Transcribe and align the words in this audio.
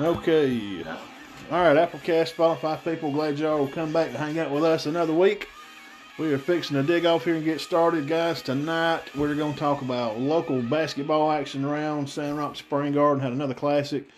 Okay. 0.00 0.84
All 1.50 1.60
right, 1.60 1.76
Applecast, 1.76 2.34
Spotify 2.34 2.82
people, 2.84 3.10
glad 3.10 3.36
y'all 3.36 3.58
will 3.58 3.66
come 3.66 3.92
back 3.92 4.06
and 4.08 4.16
hang 4.16 4.38
out 4.38 4.52
with 4.52 4.62
us 4.62 4.86
another 4.86 5.12
week. 5.12 5.48
We 6.20 6.32
are 6.32 6.38
fixing 6.38 6.76
to 6.76 6.84
dig 6.84 7.04
off 7.04 7.24
here 7.24 7.34
and 7.34 7.44
get 7.44 7.60
started, 7.60 8.06
guys. 8.06 8.40
Tonight, 8.40 9.02
we're 9.16 9.34
going 9.34 9.54
to 9.54 9.58
talk 9.58 9.82
about 9.82 10.20
local 10.20 10.62
basketball 10.62 11.32
action 11.32 11.64
around 11.64 12.08
Sandrock 12.08 12.54
Spring 12.54 12.92
Garden. 12.92 13.20
Had 13.20 13.32
another 13.32 13.54
classic. 13.54 14.08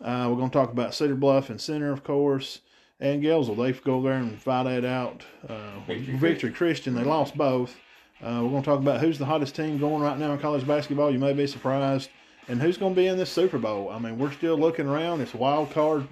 Uh, 0.00 0.26
we're 0.28 0.36
going 0.36 0.50
to 0.50 0.58
talk 0.58 0.72
about 0.72 0.92
Cedar 0.92 1.14
Bluff 1.14 1.50
and 1.50 1.60
Center, 1.60 1.92
of 1.92 2.02
course, 2.02 2.58
and 2.98 3.22
Gelsel. 3.22 3.56
They 3.56 3.78
go 3.80 4.02
there 4.02 4.14
and 4.14 4.42
fight 4.42 4.64
that 4.64 4.84
out. 4.84 5.22
Uh, 5.48 5.78
Victory 5.86 6.16
Victory 6.16 6.50
Christian, 6.50 6.96
they 6.96 7.04
lost 7.04 7.36
both. 7.36 7.76
Uh, 8.20 8.40
we're 8.42 8.50
going 8.50 8.62
to 8.62 8.66
talk 8.68 8.80
about 8.80 9.00
who's 9.00 9.20
the 9.20 9.26
hottest 9.26 9.54
team 9.54 9.78
going 9.78 10.02
right 10.02 10.18
now 10.18 10.32
in 10.32 10.40
college 10.40 10.66
basketball. 10.66 11.12
You 11.12 11.20
may 11.20 11.32
be 11.32 11.46
surprised. 11.46 12.10
And 12.48 12.60
who's 12.60 12.76
going 12.76 12.94
to 12.94 13.00
be 13.00 13.06
in 13.06 13.16
this 13.16 13.30
Super 13.30 13.58
Bowl? 13.58 13.90
I 13.90 13.98
mean, 13.98 14.18
we're 14.18 14.32
still 14.32 14.56
looking 14.56 14.86
around. 14.86 15.20
It's 15.20 15.34
wild 15.34 15.70
card 15.70 16.06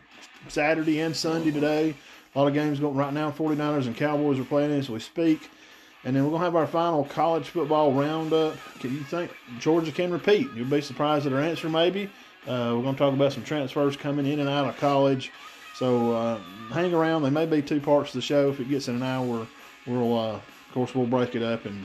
Saturday 0.48 1.00
and 1.00 1.14
Sunday 1.14 1.50
today. 1.50 1.95
A 2.34 2.38
lot 2.38 2.46
of 2.46 2.54
games 2.54 2.78
going 2.78 2.96
right 2.96 3.12
now. 3.12 3.32
49ers 3.32 3.87
and 3.87 3.96
Cowboys 3.96 4.38
are 4.38 4.45
playing 4.45 4.70
as 4.70 4.88
we 4.88 5.01
speak. 5.01 5.51
And 6.04 6.14
then 6.14 6.24
we're 6.24 6.30
going 6.30 6.40
to 6.40 6.45
have 6.45 6.56
our 6.56 6.66
final 6.66 7.04
college 7.04 7.48
football 7.48 7.92
roundup. 7.92 8.56
Can 8.78 8.92
you 8.92 9.02
think 9.02 9.32
Georgia 9.59 9.92
can 9.92 10.12
repeat? 10.12 10.48
You'll 10.54 10.70
be 10.70 10.80
surprised 10.80 11.27
at 11.27 11.32
our 11.32 11.40
answer, 11.40 11.68
maybe. 11.68 12.04
Uh, 12.46 12.73
we're 12.74 12.82
going 12.82 12.95
to 12.95 12.98
talk 12.98 13.12
about 13.12 13.32
some 13.32 13.45
transfers 13.45 13.96
coming 13.96 14.24
in 14.24 14.38
and 14.38 14.48
out 14.48 14.66
of 14.66 14.76
college. 14.78 15.32
So 15.74 16.12
uh, 16.12 16.38
hang 16.73 16.95
around. 16.95 17.23
There 17.23 17.30
may 17.30 17.45
be 17.45 17.60
two 17.60 17.80
parts 17.80 18.10
of 18.10 18.15
the 18.15 18.23
show. 18.23 18.51
If 18.51 18.60
it 18.60 18.70
gets 18.70 18.88
in 18.88 18.96
an 18.96 19.02
hour, 19.02 19.46
we'll, 19.87 20.16
uh, 20.16 20.34
of 20.34 20.70
course, 20.73 20.95
we'll 20.95 21.06
break 21.06 21.34
it 21.34 21.42
up 21.42 21.66
and 21.66 21.84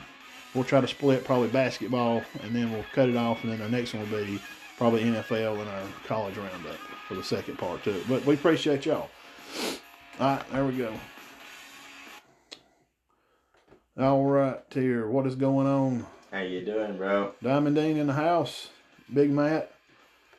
we'll 0.56 0.64
try 0.64 0.82
to 0.82 0.88
split 0.88 1.26
probably 1.26 1.50
basketball 1.50 2.24
and 2.42 2.56
then 2.56 2.72
we'll 2.72 2.86
cut 2.94 3.10
it 3.10 3.16
off. 3.16 3.44
And 3.44 3.54
then 3.54 3.62
our 3.62 3.70
next 3.70 3.94
one 3.94 4.10
will 4.10 4.26
be 4.26 4.40
probably 4.78 5.04
NFL 5.04 5.60
and 5.60 5.70
our 5.70 5.84
college 6.08 6.38
roundup 6.38 6.78
for 7.08 7.14
the 7.14 7.24
second 7.24 7.58
part, 7.58 7.84
too. 7.84 8.02
But 8.10 8.26
we 8.26 8.34
appreciate 8.34 8.86
y'all. 8.86 9.10
All 10.20 10.38
right, 10.38 10.52
there 10.52 10.66
we 10.66 10.78
go. 10.78 10.94
All 14.00 14.26
right, 14.26 14.60
here. 14.72 15.08
What 15.08 15.28
is 15.28 15.36
going 15.36 15.68
on? 15.68 16.06
How 16.32 16.42
you 16.42 16.66
doing, 16.66 16.98
bro? 16.98 17.34
Diamond 17.44 17.76
Dean 17.76 17.98
in 17.98 18.08
the 18.08 18.14
house. 18.14 18.70
Big 19.14 19.30
Matt. 19.30 19.72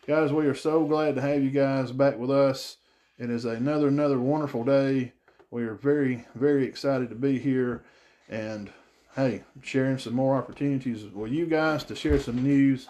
Guys, 0.06 0.32
we 0.32 0.46
are 0.46 0.54
so 0.54 0.84
glad 0.84 1.14
to 1.14 1.20
have 1.20 1.42
you 1.42 1.50
guys 1.50 1.90
back 1.90 2.18
with 2.18 2.30
us. 2.30 2.76
It 3.18 3.30
is 3.30 3.44
another 3.44 3.88
another 3.88 4.18
wonderful 4.18 4.62
day. 4.62 5.14
We 5.50 5.64
are 5.64 5.74
very, 5.74 6.26
very 6.34 6.66
excited 6.66 7.08
to 7.08 7.14
be 7.14 7.38
here 7.38 7.82
and 8.28 8.70
hey, 9.16 9.42
sharing 9.62 9.98
some 9.98 10.14
more 10.14 10.36
opportunities 10.36 11.04
with 11.04 11.32
you 11.32 11.46
guys 11.46 11.82
to 11.84 11.96
share 11.96 12.20
some 12.20 12.42
news. 12.42 12.86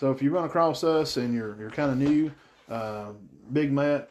So 0.00 0.10
if 0.10 0.20
you 0.22 0.30
run 0.30 0.44
across 0.44 0.82
us 0.84 1.16
and 1.16 1.32
you're 1.34 1.56
you're 1.58 1.70
kind 1.70 1.90
of 1.90 1.98
new, 1.98 2.32
uh, 2.68 3.12
Big 3.52 3.72
Matt, 3.72 4.10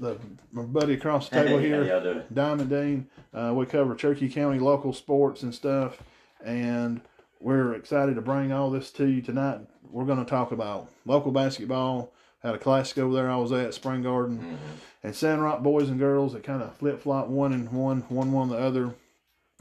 the 0.00 0.18
my 0.52 0.62
buddy 0.62 0.94
across 0.94 1.28
the 1.28 1.42
table 1.44 1.58
here, 1.58 1.84
How 1.84 1.90
y'all 1.90 2.02
doing? 2.02 2.22
Diamond 2.32 2.70
Dean. 2.70 3.08
Uh, 3.34 3.52
we 3.54 3.66
cover 3.66 3.94
Cherokee 3.94 4.28
County 4.28 4.58
local 4.58 4.92
sports 4.92 5.42
and 5.42 5.54
stuff, 5.54 5.98
and 6.44 7.00
we're 7.40 7.74
excited 7.74 8.14
to 8.16 8.22
bring 8.22 8.52
all 8.52 8.70
this 8.70 8.90
to 8.92 9.06
you 9.06 9.20
tonight. 9.22 9.60
We're 9.90 10.04
going 10.04 10.18
to 10.24 10.28
talk 10.28 10.52
about 10.52 10.88
local 11.06 11.30
basketball. 11.32 12.12
Had 12.42 12.54
a 12.54 12.58
classic 12.58 12.98
over 12.98 13.14
there 13.14 13.30
I 13.30 13.36
was 13.36 13.50
at 13.52 13.74
Spring 13.74 14.02
Garden, 14.02 14.38
Mm-hmm. 14.38 14.54
and 15.02 15.14
Sandrock 15.16 15.60
boys 15.62 15.88
and 15.88 15.98
girls. 15.98 16.34
It 16.34 16.44
kind 16.44 16.62
of 16.62 16.76
flip 16.76 17.00
flop 17.02 17.26
one 17.28 17.52
and 17.52 17.70
one, 17.72 18.02
one 18.08 18.30
one 18.32 18.48
the 18.48 18.56
other, 18.58 18.94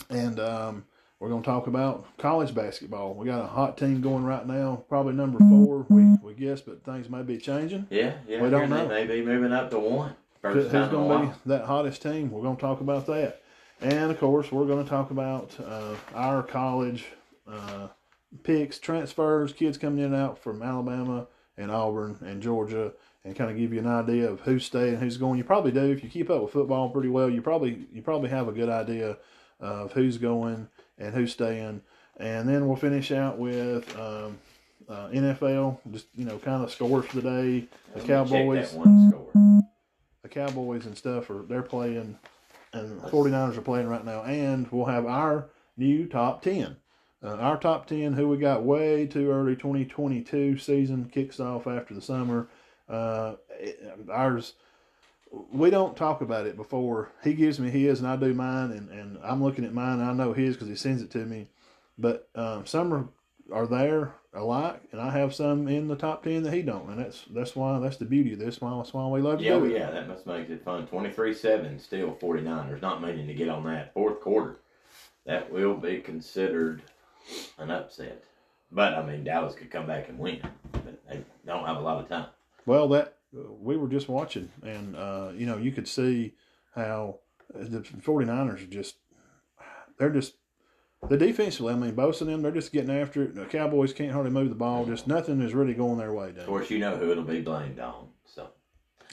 and 0.09 0.39
um, 0.39 0.85
we're 1.19 1.29
going 1.29 1.41
to 1.41 1.45
talk 1.45 1.67
about 1.67 2.05
college 2.17 2.53
basketball. 2.53 3.15
We 3.15 3.25
got 3.25 3.43
a 3.43 3.47
hot 3.47 3.77
team 3.77 4.01
going 4.01 4.23
right 4.23 4.45
now, 4.45 4.83
probably 4.87 5.13
number 5.13 5.39
four. 5.39 5.85
We 5.89 6.15
we 6.21 6.33
guess, 6.33 6.61
but 6.61 6.83
things 6.83 7.09
may 7.09 7.23
be 7.23 7.37
changing. 7.37 7.87
Yeah, 7.89 8.13
yeah. 8.27 8.41
We 8.41 8.49
don't 8.49 8.69
know. 8.69 8.87
They 8.87 9.05
may 9.05 9.21
be 9.21 9.25
moving 9.25 9.51
up 9.51 9.71
to 9.71 9.79
one. 9.79 10.15
First 10.41 10.55
who's 10.55 10.71
time 10.71 10.83
in 10.83 10.89
a 10.89 10.91
going 10.91 11.29
to 11.29 11.33
be 11.33 11.39
that 11.47 11.65
hottest 11.65 12.03
team? 12.03 12.29
We're 12.29 12.43
going 12.43 12.55
to 12.55 12.61
talk 12.61 12.81
about 12.81 13.07
that, 13.07 13.41
and 13.81 14.11
of 14.11 14.19
course, 14.19 14.51
we're 14.51 14.67
going 14.67 14.83
to 14.83 14.89
talk 14.89 15.09
about 15.09 15.55
uh, 15.59 15.95
our 16.13 16.43
college 16.43 17.05
uh, 17.47 17.87
picks, 18.43 18.77
transfers, 18.77 19.53
kids 19.53 19.77
coming 19.79 19.99
in 19.99 20.13
and 20.13 20.15
out 20.15 20.37
from 20.37 20.61
Alabama 20.61 21.27
and 21.57 21.71
Auburn 21.71 22.19
and 22.21 22.43
Georgia, 22.43 22.93
and 23.25 23.35
kind 23.35 23.49
of 23.49 23.57
give 23.57 23.73
you 23.73 23.79
an 23.79 23.87
idea 23.87 24.29
of 24.29 24.41
who's 24.41 24.65
staying, 24.65 24.97
who's 24.97 25.17
going. 25.17 25.39
You 25.39 25.43
probably 25.43 25.71
do 25.71 25.91
if 25.91 26.03
you 26.03 26.09
keep 26.09 26.29
up 26.29 26.43
with 26.43 26.53
football 26.53 26.89
pretty 26.89 27.09
well. 27.09 27.27
You 27.27 27.41
probably 27.41 27.87
you 27.91 28.03
probably 28.03 28.29
have 28.29 28.47
a 28.47 28.51
good 28.51 28.69
idea 28.69 29.17
of 29.59 29.93
who's 29.93 30.19
going 30.19 30.67
and 30.97 31.13
who's 31.13 31.33
staying, 31.33 31.81
and 32.17 32.47
then 32.49 32.67
we'll 32.67 32.77
finish 32.77 33.11
out 33.11 33.37
with. 33.37 33.97
Um, 33.97 34.37
uh, 34.89 35.09
NFL, 35.09 35.79
just 35.91 36.05
you 36.15 36.23
know, 36.23 36.37
kind 36.37 36.63
of 36.63 36.71
scores 36.71 37.05
for 37.07 37.17
the 37.19 37.21
day. 37.21 37.67
The 37.93 37.99
Let 37.99 38.07
Cowboys, 38.07 38.71
That 38.71 38.77
one 38.79 39.09
score. 39.09 39.61
the 40.23 40.29
Cowboys 40.29 40.85
and 40.85 40.97
stuff 40.97 41.29
are 41.29 41.41
they're 41.43 41.61
playing 41.61 42.17
and 42.71 43.01
the 43.01 43.09
49ers 43.09 43.57
are 43.57 43.61
playing 43.61 43.87
right 43.89 44.05
now 44.05 44.23
and 44.23 44.65
we'll 44.71 44.85
have 44.85 45.05
our 45.05 45.49
new 45.75 46.05
top 46.07 46.41
10 46.41 46.77
uh, 47.21 47.27
our 47.35 47.57
top 47.57 47.87
10 47.87 48.13
who 48.13 48.29
we 48.29 48.37
got 48.37 48.63
way 48.63 49.05
too 49.05 49.29
early 49.29 49.55
2022 49.57 50.57
season 50.57 51.09
kicks 51.11 51.41
off 51.41 51.67
after 51.67 51.93
the 51.93 52.01
summer 52.01 52.47
uh, 52.87 53.33
it- 53.59 53.81
ours 54.09 54.53
we 55.51 55.69
don't 55.69 55.95
talk 55.97 56.21
about 56.21 56.45
it 56.47 56.55
before 56.55 57.11
he 57.23 57.33
gives 57.33 57.59
me 57.59 57.69
his 57.69 57.99
and 57.99 58.07
I 58.07 58.15
do 58.15 58.33
mine 58.33 58.71
and, 58.71 58.89
and 58.89 59.17
I'm 59.23 59.43
looking 59.43 59.65
at 59.65 59.73
mine 59.73 59.99
and 59.99 60.09
I 60.09 60.13
know 60.13 60.33
his 60.33 60.55
because 60.55 60.67
he 60.69 60.75
sends 60.75 61.01
it 61.01 61.11
to 61.11 61.25
me 61.25 61.47
but 61.97 62.29
um, 62.35 62.65
some 62.65 62.93
are, 62.93 63.07
are 63.51 63.67
there 63.67 64.13
alike 64.33 64.81
and 64.91 65.01
I 65.01 65.11
have 65.11 65.33
some 65.33 65.67
in 65.67 65.87
the 65.87 65.95
top 65.95 66.23
10 66.23 66.43
that 66.43 66.53
he 66.53 66.61
don't 66.61 66.89
and 66.89 66.99
that's 66.99 67.23
that's 67.31 67.55
why 67.55 67.79
that's 67.79 67.97
the 67.97 68.05
beauty 68.05 68.33
of 68.33 68.39
this 68.39 68.61
why 68.61 68.75
that's 68.77 68.93
why 68.93 69.07
we 69.07 69.21
love 69.21 69.39
to 69.39 69.45
Yeah, 69.45 69.59
do 69.59 69.65
it 69.65 69.73
yeah, 69.73 69.89
that 69.91 70.07
must 70.07 70.25
make 70.27 70.49
it 70.49 70.63
fun. 70.63 70.87
23-7 70.87 71.79
still 71.81 72.17
49ers. 72.21 72.81
Not 72.81 73.01
meaning 73.01 73.27
to 73.27 73.33
get 73.33 73.49
on 73.49 73.63
that. 73.65 73.93
Fourth 73.93 74.21
quarter. 74.21 74.57
That 75.25 75.51
will 75.51 75.75
be 75.75 75.99
considered 75.99 76.81
an 77.57 77.69
upset. 77.71 78.23
But, 78.71 78.93
I 78.93 79.05
mean, 79.05 79.23
Dallas 79.23 79.55
could 79.55 79.69
come 79.71 79.85
back 79.85 80.07
and 80.09 80.17
win. 80.19 80.41
But 80.71 81.01
they 81.09 81.21
don't 81.45 81.65
have 81.65 81.77
a 81.77 81.81
lot 81.81 82.01
of 82.01 82.07
time. 82.09 82.27
Well, 82.65 82.87
that 82.89 83.16
we 83.59 83.77
were 83.77 83.87
just 83.87 84.09
watching, 84.09 84.49
and 84.63 84.95
uh, 84.95 85.31
you 85.35 85.45
know, 85.45 85.57
you 85.57 85.71
could 85.71 85.87
see 85.87 86.33
how 86.75 87.19
the 87.53 87.79
49ers 87.79 88.63
are 88.63 88.67
just 88.67 88.95
they're 89.97 90.09
just 90.09 90.35
the 91.07 91.17
defensively. 91.17 91.73
I 91.73 91.77
mean, 91.77 91.95
both 91.95 92.21
of 92.21 92.27
them 92.27 92.41
they're 92.41 92.51
just 92.51 92.71
getting 92.71 92.95
after 92.95 93.23
it. 93.23 93.35
The 93.35 93.45
Cowboys 93.45 93.93
can't 93.93 94.11
hardly 94.11 94.31
move 94.31 94.49
the 94.49 94.55
ball. 94.55 94.85
Just 94.85 95.07
nothing 95.07 95.41
is 95.41 95.53
really 95.53 95.73
going 95.73 95.97
their 95.97 96.13
way. 96.13 96.29
Of 96.29 96.45
course, 96.45 96.69
you 96.69 96.79
know 96.79 96.95
who 96.95 97.11
it'll 97.11 97.23
be 97.23 97.41
blamed 97.41 97.79
on. 97.79 98.09
So, 98.25 98.49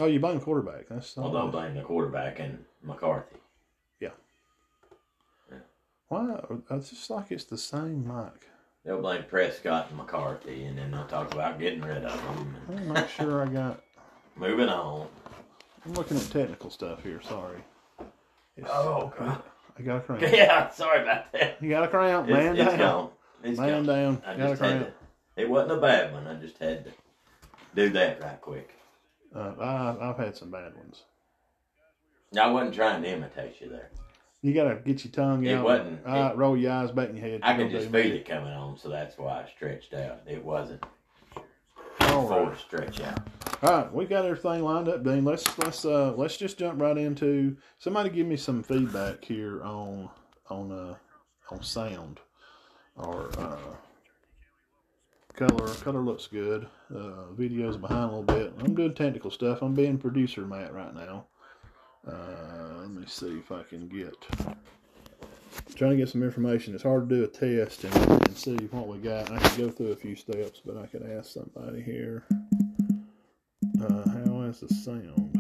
Oh, 0.01 0.07
you 0.07 0.19
blame 0.19 0.41
quarterback. 0.41 0.89
That's 0.89 1.17
well, 1.17 1.33
don't 1.33 1.51
blame 1.51 1.75
the 1.75 1.83
quarterback 1.83 2.41
and 2.41 2.65
McCarthy. 2.83 3.37
Yeah. 4.01 4.11
Why. 6.09 6.41
It's 6.71 6.91
just 6.91 7.11
like 7.11 7.31
it's 7.31 7.45
the 7.45 7.59
same 7.59 8.07
mic. 8.07 8.49
They'll 8.85 9.01
blame 9.01 9.25
Prescott 9.25 9.89
and 9.89 9.97
McCarthy, 9.97 10.65
and 10.65 10.77
then 10.77 10.91
they'll 10.91 11.07
talk 11.07 11.33
about 11.33 11.59
getting 11.59 11.81
rid 11.81 12.05
of 12.05 12.13
them. 12.23 12.57
I'm 12.69 12.89
not 12.93 13.09
sure 13.09 13.43
I 13.43 13.47
got. 13.47 13.84
Moving 14.37 14.69
on. 14.69 15.07
I'm 15.85 15.93
looking 15.95 16.17
at 16.17 16.25
technical 16.31 16.71
stuff 16.71 17.03
here. 17.03 17.21
Sorry. 17.23 17.59
It's- 18.57 18.71
Oh, 18.73 19.13
God. 19.19 19.43
I 19.79 19.83
got 19.83 19.97
a 19.97 20.01
cramp. 20.01 20.23
Yeah, 20.33 20.71
sorry 20.71 21.03
about 21.03 21.33
that. 21.33 21.59
You 21.61 21.69
got 21.69 21.85
a 21.85 21.89
cramp, 21.89 22.29
It's, 22.29 22.33
man 22.33 22.57
it's 22.57 22.65
down. 22.71 22.79
gone. 22.79 23.11
It's 23.43 23.59
Man 23.59 23.85
gone. 23.85 23.87
down. 23.87 24.23
I 24.25 24.37
Got 24.37 24.47
a 24.47 24.49
just 24.51 24.63
had 24.63 24.71
cramp. 24.81 24.87
to. 25.37 25.43
It 25.43 25.51
wasn't 25.51 25.73
a 25.73 25.81
bad 25.81 26.13
one. 26.13 26.27
I 26.29 26.35
just 26.35 26.59
had 26.59 26.85
to 26.85 26.93
do 27.75 27.91
that 27.91 28.23
right 28.23 28.41
quick. 28.41 28.71
Uh, 29.35 29.53
I, 29.61 30.11
I've 30.11 30.17
had 30.17 30.37
some 30.37 30.51
bad 30.53 30.77
ones. 30.77 31.03
I 32.41 32.47
wasn't 32.51 32.75
trying 32.75 33.03
to 33.03 33.09
imitate 33.09 33.61
you 33.61 33.69
there. 33.69 33.91
You 34.43 34.53
gotta 34.55 34.77
get 34.77 35.05
your 35.05 35.13
tongue 35.13 35.45
It 35.45 35.55
out. 35.55 35.65
wasn't- 35.65 36.07
All 36.07 36.13
right, 36.23 36.37
roll 36.37 36.57
your 36.57 36.73
eyes 36.73 36.93
back 36.93 37.09
in 37.11 37.17
your 37.17 37.27
head. 37.27 37.41
I 37.43 37.57
Don't 37.57 37.67
could 37.69 37.73
just 37.81 37.91
do 37.91 38.03
feel 38.03 38.13
it 38.15 38.29
coming 38.29 38.53
on, 38.53 38.79
so 38.79 38.89
that's 38.91 39.19
why 39.19 39.43
I 39.43 39.49
stretched 39.57 39.93
out. 39.95 40.21
It 40.29 40.45
wasn't 40.45 40.85
All 42.01 42.29
right. 42.29 42.45
forced 42.47 42.63
stretch 42.63 43.01
out. 43.01 43.21
All 43.63 43.71
right, 43.71 43.93
we 43.93 44.05
got 44.05 44.25
everything 44.25 44.63
lined 44.63 44.89
up, 44.89 45.05
Dean. 45.05 45.25
Let's 45.25 45.57
let's 45.59 45.85
uh 45.85 46.13
let's 46.17 46.37
just 46.37 46.59
jump 46.59 46.81
right 46.81 46.99
into 46.99 47.57
somebody 47.79 48.11
give 48.11 48.27
me 48.27 48.37
some 48.37 48.63
feedback 48.63 49.25
here 49.25 49.63
on 49.63 50.11
on 50.51 50.71
uh 50.73 50.95
on 51.51 51.63
sound 51.63 52.21
or 52.97 53.31
uh 53.39 53.57
color. 55.35 55.69
Color 55.69 56.01
looks 56.01 56.27
good. 56.27 56.67
Uh 56.95 57.27
videos 57.35 57.81
behind 57.81 58.11
a 58.11 58.17
little 58.17 58.23
bit. 58.23 58.53
I'm 58.61 58.75
doing 58.75 58.95
technical 58.95 59.31
stuff. 59.31 59.63
I'm 59.63 59.75
being 59.75 59.99
producer 59.99 60.43
Matt 60.43 60.75
right 60.75 60.95
now. 60.95 61.27
Uh 62.07 62.81
let 62.81 62.91
me 62.91 63.05
see 63.07 63.39
if 63.39 63.51
I 63.51 63.63
can 63.63 63.89
get 63.89 64.15
trying 65.75 65.91
to 65.93 65.97
get 65.97 66.09
some 66.09 66.23
information. 66.23 66.75
It's 66.75 66.83
hard 66.83 67.09
to 67.09 67.17
do 67.17 67.25
a 67.25 67.27
test 67.27 67.85
and, 67.85 67.95
and 68.27 68.37
see 68.37 68.57
what 68.71 68.87
we 68.87 68.99
got. 68.99 69.31
I 69.31 69.39
could 69.39 69.59
go 69.59 69.71
through 69.71 69.93
a 69.93 69.97
few 69.97 70.15
steps, 70.17 70.61
but 70.65 70.77
I 70.77 70.87
could 70.87 71.03
ask 71.03 71.33
somebody 71.33 71.83
here. 71.83 72.25
Uh, 73.81 74.09
how 74.09 74.43
is 74.43 74.61
the 74.61 74.69
sound? 74.69 75.31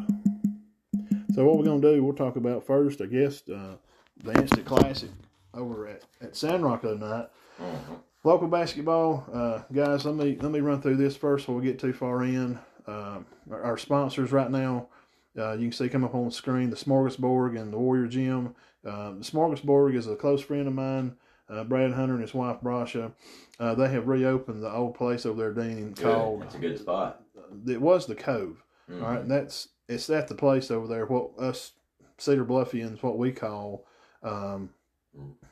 So 1.35 1.45
what 1.45 1.59
we're 1.59 1.65
gonna 1.65 1.81
do? 1.81 2.03
We'll 2.05 2.15
talk 2.15 2.37
about 2.37 2.65
first, 2.67 3.01
I 3.01 3.07
guess, 3.07 3.49
uh, 3.49 3.77
the 4.23 4.33
Instant 4.41 4.65
Classic 4.67 5.11
over 5.53 5.89
at 5.89 6.03
at 6.21 6.37
Sandrock 6.37 6.83
the 6.83 6.91
other 6.93 6.99
night. 7.07 7.29
Mhm. 7.61 7.99
Local 8.23 8.49
basketball, 8.49 9.25
uh, 9.33 9.63
guys. 9.73 10.05
Let 10.05 10.15
me 10.15 10.37
let 10.41 10.51
me 10.53 10.61
run 10.61 10.81
through 10.81 10.97
this 10.97 11.17
first 11.17 11.47
before 11.47 11.61
we 11.61 11.67
get 11.67 11.79
too 11.79 11.93
far 11.93 12.23
in. 12.25 12.59
um, 12.87 13.25
our, 13.51 13.63
our 13.63 13.79
sponsors 13.79 14.31
right 14.31 14.51
now. 14.51 14.89
Uh, 15.37 15.53
you 15.53 15.65
can 15.69 15.73
see 15.73 15.89
come 15.89 16.05
up 16.05 16.15
on 16.15 16.27
the 16.27 16.31
screen 16.31 16.71
the 16.71 16.77
Smorgasbord 16.77 17.61
and 17.61 17.73
the 17.73 17.79
Warrior 17.79 18.07
Gym. 18.07 18.55
Uh, 18.85 19.13
the 19.13 19.25
Smorgasbord 19.25 19.97
is 19.97 20.07
a 20.07 20.17
close 20.17 20.41
friend 20.43 20.69
of 20.69 20.75
mine, 20.75 21.17
uh, 21.49 21.65
Brad 21.65 21.93
Hunter 21.93 22.15
and 22.15 22.23
his 22.23 22.35
wife 22.35 22.59
Brasha. 22.63 23.13
Uh, 23.59 23.75
they 23.75 23.89
have 23.89 24.07
reopened 24.09 24.63
the 24.63 24.73
old 24.73 24.95
place 24.95 25.27
over 25.27 25.39
there, 25.53 25.53
Dean, 25.53 25.95
called. 25.95 26.43
That's 26.43 26.55
a 26.55 26.59
good 26.59 26.79
spot. 26.79 27.23
It 27.67 27.81
was 27.81 28.07
the 28.07 28.15
Cove. 28.15 28.63
Mhm. 28.91 29.03
All 29.03 29.11
right, 29.11 29.21
and 29.21 29.31
that's 29.31 29.69
it's 29.89 30.09
at 30.11 30.29
the 30.29 30.35
place 30.35 30.71
over 30.71 30.87
there. 30.87 31.07
What 31.07 31.31
us 31.39 31.73
Cedar 32.19 32.45
Bluffians, 32.45 33.03
what 33.03 33.19
we 33.19 33.33
call 33.33 33.87
um, 34.23 34.71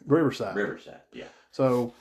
Riverside. 0.06 0.56
Riverside. 0.56 1.00
Yeah. 1.12 1.26
So 1.50 1.92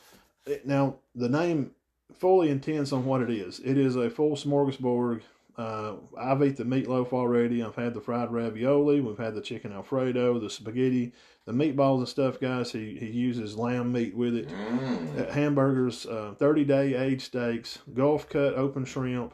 it, 0.46 0.66
now 0.66 0.96
the 1.16 1.30
name 1.30 1.72
fully 2.14 2.50
intends 2.50 2.92
on 2.94 3.06
what 3.06 3.22
it 3.22 3.30
is. 3.30 3.60
It 3.60 3.78
is 3.78 3.96
a 3.96 4.10
full 4.10 4.36
smorgasbord. 4.36 5.22
Uh, 5.62 5.96
I've 6.18 6.42
eaten 6.42 6.70
the 6.70 6.76
meatloaf 6.76 7.14
already. 7.14 7.62
I've 7.62 7.76
had 7.76 7.94
the 7.94 8.02
fried 8.02 8.32
ravioli. 8.32 9.00
We've 9.00 9.18
had 9.18 9.36
the 9.36 9.42
chicken 9.42 9.72
alfredo, 9.72 10.40
the 10.40 10.50
spaghetti, 10.50 11.14
the 11.46 11.52
meatballs 11.52 12.00
and 12.00 12.10
stuff, 12.10 12.40
guys. 12.40 12.72
He 12.72 12.98
he 12.98 13.08
uses 13.08 13.58
lamb 13.58 13.92
meat 13.92 14.16
with 14.16 14.36
it. 14.36 14.50
Mm. 14.50 15.20
Uh, 15.20 15.32
hamburgers, 15.32 16.06
uh, 16.08 16.34
30 16.40 16.64
day 16.66 16.96
aged 16.96 17.22
steaks, 17.22 17.80
Gulf 17.94 18.28
cut 18.28 18.56
open 18.56 18.86
shrimp, 18.86 19.34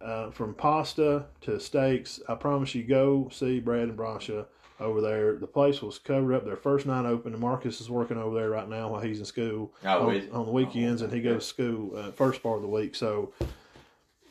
uh, 0.00 0.30
from 0.30 0.54
pasta 0.54 1.26
to 1.40 1.58
steaks. 1.58 2.20
I 2.28 2.36
promise 2.36 2.74
you, 2.74 2.84
go 2.84 3.28
see 3.32 3.58
Brad 3.58 3.88
and 3.88 3.98
Brasha 3.98 4.46
over 4.78 5.00
there. 5.00 5.34
The 5.36 5.46
place 5.48 5.82
was 5.82 5.98
covered 5.98 6.34
up 6.34 6.44
their 6.44 6.56
first 6.56 6.86
night 6.86 7.06
open, 7.06 7.32
and 7.32 7.40
Marcus 7.40 7.80
is 7.80 7.90
working 7.90 8.18
over 8.18 8.36
there 8.36 8.50
right 8.50 8.68
now 8.68 8.90
while 8.90 9.00
he's 9.00 9.18
in 9.18 9.24
school 9.24 9.72
Oh, 9.84 10.10
on, 10.10 10.30
on 10.30 10.46
the 10.46 10.52
weekends, 10.52 11.02
and 11.02 11.12
he 11.12 11.20
goes 11.20 11.42
to 11.42 11.48
school 11.48 11.96
uh, 11.96 12.12
first 12.12 12.40
part 12.42 12.56
of 12.56 12.62
the 12.62 12.68
week. 12.68 12.94
So 12.94 13.32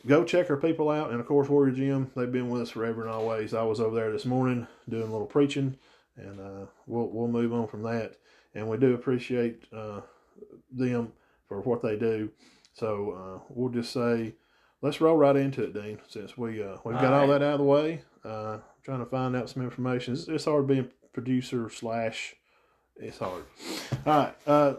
go 0.06 0.24
check 0.24 0.50
our 0.50 0.56
people 0.56 0.90
out, 0.90 1.10
and 1.10 1.20
of 1.20 1.26
course, 1.26 1.48
Warrior 1.48 1.74
Gym. 1.74 2.10
They've 2.16 2.30
been 2.30 2.48
with 2.48 2.62
us 2.62 2.70
forever 2.70 3.02
and 3.02 3.10
always. 3.10 3.54
I 3.54 3.62
was 3.62 3.80
over 3.80 3.94
there 3.94 4.12
this 4.12 4.24
morning 4.24 4.66
doing 4.88 5.08
a 5.08 5.12
little 5.12 5.26
preaching, 5.26 5.76
and 6.16 6.40
uh, 6.40 6.66
we'll 6.86 7.08
we'll 7.08 7.28
move 7.28 7.52
on 7.52 7.66
from 7.66 7.82
that. 7.82 8.16
And 8.54 8.68
we 8.68 8.78
do 8.78 8.94
appreciate 8.94 9.64
uh, 9.74 10.00
them 10.70 11.12
for 11.48 11.60
what 11.60 11.82
they 11.82 11.96
do. 11.96 12.30
So 12.72 13.10
uh, 13.10 13.44
we'll 13.48 13.72
just 13.72 13.92
say, 13.92 14.34
let's 14.82 15.00
roll 15.00 15.16
right 15.16 15.36
into 15.36 15.64
it, 15.64 15.74
Dean. 15.74 15.98
Since 16.08 16.38
we 16.38 16.62
uh, 16.62 16.76
we've 16.84 16.94
got 17.00 17.12
all, 17.12 17.26
that 17.28 17.42
out 17.42 17.54
of 17.54 17.58
the 17.58 17.64
way, 17.64 18.02
uh, 18.24 18.58
trying 18.84 19.00
to 19.00 19.06
find 19.06 19.36
out 19.36 19.50
some 19.50 19.62
information. 19.62 20.14
It's, 20.14 20.28
it's 20.28 20.44
hard 20.44 20.66
being 20.66 20.90
producer 21.12 21.68
slash. 21.70 22.34
It's 22.96 23.18
hard. 23.18 23.44
All 24.06 24.18
right. 24.18 24.34
Uh, 24.46 24.74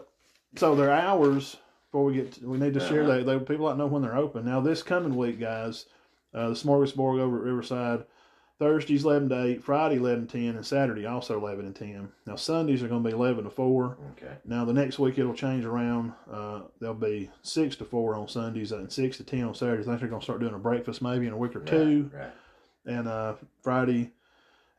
so 0.56 0.74
their 0.74 0.90
hours 0.90 1.56
before 1.90 2.04
we 2.04 2.14
get, 2.14 2.32
to, 2.32 2.48
we 2.48 2.58
need 2.58 2.74
to 2.74 2.80
share 2.80 3.02
Uh-huh. 3.04 3.18
that. 3.18 3.26
They 3.26 3.38
people 3.38 3.68
don't 3.68 3.78
know 3.78 3.86
when 3.86 4.02
they're 4.02 4.16
open. 4.16 4.44
Now 4.44 4.60
this 4.60 4.82
coming 4.82 5.16
week, 5.16 5.40
guys, 5.40 5.86
uh, 6.34 6.48
the 6.50 6.54
Smorgasbord 6.54 7.20
over 7.20 7.38
at 7.38 7.44
Riverside. 7.44 8.04
Thursdays 8.58 9.04
eleven 9.04 9.28
to 9.28 9.44
eight, 9.44 9.62
Friday 9.62 9.96
eleven 9.98 10.26
to 10.26 10.32
ten, 10.36 10.56
and 10.56 10.66
Saturday 10.66 11.06
also 11.06 11.38
eleven 11.38 11.72
to 11.72 11.78
ten. 11.78 12.08
Now 12.26 12.34
Sundays 12.34 12.82
are 12.82 12.88
going 12.88 13.04
to 13.04 13.08
be 13.08 13.14
eleven 13.14 13.44
to 13.44 13.50
four. 13.50 13.96
Okay. 14.16 14.32
Now 14.44 14.64
the 14.64 14.72
next 14.72 14.98
week 14.98 15.16
it'll 15.16 15.32
change 15.32 15.64
around. 15.64 16.12
Uh, 16.28 16.62
there'll 16.80 16.96
be 16.96 17.30
six 17.42 17.76
to 17.76 17.84
four 17.84 18.16
on 18.16 18.26
Sundays 18.26 18.72
and 18.72 18.90
six 18.90 19.16
to 19.18 19.22
ten 19.24 19.44
on 19.44 19.54
Saturdays. 19.54 19.86
I 19.86 19.92
think 19.92 20.00
they're 20.00 20.08
gonna 20.08 20.22
start 20.22 20.40
doing 20.40 20.54
a 20.54 20.58
breakfast 20.58 21.00
maybe 21.02 21.28
in 21.28 21.32
a 21.32 21.36
week 21.36 21.54
or 21.54 21.60
two. 21.60 22.10
Right. 22.12 22.20
right. 22.22 22.32
And 22.98 23.06
uh, 23.06 23.34
Friday 23.62 24.10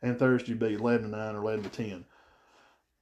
and 0.02 0.18
Thursday 0.18 0.52
be 0.52 0.74
eleven 0.74 1.10
to 1.10 1.16
nine 1.16 1.34
or 1.34 1.38
eleven 1.38 1.62
to 1.64 1.70
ten. 1.70 2.04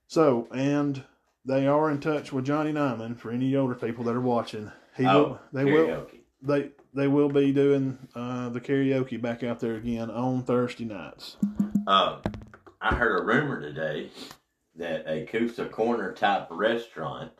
So 0.06 0.46
and 0.52 1.02
they 1.44 1.66
are 1.66 1.90
in 1.90 2.00
touch 2.00 2.32
with 2.32 2.46
Johnny 2.46 2.72
Nyman 2.72 3.16
for 3.16 3.30
any 3.30 3.54
older 3.56 3.74
people 3.74 4.04
that 4.04 4.14
are 4.14 4.20
watching. 4.20 4.70
He 4.96 5.06
oh, 5.06 5.22
will. 5.22 5.40
They 5.52 5.64
will. 5.64 6.06
They 6.42 6.70
they 6.94 7.08
will 7.08 7.28
be 7.28 7.52
doing 7.52 7.98
uh, 8.14 8.48
the 8.48 8.60
karaoke 8.60 9.20
back 9.20 9.42
out 9.42 9.60
there 9.60 9.74
again 9.74 10.10
on 10.10 10.42
Thursday 10.42 10.84
nights. 10.84 11.36
Um, 11.86 12.22
I 12.80 12.94
heard 12.94 13.20
a 13.20 13.24
rumor 13.24 13.60
today 13.60 14.10
that 14.76 15.04
a 15.06 15.26
Coosa 15.26 15.66
Corner 15.66 16.12
type 16.12 16.48
restaurant, 16.50 17.32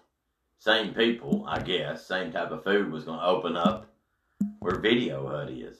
same 0.59 0.95
people, 0.95 1.45
I 1.49 1.61
guess, 1.61 2.07
same 2.07 2.33
type 2.33 2.51
of 2.51 2.65
food, 2.65 2.91
was 2.91 3.05
going 3.05 3.21
to 3.21 3.27
open 3.27 3.57
up 3.57 3.87
where 4.59 4.79
Video 4.79 5.27
Hut 5.29 5.51
is 5.51 5.79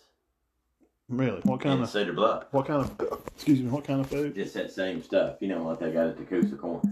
Really, 1.09 1.41
what 1.45 1.61
kind 1.61 1.79
in 1.79 1.85
of 1.85 1.89
Cedar 1.89 2.13
Bluff. 2.13 2.45
what 2.51 2.67
kind 2.67 2.83
of 2.83 3.23
excuse 3.35 3.63
me, 3.63 3.71
what 3.71 3.85
kind 3.85 4.01
of 4.01 4.09
food? 4.09 4.35
Just 4.35 4.53
that 4.55 4.71
same 4.71 5.03
stuff, 5.03 5.37
you 5.41 5.49
know, 5.49 5.63
what 5.63 5.81
they 5.81 5.91
got 5.91 6.09
at 6.09 6.19
the 6.19 6.25
Coosa 6.25 6.57
Corner. 6.57 6.83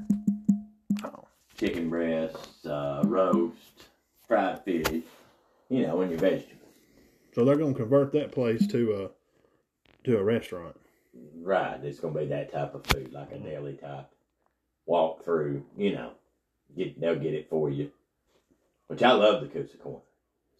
Oh. 1.04 1.24
Chicken 1.56 1.88
breasts, 1.88 2.66
uh, 2.66 3.02
roast, 3.04 3.84
fried 4.26 4.62
fish, 4.64 5.02
you 5.68 5.86
know, 5.86 6.00
and 6.02 6.10
your 6.10 6.20
vegetables. 6.20 6.56
So 7.34 7.44
they're 7.44 7.56
going 7.56 7.74
to 7.74 7.80
convert 7.80 8.12
that 8.12 8.32
place 8.32 8.66
to 8.68 9.04
a 9.04 9.10
to 10.04 10.18
a 10.18 10.24
restaurant. 10.24 10.76
Right, 11.34 11.82
it's 11.82 12.00
gonna 12.00 12.18
be 12.18 12.26
that 12.26 12.52
type 12.52 12.74
of 12.74 12.86
food, 12.86 13.12
like 13.12 13.32
a 13.32 13.38
deli 13.38 13.74
type 13.74 14.08
walk 14.86 15.24
through. 15.24 15.64
You 15.76 15.94
know, 15.94 16.12
get 16.76 17.00
they'll 17.00 17.18
get 17.18 17.34
it 17.34 17.48
for 17.48 17.70
you. 17.70 17.90
Which 18.86 19.02
I 19.02 19.12
love 19.12 19.42
the 19.42 19.48
Coosa 19.48 19.76
Corner. 19.76 20.00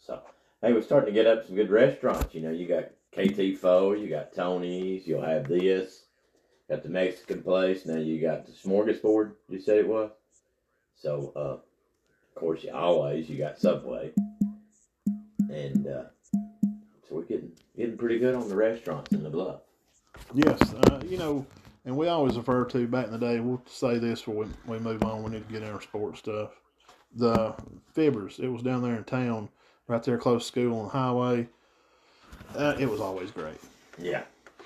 So 0.05 0.21
hey, 0.63 0.73
we're 0.73 0.83
starting 0.83 1.15
to 1.15 1.23
get 1.23 1.27
up 1.27 1.47
some 1.47 1.57
good 1.57 1.71
restaurants. 1.71 2.35
You 2.35 2.43
know, 2.43 2.51
you 2.51 2.67
got 2.67 2.91
KT 3.13 3.59
Pho, 3.59 3.93
you 3.93 4.09
got 4.09 4.35
Tony's, 4.35 5.07
you'll 5.07 5.23
have 5.23 5.49
this, 5.49 6.05
got 6.69 6.83
the 6.83 6.89
Mexican 6.89 7.43
place. 7.43 7.87
Now 7.87 7.97
you 7.97 8.21
got 8.21 8.47
the 8.47 8.53
Smorgasbord. 8.53 9.33
You 9.49 9.61
said 9.61 9.79
it 9.79 9.89
was. 9.89 10.11
So 11.01 11.33
uh, 11.37 11.41
of 11.41 11.61
course, 12.35 12.65
you 12.65 12.73
always 12.73 13.29
you 13.29 13.39
got 13.39 13.59
Subway, 13.59 14.13
and 15.51 15.87
uh, 15.87 16.05
so 16.33 17.11
we're 17.11 17.23
getting 17.23 17.53
getting 17.77 17.97
pretty 17.97 18.19
good 18.19 18.35
on 18.35 18.49
the 18.49 18.57
restaurants 18.57 19.13
in 19.13 19.23
the 19.23 19.31
bluff. 19.31 19.61
Yes, 20.35 20.75
uh, 20.75 21.01
you 21.07 21.19
know, 21.19 21.47
and 21.85 21.97
we 21.97 22.09
always 22.09 22.37
refer 22.37 22.65
to 22.67 22.87
back 22.87 23.07
in 23.07 23.13
the 23.13 23.19
day. 23.19 23.41
We'll 23.41 23.63
say 23.67 23.99
this 23.99 24.21
before 24.21 24.45
we, 24.45 24.47
we 24.67 24.79
move 24.79 25.03
on. 25.03 25.23
We 25.23 25.31
need 25.31 25.47
to 25.47 25.53
get 25.53 25.63
in 25.63 25.71
our 25.71 25.81
sports 25.81 26.21
stuff. 26.21 26.51
The 27.15 27.55
Fibbers, 27.95 28.41
it 28.41 28.49
was 28.49 28.63
down 28.63 28.83
there 28.83 28.97
in 28.97 29.05
town, 29.05 29.49
right 29.89 30.03
there 30.03 30.19
close 30.19 30.43
to 30.43 30.49
school 30.49 30.79
on 30.79 30.85
the 30.85 30.91
highway. 30.91 31.49
Uh, 32.55 32.75
it 32.79 32.89
was 32.89 33.01
always 33.01 33.31
great. 33.31 33.59
Yeah, 33.99 34.23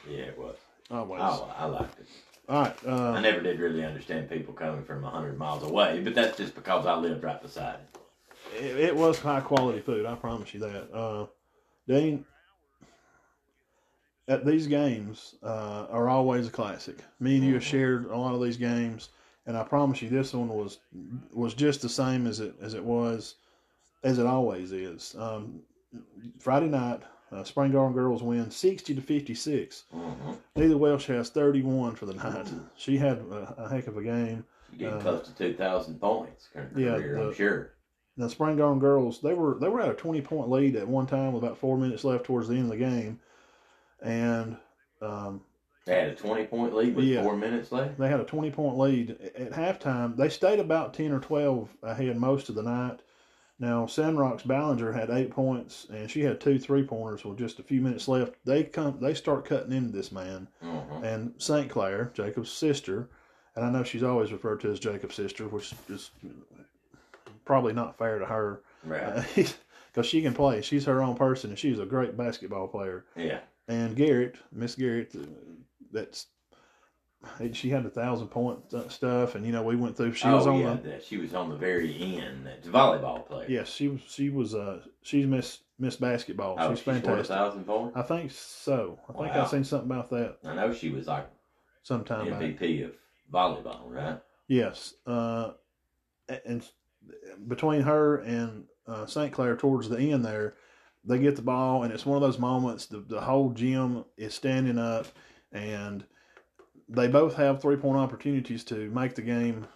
yeah, 0.09 0.23
it 0.23 0.39
was. 0.39 0.57
Always. 0.91 1.21
Oh, 1.23 1.53
I 1.57 1.67
liked 1.67 2.01
it. 2.01 2.07
All 2.51 2.63
right. 2.63 2.77
I 2.85 2.89
Uh, 2.91 3.21
never 3.21 3.41
did 3.41 3.61
really 3.61 3.85
understand 3.85 4.29
people 4.29 4.53
coming 4.53 4.83
from 4.83 5.05
a 5.05 5.11
hundred 5.11 5.39
miles 5.39 5.63
away, 5.63 6.01
but 6.03 6.17
that's 6.17 6.37
just 6.37 6.57
because 6.57 6.85
I 6.85 6.97
lived 6.97 7.23
right 7.23 7.41
beside 7.41 7.79
it. 7.79 8.65
it, 8.65 8.81
it 8.81 8.97
was 8.97 9.21
high 9.21 9.41
quality 9.41 9.81
food. 9.81 10.05
I 10.05 10.17
promise 10.17 10.53
you 10.53 10.61
that. 10.61 10.93
Uh, 10.93 11.27
Dean, 11.87 12.25
at 14.27 14.45
these 14.45 14.67
games 14.67 15.37
uh, 15.45 15.87
are 15.91 16.09
always 16.09 16.49
a 16.49 16.51
classic. 16.51 16.99
Me 17.21 17.37
and 17.37 17.45
you 17.45 17.55
have 17.55 17.63
Mhm. 17.63 17.67
shared 17.67 18.07
a 18.07 18.17
lot 18.17 18.35
of 18.35 18.43
these 18.43 18.57
games, 18.57 19.11
and 19.47 19.57
I 19.57 19.63
promise 19.63 20.03
you, 20.03 20.09
this 20.09 20.35
one 20.35 20.49
was 20.49 20.79
was 21.33 21.55
just 21.55 21.83
the 21.83 21.89
same 21.89 22.27
as 22.27 22.41
it 22.41 22.55
as 22.61 22.75
it 22.75 22.83
was 22.85 23.37
as 24.03 24.19
it 24.19 24.27
always 24.27 24.73
is. 24.73 25.15
Um, 25.17 25.63
Friday 26.41 26.69
night, 26.69 27.03
uh, 27.33 27.45
Spring 27.45 27.73
Garden 27.73 27.93
girls 27.95 28.23
win 28.23 28.51
sixty 28.51 28.95
to 28.95 29.01
fifty 29.01 29.35
six. 29.35 29.85
Mm-hmm. 29.95 30.33
Neither 30.57 30.77
Welsh 30.77 31.07
has 31.07 31.31
thirty 31.31 31.63
one 31.63 31.95
for 31.95 32.07
the 32.07 32.15
night. 32.15 32.49
She 32.77 32.97
had 32.99 33.19
a, 33.19 33.55
a 33.59 33.69
heck 33.69 33.87
of 33.87 33.97
a 33.97 34.03
game. 34.03 34.45
Getting 34.79 34.95
Uh, 34.99 35.01
close 35.01 35.27
to 35.29 35.35
two 35.35 35.55
thousand 35.55 36.01
points 36.01 36.49
in 36.55 36.61
her 36.63 36.71
yeah, 36.81 36.95
career, 36.97 37.15
the- 37.17 37.23
I'm 37.29 37.35
sure. 37.35 37.73
the 38.17 38.29
Spring 38.31 38.57
Garden 38.57 38.79
girls 38.79 39.21
they 39.21 39.35
were 39.35 39.59
they 39.61 39.69
were 39.69 39.81
at 39.81 39.91
a 39.91 39.95
twenty 39.95 40.21
point 40.21 40.49
lead 40.51 40.77
at 40.77 40.87
one 40.89 41.07
time 41.07 41.33
with 41.33 41.43
about 41.43 41.59
four 41.59 41.77
minutes 41.77 42.05
left 42.05 42.25
towards 42.25 42.49
the 42.49 42.55
end 42.55 42.65
of 42.65 42.71
the 42.71 42.77
game, 42.77 43.19
and 44.03 44.57
um, 45.03 45.41
They 45.87 45.95
had 45.99 46.09
a 46.09 46.15
twenty 46.15 46.45
point 46.47 46.75
lead 46.75 46.95
with 46.95 47.05
Yeah. 47.05 47.23
four 47.23 47.37
minutes 47.37 47.73
left. 47.73 47.99
they 47.99 48.09
had 48.09 48.21
a 48.21 48.25
twenty 48.25 48.51
point 48.51 48.79
lead 48.79 49.11
at 49.37 49.53
halftime. 49.53 50.17
They 50.17 50.29
stayed 50.29 50.61
about 50.61 50.95
ten 50.95 51.13
or 51.13 51.21
twelve 51.21 51.69
ahead 51.83 52.17
most 52.17 52.49
of 52.49 52.55
the 52.55 52.63
night. 52.63 53.01
Now 53.61 53.87
Sandrock's 53.87 54.43
Ballinger 54.43 54.91
had 54.93 55.11
eight 55.11 55.31
points 55.31 55.87
and 55.93 56.11
she 56.11 56.23
had 56.23 56.41
two 56.41 56.59
three 56.59 56.83
pointers 56.83 57.25
with 57.25 57.39
just 57.39 57.59
a 57.61 57.63
few 57.63 57.81
minutes 57.81 58.09
left. 58.09 58.35
They 58.45 58.65
come 58.65 58.99
they 59.01 59.15
start 59.15 59.45
cutting 59.45 59.73
into 59.73 59.93
this 59.93 60.11
man 60.11 60.49
Mm-hmm. 60.65 61.05
and 61.05 61.35
St. 61.39 61.71
Clair, 61.71 62.11
Jacob's 62.15 62.51
sister, 62.51 63.09
and 63.55 63.65
I 63.65 63.71
know 63.71 63.85
she's 63.85 64.03
always 64.03 64.33
referred 64.33 64.61
to 64.63 64.71
as 64.73 64.81
Jacob's 64.81 65.15
sister, 65.15 65.47
which 65.47 65.73
is 65.89 66.11
probably 67.45 67.73
not 67.73 67.97
fair 67.99 68.19
to 68.19 68.27
her. 68.27 68.63
Right. 68.85 69.25
because 69.93 70.07
she 70.07 70.23
can 70.23 70.33
play. 70.35 70.63
She's 70.63 70.85
her 70.87 71.03
own 71.03 71.17
person, 71.17 71.51
and 71.51 71.59
she's 71.59 71.79
a 71.79 71.85
great 71.87 72.17
basketball 72.17 72.69
player. 72.69 73.05
yeah. 73.17 73.41
And 73.69 73.95
Garrett, 73.95 74.37
Miss 74.53 74.75
Garrett, 74.75 75.15
uh, 75.15 75.21
that's 75.93 76.27
she 77.53 77.69
had 77.71 77.85
a 77.85 77.91
thousand 77.91 78.29
point 78.29 78.59
st- 78.71 78.91
stuff, 78.91 79.35
and 79.35 79.45
you 79.45 79.53
know 79.53 79.63
we 79.63 79.77
went 79.77 79.97
through. 79.97 80.15
She 80.15 80.27
oh 80.29 80.37
was 80.37 80.47
on 80.47 80.59
yeah, 80.61 80.75
the 80.75 80.89
that- 80.89 81.05
she 81.05 81.19
was 81.19 81.35
on 81.35 81.51
the 81.51 81.57
very 81.57 81.95
end. 82.19 82.47
That's 82.47 82.67
volleyball 82.69 83.27
player. 83.27 83.47
yes, 83.49 83.69
she 83.69 83.89
was 83.89 84.01
she 84.07 84.31
was 84.31 84.55
uh 84.55 84.81
she's 85.03 85.27
Miss 85.27 85.59
Miss 85.79 85.97
Basketball. 85.97 86.57
Oh, 86.59 86.71
she's 86.71 86.79
she 86.79 86.85
fantastic. 86.85 87.27
thousand 87.27 87.65
points. 87.65 87.97
I 87.97 88.03
think 88.03 88.31
so. 88.31 88.99
I 89.09 89.13
think 89.13 89.37
I've 89.37 89.49
seen 89.49 89.65
something 89.65 89.91
about 89.91 90.11
that 90.11 90.39
I 90.45 90.55
know 90.55 90.73
she 90.73 90.91
was 90.91 91.07
like 91.07 91.29
sometime. 91.83 92.27
MVP 92.27 92.85
of 92.85 92.93
volleyball, 93.33 93.83
right? 93.87 94.19
Yes, 94.49 94.95
uh, 95.07 95.53
and 96.45 96.67
between 97.49 97.83
her 97.83 98.17
and 98.19 98.65
uh, 98.87 99.07
St. 99.07 99.33
Clair 99.33 99.57
towards 99.57 99.89
the 99.89 99.99
end 99.99 100.25
there, 100.25 100.55
they 101.05 101.19
get 101.19 101.37
the 101.37 101.43
ball, 101.43 101.83
and 101.85 101.93
it's 101.93 102.05
one 102.07 102.17
of 102.17 102.23
those 102.23 102.39
moments. 102.39 102.87
The 102.87 103.01
the 103.01 103.21
whole 103.21 103.51
gym 103.51 104.05
is 104.17 104.35
standing 104.35 104.79
up, 104.79 105.07
and 105.53 106.05
they 106.93 107.07
both 107.09 107.37
have 107.37 107.61
three 107.63 107.77
point 107.77 107.97
opportunities 107.99 108.65
to 108.65 108.91
make 108.91 109.15
the 109.15 109.23
game, 109.23 109.67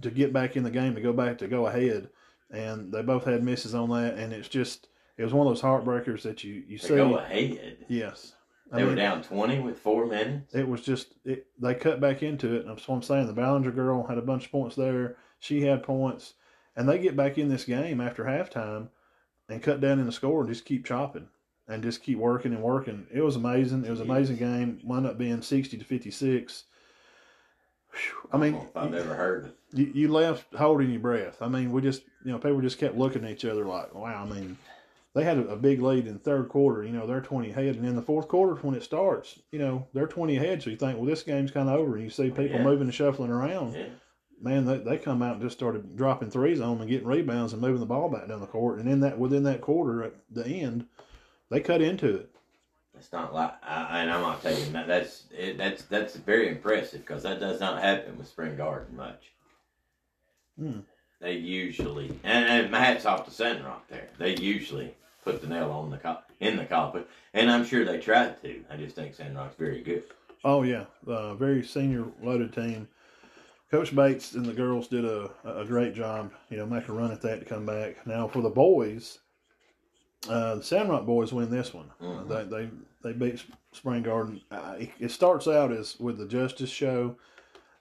to 0.00 0.10
get 0.10 0.32
back 0.32 0.56
in 0.56 0.62
the 0.62 0.70
game, 0.70 0.94
to 0.94 1.00
go 1.00 1.12
back 1.12 1.38
to 1.38 1.48
go 1.48 1.66
ahead, 1.66 2.08
and 2.50 2.92
they 2.92 3.02
both 3.02 3.24
had 3.24 3.42
misses 3.42 3.74
on 3.74 3.90
that, 3.90 4.14
and 4.14 4.32
it's 4.32 4.48
just 4.48 4.88
it 5.18 5.24
was 5.24 5.34
one 5.34 5.46
of 5.46 5.50
those 5.50 5.62
heartbreakers 5.62 6.22
that 6.22 6.44
you 6.44 6.62
you 6.66 6.78
see. 6.78 6.94
go 6.96 7.16
ahead. 7.16 7.78
Yes, 7.88 8.34
I 8.72 8.78
They 8.78 8.84
were 8.84 8.94
down 8.94 9.22
twenty 9.22 9.58
with 9.60 9.78
four 9.78 10.06
minutes. 10.06 10.54
it 10.54 10.66
was 10.68 10.82
just 10.82 11.14
it, 11.24 11.46
they 11.60 11.74
cut 11.74 12.00
back 12.00 12.22
into 12.22 12.54
it. 12.54 12.60
And 12.60 12.70
that's 12.70 12.86
what 12.86 12.96
I'm 12.96 13.02
saying. 13.02 13.26
The 13.26 13.32
Ballinger 13.32 13.72
girl 13.72 14.06
had 14.06 14.18
a 14.18 14.22
bunch 14.22 14.46
of 14.46 14.52
points 14.52 14.76
there. 14.76 15.16
She 15.40 15.62
had 15.62 15.82
points, 15.82 16.34
and 16.76 16.88
they 16.88 16.98
get 17.00 17.16
back 17.16 17.36
in 17.38 17.48
this 17.48 17.64
game 17.64 18.00
after 18.00 18.24
halftime 18.24 18.88
and 19.48 19.62
cut 19.62 19.80
down 19.80 19.98
in 19.98 20.06
the 20.06 20.12
score 20.12 20.40
and 20.40 20.48
just 20.48 20.64
keep 20.64 20.86
chopping 20.86 21.26
and 21.72 21.82
just 21.82 22.02
keep 22.02 22.18
working 22.18 22.52
and 22.52 22.62
working. 22.62 23.06
It 23.12 23.22
was 23.22 23.36
amazing. 23.36 23.84
It 23.84 23.90
was 23.90 24.00
an 24.00 24.10
amazing 24.10 24.36
game. 24.36 24.80
Wound 24.84 25.06
up 25.06 25.18
being 25.18 25.42
sixty 25.42 25.76
to 25.78 25.84
fifty 25.84 26.10
six. 26.10 26.64
I 28.32 28.38
mean, 28.38 28.54
oh, 28.54 28.68
I've 28.74 28.94
ever 28.94 29.14
heard 29.14 29.52
you, 29.72 29.90
you 29.94 30.08
left 30.08 30.54
holding 30.54 30.90
your 30.90 31.00
breath. 31.00 31.42
I 31.42 31.48
mean, 31.48 31.72
we 31.72 31.82
just, 31.82 32.02
you 32.24 32.32
know, 32.32 32.38
people 32.38 32.60
just 32.60 32.78
kept 32.78 32.96
looking 32.96 33.24
at 33.24 33.30
each 33.30 33.44
other 33.44 33.66
like, 33.66 33.94
wow. 33.94 34.26
I 34.26 34.32
mean, 34.32 34.56
they 35.14 35.24
had 35.24 35.38
a, 35.38 35.56
big 35.56 35.82
lead 35.82 36.06
in 36.06 36.14
the 36.14 36.18
third 36.18 36.48
quarter. 36.48 36.84
You 36.84 36.92
know, 36.92 37.06
they're 37.06 37.20
20 37.20 37.50
ahead. 37.50 37.76
And 37.76 37.86
in 37.86 37.94
the 37.94 38.02
fourth 38.02 38.28
quarter, 38.28 38.54
when 38.62 38.74
it 38.74 38.82
starts, 38.82 39.38
you 39.50 39.58
know, 39.58 39.86
they're 39.92 40.06
20 40.06 40.36
ahead. 40.36 40.62
So 40.62 40.70
you 40.70 40.76
think, 40.76 40.96
well, 40.96 41.04
this 41.06 41.22
game's 41.22 41.50
kind 41.50 41.68
of 41.68 41.78
over. 41.78 41.96
And 41.96 42.04
you 42.04 42.10
see 42.10 42.30
people 42.30 42.56
Yeah. 42.56 42.62
moving 42.62 42.84
and 42.86 42.94
shuffling 42.94 43.30
around. 43.30 43.74
Yeah. 43.74 43.88
Man, 44.40 44.64
they, 44.64 44.78
they 44.78 44.96
come 44.98 45.22
out 45.22 45.34
and 45.34 45.42
just 45.42 45.56
started 45.56 45.94
dropping 45.96 46.30
threes 46.30 46.60
on 46.60 46.70
them 46.70 46.80
and 46.80 46.90
getting 46.90 47.06
rebounds 47.06 47.52
and 47.52 47.60
moving 47.60 47.78
the 47.80 47.86
ball 47.86 48.08
back 48.08 48.26
down 48.26 48.40
the 48.40 48.46
court. 48.46 48.78
And 48.80 48.88
in 48.88 49.00
that, 49.00 49.18
within 49.18 49.42
that 49.44 49.60
quarter 49.60 50.02
at 50.02 50.14
the 50.30 50.46
end, 50.46 50.86
they 51.52 51.60
cut 51.60 51.82
into 51.82 52.16
it. 52.16 52.30
That's 52.94 53.12
not 53.12 53.34
like, 53.34 53.52
I, 53.62 54.00
and 54.00 54.10
I'm 54.10 54.22
not 54.22 54.42
taking 54.42 54.72
that. 54.72 54.86
That's 54.86 55.24
it, 55.36 55.58
that's 55.58 55.82
that's 55.84 56.16
very 56.16 56.48
impressive 56.48 57.00
because 57.00 57.22
that 57.24 57.40
does 57.40 57.60
not 57.60 57.82
happen 57.82 58.16
with 58.16 58.26
Spring 58.26 58.56
Garden 58.56 58.96
much. 58.96 59.32
Hmm. 60.58 60.80
They 61.20 61.34
usually, 61.34 62.08
and, 62.24 62.48
and 62.48 62.70
my 62.70 62.80
hats 62.80 63.04
off 63.04 63.24
to 63.26 63.30
Sandrock 63.30 63.86
there. 63.88 64.08
They 64.18 64.34
usually 64.36 64.94
put 65.24 65.40
the 65.40 65.46
nail 65.46 65.70
on 65.70 65.90
the 65.90 65.98
co- 65.98 66.18
in 66.40 66.56
the 66.56 66.64
coffin, 66.64 67.04
and 67.34 67.50
I'm 67.50 67.64
sure 67.64 67.84
they 67.84 67.98
tried 67.98 68.42
to. 68.42 68.64
I 68.70 68.76
just 68.76 68.96
think 68.96 69.14
Sandrock's 69.14 69.56
very 69.56 69.82
good. 69.82 70.04
Oh 70.44 70.62
yeah, 70.62 70.86
uh, 71.06 71.34
very 71.34 71.62
senior 71.62 72.06
loaded 72.22 72.52
team. 72.52 72.88
Coach 73.70 73.94
Bates 73.94 74.34
and 74.34 74.44
the 74.44 74.52
girls 74.52 74.88
did 74.88 75.04
a, 75.04 75.30
a 75.44 75.64
great 75.64 75.94
job, 75.94 76.30
you 76.50 76.56
know, 76.58 76.66
make 76.66 76.88
a 76.88 76.92
run 76.92 77.10
at 77.10 77.22
that 77.22 77.40
to 77.40 77.46
come 77.46 77.64
back. 77.64 78.06
Now 78.06 78.26
for 78.28 78.42
the 78.42 78.50
boys, 78.50 79.18
uh, 80.28 80.56
the 80.56 80.62
Sandrock 80.62 81.04
boys 81.06 81.32
win 81.32 81.50
this 81.50 81.72
one. 81.74 81.90
Mhm. 82.00 82.28
They 82.28 82.44
they 82.44 82.70
they 83.02 83.12
beat 83.12 83.44
Spring 83.72 84.02
Garden. 84.02 84.40
Uh, 84.50 84.76
it, 84.78 84.90
it 85.00 85.10
starts 85.10 85.48
out 85.48 85.72
as 85.72 85.98
with 85.98 86.18
the 86.18 86.26
Justice 86.26 86.70
show. 86.70 87.16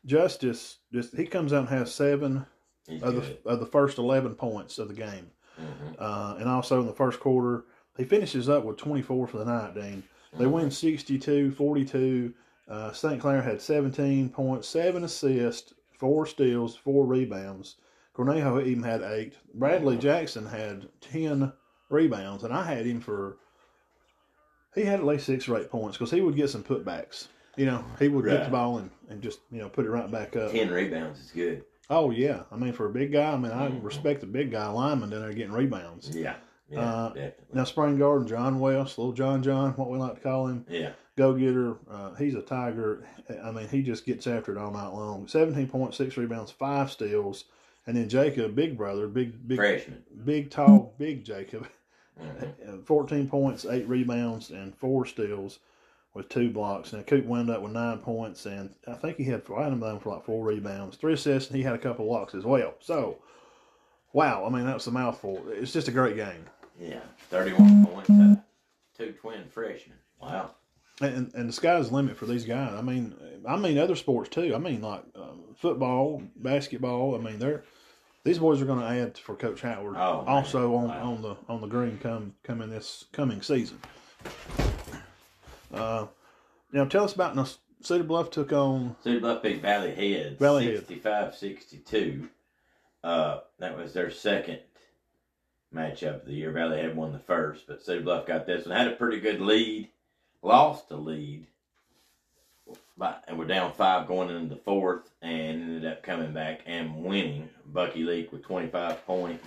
Justice 0.05 0.77
just 0.91 1.15
he 1.15 1.25
comes 1.25 1.53
out 1.53 1.59
and 1.61 1.69
has 1.69 1.93
seven 1.93 2.45
He's 2.87 3.03
of 3.03 3.13
good. 3.15 3.37
the 3.43 3.49
of 3.49 3.59
the 3.59 3.65
first 3.67 3.97
eleven 3.97 4.33
points 4.35 4.79
of 4.79 4.87
the 4.87 4.93
game. 4.95 5.29
hmm 5.57 5.93
Uh, 5.99 6.35
and 6.39 6.49
also 6.49 6.79
in 6.81 6.87
the 6.87 6.93
first 6.93 7.19
quarter, 7.19 7.65
he 7.97 8.03
finishes 8.03 8.49
up 8.49 8.63
with 8.63 8.77
24 8.77 9.27
for 9.27 9.37
the 9.37 9.45
night, 9.45 9.75
Dean. 9.75 10.01
They 10.37 10.47
win 10.47 10.71
62 10.71 11.51
42. 11.51 12.33
Uh, 12.67 12.91
St. 12.93 13.19
Clair 13.19 13.41
had 13.41 13.59
17 13.61 14.29
points, 14.29 14.67
7 14.69 15.03
assists, 15.03 15.73
4 15.99 16.25
steals, 16.25 16.75
4 16.77 17.05
rebounds. 17.05 17.75
Cornejo 18.15 18.65
even 18.65 18.81
had 18.83 19.01
8. 19.01 19.33
Bradley 19.53 19.97
Jackson 19.97 20.45
had 20.45 20.87
10 21.01 21.51
rebounds, 21.91 22.43
and 22.43 22.53
I 22.53 22.63
had 22.63 22.85
him 22.85 23.01
for. 23.01 23.37
He 24.73 24.83
had 24.83 24.99
at 25.01 25.05
least 25.05 25.25
6 25.25 25.49
or 25.49 25.59
8 25.59 25.69
points 25.69 25.97
because 25.97 26.11
he 26.11 26.21
would 26.21 26.35
get 26.35 26.49
some 26.49 26.63
putbacks. 26.63 27.27
You 27.57 27.65
know, 27.65 27.83
he 27.99 28.07
would 28.07 28.23
get 28.23 28.45
the 28.45 28.49
ball 28.49 28.77
and, 28.77 28.89
and 29.09 29.21
just, 29.21 29.39
you 29.51 29.59
know, 29.59 29.67
put 29.67 29.85
it 29.85 29.89
right 29.89 30.09
back 30.09 30.37
up. 30.37 30.51
Ten 30.51 30.69
rebounds 30.69 31.19
is 31.19 31.31
good. 31.31 31.65
Oh, 31.89 32.09
yeah. 32.11 32.43
I 32.49 32.55
mean, 32.55 32.71
for 32.71 32.85
a 32.85 32.89
big 32.89 33.11
guy, 33.11 33.33
I 33.33 33.37
mean, 33.37 33.51
I 33.51 33.67
Mhm. 33.67 33.83
respect 33.83 34.21
the 34.21 34.27
big 34.27 34.49
guy 34.51 34.69
lineman 34.69 35.09
down 35.09 35.19
there 35.23 35.33
getting 35.33 35.51
rebounds. 35.51 36.15
Yeah, 36.15 36.35
yeah, 36.69 36.79
Uh, 36.79 37.07
definitely. 37.09 37.45
Now, 37.53 37.65
Spring 37.65 37.97
Garden, 37.97 38.25
John 38.29 38.61
West, 38.61 38.97
little 38.97 39.11
John 39.11 39.43
John, 39.43 39.71
what 39.73 39.89
we 39.89 39.97
like 39.97 40.15
to 40.15 40.21
call 40.21 40.47
him, 40.47 40.65
Yeah, 40.69 40.93
go 41.17 41.33
getter. 41.33 41.75
Uh, 41.89 42.13
he's 42.15 42.35
a 42.35 42.41
tiger. 42.41 43.05
I 43.43 43.51
mean, 43.51 43.67
he 43.67 43.81
just 43.81 44.05
gets 44.05 44.25
after 44.25 44.53
it 44.53 44.57
all 44.57 44.71
night 44.71 44.93
long. 44.93 45.27
17 45.27 45.67
points, 45.67 45.97
six 45.97 46.15
rebounds, 46.15 46.51
five 46.51 46.89
steals. 46.89 47.43
And 47.85 47.97
then 47.97 48.07
Jacob, 48.07 48.55
big 48.55 48.77
brother, 48.77 49.07
big, 49.09 49.45
big, 49.45 49.57
freshman. 49.57 50.03
big, 50.23 50.49
tall, 50.49 50.93
big 50.97 51.25
Jacob, 51.25 51.67
Uh, 52.21 52.77
14 52.85 53.27
points, 53.29 53.65
eight 53.65 53.87
rebounds, 53.87 54.49
and 54.51 54.75
four 54.75 55.05
steals 55.05 55.59
with 56.13 56.29
two 56.29 56.49
blocks. 56.49 56.93
Now, 56.93 57.01
Coop 57.01 57.25
wound 57.25 57.49
up 57.49 57.61
with 57.61 57.71
nine 57.71 57.99
points, 57.99 58.45
and 58.45 58.73
I 58.87 58.93
think 58.93 59.17
he 59.17 59.23
had, 59.23 59.43
I 59.55 59.63
had 59.63 59.73
him 59.73 59.79
down 59.79 59.99
for 59.99 60.13
like 60.13 60.25
four 60.25 60.43
rebounds, 60.45 60.97
three 60.97 61.13
assists, 61.13 61.49
and 61.49 61.57
he 61.57 61.63
had 61.63 61.75
a 61.75 61.79
couple 61.79 62.05
blocks 62.05 62.35
as 62.35 62.43
well. 62.43 62.73
So, 62.79 63.17
wow. 64.13 64.45
I 64.45 64.49
mean, 64.49 64.65
that's 64.65 64.87
a 64.87 64.91
mouthful. 64.91 65.41
It's 65.49 65.73
just 65.73 65.87
a 65.87 65.91
great 65.91 66.15
game. 66.15 66.45
Yeah, 66.79 67.01
thirty-one 67.29 67.85
points. 67.85 68.09
of 68.09 68.37
Two 68.97 69.13
twin 69.13 69.43
freshmen. 69.49 69.97
Wow. 70.21 70.51
and 70.99 71.31
and 71.33 71.49
the 71.49 71.53
sky's 71.53 71.89
the 71.89 71.95
limit 71.95 72.17
for 72.17 72.25
these 72.25 72.45
guys. 72.45 72.73
I 72.73 72.81
mean, 72.81 73.13
I 73.47 73.55
mean 73.55 73.77
other 73.77 73.95
sports 73.95 74.29
too. 74.29 74.53
I 74.55 74.57
mean 74.57 74.81
like 74.81 75.03
um, 75.15 75.41
football, 75.55 76.23
basketball. 76.35 77.15
I 77.15 77.19
mean 77.19 77.39
they're 77.39 77.63
these 78.23 78.39
boys 78.39 78.61
are 78.61 78.65
going 78.65 78.79
to 78.79 78.85
add 78.85 79.17
for 79.17 79.35
Coach 79.35 79.61
Howard 79.61 79.95
Oh, 79.97 80.23
also 80.27 80.75
on, 80.75 80.87
Wow. 80.89 81.11
on 81.13 81.21
the 81.21 81.35
on 81.49 81.61
the 81.61 81.67
green 81.67 81.97
come 81.97 82.35
coming 82.43 82.69
this 82.69 83.05
coming 83.11 83.41
season. 83.41 83.79
Uh, 85.73 86.07
now 86.71 86.85
tell 86.85 87.03
us 87.03 87.13
about 87.13 87.35
now. 87.35 87.45
Cedar 87.83 88.03
Bluff 88.03 88.29
took 88.29 88.53
on 88.53 88.95
Cedar 89.03 89.19
Bluff 89.21 89.41
beat 89.41 89.61
Valley 89.61 89.95
Head 89.95 90.37
Valley 90.37 90.65
Head. 90.65 90.87
65-62. 90.87 92.27
Uh, 93.03 93.39
that 93.57 93.75
was 93.75 93.93
their 93.93 94.11
second 94.11 94.59
matchup 95.73 96.21
of 96.21 96.25
the 96.27 96.33
year. 96.33 96.51
Valley 96.51 96.77
Head 96.77 96.95
won 96.95 97.11
the 97.11 97.19
first, 97.19 97.65
but 97.67 97.83
Cedar 97.83 98.01
Bluff 98.01 98.27
got 98.27 98.45
this 98.45 98.67
one. 98.67 98.75
Had 98.75 98.87
a 98.87 98.95
pretty 98.95 99.19
good 99.19 99.41
lead. 99.41 99.87
Lost 100.43 100.89
the 100.89 100.97
lead. 100.97 101.47
And 103.27 103.39
we're 103.39 103.45
down 103.45 103.73
five 103.73 104.07
going 104.07 104.29
into 104.29 104.53
the 104.53 104.61
fourth 104.61 105.09
and 105.21 105.61
ended 105.61 105.85
up 105.85 106.03
coming 106.03 106.33
back 106.33 106.61
and 106.65 107.03
winning. 107.03 107.49
Bucky 107.65 108.03
Leak 108.03 108.31
with 108.31 108.43
25 108.43 109.05
points, 109.05 109.45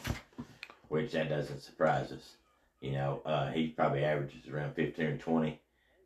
which 0.88 1.12
that 1.12 1.28
doesn't 1.28 1.62
surprise 1.62 2.12
us. 2.12 2.36
You 2.80 2.92
know, 2.92 3.22
uh, 3.24 3.50
he 3.50 3.68
probably 3.68 4.04
averages 4.04 4.48
around 4.48 4.74
15 4.74 5.04
or 5.06 5.16
20. 5.16 5.60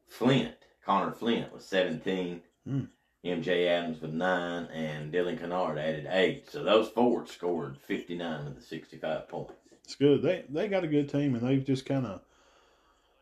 Flint, 0.07 0.55
Connor 0.85 1.13
Flint 1.13 1.53
was 1.53 1.65
17. 1.65 2.41
Hmm. 2.67 2.85
MJ 3.25 3.67
Adams 3.67 4.01
with 4.01 4.13
nine, 4.13 4.67
and 4.67 5.13
Dylan 5.13 5.39
Kennard 5.39 5.77
added 5.77 6.07
eight. 6.09 6.49
So 6.51 6.63
those 6.63 6.89
forwards 6.89 7.33
scored 7.33 7.77
59 7.87 8.47
of 8.47 8.55
the 8.55 8.63
65 8.63 9.29
points. 9.29 9.53
it's 9.85 9.97
good. 9.97 10.23
They 10.23 10.45
they 10.49 10.69
got 10.69 10.85
a 10.85 10.89
good 10.89 11.09
team 11.11 11.35
and 11.35 11.47
they've 11.47 11.65
just 11.65 11.85
kind 11.85 12.07
of 12.07 12.21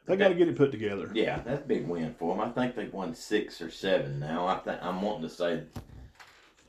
they 0.04 0.16
got 0.16 0.28
to 0.28 0.34
get 0.34 0.48
it 0.48 0.56
put 0.56 0.70
together. 0.70 1.10
Yeah, 1.14 1.40
that's 1.40 1.62
a 1.62 1.66
big 1.66 1.88
win 1.88 2.14
for 2.18 2.36
them. 2.36 2.46
I 2.46 2.50
think 2.52 2.76
they've 2.76 2.92
won 2.92 3.14
six 3.14 3.60
or 3.62 3.70
seven 3.70 4.20
now. 4.20 4.46
I 4.46 4.58
think 4.58 4.78
I'm 4.82 5.00
wanting 5.00 5.28
to 5.28 5.34
say 5.34 5.62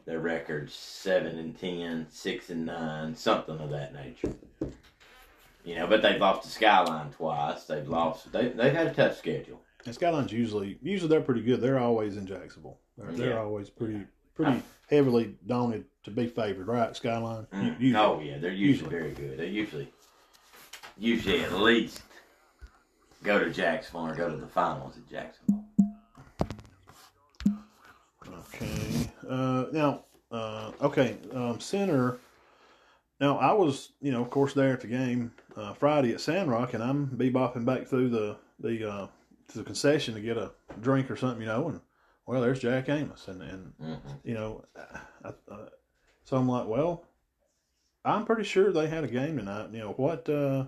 their 0.07 0.19
record's 0.19 0.73
seven 0.73 1.37
and 1.37 1.59
ten, 1.59 2.07
six 2.09 2.49
and 2.49 2.65
nine, 2.65 3.13
something 3.13 3.59
of 3.59 3.69
that 3.69 3.93
nature. 3.93 4.33
You 5.65 5.75
know, 5.75 5.85
but 5.85 6.01
they've 6.01 6.19
lost 6.19 6.43
to 6.43 6.49
Skyline 6.49 7.11
twice. 7.11 7.65
They've 7.65 7.87
lost. 7.87 8.31
They 8.31 8.47
they've 8.47 8.73
had 8.73 8.87
a 8.87 8.93
tough 8.93 9.17
schedule. 9.17 9.61
And 9.85 9.93
Skyline's 9.93 10.31
usually 10.31 10.79
usually 10.81 11.09
they're 11.09 11.21
pretty 11.21 11.41
good. 11.43 11.61
They're 11.61 11.77
always 11.77 12.15
in 12.15 12.25
Jacksonville. 12.25 12.79
They're, 12.97 13.11
they're 13.11 13.39
always 13.39 13.69
pretty 13.69 14.05
pretty 14.33 14.63
heavily 14.89 15.35
daunted 15.45 15.83
to 16.05 16.11
be 16.11 16.25
favored, 16.25 16.67
right? 16.67 16.95
Skyline. 16.95 17.45
Mm. 17.53 17.79
Usually. 17.79 17.95
Oh 17.95 18.21
yeah, 18.21 18.37
they're 18.37 18.51
usually, 18.53 18.89
very 18.89 19.11
good. 19.11 19.37
They 19.37 19.47
usually, 19.47 19.91
usually 20.97 21.41
at 21.43 21.51
least 21.51 22.01
go 23.23 23.39
to 23.39 23.49
Jacksonville 23.49 24.07
or 24.07 24.15
go 24.15 24.29
to 24.29 24.37
the 24.37 24.47
finals 24.47 24.95
at 24.95 25.09
Jacksonville. 25.09 25.65
Okay. 28.53 29.09
Uh, 29.27 29.65
now, 29.71 30.05
uh, 30.31 30.71
okay, 30.81 31.17
um, 31.33 31.59
center. 31.59 32.17
Now, 33.19 33.37
I 33.37 33.51
was, 33.53 33.93
you 34.01 34.11
know, 34.11 34.21
of 34.21 34.29
course, 34.29 34.53
there 34.53 34.73
at 34.73 34.81
the 34.81 34.87
game 34.87 35.31
uh, 35.55 35.73
Friday 35.73 36.13
at 36.13 36.21
Sandrock, 36.21 36.73
and 36.73 36.83
I'm 36.83 37.07
bebopping 37.07 37.65
back 37.65 37.87
through 37.87 38.09
the 38.09 38.37
the 38.59 38.89
uh, 38.89 39.07
to 39.49 39.57
the 39.57 39.63
concession 39.63 40.13
to 40.15 40.21
get 40.21 40.37
a 40.37 40.51
drink 40.81 41.09
or 41.09 41.15
something, 41.15 41.41
you 41.41 41.47
know, 41.47 41.69
and 41.69 41.81
well, 42.25 42.41
there's 42.41 42.59
Jack 42.59 42.89
Amos, 42.89 43.27
and 43.27 43.41
and 43.41 43.73
hmm 43.79 43.95
you 44.23 44.33
know, 44.33 44.63
I, 45.23 45.29
uh, 45.49 45.69
so 46.25 46.37
I'm 46.37 46.47
like, 46.49 46.67
well, 46.67 47.05
I'm 48.05 48.25
pretty 48.25 48.43
sure 48.43 48.71
they 48.71 48.87
had 48.87 49.03
a 49.03 49.07
game 49.07 49.37
tonight. 49.37 49.69
You 49.71 49.79
know 49.79 49.91
what? 49.93 50.27
Uh, 50.29 50.65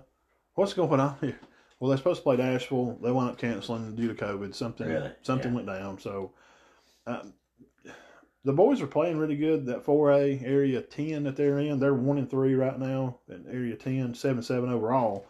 what's 0.54 0.72
going 0.74 1.00
on 1.00 1.16
here? 1.20 1.38
Well, 1.78 1.88
they're 1.88 1.98
supposed 1.98 2.20
to 2.20 2.24
play 2.24 2.40
Asheville. 2.40 2.98
They 3.02 3.10
wound 3.10 3.30
up 3.30 3.38
canceling 3.38 3.94
due 3.96 4.12
to 4.12 4.14
COVID. 4.14 4.54
Something 4.54 4.88
Really? 4.88 5.12
something 5.22 5.50
Yeah. 5.50 5.54
went 5.54 5.66
down. 5.66 5.98
So 5.98 6.32
um, 7.06 7.32
the 8.44 8.52
boys 8.52 8.80
are 8.80 8.86
playing 8.86 9.18
really 9.18 9.36
good. 9.36 9.66
That 9.66 9.84
4A 9.84 10.42
area 10.44 10.80
10 10.80 11.24
that 11.24 11.36
they're 11.36 11.58
in, 11.58 11.78
they're 11.78 11.94
one 11.94 12.18
and 12.18 12.30
three 12.30 12.54
right 12.54 12.78
now. 12.78 13.18
In 13.28 13.44
area 13.50 13.76
10, 13.76 14.14
7 14.14 14.42
7 14.42 14.70
overall. 14.70 15.26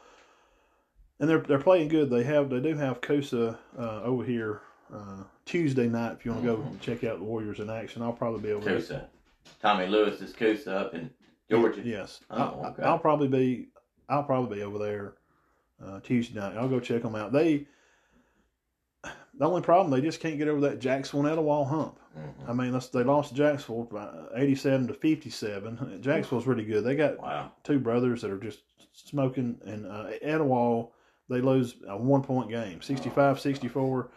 and 1.19 1.29
they're 1.29 1.40
they're 1.40 1.59
playing 1.59 1.88
good. 1.88 2.09
They 2.11 2.23
have 2.25 2.49
they 2.50 2.61
do 2.61 2.76
have 2.76 3.00
Coosa 3.00 3.59
uh, 3.79 4.02
over 4.02 4.25
here 4.25 4.61
uh, 4.95 5.25
Tuesday 5.45 5.88
night. 5.88 6.12
If 6.19 6.25
you 6.25 6.33
want 6.33 6.45
to 6.45 6.49
go 6.50 6.57
Mhm. 6.59 6.81
check 6.81 7.05
out 7.05 7.19
the 7.19 7.25
Warriors 7.25 7.61
in 7.61 7.69
action, 7.69 8.00
I'll 8.02 8.12
probably 8.12 8.40
be 8.40 8.52
over 8.52 8.64
there. 8.79 9.09
Tommy 9.61 9.87
Lewis 9.87 10.21
is 10.21 10.33
Coosa 10.33 10.75
up 10.76 10.95
in 10.95 11.11
Georgia. 11.50 11.83
Yes, 11.85 12.21
Oh, 12.31 12.37
I'll, 12.37 12.67
okay. 12.71 12.83
I'll 12.85 12.99
probably 12.99 13.29
be 13.29 13.69
I'll 14.09 14.23
probably 14.25 14.59
be 14.59 14.62
over 14.62 14.79
there 14.79 15.14
uh, 15.85 16.00
Tuesday 16.00 16.38
night. 16.38 16.57
I'll 16.57 16.69
go 16.69 16.81
check 16.81 17.02
them 17.02 17.14
out. 17.17 17.33
They 17.33 17.67
the 19.40 19.47
only 19.49 19.62
problem 19.62 19.90
they 19.90 20.00
just 20.06 20.20
can't 20.20 20.38
get 20.38 20.47
over 20.47 20.61
that 20.61 20.78
Jacksonville 20.78 21.32
Etowah 21.32 21.64
hump. 21.64 21.99
Mhm. 22.16 22.49
I 22.49 22.52
mean, 22.52 22.70
that's, 22.73 22.88
they 22.88 23.02
lost 23.02 23.35
Jacksonville 23.35 23.85
by 23.85 24.09
eighty-seven 24.37 24.87
to 24.88 24.94
fifty-seven. 24.94 25.99
Jacksonville's 26.02 26.47
really 26.47 26.64
good. 26.64 26.85
They 26.85 26.94
got 26.94 27.18
Wow. 27.18 27.50
two 27.64 27.80
brothers 27.80 28.23
that 28.23 28.30
are 28.30 28.38
just 28.38 28.61
smoking, 28.92 29.59
and 29.64 29.87
uh, 29.87 30.11
Etowah 30.23 30.87
they 31.28 31.40
lose 31.40 31.76
a 31.88 31.97
one-point 31.97 32.50
game, 32.50 32.80
65-64. 32.80 34.09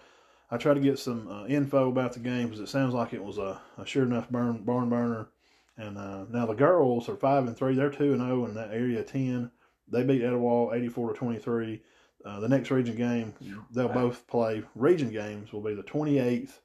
I 0.52 0.58
tried 0.58 0.74
to 0.76 0.80
get 0.80 0.98
some 1.00 1.28
uh, 1.28 1.46
info 1.46 1.90
about 1.90 2.14
the 2.14 2.20
game 2.20 2.48
because 2.48 2.60
it 2.60 2.70
sounds 2.70 2.94
like 2.94 3.14
it 3.14 3.24
was 3.24 3.38
a, 3.38 3.60
a 3.78 3.86
sure 3.86 4.04
enough 4.04 4.30
burn, 4.30 4.64
barn 4.64 4.90
burner. 4.90 5.30
And 5.78 5.98
uh, 5.98 6.26
now 6.30 6.46
the 6.46 6.54
girls 6.54 7.10
are 7.10 7.16
five 7.16 7.48
and 7.48 7.58
three. 7.58 7.74
They're 7.76 7.90
two 7.90 8.14
and 8.14 8.22
zero 8.22 8.46
in 8.46 8.54
that 8.56 8.72
area 8.72 9.04
ten. 9.04 9.50
They 9.88 10.04
beat 10.04 10.22
Etowah 10.24 10.74
eighty-four 10.76 11.14
to 11.14 11.18
twenty-three. 11.18 11.82
Uh, 12.26 12.40
the 12.40 12.48
next 12.48 12.72
region 12.72 12.96
game, 12.96 13.34
they'll 13.72 13.88
Wow. 13.90 13.94
both 13.94 14.26
play. 14.28 14.64
Region 14.76 15.10
games 15.12 15.52
will 15.52 15.62
be 15.62 15.74
the 15.74 15.84
twenty-eighth. 15.84 16.62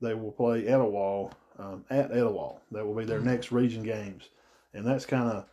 They 0.00 0.14
will 0.14 0.32
play 0.32 0.66
Etowah 0.66 1.30
um, 1.58 1.84
at 1.90 2.10
Etowah. 2.12 2.54
That 2.72 2.86
will 2.86 2.94
be 2.94 3.04
their 3.04 3.20
Mhm. 3.20 3.24
next 3.24 3.52
region 3.52 3.82
games, 3.82 4.28
and 4.72 4.86
that's 4.86 5.04
kind 5.04 5.28
of 5.30 5.46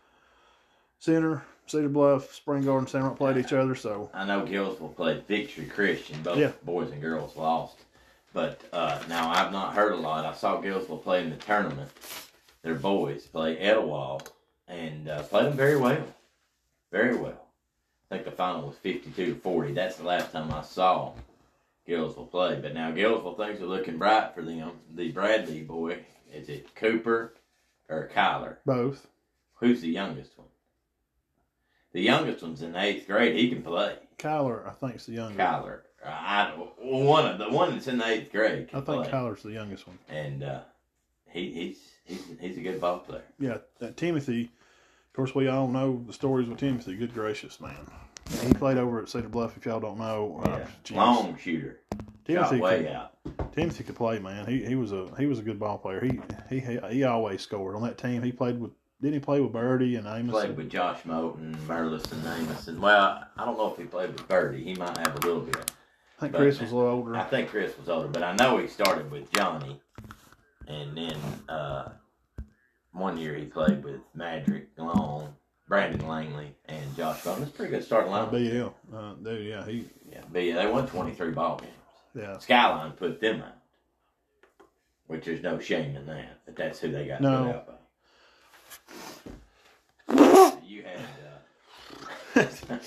Center, 1.00 1.44
Cedar 1.68 1.90
Bluff, 1.90 2.34
Spring 2.34 2.64
Garden, 2.64 2.88
Sandrock 2.88 3.18
played 3.18 3.38
each 3.38 3.54
other. 3.54 3.76
So 3.76 4.10
I 4.14 4.26
know 4.26 4.46
Gillsville 4.46 4.96
played 4.96 5.26
Victory 5.28 5.66
Christian. 5.66 6.22
Both 6.24 6.38
Yeah. 6.38 6.52
boys 6.64 6.92
and 6.92 7.02
girls 7.02 7.36
lost. 7.36 7.78
But 8.34 8.62
uh, 8.72 9.02
now 9.10 9.30
I've 9.30 9.52
not 9.52 9.74
heard 9.74 9.94
a 9.94 9.98
lot. 9.98 10.26
I 10.26 10.34
saw 10.34 10.62
Gillsville 10.62 10.98
play 11.02 11.24
in 11.24 11.30
the 11.30 11.36
tournament. 11.38 11.90
Their 12.62 12.76
boys 12.76 13.26
play 13.26 13.58
Etowah 13.58 14.20
and 14.68 15.08
uh, 15.10 15.24
played 15.24 15.46
them 15.48 15.54
very 15.54 15.78
well. 15.78 16.04
Very 16.92 17.16
well. 17.16 17.47
I 18.10 18.16
think 18.16 18.26
the 18.26 18.32
final 18.32 18.68
was 18.68 18.78
52 18.78 19.34
to 19.34 19.40
40. 19.40 19.74
That's 19.74 19.98
the 19.98 20.06
last 20.06 20.32
time 20.32 20.52
I 20.54 20.62
saw 20.62 21.14
Gillsville 21.88 22.32
play. 22.32 22.60
But 22.62 22.74
now 22.74 22.92
Gillsville 22.92 23.36
things 23.38 23.60
are 23.62 23.66
looking 23.66 23.98
bright 23.98 24.34
for 24.34 24.42
them. 24.42 24.72
The 24.96 25.12
Bradley 25.12 25.62
boy, 25.64 26.00
is 26.34 26.48
it 26.50 26.74
Cooper 26.76 27.34
or 27.90 28.10
Kyler? 28.14 28.58
both. 28.66 29.08
Who's 29.56 29.82
the 29.82 29.90
youngest 29.90 30.38
one? 30.38 30.48
The 31.94 32.02
youngest 32.02 32.44
one's 32.44 32.62
in 32.62 32.76
eighth 32.76 33.08
grade. 33.08 33.36
He 33.36 33.50
can 33.50 33.64
play. 33.64 33.96
Kyler, 34.20 34.68
I 34.68 34.72
think, 34.72 34.96
is 34.98 35.06
the 35.08 35.14
youngest. 35.14 35.40
Kyler. 35.40 35.80
I 36.06 36.52
one 36.80 37.26
of 37.26 37.40
the 37.40 37.50
one 37.50 37.72
that's 37.72 37.88
in 37.88 37.98
the 37.98 38.06
eighth 38.08 38.32
grade. 38.32 38.70
I 38.72 38.82
think 38.82 38.86
play. 38.86 39.10
Kyler's 39.10 39.42
the 39.44 39.52
youngest 39.52 39.88
one. 39.88 39.98
and 40.08 40.44
uh, 40.44 40.60
he 41.30 41.52
he's 41.52 41.80
he's 42.06 42.24
he's 42.40 42.58
a 42.58 42.62
good 42.62 42.80
ball 42.80 43.00
player. 43.00 43.24
Yeah, 43.40 43.58
Timothy. 43.96 44.52
Of 45.18 45.22
course, 45.22 45.34
we 45.34 45.48
all 45.48 45.68
know 45.68 46.04
the 46.06 46.14
stories 46.14 46.48
with 46.48 46.60
Timothy. 46.60 46.96
Good 46.96 47.12
gracious, 47.12 47.60
man. 47.60 47.90
He 48.44 48.54
played 48.54 48.78
over 48.78 49.02
at 49.02 49.10
Cedar 49.10 49.30
Bluff. 49.30 49.58
If 49.58 49.66
y'all 49.66 49.80
don't 49.80 49.98
know, 49.98 50.44
uh, 50.46 50.68
geez. 50.84 50.96
Long 50.96 51.36
shooter. 51.40 51.80
Timothy 52.24 52.58
Shot 52.58 52.64
way 52.64 52.84
could, 52.84 52.92
out. 52.92 53.52
Timothy 53.52 53.84
could 53.84 53.96
play, 53.96 54.20
man. 54.20 54.46
He 54.46 54.64
he 54.64 54.76
was 54.76 54.92
a 54.92 55.08
he 55.18 55.26
was 55.26 55.40
a 55.40 55.42
good 55.42 55.60
ball 55.60 55.80
player. 55.80 56.08
He 56.52 56.60
he 56.60 56.80
he, 56.92 57.04
always 57.04 57.42
scored 57.42 57.76
on 57.76 57.82
that 57.82 57.98
team. 57.98 58.22
He 58.22 58.32
played 58.32 58.60
with 58.60 58.70
didn't 59.02 59.16
he 59.16 59.20
play 59.20 59.42
with 59.42 59.54
Birdie 59.54 59.96
and 59.96 60.06
Amos? 60.06 60.34
Played 60.34 60.56
with 60.56 60.70
Josh 60.70 61.02
Moten, 61.02 61.56
Merlis, 61.66 62.12
and 62.12 62.24
Amos. 62.24 62.68
And 62.68 62.80
well, 62.80 63.24
I 63.36 63.44
don't 63.44 63.58
know 63.58 63.72
if 63.72 63.78
he 63.80 63.86
played 63.86 64.12
with 64.12 64.28
Birdie. 64.28 64.64
He 64.64 64.76
might 64.76 64.98
have 65.00 65.16
a 65.16 65.26
little 65.26 65.42
bit. 65.42 65.56
I 65.58 66.22
think 66.22 66.34
but- 66.34 66.42
Chris 66.42 66.62
was 66.62 66.72
a 66.72 66.76
little 66.76 66.92
older. 66.92 67.16
I 67.16 67.24
think 67.24 67.50
Chris 67.50 67.76
was 67.80 67.90
older, 67.90 68.08
but 68.08 68.22
I 68.22 68.36
know 68.36 68.60
he 68.60 68.68
started 68.68 69.10
with 69.10 69.32
Johnny, 69.32 69.82
and 70.68 70.96
then 70.96 71.18
uh, 71.50 71.90
one 72.98 73.18
year 73.18 73.36
he 73.36 73.46
played 73.46 73.84
with 73.84 74.02
Madrick 74.16 74.68
Long, 74.78 75.34
Brandon 75.68 76.08
Langley, 76.08 76.56
and 76.66 76.96
Josh 76.96 77.22
Moten. 77.24 77.42
It's 77.44 77.52
a 77.52 77.54
pretty 77.54 77.72
good 77.72 77.84
starting 77.84 78.12
lineup. 78.12 78.32
BL, 78.32 78.96
uh, 78.96 79.14
dude, 79.16 79.46
yeah, 79.48 79.66
he, 79.66 79.86
Yeah, 80.12 80.22
yeah, 80.34 80.56
they 80.56 80.68
won 80.72 80.88
23 80.88 81.32
ball 81.32 81.58
games. 81.60 81.72
yeah, 82.16 82.38
Skyline 82.40 82.92
put 82.92 83.20
them 83.20 83.42
out, 83.42 83.58
which 85.08 85.26
there's 85.26 85.44
no 85.44 85.60
shame 85.60 85.96
in 85.96 86.06
that. 86.08 86.40
But 86.46 86.56
that's 86.56 86.80
who 86.80 86.92
they 86.92 87.08
got 87.08 87.22
No. 87.22 87.44
put 87.44 87.56
out 87.56 87.68
by. 87.68 87.74
You 90.66 90.84
had. 90.84 91.00
Uh, 92.36 92.78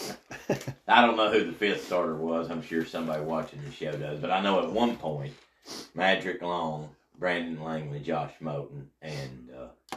I 0.88 1.04
don't 1.06 1.16
know 1.16 1.30
who 1.30 1.44
the 1.44 1.52
fifth 1.52 1.86
starter 1.86 2.14
was. 2.16 2.50
I'm 2.50 2.62
sure 2.62 2.84
somebody 2.84 3.22
watching 3.22 3.60
the 3.64 3.70
show 3.72 3.92
does, 3.92 4.18
but 4.20 4.30
I 4.30 4.40
know 4.42 4.60
at 4.62 4.70
one 4.70 4.96
point, 4.96 5.34
Madrick 5.94 6.42
Long, 6.42 6.88
Brandon 7.18 7.62
Langley, 7.62 8.00
Josh 8.00 8.32
Moten, 8.42 8.86
and 9.02 9.48
uh, 9.56 9.96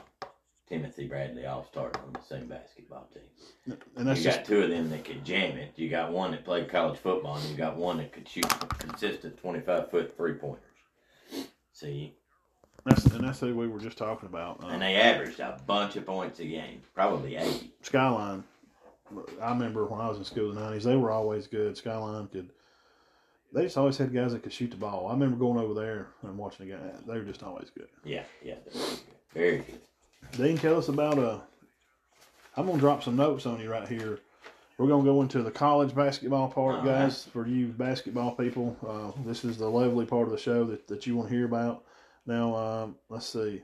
Timothy 0.74 1.06
Bradley 1.08 1.46
all 1.46 1.64
started 1.66 2.00
on 2.02 2.14
the 2.14 2.22
same 2.28 2.48
basketball 2.48 3.08
team. 3.14 3.78
and 3.96 4.08
that's 4.08 4.18
you 4.20 4.26
just 4.26 4.40
got 4.40 4.46
two 4.48 4.64
of 4.64 4.72
them 4.72 4.90
that 4.90 5.06
could 5.06 5.24
jam 5.24 5.56
it. 5.56 5.72
You 5.76 5.88
got 5.88 6.12
one 6.12 6.32
that 6.32 6.44
played 6.44 6.68
college 6.68 6.98
football, 6.98 7.36
and 7.36 7.48
you 7.48 7.56
got 7.56 7.78
one 7.78 7.98
that 7.98 8.12
could 8.12 8.28
shoot 8.28 8.48
consistent 8.80 9.38
twenty-five 9.38 9.92
foot 9.92 10.18
three 10.18 10.34
pointers. 10.34 10.64
See, 11.74 12.16
that's 12.86 13.06
and 13.06 13.24
that's 13.24 13.40
who 13.40 13.56
we 13.56 13.68
were 13.68 13.80
just 13.80 14.00
talking 14.00 14.28
about. 14.28 14.64
Uh, 14.64 14.70
and 14.70 14.82
they 14.82 14.96
averaged 14.96 15.40
a 15.40 15.62
bunch 15.68 15.96
of 15.96 16.08
points 16.08 16.40
a 16.40 16.46
game, 16.46 16.82
probably 16.96 17.36
eighty. 17.36 17.72
Skyline. 17.84 18.44
I 19.40 19.50
remember 19.52 19.86
when 19.86 20.02
I 20.02 20.10
was 20.10 20.18
in 20.18 20.24
school 20.24 20.50
in 20.50 20.56
the 20.56 20.62
nineties, 20.62 20.86
they 20.86 20.96
were 20.96 21.12
always 21.12 21.46
good. 21.46 21.78
Skyline 21.78 22.28
could. 22.30 22.50
They 23.54 23.62
just 23.62 23.78
always 23.78 23.98
had 24.00 24.12
guys 24.12 24.34
that 24.34 24.42
could 24.42 24.54
shoot 24.54 24.72
the 24.72 24.78
ball. 24.78 25.08
I 25.08 25.12
remember 25.14 25.38
going 25.38 25.60
over 25.60 25.76
there 25.80 26.08
and 26.24 26.36
watching 26.36 26.68
the 26.68 26.74
game. 26.74 26.82
They 27.08 27.14
were 27.20 27.26
just 27.26 27.44
always 27.44 27.70
good. 27.70 27.90
Yeah, 28.04 28.24
yeah, 28.44 28.56
very 28.74 28.86
good. 28.88 29.00
Very 29.36 29.58
good. 29.58 29.82
Dean, 30.32 30.58
tell 30.58 30.78
us 30.78 30.88
about 30.90 31.18
uh 31.20 31.40
I'm 32.58 32.66
gonna 32.68 32.80
drop 32.80 33.04
some 33.04 33.16
notes 33.16 33.46
on 33.46 33.60
you 33.60 33.70
right 33.72 33.88
here. 33.88 34.20
We're 34.78 34.88
gonna 34.88 35.04
go 35.04 35.22
into 35.22 35.44
the 35.44 35.52
college 35.52 35.94
basketball 35.94 36.50
part, 36.50 36.76
All 36.80 36.82
right. 36.82 37.02
guys. 37.04 37.26
For 37.26 37.48
you 37.48 37.68
basketball 37.68 38.32
people, 38.36 38.76
uh, 38.88 39.12
this 39.26 39.44
is 39.46 39.58
the 39.58 39.70
lovely 39.70 40.06
part 40.06 40.24
of 40.28 40.32
the 40.32 40.38
show 40.38 40.64
that, 40.66 40.88
that 40.88 41.06
you 41.06 41.16
want 41.16 41.30
to 41.30 41.36
hear 41.36 41.46
about. 41.46 41.84
Now, 42.26 42.56
um, 42.56 42.96
let's 43.10 43.28
see. 43.28 43.62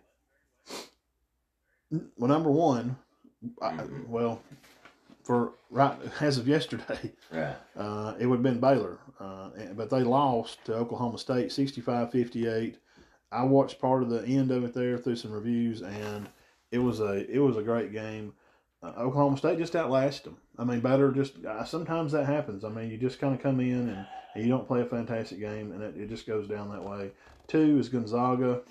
Well, 1.91 2.27
number 2.29 2.51
one, 2.51 2.95
I, 3.61 3.71
Mhm. 3.71 4.07
well, 4.07 4.41
for 5.23 5.53
right 5.71 5.97
as 6.21 6.37
of 6.37 6.47
yesterday, 6.47 7.11
Right. 7.31 7.55
uh, 7.77 8.15
it 8.19 8.25
would 8.27 8.37
have 8.37 8.43
been 8.43 8.59
Baylor, 8.59 8.99
uh, 9.19 9.49
but 9.75 9.89
they 9.89 10.03
lost 10.03 10.63
to 10.65 10.75
Oklahoma 10.75 11.17
State 11.17 11.49
65-58. 11.51 12.77
I 13.31 13.43
watched 13.43 13.79
part 13.79 14.03
of 14.03 14.09
the 14.09 14.23
end 14.25 14.51
of 14.51 14.63
it 14.63 14.73
there 14.73 14.97
through 14.97 15.15
some 15.15 15.31
reviews, 15.31 15.81
and 15.81 16.27
it 16.71 16.79
was 16.79 16.99
a 16.99 17.29
it 17.31 17.39
was 17.39 17.57
a 17.57 17.63
great 17.63 17.91
game. 17.91 18.33
Uh, 18.81 18.93
Oklahoma 18.97 19.37
State 19.37 19.57
just 19.57 19.75
outlasted 19.75 20.27
them. 20.27 20.37
I 20.57 20.63
mean, 20.63 20.79
better 20.79 21.11
just 21.11 21.43
uh, 21.45 21.65
sometimes 21.65 22.11
that 22.13 22.25
happens. 22.25 22.63
I 22.63 22.69
mean, 22.69 22.89
you 22.89 22.97
just 22.97 23.19
kind 23.19 23.35
of 23.35 23.41
come 23.41 23.59
in 23.59 23.89
and, 23.89 24.05
and 24.35 24.43
you 24.43 24.49
don't 24.49 24.67
play 24.67 24.81
a 24.81 24.85
fantastic 24.85 25.39
game, 25.39 25.71
and 25.71 25.81
it, 25.81 25.97
it 25.97 26.09
just 26.09 26.25
goes 26.27 26.47
down 26.47 26.69
that 26.71 26.83
way. 26.83 27.11
Two 27.47 27.77
is 27.79 27.89
Gonzaga, 27.89 28.61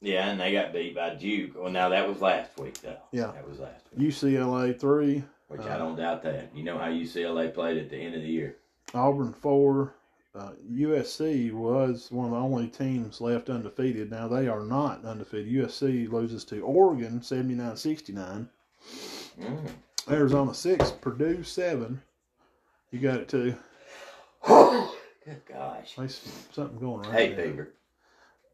Yeah, 0.00 0.28
and 0.28 0.40
they 0.40 0.52
got 0.52 0.72
beat 0.72 0.94
by 0.94 1.14
Duke. 1.14 1.52
Well, 1.56 1.70
now 1.70 1.88
that 1.90 2.06
was 2.08 2.20
last 2.20 2.58
week 2.58 2.80
though. 2.82 2.98
Yeah. 3.12 3.28
that 3.28 3.48
was 3.48 3.58
last 3.60 3.84
week. 3.96 4.08
UCLA 4.10 4.78
three, 4.78 5.22
Which 5.48 5.62
Uh, 5.62 5.68
I 5.68 5.78
don't 5.78 5.96
doubt 5.96 6.22
that. 6.24 6.50
You 6.54 6.64
know 6.64 6.76
how 6.78 6.88
UCLA 6.88 7.54
played 7.54 7.78
at 7.78 7.88
the 7.90 7.96
end 7.96 8.14
of 8.14 8.22
the 8.22 8.28
year. 8.28 8.56
Auburn 8.92 9.32
four. 9.32 9.94
Uh, 10.34 10.50
USC 10.72 11.52
was 11.52 12.10
one 12.10 12.26
of 12.26 12.32
the 12.32 12.38
only 12.38 12.66
teams 12.66 13.20
left 13.20 13.48
undefeated. 13.48 14.10
Now 14.10 14.26
they 14.26 14.48
are 14.48 14.64
not 14.64 15.04
undefeated. 15.04 15.52
USC 15.52 16.10
loses 16.10 16.44
to 16.46 16.60
Oregon 16.62 17.20
79-69. 17.20 18.48
Mm. 19.40 19.68
Arizona 20.10 20.52
six, 20.52 20.90
Purdue 20.90 21.42
seven. 21.42 22.02
You 22.90 23.00
got 23.00 23.20
it 23.20 23.28
too. 23.28 23.54
Good 24.46 25.40
gosh. 25.48 25.94
There's 25.96 26.20
something 26.52 26.78
going 26.78 27.08
right 27.08 27.34
Hey. 27.34 27.34
Fever. 27.34 27.70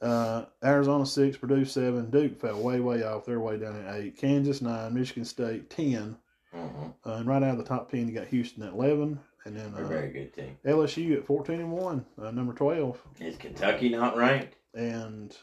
Uh, 0.00 0.44
Arizona 0.64 1.04
six, 1.04 1.36
Purdue 1.36 1.64
seven. 1.64 2.10
Duke 2.10 2.40
fell 2.40 2.60
way, 2.60 2.80
way 2.80 3.02
off. 3.02 3.26
They're 3.26 3.40
way 3.40 3.58
down 3.58 3.84
at 3.84 3.96
eight. 3.96 4.16
Kansas 4.16 4.62
nine, 4.62 4.94
Michigan 4.94 5.24
State 5.24 5.68
ten. 5.70 6.16
Mm-hmm. 6.54 7.08
Uh, 7.08 7.14
and 7.14 7.26
right 7.26 7.42
out 7.42 7.52
of 7.52 7.58
the 7.58 7.64
top 7.64 7.90
ten, 7.90 8.08
you 8.08 8.14
got 8.14 8.28
Houston 8.28 8.62
at 8.62 8.72
eleven, 8.72 9.18
and 9.44 9.56
then 9.56 9.72
a 9.76 9.82
uh, 9.84 9.88
very 9.88 10.10
good 10.10 10.34
team. 10.34 10.56
LSU 10.64 11.16
at 11.16 11.26
fourteen 11.26 11.60
and 11.60 11.72
one, 11.72 12.04
uh, 12.20 12.30
number 12.30 12.52
twelve, 12.52 13.00
Is 13.20 13.36
Kentucky 13.36 13.88
not 13.88 14.16
ranked? 14.16 14.56
and 14.74 15.36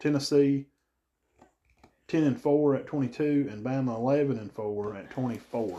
Tennessee 0.00 0.66
ten 2.08 2.24
and 2.24 2.40
four 2.40 2.74
at 2.74 2.86
twenty 2.86 3.08
two, 3.08 3.48
and 3.50 3.64
Bama 3.64 3.96
eleven 3.96 4.38
and 4.38 4.52
four 4.52 4.96
at 4.96 5.10
twenty 5.10 5.38
four. 5.38 5.78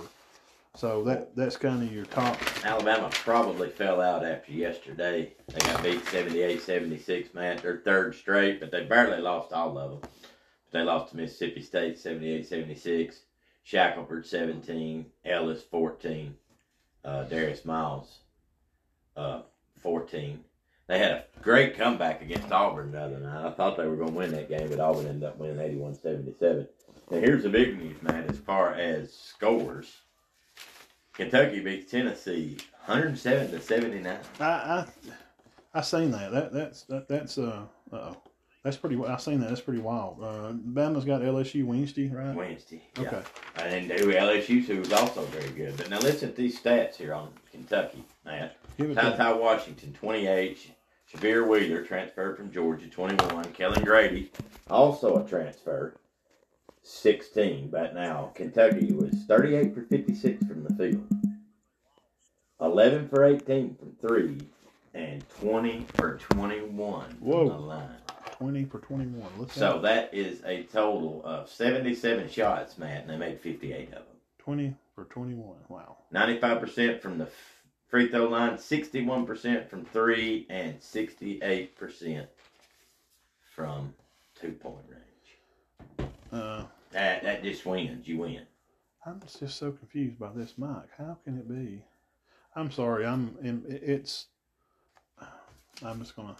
So 0.75 1.03
that 1.05 1.35
that's 1.35 1.55
kind 1.55 1.81
of 1.81 1.93
your 1.93 2.05
top. 2.05 2.37
Alabama 2.65 3.09
probably 3.11 3.69
fell 3.69 4.01
out 4.01 4.25
after 4.25 4.51
yesterday. 4.51 5.33
They 5.47 5.59
got 5.59 5.81
beat 5.81 6.03
78-76, 6.05 7.33
man. 7.33 7.57
Their 7.61 7.77
third 7.85 8.13
straight, 8.13 8.59
but 8.59 8.71
they 8.71 8.83
barely 8.83 9.21
lost 9.21 9.53
all 9.53 9.77
of 9.77 10.01
them. 10.01 10.09
They 10.71 10.81
lost 10.81 11.11
to 11.11 11.17
Mississippi 11.17 11.61
State 11.61 11.95
78-76, 11.95 13.19
Shackelford 13.63 14.25
17, 14.25 15.05
Ellis 15.23 15.63
14, 15.71 16.35
uh, 17.05 17.23
Darius 17.23 17.65
Miles 17.65 18.19
uh, 19.15 19.41
14. 19.81 20.43
They 20.87 20.99
had 20.99 21.11
a 21.11 21.25
great 21.41 21.77
comeback 21.77 22.21
against 22.21 22.51
Auburn 22.51 22.91
the 22.91 23.01
other 23.01 23.19
night. 23.19 23.45
I 23.45 23.51
thought 23.51 23.77
they 23.77 23.87
were 23.87 23.95
going 23.95 24.11
to 24.11 24.17
win 24.17 24.31
that 24.31 24.49
game, 24.49 24.69
but 24.69 24.79
Auburn 24.79 25.07
ended 25.07 25.23
up 25.23 25.37
winning 25.37 25.59
81 25.59 25.95
77. 25.95 26.67
Now, 27.09 27.19
here's 27.19 27.43
the 27.43 27.49
big 27.49 27.77
news, 27.77 28.01
man, 28.01 28.25
as 28.29 28.37
far 28.37 28.73
as 28.73 29.13
scores. 29.13 29.97
Kentucky 31.13 31.61
beats 31.61 31.89
Tennessee 31.89 32.57
107 32.85 33.51
to 33.51 33.61
79. 33.61 34.17
I 34.39 34.45
I 34.45 34.85
I 35.73 35.81
seen 35.81 36.11
that. 36.11 36.31
That 36.31 36.53
that's 36.53 36.83
that, 36.83 37.07
that's 37.07 37.37
uh 37.37 37.63
oh. 37.91 38.17
That's 38.65 38.77
pretty. 38.77 38.99
I've 39.05 39.21
seen 39.21 39.41
that. 39.41 39.49
That's 39.49 39.61
pretty 39.61 39.79
wild. 39.79 40.23
Uh, 40.23 40.51
Bama's 40.51 41.05
got 41.05 41.21
LSU 41.21 41.65
Wednesday, 41.65 42.09
right? 42.09 42.35
Wednesday. 42.35 42.81
Yeah. 42.99 43.03
Okay. 43.03 43.21
And 43.57 43.91
then 43.91 43.99
who 43.99 44.11
LSU, 44.11 44.79
was 44.79 44.91
also 44.91 45.21
very 45.25 45.51
good. 45.51 45.77
But 45.77 45.91
now 45.91 45.99
listen 45.99 46.31
to 46.31 46.35
these 46.35 46.59
stats 46.59 46.95
here 46.95 47.13
on 47.13 47.29
Kentucky, 47.51 48.03
it 48.25 48.95
Ty 48.95 49.17
Ty 49.17 49.33
Washington, 49.33 49.93
28. 49.93 50.71
Sahvir 51.13 51.47
Wheeler, 51.47 51.83
transferred 51.83 52.37
from 52.37 52.51
Georgia, 52.51 52.87
21. 52.87 53.53
Kellan 53.53 53.83
Grady, 53.83 54.31
also 54.67 55.23
a 55.23 55.29
transfer, 55.29 55.93
16. 56.81 57.69
But 57.69 57.93
now 57.93 58.31
Kentucky 58.33 58.93
was 58.93 59.13
38 59.27 59.75
for 59.75 59.83
56 59.83 60.43
from 60.43 60.63
the 60.63 60.73
field, 60.73 61.07
11 62.59 63.09
for 63.09 63.25
18 63.25 63.75
from 63.75 63.91
three, 64.01 64.39
and 64.95 65.23
20 65.39 65.85
for 65.93 66.17
21 66.17 67.11
Whoa. 67.19 67.47
from 67.47 67.47
the 67.47 67.63
line. 67.63 67.97
Twenty 68.37 68.65
for 68.65 68.79
twenty-one. 68.79 69.29
Look 69.37 69.51
So 69.51 69.79
that 69.81 70.13
is 70.13 70.41
a 70.45 70.63
total 70.63 71.21
of 71.25 71.49
77 71.49 72.29
shots, 72.29 72.77
Matt, 72.77 73.01
and 73.01 73.09
they 73.09 73.17
made 73.17 73.39
58 73.39 73.87
of 73.89 73.91
them. 73.93 74.03
twenty 74.37 74.75
for 74.93 75.05
twenty-one. 75.05 75.57
Wow. 75.69 75.97
95% 76.13 77.01
from 77.01 77.17
the 77.17 77.27
free 77.89 78.09
throw 78.09 78.27
line, 78.27 78.53
61% 78.53 79.67
from 79.69 79.85
three, 79.85 80.45
and 80.49 80.79
68% 80.79 82.27
from 83.55 83.93
two 84.39 84.51
point 84.53 84.77
range. 84.89 86.09
Uh, 86.31 86.63
That, 86.91 87.23
that 87.23 87.43
just 87.43 87.65
wins. 87.65 88.07
You 88.07 88.19
win. 88.19 88.41
I'm 89.05 89.21
just 89.39 89.57
so 89.57 89.71
confused 89.71 90.17
by 90.19 90.29
this 90.35 90.53
mic. 90.57 90.89
How 90.97 91.17
can 91.23 91.37
it 91.37 91.47
be? 91.47 91.83
I'm 92.55 92.71
sorry. 92.71 93.05
I'm. 93.05 93.37
It's. 93.67 94.27
I'm 95.83 95.99
just 95.99 96.15
gonna. 96.15 96.35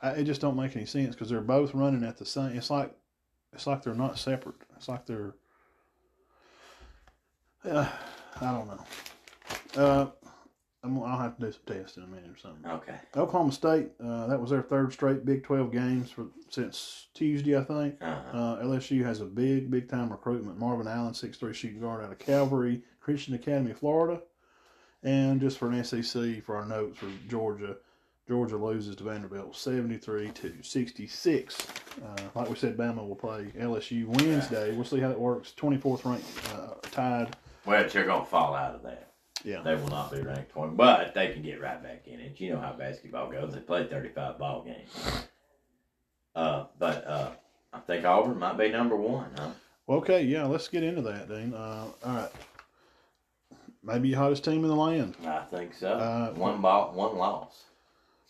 I, 0.00 0.10
it 0.10 0.24
just 0.24 0.40
don't 0.40 0.56
make 0.56 0.76
any 0.76 0.86
sense 0.86 1.14
because 1.14 1.28
they're 1.28 1.40
both 1.40 1.74
running 1.74 2.04
at 2.04 2.16
the 2.16 2.24
same. 2.24 2.56
It's 2.56 2.70
like, 2.70 2.94
it's 3.52 3.66
like 3.66 3.82
they're 3.82 3.94
not 3.94 4.18
separate. 4.18 4.56
It's 4.76 4.88
like 4.88 5.06
they're. 5.06 5.34
Uh, 7.64 7.88
I 8.40 8.52
don't 8.52 8.68
know. 8.68 9.82
Uh, 9.82 10.06
I'm, 10.84 11.02
I'll 11.02 11.18
have 11.18 11.36
to 11.38 11.46
do 11.46 11.52
some 11.52 11.76
tests 11.76 11.96
in 11.96 12.04
a 12.04 12.06
minute 12.06 12.30
or 12.30 12.36
something. 12.36 12.70
Okay. 12.70 12.94
Oklahoma 13.16 13.52
State. 13.52 13.88
Uh, 14.02 14.28
that 14.28 14.40
was 14.40 14.50
their 14.50 14.62
third 14.62 14.92
straight 14.92 15.24
Big 15.24 15.42
Twelve 15.42 15.72
games 15.72 16.10
for 16.10 16.26
since 16.48 17.08
Tuesday, 17.14 17.58
I 17.58 17.64
think. 17.64 17.96
Uh-huh. 18.00 18.38
Uh, 18.38 18.62
LSU 18.62 19.04
has 19.04 19.20
a 19.20 19.24
big, 19.24 19.70
big 19.70 19.88
time 19.88 20.10
recruitment. 20.10 20.58
Marvin 20.58 20.86
Allen, 20.86 21.14
six 21.14 21.36
three 21.36 21.52
shooting 21.52 21.80
guard 21.80 22.04
out 22.04 22.12
of 22.12 22.18
Calvary 22.18 22.82
Christian 23.00 23.34
Academy, 23.34 23.72
Florida. 23.72 24.20
And 25.02 25.40
just 25.40 25.58
for 25.58 25.70
an 25.70 25.82
SEC, 25.84 26.42
for 26.44 26.56
our 26.56 26.64
notes 26.64 26.98
for 26.98 27.08
Georgia, 27.28 27.76
Georgia 28.28 28.58
loses 28.58 28.94
to 28.96 29.04
Vanderbilt 29.04 29.56
73 29.56 30.28
to 30.32 30.52
66. 30.62 31.66
Uh, 32.04 32.22
like 32.34 32.50
we 32.50 32.56
said, 32.56 32.76
Bama 32.76 33.06
will 33.06 33.16
play 33.16 33.50
LSU 33.58 34.06
Wednesday. 34.06 34.74
We'll 34.74 34.84
see 34.84 35.00
how 35.00 35.10
it 35.10 35.18
works. 35.18 35.54
24th 35.56 36.04
ranked, 36.04 36.26
uh, 36.54 36.74
tied. 36.90 37.36
Well, 37.64 37.88
they're 37.88 38.04
going 38.04 38.20
to 38.20 38.26
fall 38.26 38.54
out 38.54 38.74
of 38.74 38.82
that. 38.82 39.12
Yeah. 39.44 39.62
They 39.62 39.76
will 39.76 39.88
not 39.88 40.12
be 40.12 40.20
ranked 40.20 40.50
20, 40.50 40.74
but 40.74 41.14
they 41.14 41.32
can 41.32 41.42
get 41.42 41.60
right 41.60 41.82
back 41.82 42.06
in 42.06 42.20
it. 42.20 42.38
You 42.38 42.52
know 42.52 42.60
how 42.60 42.72
basketball 42.72 43.30
goes. 43.30 43.54
They 43.54 43.60
play 43.60 43.86
35 43.86 44.38
ball 44.38 44.62
games. 44.62 45.24
Uh, 46.34 46.66
but 46.78 47.06
uh, 47.06 47.30
I 47.72 47.78
think 47.80 48.04
Auburn 48.04 48.38
might 48.38 48.58
be 48.58 48.68
number 48.68 48.96
one, 48.96 49.30
huh? 49.38 49.50
Okay, 49.88 50.22
yeah, 50.22 50.44
let's 50.44 50.68
get 50.68 50.82
into 50.82 51.00
that, 51.02 51.28
Dean. 51.28 51.54
Uh, 51.54 51.86
all 52.04 52.14
right. 52.14 52.30
Maybe 53.82 54.08
your 54.10 54.18
hottest 54.18 54.44
team 54.44 54.64
in 54.64 54.68
the 54.68 54.76
land. 54.76 55.16
I 55.24 55.44
think 55.44 55.72
so. 55.72 55.92
Uh, 55.92 56.32
one 56.34 56.60
ball, 56.60 56.92
one 56.92 57.16
loss. 57.16 57.64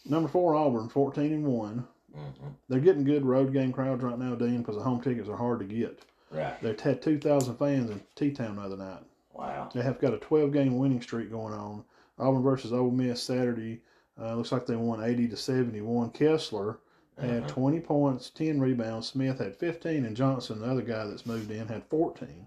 Number 0.05 0.29
four, 0.29 0.55
Auburn, 0.55 0.89
14 0.89 1.33
and 1.33 1.47
1. 1.47 1.85
hmm 2.15 2.21
They're 2.69 2.81
getting 2.81 3.05
good 3.05 3.25
road 3.25 3.53
game 3.53 3.73
crowds 3.73 4.03
right 4.03 4.19
now, 4.19 4.35
Dean, 4.35 4.59
because 4.59 4.77
the 4.77 4.83
home 4.83 5.01
tickets 5.01 5.29
are 5.29 5.37
hard 5.37 5.59
to 5.61 5.65
get. 5.67 6.03
Right. 6.31 6.61
They 6.63 6.75
had 6.83 7.01
2,000 7.03 7.57
fans 7.57 7.91
in 7.91 8.03
T-Town 8.15 8.57
the 8.57 8.63
other 8.63 8.77
night. 8.77 9.03
Wow. 9.33 9.69
They 9.75 9.83
have 9.83 10.01
got 10.01 10.15
a 10.15 10.19
12 10.19 10.53
game 10.53 10.79
winning 10.79 11.01
streak 11.01 11.31
going 11.31 11.55
on. 11.55 11.85
Auburn 12.19 12.43
versus 12.43 12.73
Ole 12.73 12.91
Miss 12.91 13.23
Saturday. 13.23 13.83
Uh, 14.21 14.35
looks 14.35 14.51
like 14.53 14.67
they 14.67 14.77
won 14.77 15.03
80 15.03 15.29
to 15.29 15.37
71. 15.37 16.11
Kessler 16.11 16.79
had 17.19 17.45
Mhm. 17.45 17.49
20 17.49 17.81
points, 17.81 18.31
10 18.31 18.61
rebounds. 18.61 19.07
Smith 19.09 19.39
had 19.39 19.57
15, 19.57 20.05
and 20.05 20.17
Johnson, 20.17 20.61
the 20.61 20.67
other 20.67 20.83
guy 20.83 21.05
that's 21.07 21.27
moved 21.27 21.51
in, 21.51 21.69
had 21.69 21.85
14. 21.85 22.47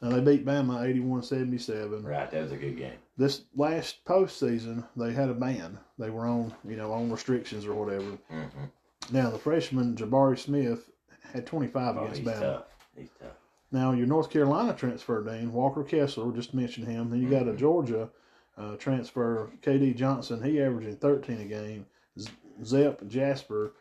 Now 0.00 0.10
they 0.10 0.20
beat 0.20 0.46
Bama 0.46 0.84
81 0.86 1.22
77. 1.22 2.04
Right. 2.04 2.30
That 2.30 2.42
was 2.42 2.52
a 2.52 2.56
good 2.56 2.76
game. 2.76 2.98
This 3.18 3.42
last 3.56 4.04
postseason, 4.04 4.86
they 4.96 5.12
had 5.12 5.28
a 5.28 5.34
ban. 5.34 5.78
They 5.98 6.08
were 6.08 6.24
on, 6.26 6.54
you 6.66 6.76
know, 6.76 6.92
on 6.92 7.10
restrictions 7.10 7.66
or 7.66 7.74
whatever. 7.74 8.16
hmm 8.30 8.64
Now 9.12 9.28
the 9.30 9.38
freshman 9.38 9.96
Jabari 9.96 10.38
Smith 10.38 10.90
had 11.32 11.44
25 11.46 11.96
Oh, 11.96 12.00
against 12.04 12.20
he's 12.20 12.28
Bama. 12.28 12.40
tough. 12.40 12.64
He's 12.96 13.10
tough. 13.20 13.32
Now 13.72 13.92
your 13.92 14.06
North 14.06 14.30
Carolina 14.30 14.72
transfer, 14.72 15.22
Dean 15.22 15.52
Walker 15.52 15.82
Kessler, 15.82 16.32
just 16.32 16.54
mentioned 16.54 16.86
him. 16.86 17.10
Then 17.10 17.20
you 17.20 17.28
got 17.28 17.48
a 17.48 17.52
Mhm. 17.52 17.58
Georgia 17.58 18.08
uh, 18.56 18.76
transfer, 18.76 19.50
KD 19.62 19.94
Johnson. 19.94 20.42
He 20.42 20.60
averaging 20.60 20.96
13 20.96 21.40
a 21.40 21.44
game. 21.44 21.86
Z- 22.18 22.30
Zep 22.64 23.06
Jasper, 23.06 23.72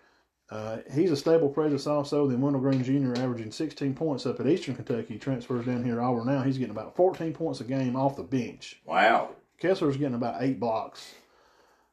uh, 0.49 0.77
he's 0.93 1.11
a 1.11 1.17
stable 1.17 1.49
presence 1.49 1.87
also. 1.87 2.27
Then 2.27 2.39
Wendell 2.39 2.61
Green 2.61 2.83
Jr. 2.83 3.21
averaging 3.21 3.51
16 3.51 3.93
points 3.95 4.25
up 4.25 4.39
at 4.39 4.47
Eastern 4.47 4.75
Kentucky. 4.75 5.17
Transfers 5.17 5.65
down 5.65 5.83
here 5.83 5.95
to 5.95 6.01
Auburn 6.01 6.27
now. 6.27 6.41
He's 6.41 6.57
getting 6.57 6.71
about 6.71 6.95
14 6.95 7.33
points 7.33 7.59
a 7.59 7.65
game 7.65 7.95
off 7.95 8.15
the 8.15 8.23
bench. 8.23 8.81
Wow. 8.85 9.31
Kessler's 9.61 9.97
getting 9.97 10.15
about 10.15 10.41
eight 10.41 10.59
blocks. 10.59 11.15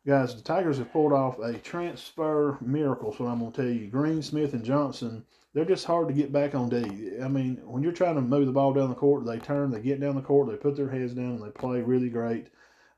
Guys, 0.06 0.36
the 0.36 0.42
Tigers 0.42 0.78
have 0.78 0.92
pulled 0.92 1.12
off 1.14 1.38
a 1.38 1.54
transfer 1.54 2.58
miracle, 2.60 3.14
so 3.14 3.26
I'm 3.26 3.40
going 3.40 3.52
to 3.52 3.62
tell 3.62 3.70
you. 3.70 3.88
Green, 3.88 4.20
Smith, 4.20 4.52
and 4.52 4.62
Johnson, 4.62 5.24
they're 5.54 5.64
just 5.64 5.86
hard 5.86 6.08
to 6.08 6.14
get 6.14 6.30
back 6.30 6.54
on 6.54 6.68
D. 6.68 7.12
I 7.22 7.28
mean, 7.28 7.56
when 7.64 7.82
you're 7.82 7.90
trying 7.90 8.16
to 8.16 8.20
move 8.20 8.46
the 8.46 8.52
ball 8.52 8.74
down 8.74 8.90
the 8.90 8.94
court, 8.94 9.24
they 9.24 9.38
turn, 9.38 9.70
they 9.70 9.80
get 9.80 10.00
down 10.00 10.14
the 10.14 10.20
court, 10.20 10.48
they 10.48 10.56
put 10.56 10.76
their 10.76 10.90
heads 10.90 11.14
down, 11.14 11.36
and 11.36 11.42
they 11.42 11.50
play 11.50 11.80
really 11.80 12.10
great. 12.10 12.48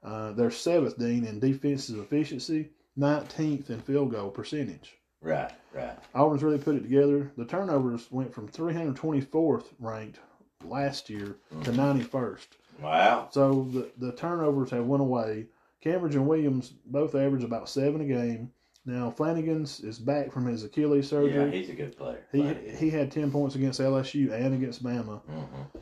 Uh, 0.02 0.32
they're 0.32 0.50
seventh, 0.50 0.98
Dean, 0.98 1.24
in 1.24 1.38
defensive 1.38 1.98
efficiency, 2.00 2.70
19th 2.98 3.70
in 3.70 3.80
field 3.80 4.10
goal 4.10 4.30
percentage. 4.30 4.98
Right. 5.22 5.52
Right. 5.72 5.96
Auburn's 6.14 6.42
really 6.42 6.58
put 6.58 6.76
it 6.76 6.82
together. 6.82 7.30
The 7.36 7.44
turnovers 7.44 8.10
went 8.10 8.32
from 8.32 8.48
324th 8.48 9.64
ranked 9.78 10.20
last 10.64 11.10
year 11.10 11.36
to 11.64 11.70
91st. 11.72 12.46
Wow. 12.80 13.28
So 13.32 13.68
the, 13.72 13.90
the 13.98 14.12
turnovers 14.12 14.70
have 14.70 14.86
went 14.86 15.00
away. 15.02 15.46
Cambridge 15.80 16.14
and 16.14 16.26
Williams 16.26 16.72
both 16.86 17.14
average 17.14 17.44
about 17.44 17.68
seven 17.68 18.00
a 18.00 18.04
game. 18.04 18.52
Now 18.84 19.10
Flanigan's 19.16 19.80
is 19.80 19.98
back 19.98 20.32
from 20.32 20.46
his 20.46 20.62
Achilles 20.64 21.08
surgery. 21.08 21.44
Yeah, 21.44 21.50
he's 21.50 21.70
a 21.70 21.74
good 21.74 21.96
player. 21.96 22.24
he 22.32 22.38
Flanigan. 22.40 22.76
he 22.76 22.90
had 22.90 23.10
ten 23.10 23.30
points 23.30 23.54
against 23.56 23.80
LSU 23.80 24.30
and 24.32 24.54
against 24.54 24.82
Bama. 24.82 25.20
Mhm. 25.28 25.80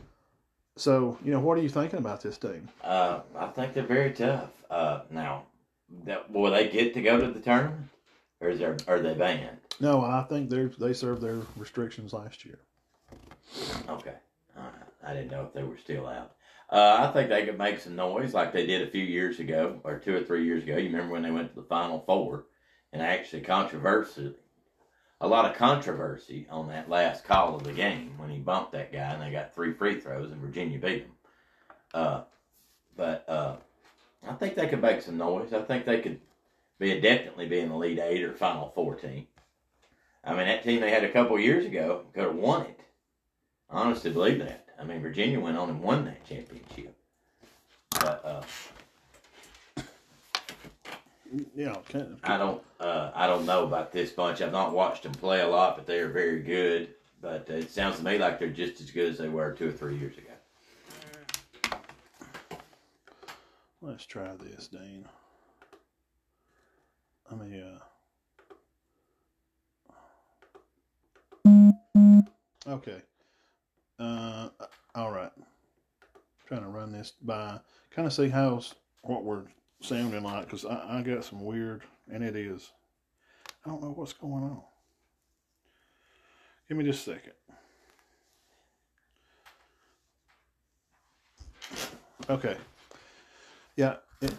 So 0.76 1.18
you 1.24 1.32
know 1.32 1.40
what 1.40 1.58
are 1.58 1.62
you 1.62 1.68
thinking 1.68 1.98
about 1.98 2.20
this 2.22 2.38
team? 2.38 2.68
Uh, 2.82 3.20
I 3.36 3.46
think 3.48 3.74
they're 3.74 3.82
very 3.86 4.12
tough. 4.12 4.50
Uh, 4.70 5.02
now, 5.10 5.44
that, 6.04 6.30
will 6.30 6.50
they 6.50 6.68
get 6.68 6.94
to 6.94 7.02
go 7.02 7.20
to 7.20 7.30
the 7.30 7.40
tournament, 7.40 7.88
or 8.44 8.50
is 8.50 8.58
there 8.58 8.76
are 8.86 9.00
they 9.00 9.14
banned? 9.14 9.58
No, 9.80 10.02
I 10.02 10.24
think 10.28 10.50
they 10.50 10.64
they 10.64 10.92
served 10.92 11.22
their 11.22 11.40
restrictions 11.56 12.12
last 12.12 12.44
year. 12.44 12.60
Okay, 13.88 14.14
right. 14.56 14.72
I 15.02 15.14
didn't 15.14 15.30
know 15.30 15.44
if 15.44 15.52
they 15.52 15.62
were 15.62 15.78
still 15.78 16.06
out. 16.06 16.32
Uh, 16.70 17.06
I 17.08 17.12
think 17.12 17.28
they 17.28 17.44
could 17.44 17.58
make 17.58 17.80
some 17.80 17.96
noise 17.96 18.34
like 18.34 18.52
they 18.52 18.66
did 18.66 18.82
a 18.82 18.90
few 18.90 19.02
years 19.02 19.38
ago, 19.38 19.80
or 19.84 19.98
two 19.98 20.16
or 20.16 20.22
three 20.22 20.44
years 20.44 20.62
ago. 20.62 20.76
You 20.76 20.86
remember 20.86 21.12
when 21.12 21.22
they 21.22 21.30
went 21.30 21.50
to 21.50 21.60
the 21.60 21.66
Final 21.66 22.00
Four, 22.00 22.46
and 22.92 23.02
actually 23.02 23.42
controversy, 23.42 24.34
a 25.20 25.28
lot 25.28 25.44
of 25.44 25.56
controversy 25.56 26.46
on 26.50 26.68
that 26.68 26.88
last 26.88 27.24
call 27.24 27.56
of 27.56 27.64
the 27.64 27.72
game 27.72 28.14
when 28.18 28.30
he 28.30 28.38
bumped 28.38 28.72
that 28.72 28.92
guy, 28.92 29.12
and 29.12 29.22
they 29.22 29.30
got 29.30 29.54
three 29.54 29.72
free 29.72 30.00
throws, 30.00 30.30
and 30.30 30.40
Virginia 30.40 30.78
beat 30.78 31.04
them. 31.04 31.16
Uh, 31.92 32.22
but 32.96 33.28
uh, 33.28 33.56
I 34.28 34.32
think 34.34 34.54
they 34.54 34.68
could 34.68 34.82
make 34.82 35.02
some 35.02 35.18
noise. 35.18 35.52
I 35.52 35.62
think 35.62 35.84
they 35.84 36.00
could 36.00 36.20
be 36.78 37.00
definitely 37.00 37.46
be 37.46 37.60
in 37.60 37.68
the 37.68 37.74
Elite 37.74 37.98
Eight 37.98 38.22
or 38.22 38.34
Final 38.34 38.68
Four 38.74 38.96
team. 38.96 39.26
I 40.22 40.34
mean, 40.34 40.46
that 40.46 40.62
team 40.62 40.80
they 40.80 40.90
had 40.90 41.04
a 41.04 41.12
couple 41.12 41.38
years 41.38 41.66
ago 41.66 42.04
could 42.14 42.24
have 42.24 42.34
won 42.34 42.62
it. 42.62 42.80
I 43.70 43.82
honestly 43.82 44.10
believe 44.10 44.38
that. 44.38 44.66
I 44.78 44.84
mean, 44.84 45.02
Virginia 45.02 45.38
went 45.40 45.56
on 45.56 45.70
and 45.70 45.80
won 45.80 46.04
that 46.06 46.24
championship. 46.26 46.96
But 47.90 48.24
uh, 48.24 48.42
know, 51.54 51.82
can, 51.88 52.18
I 52.24 52.38
don't, 52.38 52.62
uh, 52.80 53.10
I 53.14 53.26
don't 53.26 53.46
know 53.46 53.64
about 53.64 53.92
this 53.92 54.10
bunch. 54.10 54.40
I've 54.40 54.52
not 54.52 54.72
watched 54.72 55.04
them 55.04 55.12
play 55.12 55.40
a 55.40 55.48
lot, 55.48 55.76
but 55.76 55.86
they 55.86 55.98
are 55.98 56.08
very 56.08 56.40
good. 56.40 56.94
But 57.20 57.48
it 57.48 57.70
sounds 57.70 57.98
to 57.98 58.04
me 58.04 58.18
like 58.18 58.38
they're 58.38 58.48
just 58.48 58.80
as 58.80 58.90
good 58.90 59.10
as 59.10 59.18
they 59.18 59.28
were 59.28 59.52
two 59.52 59.68
or 59.68 59.72
three 59.72 59.96
years 59.96 60.16
ago. 60.18 60.30
let's 63.80 64.06
try 64.06 64.30
this, 64.36 64.68
Dean. 64.68 65.06
Let 67.30 67.40
me. 67.40 67.62
Uh, 71.46 71.72
okay. 72.68 73.02
Uh, 73.98 74.48
all 74.94 75.10
right. 75.10 75.32
Trying 76.46 76.62
to 76.62 76.68
run 76.68 76.92
this 76.92 77.12
by, 77.22 77.58
kind 77.90 78.06
of 78.06 78.12
see 78.12 78.28
how's 78.28 78.74
what 79.02 79.24
we're 79.24 79.44
sounding 79.80 80.22
like, 80.22 80.44
because 80.44 80.64
I, 80.64 80.98
I 80.98 81.02
got 81.02 81.24
some 81.24 81.44
weird, 81.44 81.82
and 82.12 82.22
it 82.22 82.36
is. 82.36 82.70
I 83.64 83.70
don't 83.70 83.82
know 83.82 83.92
what's 83.92 84.12
going 84.12 84.44
on. 84.44 84.60
Give 86.68 86.76
me 86.76 86.84
just 86.84 87.06
a 87.06 87.14
second. 87.14 87.32
Okay. 92.28 92.56
Yeah, 93.76 93.96
it, 94.20 94.34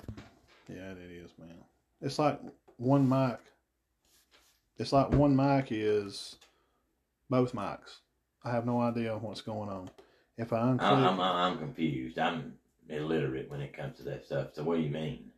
yeah, 0.69 0.91
it 0.91 1.11
is, 1.11 1.31
man. 1.39 1.57
It's 2.01 2.17
like 2.19 2.39
one 2.77 3.07
mic. 3.07 3.39
It's 4.77 4.91
like 4.91 5.11
one 5.11 5.35
mic 5.35 5.67
is 5.71 6.35
both 7.29 7.53
mics. 7.53 7.99
I 8.43 8.51
have 8.51 8.65
no 8.65 8.81
idea 8.81 9.17
what's 9.17 9.41
going 9.41 9.69
on. 9.69 9.89
If 10.37 10.51
I 10.51 10.59
unclick, 10.59 10.81
I'm, 10.81 11.19
I'm, 11.19 11.19
I'm 11.21 11.57
confused. 11.57 12.19
I'm 12.19 12.53
illiterate 12.89 13.49
when 13.49 13.61
it 13.61 13.75
comes 13.75 13.97
to 13.97 14.03
that 14.03 14.25
stuff. 14.25 14.49
So 14.53 14.63
what 14.63 14.75
do 14.77 14.83
you 14.83 14.89
mean? 14.89 15.31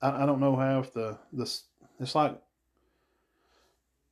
I, 0.00 0.22
I 0.22 0.26
don't 0.26 0.40
know 0.40 0.56
how 0.56 0.80
if 0.80 0.92
the 0.92 1.18
this 1.32 1.64
it's 2.00 2.14
like 2.14 2.36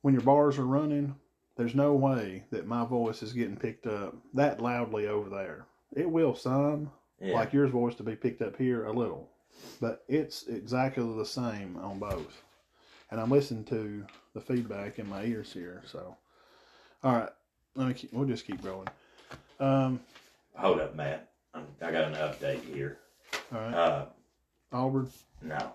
when 0.01 0.13
your 0.13 0.23
bars 0.23 0.57
are 0.57 0.65
running. 0.65 1.15
There's 1.55 1.75
no 1.75 1.93
way 1.93 2.45
that 2.49 2.65
my 2.65 2.83
voice 2.83 3.21
is 3.21 3.31
getting 3.31 3.57
picked 3.57 3.85
up 3.85 4.15
that 4.33 4.59
loudly 4.59 5.05
over 5.05 5.29
there. 5.29 5.67
It 5.95 6.09
will 6.09 6.33
some, 6.33 6.89
Yeah. 7.21 7.35
like 7.35 7.53
yours 7.53 7.69
voice 7.69 7.93
to 7.95 8.03
be 8.03 8.15
picked 8.15 8.41
up 8.41 8.57
here 8.57 8.85
a 8.85 8.91
little, 8.91 9.29
but 9.81 10.03
it's 10.07 10.47
exactly 10.47 11.03
the 11.17 11.25
same 11.25 11.77
on 11.81 11.99
both. 11.99 12.41
And 13.11 13.19
I'm 13.21 13.29
listening 13.29 13.63
to 13.65 14.05
the 14.33 14.41
feedback 14.41 14.97
in 14.99 15.07
my 15.07 15.23
ears 15.23 15.53
here. 15.53 15.81
So, 15.85 16.15
all 17.03 17.13
right, 17.13 17.29
let 17.75 17.87
me 17.87 17.93
keep. 17.93 18.11
We'll 18.13 18.27
just 18.27 18.45
keep 18.47 18.63
going. 18.63 18.87
Um, 19.59 19.99
Hold 20.55 20.79
up, 20.79 20.95
Matt. 20.95 21.29
I'm, 21.53 21.65
I 21.81 21.91
got 21.91 22.05
an 22.05 22.13
update 22.15 22.63
here. 22.73 22.99
all 23.53 23.59
right, 23.59 23.73
Uh, 23.73 24.05
Auburn. 24.71 25.09
no, 25.41 25.73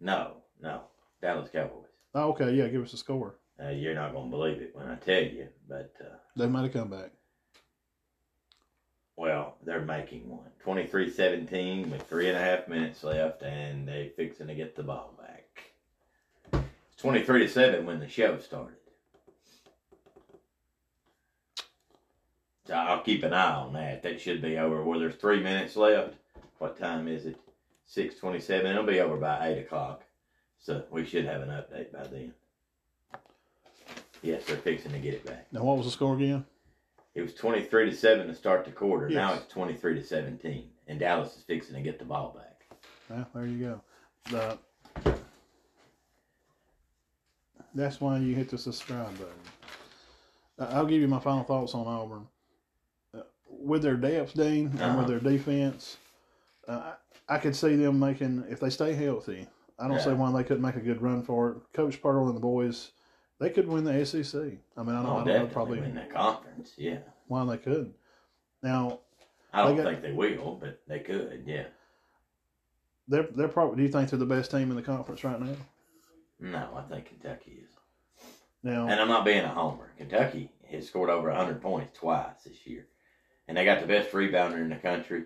no, 0.00 0.32
no. 0.60 0.82
Dallas 1.22 1.50
Cowboys. 1.52 1.86
Oh, 2.14 2.30
okay, 2.30 2.52
yeah, 2.54 2.66
give 2.68 2.82
us 2.82 2.92
a 2.92 2.96
score. 2.96 3.36
Uh, 3.62 3.68
you're 3.68 3.94
not 3.94 4.12
gonna 4.14 4.30
believe 4.30 4.60
it 4.60 4.74
when 4.74 4.88
I 4.88 4.96
tell 4.96 5.22
you, 5.22 5.46
but 5.68 5.92
uh, 6.00 6.16
They 6.36 6.46
might 6.46 6.62
have 6.62 6.72
come 6.72 6.88
back. 6.90 7.12
Well, 9.16 9.56
they're 9.64 9.80
making 9.82 10.28
one. 10.28 10.46
23-17 10.64 11.90
with 11.90 12.02
three 12.02 12.28
and 12.28 12.36
a 12.36 12.40
half 12.40 12.68
minutes 12.68 13.02
left, 13.04 13.42
and 13.42 13.86
they 13.86 14.12
fixing 14.16 14.46
to 14.46 14.54
get 14.54 14.76
the 14.76 14.82
ball 14.82 15.14
back. 15.18 15.46
It's 16.92 17.02
twenty-three 17.02 17.40
to 17.40 17.48
seven 17.48 17.86
when 17.86 17.98
the 17.98 18.08
show 18.08 18.38
started. 18.38 18.76
So 22.66 22.74
I'll 22.74 23.02
keep 23.02 23.22
an 23.24 23.32
eye 23.32 23.54
on 23.54 23.72
that. 23.72 24.02
That 24.02 24.20
should 24.20 24.42
be 24.42 24.58
over. 24.58 24.84
Well, 24.84 25.00
there's 25.00 25.16
three 25.16 25.42
minutes 25.42 25.76
left. 25.76 26.14
What 26.58 26.78
time 26.78 27.08
is 27.08 27.26
it? 27.26 27.36
Six 27.86 28.16
twenty-seven. 28.16 28.70
It'll 28.70 28.84
be 28.84 29.00
over 29.00 29.16
by 29.16 29.48
eight 29.48 29.58
o'clock. 29.60 30.02
So 30.58 30.84
we 30.90 31.06
should 31.06 31.24
have 31.24 31.40
an 31.40 31.48
update 31.48 31.90
by 31.90 32.06
then. 32.06 32.32
Yes, 34.22 34.44
they're 34.44 34.56
fixing 34.56 34.92
to 34.92 34.98
get 34.98 35.14
it 35.14 35.24
back. 35.24 35.46
Now, 35.52 35.64
what 35.64 35.78
was 35.78 35.86
the 35.86 35.92
score 35.92 36.14
again? 36.14 36.44
It 37.14 37.22
was 37.22 37.34
23 37.34 37.90
to 37.90 37.96
7 37.96 38.26
to 38.28 38.34
start 38.34 38.64
the 38.64 38.70
quarter. 38.70 39.08
Now 39.08 39.34
it's 39.34 39.46
23 39.52 39.94
to 39.94 40.04
17. 40.04 40.70
And 40.86 40.98
Dallas 41.00 41.36
is 41.36 41.42
fixing 41.42 41.74
to 41.76 41.82
get 41.82 41.98
the 41.98 42.04
ball 42.04 42.36
back. 42.36 42.78
Well, 43.08 43.26
there 43.34 43.46
you 43.46 43.80
go. 44.32 44.58
That's 47.74 48.00
why 48.00 48.18
you 48.18 48.34
hit 48.34 48.48
the 48.48 48.58
subscribe 48.58 49.12
button. 49.18 49.34
I'll 50.74 50.86
give 50.86 51.00
you 51.00 51.08
my 51.08 51.20
final 51.20 51.44
thoughts 51.44 51.74
on 51.74 51.86
Auburn. 51.86 52.26
Uh, 53.16 53.22
with 53.48 53.82
their 53.82 53.96
depth, 53.96 54.34
Dean, 54.34 54.66
and 54.68 54.80
Uh-huh. 54.80 54.98
with 54.98 55.06
their 55.08 55.20
defense, 55.20 55.96
uh, 56.68 56.92
I 56.92 56.94
I 57.28 57.38
could 57.38 57.54
see 57.54 57.76
them 57.76 58.00
making, 58.00 58.44
if 58.50 58.58
they 58.58 58.70
stay 58.70 58.92
healthy, 58.92 59.46
I 59.78 59.86
don't 59.86 60.00
see 60.00 60.08
Yeah. 60.10 60.16
why 60.16 60.32
they 60.32 60.42
couldn't 60.42 60.64
make 60.64 60.74
a 60.74 60.80
good 60.80 61.00
run 61.00 61.22
for 61.22 61.50
it. 61.52 61.58
Coach 61.72 62.02
Pearl 62.02 62.26
and 62.26 62.34
the 62.36 62.40
boys, 62.40 62.90
they 63.40 63.50
could 63.50 63.66
win 63.66 63.84
the 63.84 63.90
ACC. 64.00 64.58
I 64.76 64.82
mean, 64.82 64.94
I 64.94 65.02
don't, 65.02 65.06
Oh, 65.06 65.16
I 65.18 65.24
don't 65.24 65.26
know 65.26 65.46
probably 65.46 65.80
win 65.80 65.94
that 65.96 66.12
conference. 66.12 66.72
Yeah. 66.76 66.98
why 67.26 67.44
they 67.46 67.56
couldn't. 67.58 67.94
Now, 68.62 69.00
I 69.52 69.62
don't 69.64 69.76
They 69.76 69.82
got- 69.82 69.90
think 69.90 70.02
they 70.02 70.12
will, 70.12 70.56
but 70.60 70.80
they 70.86 71.00
could. 71.00 71.42
Yeah. 71.46 71.64
they're, 73.08 73.24
they're 73.34 73.48
probably, 73.48 73.76
do 73.78 73.82
you 73.82 73.88
think 73.88 74.10
they're 74.10 74.18
the 74.18 74.26
best 74.26 74.50
team 74.50 74.70
in 74.70 74.76
the 74.76 74.82
conference 74.82 75.24
right 75.24 75.40
now? 75.40 75.56
No, 76.38 76.70
I 76.76 76.82
think 76.82 77.06
Kentucky 77.06 77.62
is. 77.64 77.70
Now, 78.62 78.86
And 78.88 79.00
I'm 79.00 79.08
not 79.08 79.24
being 79.24 79.44
a 79.44 79.48
homer. 79.48 79.90
Kentucky 79.96 80.52
has 80.70 80.86
scored 80.86 81.10
over 81.10 81.28
100 81.28 81.60
points 81.62 81.98
twice 81.98 82.42
this 82.44 82.66
year. 82.66 82.86
And 83.48 83.56
they 83.56 83.64
got 83.64 83.80
the 83.80 83.86
best 83.86 84.12
rebounder 84.12 84.60
in 84.60 84.68
the 84.68 84.76
country. 84.76 85.24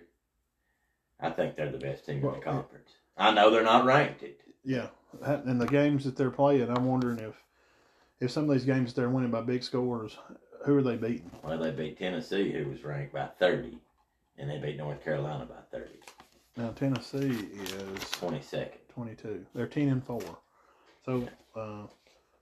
I 1.19 1.29
think 1.29 1.55
they're 1.55 1.71
the 1.71 1.77
best 1.77 2.05
team 2.05 2.17
in 2.17 2.21
Well, 2.23 2.31
the 2.31 2.39
yeah. 2.39 2.43
conference. 2.45 2.89
I 3.17 3.31
know 3.33 3.49
they're 3.51 3.61
not 3.63 3.85
ranked. 3.85 4.23
It. 4.23 4.39
Yeah, 4.63 4.87
and 5.21 5.61
the 5.61 5.67
games 5.67 6.03
that 6.05 6.17
they're 6.17 6.31
playing, 6.31 6.69
I'm 6.69 6.85
wondering 6.85 7.19
if 7.19 7.35
if 8.19 8.31
some 8.31 8.49
of 8.49 8.51
these 8.51 8.65
games 8.65 8.93
they're 8.93 9.09
winning 9.09 9.31
by 9.31 9.41
big 9.41 9.63
scores, 9.63 10.17
who 10.65 10.77
are 10.77 10.81
they 10.81 10.95
beating? 10.95 11.31
Well, 11.43 11.59
they 11.59 11.71
beat 11.71 11.99
Tennessee, 11.99 12.51
who 12.51 12.69
was 12.69 12.83
ranked 12.83 13.13
by 13.13 13.27
30. 13.39 13.77
And 14.37 14.49
they 14.49 14.57
beat 14.57 14.77
North 14.77 15.03
Carolina 15.03 15.45
by 15.45 15.77
30. 15.77 15.91
Now 16.57 16.71
Tennessee 16.71 17.47
is 17.53 17.99
22nd. 18.19 18.71
22. 18.93 19.45
They're 19.53 19.67
10 19.67 19.89
and 19.89 20.03
four. 20.03 20.21
So, 21.05 21.27
uh, 21.55 21.83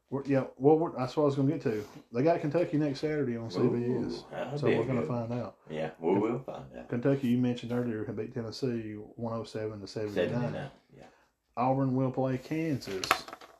we're, 0.10 0.24
yeah, 0.26 0.44
well, 0.58 0.78
we're, 0.78 0.92
that's 0.98 1.18
what 1.18 1.24
I 1.24 1.26
was 1.26 1.36
going 1.36 1.48
to 1.48 1.54
get 1.56 1.64
to. 1.64 1.84
They 2.14 2.22
got 2.22 2.40
Kentucky 2.40 2.78
next 2.78 3.00
Saturday 3.00 3.36
on 3.36 3.50
CBS, 3.50 3.90
Ooh, 3.90 4.58
so 4.58 4.68
we're 4.68 4.84
going 4.84 5.02
to 5.02 5.08
find 5.08 5.34
out. 5.34 5.56
Yeah, 5.70 5.90
we 6.00 6.14
will 6.14 6.38
find 6.40 6.66
out. 6.78 6.88
Kentucky, 6.88 7.30
you 7.30 7.38
mentioned 7.40 7.72
earlier, 7.72 8.04
can 8.04 8.16
beat 8.16 8.34
Tennessee 8.34 8.94
107 9.16 9.82
to 9.82 9.88
79. 9.88 10.30
79. 10.30 10.70
Yeah. 10.96 11.04
Auburn 11.58 11.96
will 11.96 12.12
play 12.12 12.38
Kansas 12.38 13.08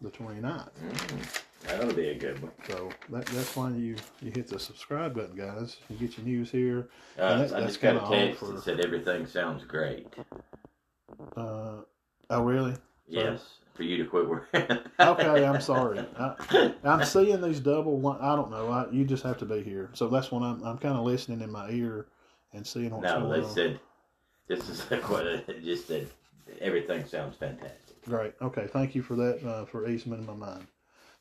the 0.02 0.12
29th. 0.12 0.70
Mm, 0.86 1.42
that'll 1.66 1.94
be 1.94 2.10
a 2.10 2.18
good 2.18 2.42
one. 2.42 2.52
So 2.68 2.90
that, 3.10 3.26
that's 3.28 3.56
why 3.56 3.70
you, 3.72 3.96
you 4.22 4.32
hit 4.32 4.48
the 4.48 4.60
subscribe 4.60 5.14
button, 5.16 5.36
guys. 5.36 5.78
You 5.90 5.98
get 5.98 6.18
your 6.18 6.26
news 6.26 6.52
here. 6.52 6.90
Uh, 7.18 7.38
that- 7.46 7.54
I 7.56 7.62
just 7.62 7.82
got 7.82 7.96
a 7.96 8.16
text 8.16 8.40
for- 8.40 8.48
that 8.54 8.64
said 8.64 8.80
everything 8.80 9.26
sounds 9.28 9.64
great. 9.64 10.08
Uh, 11.36 11.82
oh, 12.30 12.44
really? 12.44 12.76
Yes, 13.08 13.42
for 13.76 13.84
you 13.84 13.98
to 14.04 14.10
quit 14.10 14.28
working. 14.28 14.66
Okay, 15.00 15.46
I'm 15.46 15.60
sorry. 15.60 16.00
I, 16.18 16.74
I'm 16.84 17.04
seeing 17.04 17.42
these 17.42 17.60
double. 17.60 18.00
li- 18.02 18.18
I 18.22 18.36
don't 18.36 18.50
know. 18.52 18.70
I, 18.70 18.90
you 18.92 19.04
just 19.04 19.24
have 19.24 19.38
to 19.40 19.46
be 19.46 19.62
here. 19.62 19.90
So 19.94 20.08
that's 20.08 20.32
when 20.32 20.44
I'm. 20.44 20.64
I'm 20.64 20.78
kind 20.78 20.96
of 20.98 21.04
listening 21.04 21.42
in 21.42 21.52
my 21.52 21.70
ear 21.70 22.08
and 22.54 22.66
seeing 22.66 22.92
what's 22.92 23.04
No, 23.04 23.20
going 23.22 23.42
they 23.42 23.48
said 23.50 23.80
this 24.48 24.70
is 24.70 24.82
what 25.08 25.28
it 25.28 25.64
just 25.64 25.88
said. 25.88 26.08
Everything 26.62 27.06
sounds 27.06 27.36
fantastic. 27.36 28.02
Great. 28.06 28.34
Okay. 28.42 28.68
Thank 28.72 28.96
you 28.96 29.02
for 29.02 29.16
that. 29.16 29.46
Uh, 29.46 29.66
for 29.66 29.88
easing 29.90 30.14
in 30.14 30.26
my 30.26 30.34
mind. 30.34 30.68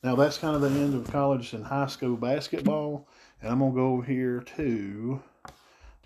Now 0.03 0.17
that's 0.17 0.39
kind 0.39 0.57
of 0.57 0.63
the 0.63 0.69
end 0.69 0.95
of 0.95 1.11
college 1.13 1.53
and 1.53 1.65
high 1.65 1.87
school 1.87 2.17
basketball, 2.17 3.07
and 3.41 3.53
I'm 3.53 3.61
gonna 3.61 3.73
go 3.73 3.93
over 3.93 4.03
here 4.03 4.41
to 4.57 5.23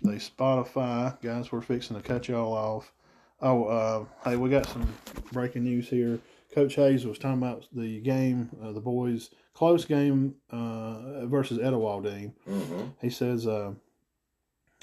the 0.01 0.11
Spotify 0.11 1.19
guys. 1.21 1.51
We're 1.51 1.61
fixing 1.61 1.97
to 1.97 2.03
cut 2.03 2.27
y'all 2.27 2.53
off. 2.53 2.93
Oh, 3.41 3.65
uh, 3.65 4.05
hey, 4.23 4.35
we 4.35 4.49
got 4.49 4.67
some 4.67 4.87
breaking 5.31 5.63
news 5.63 5.89
here. 5.89 6.19
Coach 6.53 6.75
Hayes 6.75 7.05
was 7.05 7.17
talking 7.17 7.39
about 7.39 7.67
the 7.71 7.99
game, 8.01 8.49
uh, 8.63 8.71
the 8.71 8.79
boys' 8.79 9.31
close 9.53 9.85
game 9.85 10.35
uh, 10.51 11.25
versus 11.25 11.57
Etowaldine. 11.57 12.33
Mm-hmm. 12.47 12.83
He 13.01 13.09
says 13.09 13.47
uh, 13.47 13.73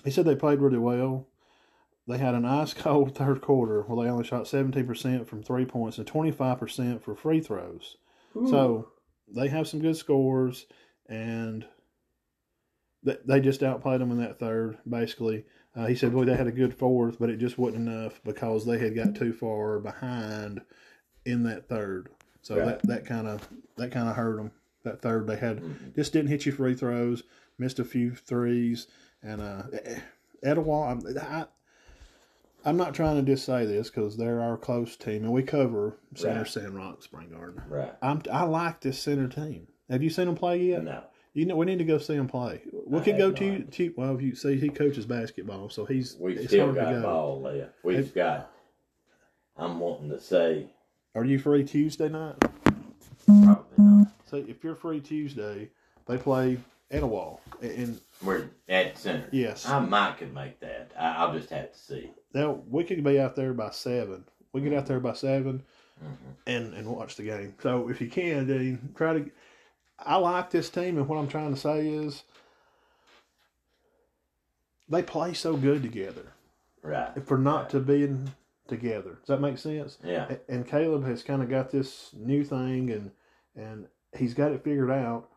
he 0.05 0.11
said 0.11 0.25
they 0.25 0.37
played 0.37 0.61
really 0.61 0.79
well. 0.79 1.29
They 2.09 2.19
had 2.19 2.35
an 2.35 2.45
ice 2.45 2.75
cold 2.75 3.15
third 3.15 3.41
quarter 3.41 3.83
where 3.83 4.05
they 4.05 4.11
only 4.11 4.25
shot 4.25 4.49
seventeen 4.49 4.89
percent 4.89 5.29
from 5.29 5.45
three 5.45 5.65
points 5.65 5.99
and 5.99 6.07
twenty 6.07 6.33
five 6.33 6.59
percent 6.59 7.05
for 7.05 7.15
free 7.15 7.39
throws. 7.39 7.97
So 8.51 8.89
they 9.29 9.49
have 9.49 9.69
some 9.69 9.81
good 9.81 9.97
scores, 9.97 10.67
and 11.09 11.65
they, 13.03 13.17
they 13.27 13.41
just 13.41 13.63
outplayed 13.63 14.01
them 14.01 14.11
in 14.11 14.19
that 14.19 14.39
third. 14.39 14.79
Basically, 14.89 15.45
uh, 15.77 15.87
he 15.87 15.95
said, 15.95 16.13
"Boy, 16.13 16.25
they 16.25 16.37
had 16.37 16.47
a 16.47 16.53
good 16.53 16.75
fourth, 16.75 17.19
but 17.19 17.31
it 17.31 17.39
just 17.39 17.59
wasn't 17.59 17.89
enough 17.89 18.21
because 18.25 18.65
they 18.67 18.79
had 18.79 18.95
got 18.95 19.15
too 19.15 19.33
far 19.33 19.79
behind 19.79 20.63
in 21.25 21.43
that 21.45 21.69
third. 21.69 22.09
So 22.43 22.57
Right. 22.57 22.67
that 22.67 22.83
that 22.85 23.07
kind 23.07 23.27
of 23.27 23.49
that 23.77 23.91
kind 23.91 24.09
of 24.09 24.17
hurt 24.17 24.37
them. 24.37 24.53
That 24.85 25.01
third, 25.01 25.27
they 25.27 25.37
had 25.37 25.63
just 25.95 26.13
didn't 26.13 26.29
hit 26.29 26.45
you 26.45 26.53
free 26.53 26.75
throws, 26.75 27.23
missed 27.59 27.79
a 27.79 27.85
few 27.85 28.15
threes, 28.15 28.87
and 29.23 29.41
uh, 29.41 29.63
Etowah. 30.43 30.89
I'm, 30.91 31.01
I, 31.19 31.47
I'm 32.65 32.77
not 32.77 32.95
trying 32.95 33.17
to 33.17 33.23
just 33.23 33.45
say 33.45 33.67
this 33.67 33.91
because 33.91 34.17
they're 34.17 34.41
our 34.41 34.57
close 34.57 34.97
team, 34.97 35.25
and 35.25 35.33
we 35.33 35.43
cover 35.43 35.99
Center 36.15 36.39
Right. 36.39 36.49
Sandrock 36.49 37.03
Spring 37.03 37.29
Garden. 37.31 37.63
Right. 37.69 37.93
I'm 38.03 38.23
I 38.33 38.45
like 38.45 38.81
this 38.81 38.99
center 38.99 39.29
team. 39.29 39.67
Have 39.91 40.03
you 40.03 40.11
seen 40.11 40.27
them 40.27 40.35
play 40.37 40.63
yet? 40.63 40.83
No. 40.85 41.05
You 41.35 41.47
know 41.47 41.57
we 41.57 41.67
need 41.67 41.79
to 41.79 41.85
go 41.85 41.99
see 41.99 42.17
them 42.17 42.29
play. 42.29 42.63
We 42.87 43.01
I 43.01 43.03
could 43.03 43.19
go 43.19 43.33
to, 43.33 43.65
to 43.65 43.95
well, 43.97 44.15
if 44.15 44.23
you 44.23 44.35
see 44.35 44.57
he 44.59 44.69
coaches 44.71 45.05
basketball, 45.05 45.69
so 45.69 45.85
he's 45.85 46.17
We've 46.19 46.47
still 46.47 46.73
got 46.73 46.91
go. 46.93 47.03
ball 47.03 47.41
left. 47.43 47.73
We've 47.83 47.97
Have- 47.99 48.15
got. 48.15 48.51
I'm 49.57 49.79
wanting 49.79 50.11
to 50.11 50.21
say 50.21 50.67
Are 51.15 51.25
you 51.25 51.39
free 51.39 51.65
Tuesday 51.65 52.09
night? 52.09 52.37
Probably 53.27 53.65
not. 53.79 54.09
So 54.27 54.37
if 54.39 54.65
you're 54.65 54.75
free 54.75 55.01
Tuesday, 55.01 55.71
they 56.07 56.19
play 56.19 56.59
Etowah. 56.91 57.37
And 57.63 58.01
We're 58.23 58.49
at 58.69 58.97
center. 58.99 59.29
yes, 59.33 59.67
I 59.69 59.79
might 59.81 60.19
could 60.19 60.33
make 60.35 60.61
that. 60.61 60.93
I, 60.99 61.17
I'll 61.17 61.33
just 61.37 61.51
have 61.51 61.73
to 61.73 61.79
see. 61.79 62.11
now 62.33 62.63
we 62.69 62.85
could 62.85 63.03
be 63.05 63.19
out 63.21 63.37
there 63.37 63.53
by 63.53 63.71
seven. 63.71 64.25
We 64.53 64.61
get 64.61 64.73
out 64.73 64.87
there 64.87 65.01
by 65.01 65.15
7 65.15 65.63
Mhm. 66.03 66.17
and 66.47 66.75
and 66.75 66.89
watch 66.89 67.17
the 67.17 67.23
game. 67.25 67.55
So 67.63 67.89
if 67.89 68.01
you 68.01 68.09
can, 68.09 68.47
then 68.47 68.93
try 68.97 69.15
to. 69.19 69.31
I 69.99 70.17
like 70.17 70.51
this 70.51 70.71
team, 70.71 70.97
and 70.99 71.09
what 71.09 71.19
I'm 71.19 71.29
trying 71.29 71.55
to 71.55 71.61
say 71.61 71.87
is 71.89 72.23
they 74.89 75.03
play 75.03 75.33
so 75.35 75.57
good 75.57 75.83
together. 75.83 76.33
Right. 76.83 77.25
For 77.27 77.39
not 77.39 77.71
to 77.71 77.81
being 77.81 78.33
together, 78.69 79.19
does 79.21 79.29
that 79.29 79.41
make 79.41 79.57
sense? 79.59 79.99
Yeah. 80.05 80.37
And 80.49 80.67
Caleb 80.67 81.05
has 81.05 81.23
kind 81.23 81.43
of 81.43 81.49
got 81.49 81.71
this 81.71 82.11
new 82.15 82.45
thing, 82.45 82.91
and 82.91 83.11
and 83.57 83.87
he's 84.17 84.35
got 84.35 84.53
it 84.53 84.63
figured 84.65 84.91
out. 84.91 85.29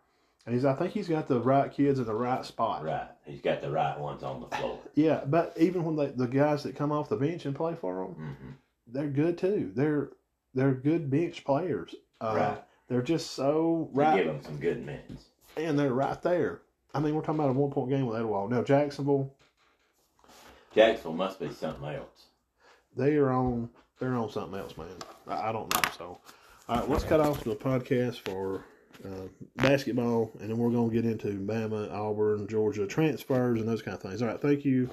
And 0.47 0.55
he's, 0.55 0.63
I 0.65 0.73
think 0.73 0.93
he's 0.93 1.09
got 1.09 1.27
the 1.27 1.39
right 1.41 1.69
kids 1.71 1.99
in 1.99 2.05
the 2.05 2.15
right 2.15 2.43
spot. 2.45 2.83
Right. 2.85 3.09
He's 3.25 3.41
got 3.41 3.61
the 3.61 3.69
right 3.69 3.99
ones 3.99 4.23
on 4.23 4.39
the 4.39 4.47
floor. 4.55 4.79
Yeah, 4.95 5.21
but 5.25 5.53
even 5.59 5.83
when 5.83 5.95
they, 5.97 6.07
the 6.07 6.25
guys 6.25 6.63
that 6.63 6.75
come 6.75 6.91
off 6.91 7.09
the 7.09 7.17
bench 7.17 7.45
and 7.45 7.53
play 7.55 7.75
for 7.79 8.05
them, 8.05 8.13
hmm 8.15 8.49
they're 8.89 9.07
good 9.09 9.37
too. 9.37 9.71
They're 9.75 10.11
they're 10.55 10.71
good 10.73 11.11
bench 11.11 11.43
players. 11.43 11.93
Uh, 12.21 12.33
Right. 12.35 12.63
They're 12.87 13.01
just 13.01 13.31
so 13.31 13.89
Right. 13.91 14.07
right, 14.11 14.15
Give 14.23 14.25
them 14.27 14.41
some 14.41 14.57
good 14.57 14.83
minutes. 14.85 15.25
and 15.57 15.77
they're 15.77 15.93
right 15.93 16.19
there. 16.23 16.61
I 16.95 17.01
mean, 17.01 17.13
we're 17.13 17.21
talking 17.21 17.35
about 17.41 17.49
a 17.49 17.53
one 17.53 17.69
point 17.71 17.89
game 17.89 18.05
with 18.07 18.17
Etowah. 18.17 18.47
Now 18.49 18.63
Jacksonville, 18.63 19.33
Jacksonville 20.73 21.13
must 21.13 21.39
be 21.39 21.51
something 21.51 21.83
else. 21.89 22.27
they 22.95 23.15
are 23.15 23.31
on 23.31 23.69
they're 23.99 24.15
on 24.15 24.29
something 24.29 24.57
else, 24.59 24.77
man. 24.77 24.87
I, 25.27 25.49
I 25.49 25.51
don't 25.51 25.73
know. 25.73 25.81
So, 25.97 26.19
all 26.69 26.79
right, 26.79 26.89
let's 26.89 27.03
cut 27.03 27.19
off 27.19 27.43
the 27.43 27.55
podcast 27.55 28.19
for 28.21 28.63
uh, 29.05 29.27
basketball, 29.55 30.31
and 30.39 30.49
then 30.49 30.57
we're 30.57 30.71
gonna 30.71 30.91
get 30.91 31.05
into 31.05 31.27
Bama, 31.27 31.91
Auburn, 31.91 32.47
Georgia 32.47 32.87
transfers 32.87 33.59
and 33.59 33.67
those 33.67 33.81
kind 33.81 33.95
of 33.95 34.01
things. 34.01 34.21
All 34.21 34.27
right, 34.27 34.41
thank 34.41 34.65
you, 34.65 34.89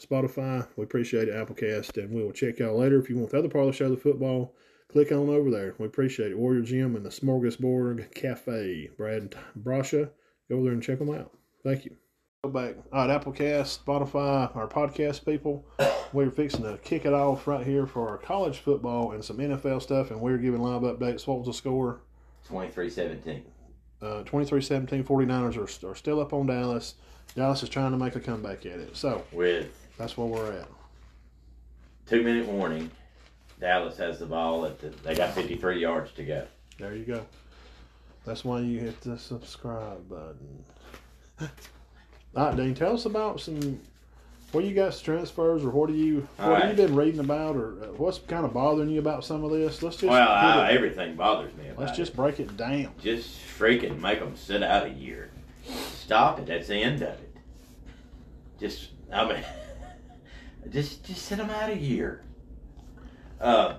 Spotify. 0.00 0.66
We 0.76 0.84
appreciate 0.84 1.28
it, 1.28 1.34
Applecast, 1.34 1.96
and 2.02 2.12
we 2.12 2.22
will 2.22 2.32
check 2.32 2.58
y'all 2.58 2.78
later. 2.78 2.98
If 2.98 3.08
you 3.08 3.16
want 3.16 3.30
the 3.30 3.38
other 3.38 3.48
part 3.48 3.66
of 3.66 3.72
the 3.72 3.76
show, 3.76 3.88
the 3.88 3.96
football, 3.96 4.54
click 4.88 5.12
on 5.12 5.28
over 5.28 5.50
there. 5.50 5.74
We 5.78 5.86
appreciate 5.86 6.32
it. 6.32 6.38
Warrior 6.38 6.62
Gym 6.62 6.96
and 6.96 7.04
the 7.04 7.10
Smorgasbord 7.10 8.14
Cafe, 8.14 8.90
Brad 8.96 9.22
and 9.22 9.36
Brasha. 9.62 10.10
Go 10.48 10.56
over 10.56 10.64
there 10.64 10.72
and 10.72 10.82
check 10.82 10.98
them 10.98 11.10
out. 11.10 11.32
Thank 11.64 11.84
you. 11.84 11.96
Go 12.44 12.50
back. 12.50 12.76
All 12.92 13.08
right, 13.08 13.20
Applecast, 13.20 13.84
Spotify, 13.84 14.54
our 14.54 14.68
podcast 14.68 15.24
people. 15.24 15.66
We're 16.12 16.30
fixing 16.30 16.62
to 16.62 16.78
kick 16.78 17.04
it 17.04 17.12
off 17.12 17.48
right 17.48 17.66
here 17.66 17.86
for 17.86 18.08
our 18.08 18.18
college 18.18 18.58
football 18.58 19.12
and 19.12 19.24
some 19.24 19.38
NFL 19.38 19.82
stuff, 19.82 20.10
and 20.12 20.20
we're 20.20 20.38
giving 20.38 20.62
live 20.62 20.82
updates. 20.82 21.26
What 21.26 21.38
was 21.38 21.48
the 21.48 21.54
score? 21.54 22.02
23-17. 22.50 23.42
Uh, 24.02 24.22
23-17 24.24 25.04
49ers 25.04 25.56
are, 25.84 25.90
are 25.90 25.94
still 25.94 26.20
up 26.20 26.32
on 26.32 26.46
Dallas. 26.46 26.94
Dallas 27.34 27.62
is 27.62 27.68
trying 27.68 27.92
to 27.92 27.96
make 27.96 28.14
a 28.16 28.20
comeback 28.20 28.66
at 28.66 28.78
it. 28.78 28.96
So 28.96 29.24
With 29.32 29.68
that's 29.98 30.16
where 30.16 30.26
we're 30.26 30.52
at. 30.52 30.68
two 32.06 32.22
minute 32.22 32.46
warning, 32.46 32.90
Dallas 33.60 33.96
has 33.98 34.18
the 34.18 34.26
ball 34.26 34.66
at 34.66 34.78
the. 34.78 34.88
They 34.90 35.14
got 35.14 35.32
53 35.34 35.80
yards 35.80 36.12
to 36.12 36.24
go. 36.24 36.46
There 36.78 36.94
you 36.94 37.04
go. 37.04 37.26
That's 38.24 38.44
why 38.44 38.60
you 38.60 38.80
hit 38.80 39.00
the 39.00 39.18
subscribe 39.18 40.08
button. 40.08 40.64
All 42.36 42.46
right, 42.48 42.56
Dean, 42.56 42.74
tell 42.74 42.94
us 42.94 43.06
about 43.06 43.40
some. 43.40 43.80
What 44.56 44.64
you 44.64 44.72
got 44.74 44.98
transfers, 44.98 45.66
or 45.66 45.68
what 45.70 45.88
do 45.90 45.94
you 45.94 46.26
what 46.38 46.62
have 46.62 46.70
you 46.70 46.86
been 46.86 46.94
reading 46.96 47.20
about, 47.20 47.56
or 47.56 47.72
uh, 47.72 47.86
what's 47.98 48.16
kind 48.20 48.46
of 48.46 48.54
bothering 48.54 48.88
you 48.88 48.98
about 48.98 49.22
some 49.22 49.44
of 49.44 49.50
this? 49.50 49.82
Let's 49.82 49.96
just 49.96 50.08
Well, 50.08 50.26
I, 50.30 50.70
it- 50.70 50.74
everything 50.76 51.14
bothers 51.14 51.54
me 51.58 51.64
let's 51.76 51.92
it. 51.92 51.96
just 51.96 52.16
break 52.16 52.40
it 52.40 52.56
down. 52.56 52.94
just 52.98 53.38
freaking 53.38 54.00
make 54.00 54.18
them 54.18 54.34
sit 54.34 54.62
out 54.62 54.86
a 54.86 54.88
year. 54.88 55.30
Stop 55.68 56.38
it. 56.38 56.46
That's 56.46 56.68
the 56.68 56.76
end 56.76 57.02
of 57.02 57.10
it. 57.20 57.36
Just, 58.58 58.92
I 59.12 59.28
mean, 59.28 59.44
just 60.70 61.04
just 61.04 61.26
sit 61.26 61.36
them 61.36 61.50
out 61.50 61.68
a 61.68 61.76
year. 61.76 62.22
Uh, 63.38 63.74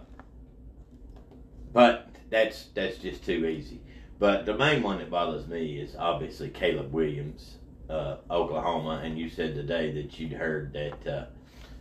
but 1.74 2.08
that's 2.30 2.66
that's 2.76 3.00
just 3.00 3.26
too 3.26 3.48
easy. 3.48 3.82
But 4.20 4.46
the 4.46 4.56
main 4.56 4.84
one 4.84 5.00
that 5.00 5.10
bothers 5.10 5.48
me 5.48 5.80
is 5.80 5.96
obviously 5.96 6.50
Caleb 6.50 6.94
Williams, 6.94 7.56
uh, 7.90 8.18
Oklahoma, 8.30 9.02
and 9.04 9.18
you 9.18 9.30
said 9.30 9.56
today 9.56 9.92
that 9.92 10.20
you'd 10.20 10.34
heard 10.34 10.74
that 10.74 11.08
uh, 11.08 11.26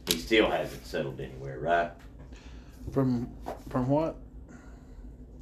he 0.08 0.18
still 0.18 0.50
hasn't 0.50 0.86
settled 0.86 1.20
anywhere, 1.20 1.58
right? 1.58 1.90
From 2.92 3.28
from 3.68 3.88
what? 3.88 4.16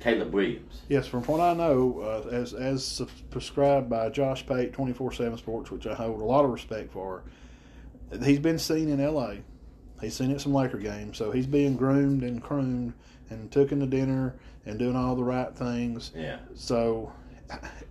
Caleb 0.01 0.33
Williams. 0.35 0.83
Yes, 0.89 1.07
from 1.07 1.23
what 1.25 1.41
I 1.41 1.55
know, 1.55 2.01
uh, 2.01 2.29
as 2.29 2.55
as 2.55 3.03
prescribed 3.31 3.89
by 3.89 4.09
Josh 4.11 4.47
Pate, 4.47 4.73
twenty 4.73 4.93
four 4.93 5.13
seven 5.13 5.39
Sports, 5.39 5.71
which 5.71 5.87
I 5.87 5.95
hold 5.95 6.21
a 6.21 6.25
lot 6.25 6.45
of 6.45 6.51
respect 6.51 6.93
for, 6.93 7.23
he's 8.23 8.39
been 8.39 8.59
seen 8.59 8.89
in 8.89 9.01
L.A. 9.01 9.43
He's 10.01 10.15
seen 10.15 10.31
it 10.31 10.35
at 10.35 10.41
some 10.41 10.53
Laker 10.53 10.79
games, 10.79 11.17
so 11.17 11.31
he's 11.31 11.47
being 11.47 11.77
groomed 11.77 12.23
and 12.23 12.43
crooned 12.43 12.93
and 13.31 13.51
taken 13.51 13.81
to 13.81 13.87
dinner 13.87 14.35
and 14.67 14.79
doing 14.79 14.97
all 14.97 15.17
the 15.17 15.25
right 15.25 15.55
things. 15.55 16.13
Yeah. 16.15 16.39
So 16.55 17.13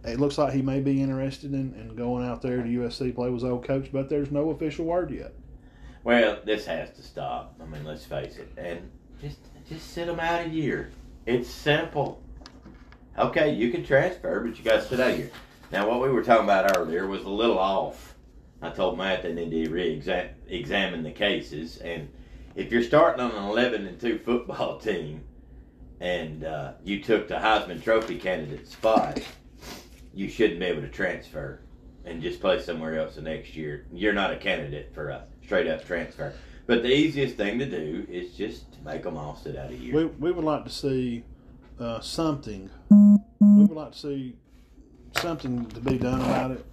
it 0.04 0.20
looks 0.20 0.38
like 0.38 0.54
he 0.54 0.62
may 0.62 0.80
be 0.80 1.02
interested 1.02 1.54
in, 1.54 1.74
in 1.74 1.96
going 1.96 2.26
out 2.26 2.42
there 2.42 2.62
to 2.62 2.68
USC 2.68 3.14
play 3.16 3.30
with 3.30 3.44
old 3.44 3.66
coach, 3.66 3.90
but 3.92 4.10
there's 4.10 4.32
no 4.32 4.50
official 4.50 4.86
word 4.86 5.12
yet. 5.12 5.34
Well, 6.04 6.40
this 6.44 6.66
has 6.66 6.92
to 6.92 7.04
stop. 7.04 7.56
I 7.62 7.66
mean, 7.66 7.86
let's 7.86 8.06
face 8.06 8.38
it, 8.38 8.52
and 8.58 8.92
just 9.22 9.40
just 9.70 9.92
sit 9.92 10.08
them 10.08 10.20
out 10.20 10.46
a 10.46 10.50
year. 10.50 10.92
It's 11.26 11.50
simple. 11.50 12.22
Okay, 13.18 13.54
you 13.54 13.72
can 13.72 13.86
transfer, 13.86 14.42
but 14.42 14.58
you 14.58 14.64
got 14.64 14.82
to 14.82 14.88
sit 14.88 15.00
out 15.00 15.18
year. 15.18 15.32
Now, 15.72 15.88
what 15.88 16.02
we 16.02 16.10
were 16.10 16.24
talking 16.24 16.44
about 16.44 16.78
earlier 16.78 17.08
was 17.08 17.24
a 17.24 17.30
little 17.30 17.58
off. 17.58 18.16
I 18.62 18.70
told 18.70 18.98
Matt 18.98 19.24
they 19.24 19.34
need 19.34 19.66
to 19.66 19.72
re-examine 19.72 21.04
the 21.04 21.12
cases, 21.12 21.78
and 21.78 22.10
if 22.56 22.72
you're 22.72 22.84
starting 22.84 23.22
on 23.22 23.32
an 23.32 23.44
11 23.44 23.88
and 23.88 24.00
two 24.00 24.20
football 24.20 24.78
team, 24.80 25.24
and 26.00 26.44
uh, 26.44 26.74
you 26.84 27.02
took 27.02 27.28
the 27.28 27.36
Heisman 27.36 27.82
Trophy 27.82 28.18
candidate 28.18 28.68
spot, 28.68 29.22
you 30.14 30.30
shouldn't 30.30 30.60
be 30.60 30.66
able 30.66 30.82
to 30.82 30.90
transfer 30.90 31.60
and 32.06 32.22
just 32.22 32.40
play 32.40 32.62
somewhere 32.62 33.00
else 33.00 33.16
the 33.16 33.22
next 33.22 33.56
year. 33.56 33.86
You're 33.92 34.14
not 34.14 34.32
a 34.32 34.38
candidate 34.38 34.92
for 34.94 35.10
a 35.10 35.24
straight 35.44 35.68
up 35.68 35.86
transfer. 35.86 36.34
But 36.66 36.82
the 36.84 36.94
easiest 36.94 37.36
thing 37.36 37.60
to 37.60 37.66
do 37.66 38.06
is 38.10 38.34
just 38.34 38.66
make 38.86 39.04
them 39.04 39.18
all 39.18 39.36
sit 39.36 39.58
out 39.58 39.72
a 39.72 39.76
year. 39.76 39.96
We, 39.96 40.06
we 40.06 40.32
would 40.32 40.46
like 40.46 40.64
to 40.66 40.70
see 40.70 41.24
uh, 41.80 42.00
something. 42.00 42.70
We 42.90 43.66
would 43.66 43.72
like 43.72 43.92
to 43.94 43.98
see 43.98 44.36
something 45.18 45.66
to 45.66 45.80
be 45.82 45.98
done 45.98 46.22
about 46.22 46.52
it. 46.52 46.66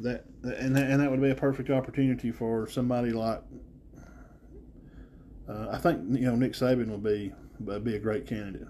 That 0.00 0.24
and 0.42 0.74
that, 0.74 0.90
and 0.90 1.00
that 1.00 1.10
would 1.10 1.20
be 1.20 1.30
a 1.30 1.34
perfect 1.34 1.70
opportunity 1.70 2.32
for 2.32 2.68
somebody 2.68 3.10
like. 3.10 3.42
Uh, 5.48 5.68
I 5.70 5.78
think 5.78 6.00
you 6.18 6.26
know 6.26 6.34
Nick 6.34 6.52
Saban 6.52 6.88
would 6.88 7.02
be 7.02 7.32
would 7.60 7.84
be 7.84 7.96
a 7.96 7.98
great 7.98 8.26
candidate 8.26 8.66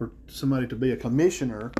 for 0.00 0.10
somebody 0.28 0.66
to 0.66 0.74
be 0.74 0.92
a 0.92 0.96
commissioner. 0.96 1.70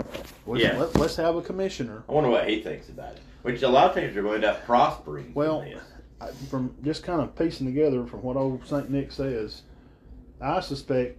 Let's, 0.46 0.62
Yeah. 0.62 0.76
let, 0.78 0.94
let's 0.98 1.16
have 1.16 1.36
a 1.36 1.40
commissioner. 1.40 2.04
I 2.06 2.12
wonder 2.12 2.28
what 2.28 2.46
he 2.46 2.60
thinks 2.62 2.90
about 2.90 3.14
it. 3.14 3.20
Which 3.40 3.62
a 3.62 3.68
lot 3.68 3.86
of 3.88 3.94
things 3.94 4.14
are 4.14 4.20
going 4.20 4.42
to 4.42 4.46
end 4.48 4.56
up 4.56 4.66
prospering 4.66 5.32
Well, 5.34 5.62
from. 5.62 5.80
I- 6.20 6.30
from 6.50 6.74
just 6.84 7.02
kind 7.02 7.22
of 7.22 7.34
piecing 7.34 7.64
together 7.66 8.04
from 8.04 8.20
what 8.22 8.36
old 8.36 8.66
Saint 8.66 8.90
Nick 8.90 9.10
says, 9.10 9.62
I 10.38 10.60
suspect 10.60 11.16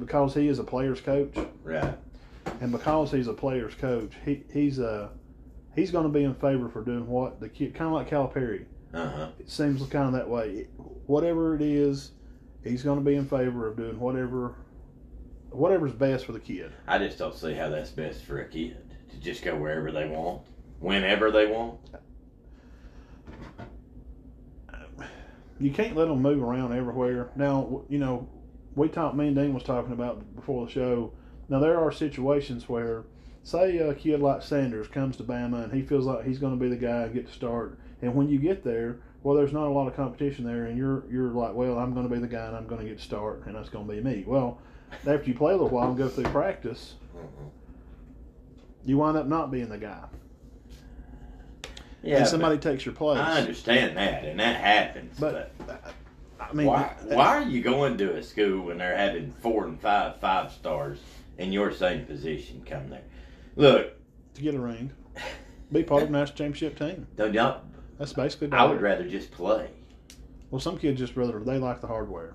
because 0.00 0.34
he 0.34 0.48
is 0.48 0.58
a 0.58 0.64
player's 0.64 1.00
coach, 1.00 1.36
Right. 1.62 1.94
and 2.60 2.72
because 2.72 3.12
he's 3.12 3.28
a 3.28 3.32
player's 3.32 3.74
coach, 3.76 4.12
he 4.24 4.42
he's 4.52 4.80
uh 4.80 5.10
he's 5.76 5.92
going 5.92 6.02
to 6.02 6.10
be 6.12 6.24
in 6.24 6.34
favor 6.34 6.68
for 6.68 6.82
doing 6.82 7.06
what 7.06 7.38
the 7.38 7.48
kid 7.48 7.74
kind 7.76 7.86
of 7.86 7.92
like 7.94 8.10
Calipari. 8.10 8.64
Uh 8.92 9.08
huh. 9.08 9.28
It 9.38 9.48
seems 9.48 9.80
kind 9.86 10.06
of 10.06 10.12
that 10.14 10.28
way. 10.28 10.66
Whatever 11.06 11.54
it 11.54 11.62
is, 11.62 12.10
he's 12.64 12.82
going 12.82 12.98
to 12.98 13.04
be 13.04 13.14
in 13.14 13.26
favor 13.26 13.68
of 13.68 13.76
doing 13.76 14.00
whatever 14.00 14.56
whatever's 15.50 15.92
best 15.92 16.26
for 16.26 16.32
the 16.32 16.40
kid. 16.40 16.72
I 16.86 16.98
just 16.98 17.18
don't 17.18 17.34
see 17.34 17.54
how 17.54 17.68
that's 17.68 17.90
best 17.90 18.22
for 18.24 18.40
a 18.40 18.48
kid 18.48 18.76
to 19.10 19.16
just 19.18 19.42
go 19.42 19.56
wherever 19.56 19.90
they 19.92 20.08
want, 20.08 20.42
whenever 20.78 21.30
they 21.30 21.46
want. 21.46 21.78
You 25.58 25.70
can't 25.70 25.94
let 25.94 26.08
them 26.08 26.22
move 26.22 26.42
around 26.42 26.72
everywhere. 26.72 27.30
Now, 27.36 27.82
you 27.90 27.98
know, 27.98 28.26
we 28.74 28.88
talked. 28.88 29.14
Me 29.14 29.26
and 29.26 29.36
Dean 29.36 29.52
was 29.52 29.62
talking 29.62 29.92
about 29.92 30.34
before 30.34 30.64
the 30.64 30.72
show. 30.72 31.12
Now 31.50 31.58
there 31.58 31.78
are 31.78 31.92
situations 31.92 32.68
where, 32.68 33.04
say, 33.42 33.76
a 33.76 33.94
kid 33.94 34.20
like 34.20 34.42
Sanders 34.42 34.88
comes 34.88 35.16
to 35.18 35.22
Bama 35.22 35.64
and 35.64 35.72
he 35.72 35.82
feels 35.82 36.06
like 36.06 36.24
he's 36.24 36.38
going 36.38 36.58
to 36.58 36.62
be 36.62 36.70
the 36.70 36.76
guy 36.80 37.02
and 37.02 37.12
get 37.12 37.26
to 37.26 37.32
start. 37.32 37.78
And 38.00 38.14
when 38.14 38.30
you 38.30 38.38
get 38.38 38.64
there, 38.64 39.00
well, 39.22 39.36
there's 39.36 39.52
not 39.52 39.66
a 39.66 39.70
lot 39.70 39.86
of 39.86 39.94
competition 39.94 40.46
there, 40.46 40.64
and 40.64 40.78
you're 40.78 41.04
you're 41.10 41.28
like, 41.28 41.52
well, 41.54 41.78
I'm 41.78 41.92
going 41.92 42.08
to 42.08 42.14
be 42.14 42.20
the 42.20 42.26
guy 42.26 42.46
and 42.46 42.56
I'm 42.56 42.66
going 42.66 42.80
to 42.80 42.86
get 42.86 42.96
to 42.98 43.04
start, 43.04 43.42
and 43.44 43.54
that's 43.54 43.68
going 43.68 43.86
to 43.86 43.92
be 43.92 44.00
me. 44.00 44.24
Well, 44.26 44.58
after 44.92 45.22
you 45.24 45.34
play 45.34 45.52
a 45.52 45.56
little 45.56 45.68
while 45.68 45.88
and 45.88 45.96
go 45.96 46.08
through 46.08 46.24
practice, 46.24 46.94
you 48.84 48.96
wind 48.98 49.16
up 49.16 49.26
not 49.26 49.50
being 49.50 49.68
the 49.68 49.78
guy, 49.78 50.04
Yeah, 52.02 52.18
and 52.18 52.26
somebody 52.28 52.58
takes 52.58 52.84
your 52.84 52.94
place. 52.94 53.18
I 53.18 53.40
understand 53.40 53.96
that, 53.96 54.24
and 54.24 54.40
that 54.40 54.56
happens. 54.60 55.18
But, 55.18 55.52
But 55.66 55.94
I 56.40 56.52
mean, 56.52 56.66
why, 56.66 56.94
uh, 57.10 57.14
why 57.14 57.36
are 57.36 57.42
you 57.42 57.62
going 57.62 57.98
to 57.98 58.14
a 58.16 58.22
school 58.22 58.66
when 58.66 58.78
they're 58.78 58.96
having 58.96 59.30
four 59.30 59.66
and 59.66 59.80
five 59.80 60.18
five 60.20 60.50
stars 60.52 60.98
in 61.38 61.52
your 61.52 61.72
same 61.72 62.06
position 62.06 62.62
come 62.66 62.88
there? 62.88 63.04
Look, 63.56 63.92
to 64.34 64.42
get 64.42 64.54
a 64.54 64.60
ring, 64.60 64.92
be 65.72 65.82
part 65.82 66.02
of 66.02 66.08
a 66.08 66.12
national 66.12 66.36
championship 66.38 66.78
team. 66.78 67.06
don't 67.16 67.32
That's 67.98 68.12
basically. 68.14 68.50
I 68.52 68.64
would 68.64 68.78
it. 68.78 68.82
rather 68.82 69.06
just 69.08 69.30
play. 69.30 69.68
Well, 70.50 70.60
some 70.60 70.78
kids 70.78 70.98
just 70.98 71.16
rather 71.16 71.38
they 71.38 71.58
like 71.58 71.80
the 71.80 71.86
hardware. 71.86 72.34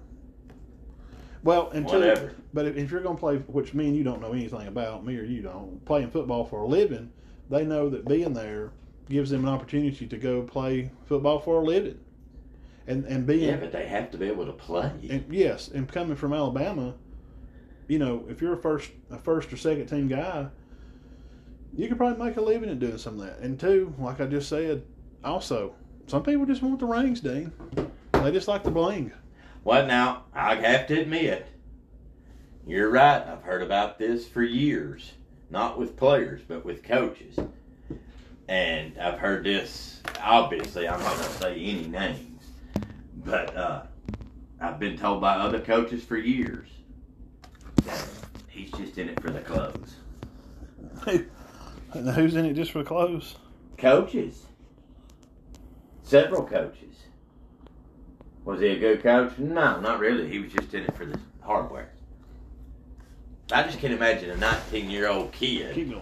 Well, 1.46 1.70
and 1.70 1.88
two, 1.88 2.00
Whatever. 2.00 2.34
but 2.56 2.66
if, 2.66 2.76
if 2.76 2.90
you're 2.92 3.02
going 3.02 3.16
to 3.18 3.20
play, 3.20 3.36
which 3.38 3.76
me 3.76 3.86
and 3.88 3.96
you 3.96 4.04
don't 4.04 4.20
know 4.20 4.34
anything 4.34 4.68
about, 4.68 5.06
me 5.06 5.16
or 5.16 5.24
you 5.24 5.44
don't, 5.44 5.86
playing 5.86 6.10
football 6.10 6.44
for 6.44 6.64
a 6.64 6.68
living, 6.68 7.12
they 7.52 7.64
know 7.64 7.88
that 7.92 8.08
being 8.08 8.34
there 8.34 8.72
gives 9.08 9.30
them 9.30 9.44
an 9.46 9.50
opportunity 9.54 10.08
to 10.08 10.18
go 10.18 10.42
play 10.42 10.90
football 11.06 11.38
for 11.40 11.62
a 11.62 11.64
living. 11.64 12.00
And 12.88 13.06
and 13.06 13.26
being 13.28 13.48
Yeah, 13.50 13.58
but 13.58 13.72
they 13.72 13.86
have 13.86 14.10
to 14.12 14.18
be 14.18 14.28
able 14.28 14.48
to 14.48 14.54
play. 14.54 14.92
and 15.10 15.24
yes, 15.30 15.68
and 15.70 15.88
coming 15.88 16.16
from 16.16 16.34
Alabama, 16.34 16.96
you 17.88 18.00
know, 18.00 18.26
if 18.28 18.42
you're 18.42 18.54
a 18.54 18.58
first 18.58 18.92
a 19.12 19.18
first 19.20 19.54
or 19.54 19.58
second 19.58 19.86
team 19.86 20.08
guy, 20.08 20.48
you 21.76 21.88
could 21.88 21.98
probably 21.98 22.24
make 22.26 22.38
a 22.38 22.42
living 22.42 22.70
at 22.72 22.80
doing 22.80 22.98
some 22.98 23.20
of 23.20 23.26
that. 23.26 23.40
And 23.40 23.60
two, 23.60 23.94
like 24.00 24.20
I 24.20 24.26
just 24.26 24.50
said, 24.50 24.84
also, 25.24 25.76
some 26.08 26.24
people 26.24 26.46
just 26.48 26.64
want 26.64 26.80
the 26.80 26.86
rings, 26.88 27.22
Dean. 27.22 27.52
They 28.14 28.32
just 28.32 28.48
like 28.48 28.64
the 28.64 28.72
bling. 28.72 29.12
Well, 29.66 29.88
now, 29.88 30.26
I 30.32 30.54
have 30.58 30.86
to 30.88 31.02
admit, 31.02 31.48
you're 32.68 32.92
right. 32.92 33.26
I've 33.26 33.42
heard 33.42 33.64
about 33.64 33.98
this 33.98 34.28
for 34.28 34.44
years. 34.44 35.14
Not 35.50 35.80
with 35.80 35.98
players, 35.98 36.42
but 36.48 36.64
with 36.64 36.84
coaches. 36.84 37.36
And 38.48 38.96
I've 39.00 39.18
heard 39.18 39.44
this, 39.44 40.02
obviously, 40.22 40.88
I'm 40.88 41.00
not 41.00 41.16
going 41.16 41.28
to 41.28 41.38
say 41.40 41.54
any 41.56 41.88
names, 41.88 42.44
but 43.24 43.58
uh, 43.58 43.82
I've 44.62 44.80
been 44.80 45.00
told 45.00 45.20
by 45.20 45.34
other 45.34 45.60
coaches 45.60 46.04
for 46.04 46.18
years 46.18 46.68
that 47.86 48.08
he's 48.48 48.70
just 48.70 49.00
in 49.00 49.10
it 49.10 49.20
for 49.20 49.32
the 49.32 49.42
clothes. 49.42 49.96
And 51.08 52.10
who's 52.10 52.36
in 52.36 52.46
it 52.46 52.54
just 52.54 52.72
for 52.72 52.80
the 52.80 52.86
clothes? 52.86 53.36
Coaches. 53.80 54.46
Several 56.04 56.46
coaches. 56.46 56.95
Was 58.46 58.62
he 58.62 58.68
a 58.68 58.80
good 58.80 59.02
coach? 59.02 59.38
No, 59.40 59.80
not 59.82 60.00
really. 60.00 60.30
He 60.30 60.40
was 60.40 60.54
just 60.54 60.74
in 60.74 60.84
it 60.84 60.96
for 60.96 61.06
the 61.06 61.20
hardware. 61.42 61.90
I 63.52 63.64
just 63.64 63.80
can't 63.80 63.94
imagine 63.94 64.30
a 64.30 64.38
19 64.38 64.90
year 64.90 65.08
old 65.08 65.32
kid. 65.32 65.74
Keep 65.74 65.92
going. 65.92 66.02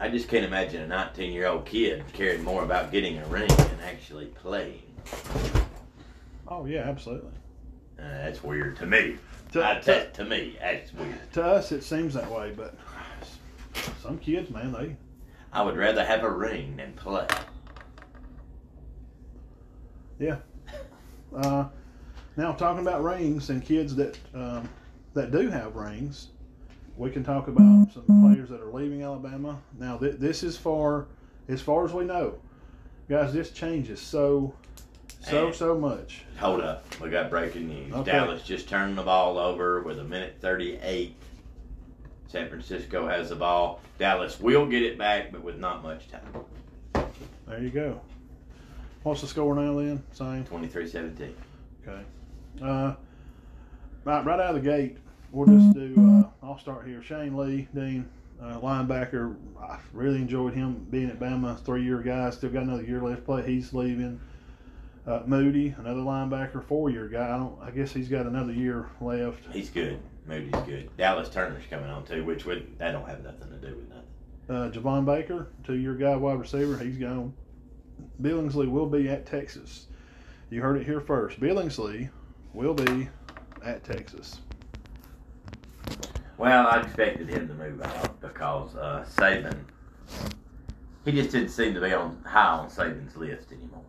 I 0.00 0.08
just 0.08 0.28
can't 0.28 0.44
imagine 0.44 0.82
a 0.82 0.86
19 0.86 1.32
year 1.32 1.46
old 1.46 1.64
kid 1.64 2.04
caring 2.12 2.44
more 2.44 2.62
about 2.62 2.92
getting 2.92 3.18
a 3.18 3.26
ring 3.26 3.48
than 3.48 3.78
actually 3.84 4.26
playing. 4.26 4.82
Oh 6.46 6.66
yeah, 6.66 6.80
absolutely. 6.80 7.32
Uh, 7.98 8.02
that's 8.02 8.44
weird 8.44 8.76
to 8.76 8.86
me. 8.86 9.16
To, 9.52 9.66
I 9.66 9.80
to, 9.80 10.10
to 10.10 10.24
me, 10.24 10.56
that's 10.60 10.92
weird. 10.92 11.32
to 11.32 11.42
us, 11.44 11.72
it 11.72 11.82
seems 11.82 12.14
that 12.14 12.30
way, 12.30 12.52
but 12.54 12.76
some 14.02 14.18
kids, 14.18 14.50
man, 14.50 14.72
they 14.72 14.96
I 15.52 15.62
would 15.62 15.76
rather 15.76 16.04
have 16.04 16.24
a 16.24 16.30
ring 16.30 16.76
than 16.76 16.92
play. 16.92 17.26
Uh, 21.34 21.66
now, 22.36 22.52
talking 22.52 22.80
about 22.80 23.02
rings 23.02 23.50
and 23.50 23.62
kids 23.64 23.94
that 23.96 24.18
um, 24.34 24.68
that 25.14 25.30
do 25.30 25.50
have 25.50 25.74
rings, 25.76 26.28
we 26.96 27.10
can 27.10 27.22
talk 27.24 27.48
about 27.48 27.88
some 27.92 28.04
players 28.22 28.48
that 28.48 28.60
are 28.60 28.72
leaving 28.72 29.02
Alabama. 29.02 29.58
Now, 29.78 29.98
th- 29.98 30.16
this 30.18 30.42
is 30.42 30.56
far 30.56 31.06
as 31.48 31.60
far 31.60 31.84
as 31.84 31.92
we 31.92 32.04
know, 32.04 32.38
guys. 33.08 33.32
This 33.32 33.50
changes 33.50 34.00
so 34.00 34.54
so 35.20 35.46
And- 35.48 35.54
so 35.54 35.76
much. 35.78 36.22
Hold 36.38 36.60
up, 36.60 36.84
we 37.00 37.10
got 37.10 37.28
breaking 37.30 37.68
news. 37.68 37.92
Okay. 37.92 38.12
Dallas 38.12 38.42
just 38.42 38.68
turned 38.68 38.96
the 38.96 39.02
ball 39.02 39.36
over 39.38 39.82
with 39.82 39.98
a 39.98 40.04
minute 40.04 40.36
38. 40.40 41.14
San 42.28 42.48
Francisco 42.48 43.08
has 43.08 43.30
the 43.30 43.34
ball. 43.36 43.80
Dallas 43.98 44.38
will 44.38 44.66
get 44.66 44.82
it 44.82 44.96
back, 44.98 45.32
but 45.32 45.42
with 45.42 45.58
not 45.58 45.82
much 45.82 46.04
time. 46.10 47.02
There 47.46 47.60
you 47.62 47.70
go. 47.70 48.00
What's 49.02 49.20
the 49.20 49.26
score 49.26 49.54
now, 49.54 49.76
then? 49.78 50.02
Same. 50.12 50.44
23 50.44 50.88
17. 50.88 51.34
Okay. 51.86 52.02
Uh, 52.62 52.94
right, 54.04 54.24
right 54.24 54.40
out 54.40 54.54
of 54.54 54.62
the 54.62 54.68
gate, 54.68 54.98
we'll 55.30 55.46
just 55.46 55.74
do. 55.74 55.94
Uh, 56.42 56.46
I'll 56.46 56.58
start 56.58 56.86
here. 56.86 57.02
Shane 57.02 57.36
Lee, 57.36 57.68
Dean, 57.74 58.08
uh, 58.42 58.58
linebacker. 58.60 59.36
I 59.60 59.78
really 59.92 60.16
enjoyed 60.16 60.54
him 60.54 60.86
being 60.90 61.08
at 61.08 61.20
Bama. 61.20 61.58
Three-year 61.64 61.98
guy. 61.98 62.30
Still 62.30 62.50
got 62.50 62.64
another 62.64 62.82
year 62.82 63.00
left 63.00 63.20
to 63.20 63.24
play. 63.24 63.46
He's 63.46 63.72
leaving. 63.72 64.20
Uh, 65.06 65.22
Moody, 65.24 65.74
another 65.78 66.00
linebacker, 66.00 66.62
four-year 66.64 67.08
guy. 67.08 67.24
I 67.34 67.38
don't. 67.38 67.58
I 67.62 67.70
guess 67.70 67.92
he's 67.92 68.08
got 68.08 68.26
another 68.26 68.52
year 68.52 68.90
left. 69.00 69.44
He's 69.52 69.70
good. 69.70 70.00
Moody's 70.26 70.60
good. 70.66 70.94
Dallas 70.98 71.30
Turner's 71.30 71.64
coming 71.70 71.88
on 71.88 72.04
too, 72.04 72.24
which 72.24 72.44
would 72.44 72.78
that 72.78 72.92
don't 72.92 73.08
have 73.08 73.22
nothing 73.22 73.48
to 73.48 73.56
do 73.56 73.74
with 73.74 73.88
nothing. 73.88 74.04
Uh, 74.50 74.70
Javon 74.70 75.06
Baker, 75.06 75.48
two-year 75.64 75.94
guy, 75.94 76.16
wide 76.16 76.38
receiver. 76.40 76.76
He's 76.76 76.98
gone. 76.98 77.32
Billingsley 78.20 78.68
will 78.68 78.86
be 78.86 79.08
at 79.08 79.26
Texas. 79.26 79.86
You 80.50 80.62
heard 80.62 80.80
it 80.80 80.86
here 80.86 81.00
first. 81.00 81.40
Billingsley 81.40 82.10
will 82.52 82.74
be 82.74 83.08
at 83.64 83.84
Texas. 83.84 84.40
Well, 86.36 86.66
I 86.66 86.80
expected 86.80 87.28
him 87.28 87.48
to 87.48 87.54
move 87.54 87.82
out 87.82 88.20
because 88.20 88.76
uh, 88.76 89.04
Saban, 89.08 89.58
he 91.04 91.12
just 91.12 91.32
didn't 91.32 91.50
seem 91.50 91.74
to 91.74 91.80
be 91.80 91.92
on 91.92 92.22
high 92.24 92.58
on 92.58 92.70
Saban's 92.70 93.16
list 93.16 93.50
anymore. 93.52 93.82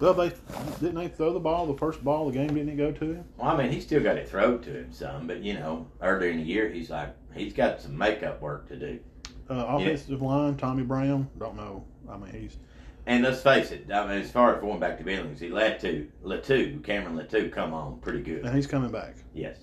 Well, 0.00 0.14
they 0.14 0.32
didn't 0.80 0.94
they 0.94 1.08
throw 1.08 1.32
the 1.32 1.40
ball 1.40 1.66
the 1.66 1.76
first 1.76 2.04
ball 2.04 2.28
of 2.28 2.34
the 2.34 2.38
game 2.38 2.54
didn't 2.54 2.68
it 2.68 2.76
go 2.76 2.92
to 2.92 3.14
him? 3.14 3.24
Well, 3.36 3.48
I 3.48 3.56
mean, 3.56 3.72
he 3.72 3.80
still 3.80 4.02
got 4.02 4.16
it 4.16 4.28
thrown 4.28 4.60
to 4.62 4.70
him 4.70 4.92
some, 4.92 5.26
but 5.26 5.42
you 5.42 5.54
know, 5.54 5.88
earlier 6.00 6.30
in 6.30 6.38
the 6.38 6.44
year, 6.44 6.68
he's 6.70 6.90
like 6.90 7.14
he's 7.34 7.52
got 7.52 7.80
some 7.80 7.96
makeup 7.98 8.40
work 8.40 8.68
to 8.68 8.76
do. 8.76 9.00
Uh, 9.50 9.64
offensive 9.66 10.22
line, 10.22 10.56
Tommy 10.56 10.84
Brown. 10.84 11.28
Don't 11.38 11.56
know. 11.56 11.84
I 12.08 12.16
mean, 12.16 12.32
he's 12.32 12.58
And 13.08 13.24
let's 13.24 13.40
face 13.42 13.70
it, 13.72 13.90
I 13.90 14.06
mean, 14.06 14.20
as 14.20 14.30
far 14.30 14.54
as 14.54 14.60
going 14.60 14.78
back 14.78 14.98
to 14.98 15.04
Billings, 15.04 15.40
he 15.40 15.48
Latu, 15.48 16.06
Latu, 16.22 16.84
Cameron 16.84 17.16
Latu, 17.16 17.50
come 17.50 17.72
on 17.72 17.98
pretty 18.00 18.20
good. 18.22 18.44
and 18.44 18.54
he's 18.54 18.66
coming 18.66 18.90
back. 18.92 19.16
Yes, 19.34 19.56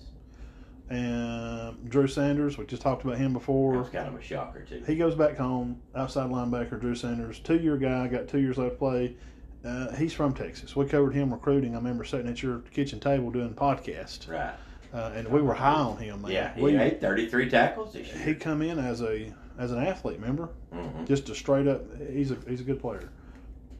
And 0.88 1.88
Drew 1.88 2.06
Sanders, 2.06 2.58
we 2.58 2.66
just 2.66 2.82
talked 2.82 3.04
about 3.04 3.18
him 3.18 3.32
before. 3.32 3.78
was 3.78 3.88
kind 3.88 4.08
of 4.08 4.14
a 4.14 4.22
shocker 4.22 4.62
too. 4.62 4.82
He 4.86 4.96
goes 4.96 5.14
back 5.14 5.36
home. 5.36 5.80
Outside 5.94 6.30
linebacker 6.30 6.80
Drew 6.80 6.94
Sanders, 6.94 7.38
two 7.40 7.56
year 7.58 7.76
guy, 7.76 8.06
got 8.08 8.28
two 8.28 8.38
years 8.40 8.58
left 8.58 8.72
to 8.72 8.78
play. 8.78 9.16
Uh, 9.64 9.92
he's 9.96 10.12
from 10.12 10.32
Texas. 10.32 10.76
We 10.76 10.86
covered 10.86 11.12
him 11.14 11.32
recruiting. 11.32 11.74
I 11.74 11.78
remember 11.78 12.04
sitting 12.04 12.28
at 12.28 12.42
your 12.42 12.60
kitchen 12.72 13.00
table 13.00 13.30
doing 13.30 13.50
a 13.50 13.60
podcast, 13.60 14.28
Right? 14.30 14.54
uh, 14.94 15.12
and 15.16 15.26
we 15.28 15.40
were 15.42 15.54
high 15.54 15.72
on 15.74 15.96
him. 15.98 16.22
Man. 16.22 16.30
Yeah, 16.30 16.54
he 16.54 16.62
we, 16.62 16.72
made 16.72 17.00
33 17.00 17.50
tackles 17.50 17.92
this 17.92 18.08
he 18.10 18.24
year. 18.24 18.34
come 18.36 18.62
in 18.62 18.78
as 18.78 19.02
a 19.02 19.32
as 19.58 19.72
an 19.72 19.78
athlete. 19.84 20.18
Remember, 20.20 20.50
hmm 20.72 21.04
just 21.04 21.28
a 21.30 21.34
straight 21.34 21.66
up. 21.66 21.82
He's 22.12 22.30
a 22.30 22.36
he's 22.48 22.60
a 22.60 22.64
good 22.64 22.80
player. 22.80 23.08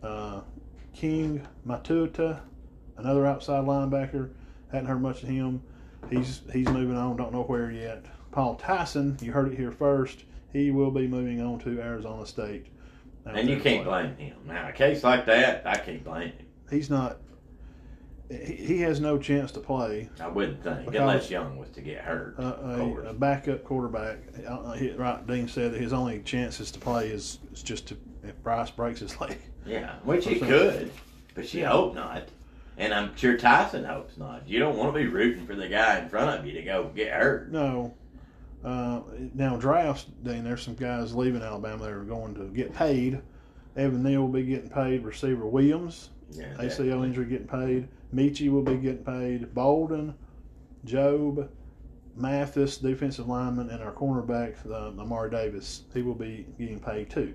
Uh, 0.03 0.41
King 0.95 1.47
Mwikuta, 1.67 2.41
another 2.97 3.27
outside 3.27 3.65
linebacker. 3.65 4.31
Hadn't 4.73 4.87
heard 4.89 5.03
much 5.03 5.23
of 5.23 5.29
him. 5.29 5.63
He's 6.11 6.43
he's 6.53 6.69
moving 6.69 6.97
on. 6.97 7.17
Don't 7.17 7.33
know 7.33 7.43
where 7.45 7.71
yet. 7.71 8.05
Paul 8.33 8.57
Tyson, 8.57 9.17
you 9.21 9.33
heard 9.33 9.53
it 9.53 9.57
here 9.57 9.73
first. 9.73 10.25
He 10.53 10.71
will 10.71 10.91
be 10.91 11.07
moving 11.07 11.41
on 11.41 11.59
to 11.61 11.81
Arizona 11.81 12.27
State. 12.27 12.67
And 13.25 13.49
you 13.49 13.59
can't 13.59 13.85
play. 13.85 14.03
blame 14.05 14.17
him. 14.17 14.37
Now, 14.47 14.69
a 14.69 14.73
case 14.73 15.03
like 15.03 15.27
that, 15.27 15.67
I 15.67 15.77
can't 15.79 16.05
blame 16.05 16.29
him. 16.31 16.47
He's 16.71 16.89
not. 16.91 17.19
He, 18.31 18.55
he 18.55 18.81
has 18.81 19.01
no 19.01 19.19
chance 19.19 19.53
to 19.53 19.61
play. 19.61 20.09
I 20.21 20.29
wouldn't 20.29 20.63
think, 20.63 20.85
Because- 20.87 21.01
unless 21.01 21.31
Young 21.31 21.57
was 21.59 21.71
to 21.71 21.81
get 21.81 22.03
hurt. 22.03 22.37
Uh, 22.39 22.55
a, 22.63 23.11
a 23.11 23.15
backup 23.15 23.65
quarterback. 23.65 24.19
Uh, 24.47 24.73
he, 24.73 24.91
right, 24.93 25.25
Dean 25.27 25.49
said 25.49 25.73
that 25.73 25.81
his 25.81 25.93
only 25.93 26.21
chances 26.21 26.71
to 26.73 26.79
play 26.79 27.09
is, 27.09 27.39
is 27.53 27.63
just 27.63 27.89
to 27.89 27.97
if 28.25 28.41
Bryce 28.43 28.71
breaks 28.71 29.01
his 29.01 29.21
leg. 29.21 29.39
Yeah, 29.67 29.95
which 30.05 30.27
he 30.27 30.39
could, 30.39 30.91
but 31.35 31.47
she 31.47 31.61
Yeah. 31.61 31.71
hope 31.71 31.95
not. 31.95 32.23
And 32.79 32.93
I'm 32.93 33.17
sure 33.17 33.37
Tyson 33.39 33.85
hopes 33.85 34.19
not. 34.19 34.47
You 34.47 34.59
don't 34.59 34.77
want 34.77 34.93
to 34.95 34.99
be 35.01 35.07
rooting 35.07 35.47
for 35.47 35.55
the 35.55 35.67
guy 35.69 35.99
in 36.01 36.09
front 36.09 36.39
of 36.39 36.47
you 36.47 36.53
to 36.53 36.63
go 36.63 36.91
get 36.95 37.13
hurt. 37.13 37.51
No. 37.51 37.95
Uh, 38.65 39.01
now 39.35 39.57
drafts, 39.57 40.07
Dean. 40.23 40.45
There's 40.45 40.63
some 40.63 40.75
guys 40.75 41.15
leaving 41.15 41.43
Alabama 41.43 41.85
that 41.85 41.93
are 41.93 42.01
going 42.05 42.35
to 42.35 42.45
get 42.49 42.75
paid. 42.75 43.21
Evan 43.77 44.03
Neal 44.03 44.23
will 44.23 44.29
be 44.29 44.43
getting 44.43 44.69
paid. 44.71 45.05
Receiver 45.05 45.47
Williams, 45.47 46.11
Yeah, 46.33 46.53
ACL 46.59 46.69
definitely. 46.69 47.09
injury, 47.09 47.27
getting 47.27 47.47
paid. 47.47 47.89
Metchie 48.15 48.51
will 48.51 48.63
be 48.63 48.77
getting 48.77 49.05
paid. 49.05 49.55
Bolden, 49.55 50.15
Jobe, 50.87 51.49
Mathis, 52.17 52.79
defensive 52.79 53.29
lineman, 53.29 53.71
and 53.71 53.83
our 53.83 53.93
cornerback, 53.93 54.55
uh, 54.71 55.01
Amari 55.01 55.31
Davis, 55.31 55.83
he 55.95 56.03
will 56.03 56.15
be 56.15 56.47
getting 56.59 56.79
paid 56.81 57.11
too. 57.11 57.35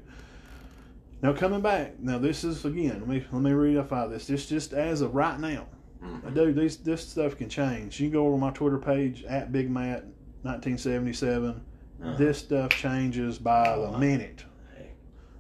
Now 1.21 1.33
coming 1.33 1.61
back, 1.61 1.99
now 1.99 2.17
this 2.17 2.43
is 2.43 2.65
again. 2.65 2.99
Let 2.99 3.07
me 3.07 3.25
let 3.31 3.41
me 3.41 3.51
reify 3.51 4.09
this. 4.09 4.27
This 4.27 4.47
just 4.47 4.73
as 4.73 5.01
of 5.01 5.13
right 5.13 5.39
now. 5.39 5.67
Mhm. 6.03 6.33
Dude, 6.33 6.55
these 6.55 6.77
this 6.77 7.07
stuff 7.07 7.37
can 7.37 7.47
change. 7.49 7.99
You 7.99 8.07
can 8.09 8.13
go 8.13 8.27
over 8.27 8.37
my 8.37 8.49
Twitter 8.51 8.79
page 8.79 9.23
at 9.25 9.51
Big 9.51 9.69
Matt 9.69 10.05
1977. 10.43 11.61
Uh-huh. 12.03 12.17
This 12.17 12.39
stuff 12.39 12.69
changes 12.71 13.37
by 13.37 13.67
Oh, 13.75 13.91
the 13.91 13.97
minute. 13.99 14.45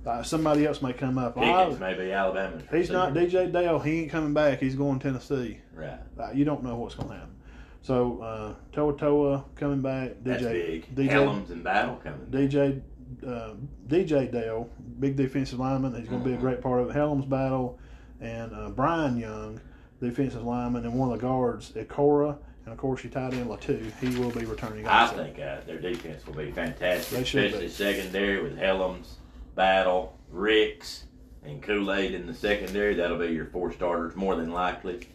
Uh, 0.05 0.23
somebody 0.23 0.65
else 0.65 0.81
may 0.81 0.93
come 0.93 1.19
up. 1.19 1.35
Pickens 1.35 1.75
I- 1.75 1.79
may 1.79 1.93
be 1.95 2.11
Alabama's. 2.11 2.63
he's 2.71 2.89
not. 2.89 3.13
DJ 3.13 3.51
Dale. 3.51 3.77
He 3.79 4.01
ain't 4.01 4.11
coming 4.11 4.33
back. 4.33 4.59
He's 4.59 4.75
going 4.75 4.97
Tennessee. 4.99 5.59
Right. 5.75 5.99
Uh, 6.19 6.31
you 6.33 6.43
don't 6.43 6.63
know 6.63 6.75
what's 6.75 6.95
going 6.95 7.09
to 7.09 7.15
happen. 7.15 7.35
So 7.83 8.19
uh, 8.21 8.53
Toa 8.73 8.97
Toa 8.97 9.45
coming 9.55 9.81
back. 9.81 10.13
That's 10.23 10.41
DJ 10.43 10.51
big. 10.51 10.95
DJ 10.95 11.09
Helms 11.09 11.51
and 11.51 11.63
Battle 11.63 11.99
coming. 12.03 12.25
DJ 12.31 12.81
uh, 13.25 13.51
DJ 13.87 14.31
Dale, 14.31 14.69
big 14.99 15.15
defensive 15.15 15.59
lineman. 15.59 15.93
He's 15.95 16.07
going 16.07 16.21
to 16.23 16.27
be 16.27 16.33
a 16.33 16.37
Mhm. 16.37 16.41
great 16.41 16.61
part 16.61 16.81
of 16.81 16.89
it. 16.89 16.93
Helms 16.93 17.25
battle, 17.25 17.79
and 18.19 18.53
uh, 18.53 18.69
Brian 18.69 19.17
Young, 19.17 19.59
defensive 20.01 20.43
lineman, 20.43 20.85
and 20.85 20.97
one 20.97 21.11
of 21.11 21.19
the 21.19 21.21
guards, 21.25 21.71
Ikora, 21.71 22.37
and 22.65 22.71
of 22.73 22.77
course 22.77 23.03
your 23.03 23.11
tight 23.11 23.33
end 23.33 23.49
Latu. 23.49 23.91
He 23.99 24.19
will 24.19 24.31
be 24.31 24.45
returning. 24.45 24.87
I 24.87 25.07
think 25.07 25.39
uh, 25.39 25.57
their 25.65 25.79
defense 25.79 26.25
will 26.25 26.33
be 26.35 26.51
fantastic, 26.51 27.15
They 27.17 27.21
especially 27.23 27.59
be. 27.65 27.69
secondary 27.69 28.41
with 28.41 28.57
Helms, 28.57 29.17
Battle, 29.55 30.17
Ricks, 30.31 31.05
and 31.43 31.61
Kool 31.61 31.91
Aid 31.91 32.13
in 32.13 32.27
the 32.27 32.33
secondary. 32.33 32.93
That'll 32.95 33.17
be 33.17 33.27
your 33.27 33.45
four 33.47 33.71
starters 33.71 34.15
more 34.15 34.35
than 34.35 34.51
likely. 34.51 35.07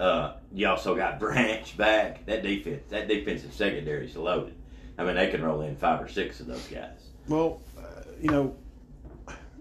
Uh, 0.00 0.32
you 0.52 0.66
also 0.66 0.96
got 0.96 1.20
Branch 1.20 1.76
back. 1.76 2.24
That 2.26 2.42
defense, 2.42 2.82
that 2.90 3.06
defensive 3.06 3.52
secondary 3.52 4.06
is 4.06 4.16
loaded. 4.16 4.54
I 4.98 5.04
mean, 5.04 5.14
they 5.14 5.28
can 5.30 5.42
roll 5.42 5.60
in 5.62 5.76
five 5.76 6.02
or 6.02 6.08
six 6.08 6.40
of 6.40 6.46
those 6.46 6.66
guys. 6.66 7.09
Well, 7.30 7.60
uh, 7.78 7.82
you 8.20 8.28
know, 8.30 8.56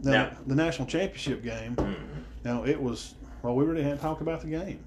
the, 0.02 0.12
Now- 0.12 0.32
the 0.48 0.56
national 0.56 0.88
championship 0.88 1.44
game. 1.44 1.76
hmm 1.76 1.94
Now 2.44 2.64
it 2.66 2.82
was. 2.82 3.14
Well, 3.44 3.56
we 3.56 3.64
really 3.64 3.84
hadn't 3.84 4.00
talked 4.00 4.22
about 4.22 4.42
the 4.42 4.48
game. 4.48 4.80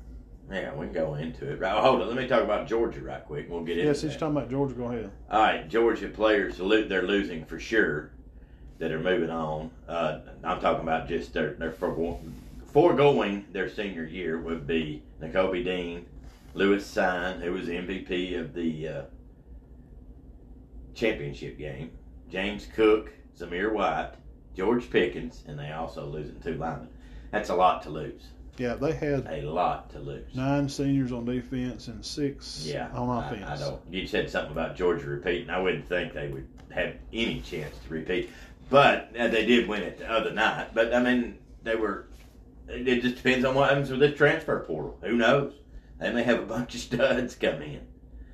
Yeah, 0.51 0.75
we 0.75 0.87
can 0.87 0.93
go 0.95 1.15
into 1.15 1.51
it. 1.51 1.59
Right, 1.61 1.73
hold 1.81 2.03
on. 2.03 2.09
Let 2.09 2.17
me 2.17 2.27
talk 2.27 2.43
about 2.43 2.67
Georgia 2.67 3.01
right 3.01 3.25
quick. 3.25 3.47
We'll 3.49 3.63
get 3.63 3.79
into 3.79 3.85
it. 3.85 3.95
Yes, 3.95 4.03
you're 4.03 4.13
talking 4.13 4.37
about 4.37 4.51
Georgia. 4.51 4.75
Go 4.75 4.87
ahead. 4.87 5.11
All 5.31 5.41
right, 5.41 5.67
Georgia 5.69 6.09
players, 6.09 6.59
they're 6.59 7.03
losing 7.07 7.45
for 7.47 7.59
sure. 7.59 8.11
That 8.79 8.91
are 8.91 8.99
moving 8.99 9.31
on. 9.31 9.71
Uh, 9.87 10.19
I'm 10.43 10.61
talking 10.61 10.83
about 10.83 11.07
just 11.09 11.33
their 11.33 11.53
their 11.55 11.71
forego- 11.71 12.19
foregoing 12.73 13.45
their 13.53 13.69
senior 13.71 14.03
year 14.05 14.41
would 14.41 14.67
be 14.67 15.05
Nakobe 15.23 15.65
Dean, 15.65 16.05
Lewis 16.55 16.93
Cine, 16.93 17.41
who 17.41 17.53
was 17.53 17.69
MVP 17.69 18.37
of 18.41 18.55
the 18.55 18.89
uh, 18.89 19.03
championship 20.95 21.59
game, 21.59 21.93
James 22.33 22.67
Cook, 22.75 23.13
Zamir 23.39 23.73
White, 23.73 24.13
George 24.57 24.89
Pickens, 24.91 25.45
and 25.47 25.59
they 25.59 25.71
also 25.71 26.07
losing 26.07 26.41
two 26.41 26.55
linemen. 26.55 26.89
That's 27.31 27.51
a 27.51 27.55
lot 27.55 27.83
to 27.83 27.91
lose. 27.91 28.23
Yeah, 28.57 28.75
they 28.75 28.93
had 28.93 29.27
A 29.31 29.43
lot 29.43 29.91
to 29.93 29.99
lose. 29.99 30.35
nine 30.35 30.69
seniors 30.69 31.13
on 31.13 31.25
defense 31.27 31.89
and 31.89 32.05
six 32.05 32.65
Yeah, 32.67 32.89
on 32.95 33.09
I- 33.11 33.27
offense. 33.27 33.61
I, 33.61 33.65
don't. 33.65 33.81
You 33.91 34.07
said 34.07 34.31
something 34.31 34.53
about 34.53 34.77
Georgia 34.77 35.07
repeating. 35.07 35.51
I 35.51 35.59
wouldn't 35.59 35.87
think 35.89 36.13
they 36.15 36.29
would 36.29 36.47
have 36.71 36.95
any 37.13 37.41
chance 37.41 37.77
to 37.87 37.93
repeat, 37.95 38.31
but 38.71 39.11
uh, 39.19 39.29
they 39.29 39.45
did 39.47 39.69
win 39.69 39.83
it 39.83 39.99
the 39.99 40.11
other 40.11 40.33
night. 40.33 40.69
But 40.75 40.95
I 40.95 41.03
mean, 41.03 41.39
they 41.63 41.77
were. 41.77 42.07
It 42.69 42.87
it 42.89 43.03
just 43.03 43.17
depends 43.17 43.45
on 43.45 43.55
what 43.55 43.69
happens 43.71 43.91
with 43.91 44.01
this 44.01 44.17
transfer 44.17 44.61
portal. 44.61 44.99
Who 45.03 45.17
knows? 45.17 45.53
They 45.99 46.13
may 46.13 46.23
have 46.23 46.39
a 46.41 46.47
bunch 46.47 46.75
of 46.75 46.81
studs 46.81 47.35
come 47.35 47.61
in, 47.63 47.81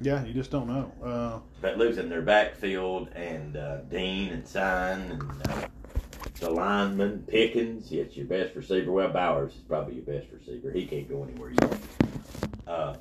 Yeah, 0.01 0.25
you 0.25 0.33
just 0.33 0.51
don't 0.51 0.69
know. 0.69 0.93
Uh, 1.03 1.39
but 1.61 1.77
losing 1.77 2.09
their 2.09 2.23
backfield 2.23 3.09
and 3.15 3.57
uh, 3.57 3.79
Dean 3.91 4.33
and 4.33 4.45
Cine 4.45 5.11
and 5.11 5.49
uh, 5.49 5.69
the 6.39 6.51
lineman 6.51 7.25
Pickens. 7.27 7.91
Yes, 7.91 8.17
your 8.17 8.27
best 8.27 8.55
receiver. 8.55 8.93
Well, 8.93 9.09
Bowers 9.09 9.55
is 9.55 9.61
probably 9.63 9.95
your 9.95 10.05
best 10.05 10.29
receiver. 10.33 10.71
He 10.71 10.87
can't 10.87 11.09
go 11.09 11.25
anywhere 11.25 11.53
yet. 11.61 11.79
Uh, 12.67 12.97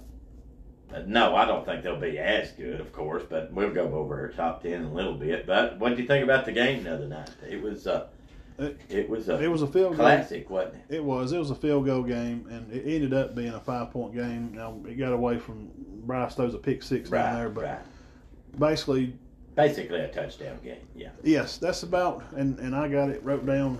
no, 1.05 1.35
I 1.35 1.45
don't 1.45 1.65
think 1.65 1.83
they'll 1.83 1.99
be 1.99 2.17
as 2.17 2.51
good, 2.53 2.79
of 2.79 2.91
course. 2.93 3.23
But 3.29 3.53
we'll 3.53 3.73
go 3.73 3.93
over 3.93 4.19
our 4.21 4.29
top 4.29 4.63
ten 4.63 4.73
in 4.73 4.85
a 4.85 4.93
little 4.93 5.13
bit. 5.13 5.45
But 5.45 5.77
what 5.77 5.89
did 5.89 5.99
you 5.99 6.07
think 6.07 6.23
about 6.23 6.45
the 6.45 6.51
game 6.51 6.83
the 6.83 6.95
other 6.95 7.07
night? 7.07 7.29
It 7.47 7.61
was 7.61 7.85
uh, 7.85 8.07
It- 8.59 8.79
it 8.89 9.09
was 9.09 9.29
a 9.29 9.41
it 9.41 9.47
was 9.47 9.61
a 9.61 9.67
field 9.67 9.91
goal. 9.97 10.05
classic, 10.05 10.49
wasn't 10.49 10.75
it? 10.89 10.95
It 10.95 11.03
was. 11.03 11.31
It 11.31 11.37
was 11.37 11.51
a 11.51 11.55
field 11.55 11.85
goal 11.85 12.03
game, 12.03 12.47
and 12.49 12.71
it 12.73 12.83
ended 12.85 13.13
up 13.13 13.35
being 13.35 13.53
a 13.53 13.59
five 13.59 13.91
point 13.91 14.15
game. 14.15 14.51
Now 14.55 14.79
it 14.87 14.95
got 14.95 15.13
away 15.13 15.37
from 15.37 15.69
Bryce 16.05 16.33
throws 16.35 16.53
a 16.53 16.57
pick 16.57 16.81
six 16.81 17.09
down 17.09 17.35
there, 17.35 17.49
but 17.49 17.63
right. 17.63 17.79
basically, 18.59 19.13
Basically 19.55 19.99
a 19.99 20.07
touchdown 20.07 20.57
game. 20.63 20.77
Yeah. 20.95 21.09
yes, 21.23 21.57
that's 21.57 21.83
about. 21.83 22.23
And 22.35 22.57
and 22.59 22.75
I 22.75 22.87
got 22.87 23.09
it 23.09 23.23
wrote 23.23 23.45
down. 23.45 23.79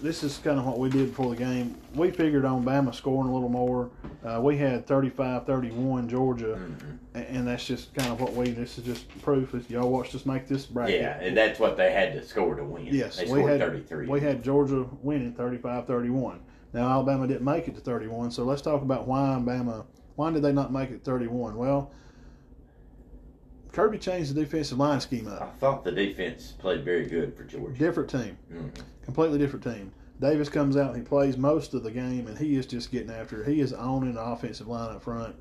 This 0.00 0.22
is 0.22 0.38
kind 0.38 0.60
of 0.60 0.64
what 0.66 0.78
we 0.78 0.88
did 0.88 1.08
before 1.08 1.30
the 1.30 1.36
game. 1.36 1.76
We 1.94 2.12
figured 2.12 2.44
on 2.44 2.64
Bama 2.64 2.94
scoring 2.94 3.28
a 3.30 3.34
little 3.34 3.48
more. 3.48 3.90
Uh, 4.24 4.40
we 4.40 4.56
had 4.56 4.86
35-31 4.86 6.08
Georgia, 6.08 6.56
Mhm. 6.56 6.98
and 7.36 7.46
that's 7.48 7.66
just 7.66 7.92
kind 7.94 8.12
of 8.12 8.20
what 8.20 8.32
we. 8.32 8.50
This 8.50 8.78
is 8.78 8.84
just 8.84 9.08
proof. 9.22 9.54
If 9.56 9.68
y'all 9.68 9.90
watched 9.90 10.14
us 10.14 10.24
make 10.24 10.46
this 10.46 10.66
bracket. 10.66 11.00
Yeah, 11.00 11.18
and 11.20 11.36
that's 11.36 11.58
what 11.58 11.76
they 11.76 11.90
had 11.92 12.12
to 12.12 12.22
score 12.24 12.54
to 12.54 12.62
win. 12.64 12.86
Yes, 12.86 13.16
they 13.16 13.24
we 13.24 13.30
scored 13.40 13.50
had- 13.50 13.60
thirty-three. 13.60 14.06
We 14.06 14.20
had 14.20 14.44
Georgia 14.44 14.86
winning 15.02 15.32
35-31. 15.32 16.40
Now 16.72 16.88
Alabama 16.88 17.26
didn't 17.26 17.44
make 17.44 17.66
it 17.66 17.74
to 17.74 17.80
31, 17.80 18.30
so 18.30 18.44
let's 18.44 18.62
talk 18.62 18.82
about 18.82 19.08
why 19.08 19.32
Alabama. 19.32 19.84
Why 20.14 20.30
did 20.30 20.42
they 20.42 20.52
not 20.52 20.72
make 20.72 20.90
it 20.90 21.02
31? 21.02 21.56
Well, 21.56 21.90
Kirby 23.72 23.98
changed 23.98 24.34
the 24.34 24.40
defensive 24.40 24.78
line 24.78 25.00
scheme 25.00 25.28
up. 25.28 25.42
I 25.42 25.58
thought 25.58 25.84
the 25.84 25.92
defense 25.92 26.52
played 26.58 26.84
very 26.84 27.06
good 27.06 27.36
for 27.36 27.44
Georgia. 27.44 27.78
Different 27.78 28.10
team, 28.10 28.36
Mhm. 28.52 28.70
completely 29.04 29.38
different 29.38 29.64
team. 29.64 29.92
Davis 30.20 30.48
comes 30.48 30.76
out, 30.76 30.96
he 30.96 31.02
plays 31.02 31.36
most 31.36 31.74
of 31.74 31.82
the 31.84 31.90
game, 31.90 32.26
and 32.26 32.36
he 32.38 32.56
is 32.56 32.66
just 32.66 32.90
getting 32.90 33.10
after 33.10 33.42
it. 33.42 33.48
He 33.48 33.60
is 33.60 33.72
owning 33.72 34.14
the 34.14 34.22
offensive 34.24 34.66
line 34.66 34.94
up 34.94 35.02
front. 35.02 35.36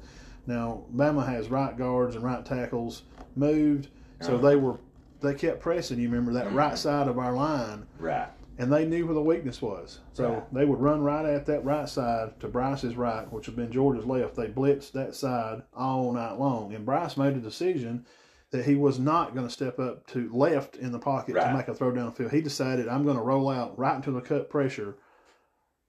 Now, 0.45 0.84
Bama 0.95 1.25
has 1.25 1.49
right 1.49 1.75
guards 1.75 2.15
and 2.15 2.23
right 2.23 2.45
tackles 2.45 3.03
moved, 3.36 3.88
so 4.21 4.36
Uh-huh. 4.36 4.47
they 4.49 4.55
were 4.55 4.78
they 5.19 5.34
kept 5.34 5.59
pressing. 5.59 5.97
You 5.99 6.07
remember 6.09 6.32
that 6.34 6.49
Mhm. 6.49 6.55
right 6.55 6.78
side 6.78 7.07
of 7.07 7.17
our 7.17 7.34
line 7.34 7.88
Right. 7.97 8.28
And 8.57 8.71
they 8.71 8.85
knew 8.85 9.05
where 9.05 9.13
the 9.13 9.21
weakness 9.21 9.61
was. 9.61 9.99
So 10.13 10.29
Right. 10.33 10.53
they 10.53 10.65
would 10.65 10.79
run 10.79 11.01
right 11.03 11.25
at 11.25 11.45
that 11.45 11.63
right 11.63 11.87
side 11.87 12.39
to 12.39 12.47
Bryce's 12.47 12.95
right, 12.95 13.31
which 13.31 13.45
had 13.45 13.55
been 13.55 13.71
Georgia's 13.71 14.05
left. 14.05 14.35
They 14.35 14.47
blitzed 14.47 14.91
that 14.93 15.13
side 15.15 15.63
all 15.75 16.11
night 16.13 16.39
long. 16.39 16.73
And 16.73 16.85
Bryce 16.85 17.17
made 17.17 17.35
a 17.35 17.39
decision 17.39 18.05
that 18.51 18.65
he 18.65 18.75
was 18.75 18.97
not 18.99 19.35
going 19.35 19.45
to 19.45 19.53
step 19.53 19.77
up 19.79 20.07
to 20.07 20.29
left 20.33 20.77
in 20.77 20.91
the 20.91 20.99
pocket 20.99 21.35
Right. 21.35 21.49
to 21.51 21.53
make 21.57 21.67
a 21.67 21.75
throw 21.75 21.91
down 21.91 22.05
the 22.05 22.11
field. 22.11 22.31
He 22.31 22.41
decided, 22.41 22.87
I'm 22.87 23.03
going 23.03 23.17
to 23.17 23.21
roll 23.23 23.49
out 23.49 23.77
right 23.77 23.95
into 23.95 24.11
the 24.11 24.21
cut 24.21 24.49
pressure 24.49 24.95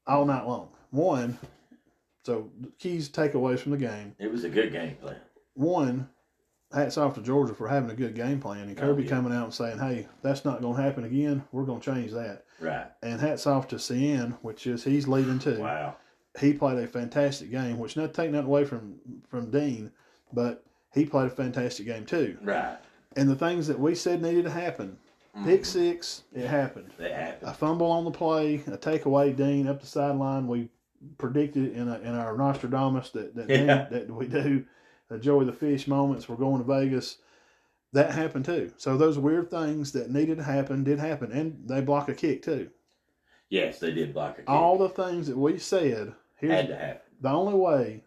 all 0.06 0.24
night 0.24 0.46
long. 0.46 0.70
One, 0.90 1.38
so 2.24 2.50
keys 2.78 3.08
takeaways 3.08 3.60
from 3.60 3.72
the 3.72 3.78
game. 3.78 4.14
It 4.18 4.30
was 4.30 4.44
a 4.44 4.48
good 4.48 4.72
game 4.72 4.96
plan. 4.96 5.16
One, 5.54 6.08
hats 6.72 6.98
off 6.98 7.14
to 7.14 7.22
Georgia 7.22 7.54
for 7.54 7.66
having 7.68 7.90
a 7.90 7.94
good 7.94 8.14
game 8.14 8.40
plan. 8.40 8.68
And 8.68 8.78
Oh, 8.78 8.82
Kirby 8.82 9.04
yeah. 9.04 9.08
coming 9.10 9.32
out 9.32 9.44
and 9.44 9.54
saying, 9.54 9.78
hey, 9.78 10.06
that's 10.22 10.44
not 10.44 10.60
going 10.60 10.76
to 10.76 10.82
happen 10.82 11.04
again. 11.04 11.42
We're 11.52 11.64
going 11.64 11.80
to 11.80 11.94
change 11.94 12.12
that 12.12 12.44
Right. 12.60 12.86
and 13.02 13.20
hats 13.20 13.46
off 13.46 13.68
to 13.68 13.76
Cine, 13.76 14.36
which 14.42 14.66
is 14.66 14.84
he's 14.84 15.08
leading 15.08 15.38
too. 15.38 15.60
Wow. 15.60 15.96
He 16.38 16.52
played 16.52 16.78
a 16.78 16.86
fantastic 16.86 17.50
game, 17.50 17.78
which 17.78 17.96
not 17.96 18.12
taking 18.14 18.32
that 18.32 18.44
away 18.44 18.64
from 18.64 18.96
from 19.28 19.50
Dean, 19.50 19.90
but 20.32 20.62
he 20.92 21.04
played 21.06 21.26
a 21.26 21.30
fantastic 21.30 21.86
game 21.86 22.04
too. 22.04 22.36
Right. 22.42 22.76
And 23.16 23.28
the 23.28 23.34
things 23.34 23.66
that 23.68 23.80
we 23.80 23.94
said 23.94 24.20
needed 24.22 24.44
to 24.44 24.50
happen, 24.50 24.98
pick 25.44 25.62
Mhm. 25.62 25.66
six, 25.66 26.22
it 26.34 26.46
happened. 26.46 26.90
That 26.98 27.10
happened. 27.12 27.50
A 27.50 27.54
fumble 27.54 27.90
on 27.90 28.04
the 28.04 28.10
play, 28.10 28.56
a 28.66 28.76
takeaway, 28.76 29.34
Dean 29.34 29.66
up 29.66 29.80
the 29.80 29.86
sideline. 29.86 30.46
We 30.46 30.68
predicted 31.16 31.72
in 31.72 31.88
a, 31.88 31.98
in 32.00 32.14
our 32.14 32.36
Nostradamus 32.36 33.10
that 33.10 33.34
that, 33.34 33.48
Dean, 33.48 33.66
that 33.66 34.10
we 34.10 34.26
do, 34.28 34.64
the 35.08 35.18
Joey 35.18 35.44
the 35.44 35.52
Fish 35.52 35.86
moments. 35.88 36.28
We're 36.28 36.36
going 36.36 36.58
to 36.58 36.64
Vegas. 36.64 37.18
That 37.92 38.10
happened 38.12 38.44
too. 38.44 38.72
So 38.76 38.96
those 38.96 39.18
weird 39.18 39.50
things 39.50 39.92
that 39.92 40.10
needed 40.10 40.36
to 40.38 40.44
happen 40.44 40.84
did 40.84 40.98
happen, 40.98 41.32
and 41.32 41.62
they 41.66 41.80
block 41.80 42.08
a 42.08 42.14
kick 42.14 42.42
too. 42.42 42.70
Yes, 43.48 43.78
they 43.78 43.92
did 43.92 44.12
block 44.12 44.34
a 44.34 44.42
kick. 44.42 44.50
all 44.50 44.76
the 44.76 44.90
things 44.90 45.26
that 45.28 45.36
we 45.38 45.58
said. 45.58 46.12
Here's 46.36 46.52
had 46.52 46.68
to 46.68 46.76
happen. 46.76 47.00
the 47.20 47.30
only 47.30 47.54
way 47.54 48.04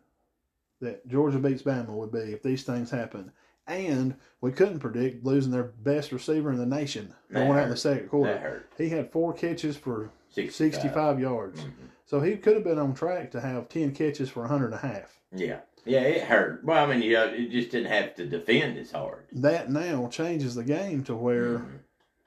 that 0.81 1.07
Georgia 1.07 1.39
beats 1.39 1.63
Bama 1.63 1.89
would 1.89 2.11
be 2.11 2.19
if 2.33 2.41
these 2.43 2.63
things 2.63 2.89
happen. 2.91 3.31
And 3.67 4.15
we 4.41 4.51
couldn't 4.51 4.79
predict 4.79 5.23
losing 5.25 5.51
their 5.51 5.63
best 5.83 6.11
receiver 6.11 6.51
in 6.51 6.57
the 6.57 6.65
nation 6.65 7.13
That 7.29 7.45
going 7.45 7.57
out 7.57 7.65
in 7.65 7.69
the 7.69 7.77
second 7.77 8.09
quarter. 8.09 8.33
That 8.33 8.41
hurt. 8.41 8.69
He 8.77 8.89
had 8.89 9.11
four 9.11 9.33
catches 9.33 9.77
for 9.77 10.09
65. 10.29 10.73
65 10.81 11.19
yards. 11.19 11.61
Mhm. 11.61 11.71
So 12.05 12.19
he 12.21 12.35
could 12.37 12.55
have 12.55 12.63
been 12.63 12.79
on 12.79 12.93
track 12.93 13.31
to 13.31 13.41
have 13.41 13.69
10 13.69 13.93
catches 13.93 14.29
for 14.29 14.41
100 14.41 14.65
and 14.67 14.73
a 14.75 14.77
half. 14.77 15.21
Yeah. 15.35 15.59
Yeah, 15.85 16.01
it 16.01 16.23
hurt. 16.23 16.63
Well, 16.63 16.83
I 16.83 16.87
mean, 16.93 17.01
you 17.01 17.13
know, 17.13 17.25
it 17.27 17.49
just 17.49 17.71
didn't 17.71 17.91
have 17.91 18.13
to 18.15 18.25
defend 18.25 18.77
as 18.77 18.91
hard. 18.91 19.23
That 19.31 19.71
now 19.71 20.07
changes 20.07 20.55
the 20.55 20.63
game 20.63 21.03
to 21.05 21.15
where 21.15 21.59
Mhm. 21.59 21.79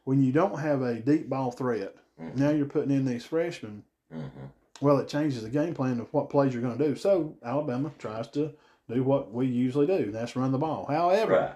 when 0.05 0.23
you 0.23 0.33
don't 0.33 0.59
have 0.59 0.83
a 0.83 0.95
deep 0.97 1.29
ball 1.29 1.51
threat, 1.53 1.95
Mhm. 2.21 2.37
now 2.37 2.51
you're 2.51 2.67
putting 2.67 2.91
in 2.91 3.05
these 3.05 3.25
freshmen 3.25 3.85
Mhm. 4.13 4.51
Well, 4.81 4.99
it 4.99 5.09
changes 5.09 5.43
the 5.43 5.49
game 5.51 5.73
plan 5.73 6.01
of 6.01 6.13
what 6.13 6.29
plays 6.31 6.53
you're 6.53 6.63
going 6.63 6.77
to 6.77 6.85
do. 6.89 6.95
So 6.97 7.37
Alabama 7.45 7.93
tries 7.99 8.27
to 8.29 8.53
do 8.89 9.03
what 9.05 9.33
we 9.33 9.47
usually 9.47 9.87
do, 9.87 9.95
and 9.95 10.15
that's 10.15 10.35
run 10.37 10.51
the 10.53 10.59
ball. 10.59 10.87
However, 10.87 11.33
Right. 11.33 11.55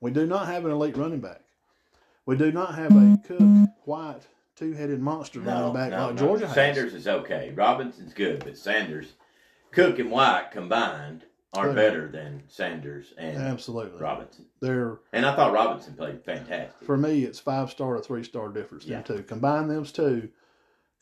we 0.00 0.10
do 0.10 0.26
not 0.26 0.46
have 0.46 0.64
an 0.66 0.70
elite 0.70 0.96
running 0.96 1.20
back. 1.20 1.40
We 2.26 2.36
do 2.36 2.52
not 2.52 2.74
have 2.74 2.92
a 2.94 3.18
Cook 3.26 3.40
White 3.84 4.26
two 4.54 4.72
headed 4.74 5.00
monster 5.00 5.40
No, 5.40 5.50
running 5.52 5.74
back 5.74 5.90
no, 5.90 6.06
like 6.06 6.14
no. 6.16 6.20
Georgia 6.26 6.46
has. 6.46 6.54
Sanders 6.54 6.94
is 6.94 7.08
okay. 7.08 7.52
Robinson's 7.54 8.12
good, 8.14 8.44
but 8.44 8.56
Sanders, 8.56 9.14
Cook 9.76 9.98
and 9.98 10.10
White 10.10 10.50
combined 10.52 11.24
are 11.52 11.72
better 11.72 12.08
than 12.08 12.42
Sanders 12.48 13.12
and 13.18 13.36
Absolutely. 13.36 14.00
Robinson. 14.00 14.46
They're 14.60 14.98
And 15.12 15.24
I 15.26 15.36
thought 15.36 15.52
Robinson 15.52 15.94
played 15.94 16.24
fantastic. 16.24 16.84
for 16.86 16.96
me, 16.96 17.24
it's 17.24 17.38
five 17.38 17.70
star 17.70 17.94
to 17.96 18.02
three 18.02 18.24
star 18.24 18.48
difference. 18.48 18.86
Them 18.86 19.02
two 19.04 19.22
combine 19.22 19.68
those 19.68 19.92
two. 19.92 20.30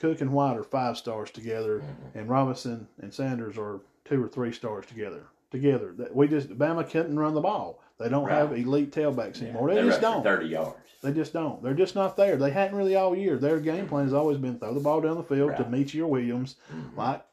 Cook 0.00 0.20
and 0.20 0.32
White 0.32 0.56
are 0.56 0.64
five 0.64 0.96
stars 0.96 1.30
together, 1.30 1.78
Mhm. 1.80 2.14
and 2.20 2.28
Robinson 2.28 2.88
and 3.00 3.14
Sanders 3.14 3.56
are 3.56 3.80
two 4.04 4.22
or 4.22 4.28
three 4.28 4.52
stars 4.52 4.86
together. 4.86 5.22
Together, 5.52 5.92
that 5.98 6.14
we 6.14 6.26
just 6.26 6.50
Bama 6.58 6.88
couldn't 6.90 7.16
run 7.18 7.34
the 7.34 7.40
ball. 7.40 7.80
They 7.98 8.08
don't 8.08 8.24
Right. 8.26 8.34
have 8.34 8.52
elite 8.52 8.90
tailbacks 8.90 9.38
Yeah, 9.40 9.44
anymore. 9.50 9.68
They, 9.70 9.76
they 9.76 9.86
just 9.88 10.00
don't. 10.00 10.24
thirty 10.24 10.48
yards. 10.48 10.76
They 11.00 11.12
just 11.12 11.32
don't. 11.32 11.62
They're 11.62 11.74
just 11.74 11.94
not 11.94 12.16
there. 12.16 12.36
They 12.36 12.50
hadn't 12.50 12.76
really 12.76 12.96
all 12.96 13.14
year. 13.14 13.38
Their 13.38 13.60
game 13.60 13.86
plan 13.86 14.04
has 14.04 14.12
always 14.12 14.36
been 14.38 14.58
throw 14.58 14.74
the 14.74 14.80
ball 14.80 15.00
down 15.00 15.16
the 15.16 15.22
field 15.22 15.56
to 15.56 15.62
Right. 15.62 15.70
meet 15.70 15.94
your 15.94 16.08
Williams, 16.08 16.56
Mhm. 16.72 16.96
like 16.96 17.24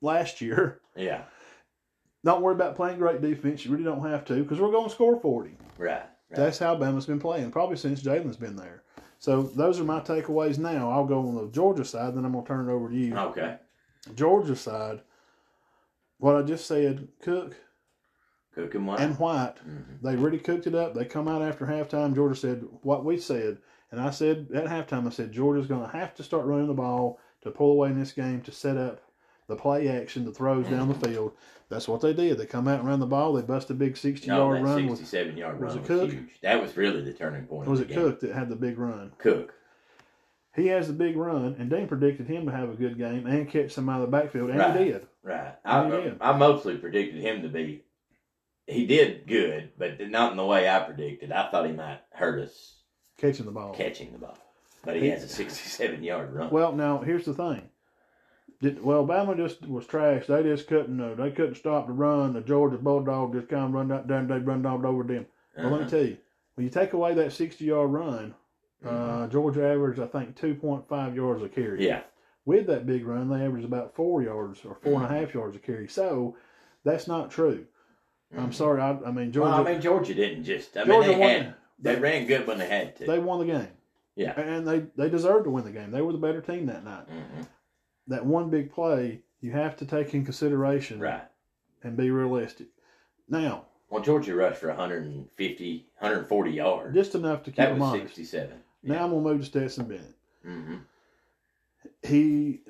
last 0.00 0.40
year. 0.40 0.80
Yeah, 0.96 1.22
Don't 2.24 2.42
worry 2.42 2.54
about 2.54 2.74
playing 2.76 2.98
great 2.98 3.20
defense. 3.22 3.64
You 3.64 3.70
really 3.70 3.84
don't 3.84 4.04
have 4.08 4.24
to 4.26 4.42
because 4.42 4.58
we're 4.60 4.72
going 4.72 4.88
to 4.88 4.94
score 4.94 5.20
forty. 5.20 5.56
right. 5.78 5.90
right. 5.90 6.02
That's 6.30 6.58
how 6.58 6.74
Bama's 6.76 7.06
been 7.06 7.20
playing, 7.20 7.50
probably 7.52 7.76
since 7.76 8.02
Jalen's 8.02 8.36
been 8.36 8.56
there. 8.56 8.82
So 9.20 9.42
those 9.42 9.80
are 9.80 9.84
my 9.84 10.00
takeaways 10.00 10.58
now. 10.58 10.90
I'll 10.90 11.04
go 11.06 11.20
on 11.20 11.34
the 11.34 11.48
Georgia 11.52 11.84
side, 11.84 12.14
then 12.16 12.24
I'm 12.24 12.32
going 12.32 12.44
to 12.44 12.48
turn 12.48 12.68
it 12.68 12.72
over 12.72 12.88
to 12.88 12.94
you. 12.96 13.16
okay. 13.16 13.56
Georgia 14.14 14.54
side, 14.56 15.00
what 16.18 16.36
I 16.36 16.42
just 16.42 16.66
said, 16.66 17.08
Cook 17.22 17.56
Cook 18.54 18.74
and 18.74 18.86
White. 18.86 19.00
and 19.00 19.18
White, 19.18 19.54
Mhm. 19.68 20.02
they 20.02 20.16
really 20.16 20.38
cooked 20.38 20.66
it 20.66 20.74
up. 20.74 20.94
They 20.94 21.04
come 21.04 21.28
out 21.28 21.42
after 21.42 21.66
halftime. 21.66 22.14
Georgia 22.14 22.34
said 22.36 22.64
what 22.82 23.04
we 23.04 23.18
said. 23.18 23.58
And 23.90 24.00
I 24.00 24.10
said 24.10 24.48
at 24.54 24.66
halftime, 24.66 25.06
I 25.06 25.10
said 25.10 25.32
Georgia's 25.32 25.66
going 25.68 25.82
to 25.84 25.96
have 25.96 26.14
to 26.16 26.22
start 26.22 26.44
running 26.46 26.66
the 26.66 26.74
ball 26.74 27.18
to 27.42 27.50
pull 27.50 27.72
away 27.72 27.90
in 27.90 27.98
this 27.98 28.12
game 28.12 28.40
to 28.42 28.52
set 28.52 28.76
up 28.76 29.00
the 29.48 29.56
play 29.56 29.88
action, 29.88 30.24
the 30.24 30.32
throws 30.32 30.66
down 30.68 30.88
the 30.88 31.08
field. 31.08 31.32
That's 31.70 31.88
what 31.88 32.00
they 32.00 32.12
did. 32.12 32.38
They 32.38 32.46
come 32.46 32.68
out 32.68 32.78
and 32.80 32.88
run 32.88 33.00
the 33.00 33.06
ball. 33.06 33.32
They 33.34 33.42
bust 33.42 33.70
a 33.70 33.74
big 33.74 33.96
60 33.96 34.26
No, 34.28 34.36
yard 34.52 34.58
that 34.58 34.64
run. 34.64 34.86
With, 34.86 34.98
sixty-seven 34.98 35.36
yard 35.36 35.60
was 35.60 35.74
run 35.74 35.76
it 35.76 35.80
was 35.80 35.88
Cook? 36.00 36.10
huge. 36.12 36.40
That 36.42 36.62
was 36.62 36.76
really 36.76 37.02
the 37.02 37.12
turning 37.12 37.46
point. 37.46 37.68
was 37.68 37.80
it. 37.80 37.90
Cook 37.92 38.20
that 38.20 38.32
had 38.32 38.48
the 38.48 38.56
big 38.56 38.78
run? 38.78 39.12
Cook. 39.18 39.54
He 40.56 40.66
has 40.68 40.86
the 40.88 40.94
big 40.94 41.16
run, 41.16 41.56
and 41.58 41.70
Dean 41.70 41.86
predicted 41.88 42.26
him 42.26 42.46
to 42.46 42.52
have 42.52 42.70
a 42.70 42.74
good 42.74 42.98
game 42.98 43.26
and 43.26 43.48
catch 43.48 43.72
some 43.72 43.88
out 43.88 44.02
of 44.02 44.10
the 44.10 44.16
backfield, 44.16 44.50
and 44.50 44.58
Right. 44.58 44.76
he 44.80 44.84
did. 44.86 45.06
Right. 45.22 45.54
And 45.64 45.92
he 45.92 45.98
I, 45.98 46.02
did. 46.02 46.16
I 46.20 46.36
mostly 46.36 46.76
predicted 46.76 47.20
him 47.20 47.42
to 47.42 47.48
be. 47.48 47.84
He 48.66 48.86
did 48.86 49.26
good, 49.26 49.70
but 49.78 50.00
not 50.10 50.32
in 50.32 50.36
the 50.36 50.44
way 50.44 50.68
I 50.68 50.80
predicted. 50.80 51.32
I 51.32 51.50
thought 51.50 51.66
he 51.66 51.72
might 51.72 52.00
hurt 52.12 52.40
us 52.40 52.76
Catching 53.18 53.46
the 53.46 53.52
ball. 53.52 53.72
catching 53.74 54.12
the 54.12 54.18
ball, 54.18 54.36
but 54.84 54.96
he 54.96 55.02
He- 55.02 55.08
has 55.10 55.22
a 55.22 55.28
sixty-seven 55.28 56.02
yard 56.02 56.32
run. 56.34 56.50
Well, 56.50 56.72
now 56.72 56.98
here's 56.98 57.24
the 57.24 57.34
thing. 57.34 57.68
Did, 58.60 58.82
well, 58.82 59.06
Bama 59.06 59.36
just 59.36 59.66
was 59.68 59.86
trash. 59.86 60.26
They 60.26 60.42
just 60.42 60.66
couldn't. 60.66 61.00
Uh, 61.00 61.14
they 61.14 61.30
couldn't 61.30 61.54
stop 61.54 61.86
the 61.86 61.92
run. 61.92 62.32
The 62.32 62.40
Georgia 62.40 62.76
Bulldog 62.76 63.32
just 63.32 63.48
kind 63.48 63.66
of 63.66 63.72
run 63.72 63.92
out 63.92 64.08
down. 64.08 64.26
They 64.26 64.38
run 64.38 64.66
all 64.66 64.84
over 64.84 65.04
them. 65.04 65.26
Well, 65.56 65.66
let 65.70 65.72
me 65.72 65.78
Uh-huh. 65.82 65.90
tell 65.90 66.04
you, 66.04 66.16
when 66.54 66.64
you 66.64 66.70
take 66.70 66.92
away 66.92 67.14
that 67.14 67.32
60 67.32 67.64
yard 67.64 67.90
run, 67.92 68.34
uh, 68.84 69.28
Georgia 69.28 69.64
averaged 69.64 70.00
I 70.00 70.06
think 70.06 70.34
2.5 70.36 71.14
yards 71.14 71.42
a 71.42 71.48
carry. 71.48 71.78
Mm-hmm. 71.78 71.82
yeah, 71.82 72.02
With 72.46 72.66
that 72.66 72.86
big 72.86 73.06
run, 73.06 73.28
they 73.28 73.44
averaged 73.44 73.64
about 73.66 73.94
four 73.94 74.22
yards 74.22 74.64
or 74.64 74.74
four 74.74 74.94
and 74.94 75.04
a 75.04 75.08
Mhm. 75.08 75.20
half 75.20 75.34
yards 75.34 75.54
a 75.56 75.60
carry. 75.60 75.86
So 75.86 76.34
that's 76.84 77.06
not 77.06 77.30
true. 77.30 77.66
I'm 78.36 78.50
Mhm. 78.50 78.54
sorry. 78.54 78.80
I, 78.80 78.90
I 79.06 79.12
mean 79.12 79.30
Georgia. 79.32 79.50
Well, 79.52 79.66
I 79.66 79.72
mean 79.72 79.80
Georgia 79.80 80.14
didn't 80.14 80.44
just. 80.44 80.76
I 80.76 80.84
Georgia 80.84 81.08
mean 81.10 81.18
they 81.18 81.24
won. 81.24 81.30
had. 81.44 81.54
They 81.80 81.96
ran 81.96 82.26
good 82.26 82.44
when 82.46 82.58
they 82.58 82.66
had 82.66 82.96
to. 82.96 83.06
they 83.06 83.18
won 83.20 83.38
the 83.46 83.52
game. 83.52 83.68
Yeah. 84.16 84.38
And 84.40 84.66
they, 84.66 84.80
they 84.96 85.08
deserved 85.08 85.44
to 85.44 85.50
win 85.50 85.64
the 85.64 85.70
game. 85.70 85.92
They 85.92 86.02
were 86.02 86.10
the 86.12 86.18
better 86.18 86.40
team 86.40 86.66
that 86.66 86.84
night. 86.84 87.06
Mhm. 87.08 87.46
That 88.08 88.24
one 88.26 88.50
big 88.50 88.72
play, 88.72 89.20
you 89.40 89.52
have 89.52 89.76
to 89.76 89.86
take 89.86 90.14
in 90.14 90.24
consideration 90.24 90.98
Right. 90.98 91.22
and 91.84 91.96
be 91.96 92.10
realistic. 92.10 92.68
Now, 93.28 93.66
Well, 93.90 94.02
Georgia 94.02 94.34
rushed 94.34 94.58
for 94.60 94.68
150, 94.68 95.86
140 95.98 96.50
yards. 96.50 96.94
just 96.94 97.14
enough 97.14 97.42
to 97.44 97.50
keep 97.50 97.56
that 97.56 97.68
them 97.70 97.78
was 97.80 97.88
honest. 97.90 98.14
67. 98.16 98.60
Now 98.82 99.04
I'm 99.04 99.10
going 99.10 99.24
to 99.24 99.30
move 99.30 99.40
to 99.40 99.46
Stetson 99.46 99.86
Bennett. 99.86 100.14
hmm 100.42 100.76
He 102.02 102.60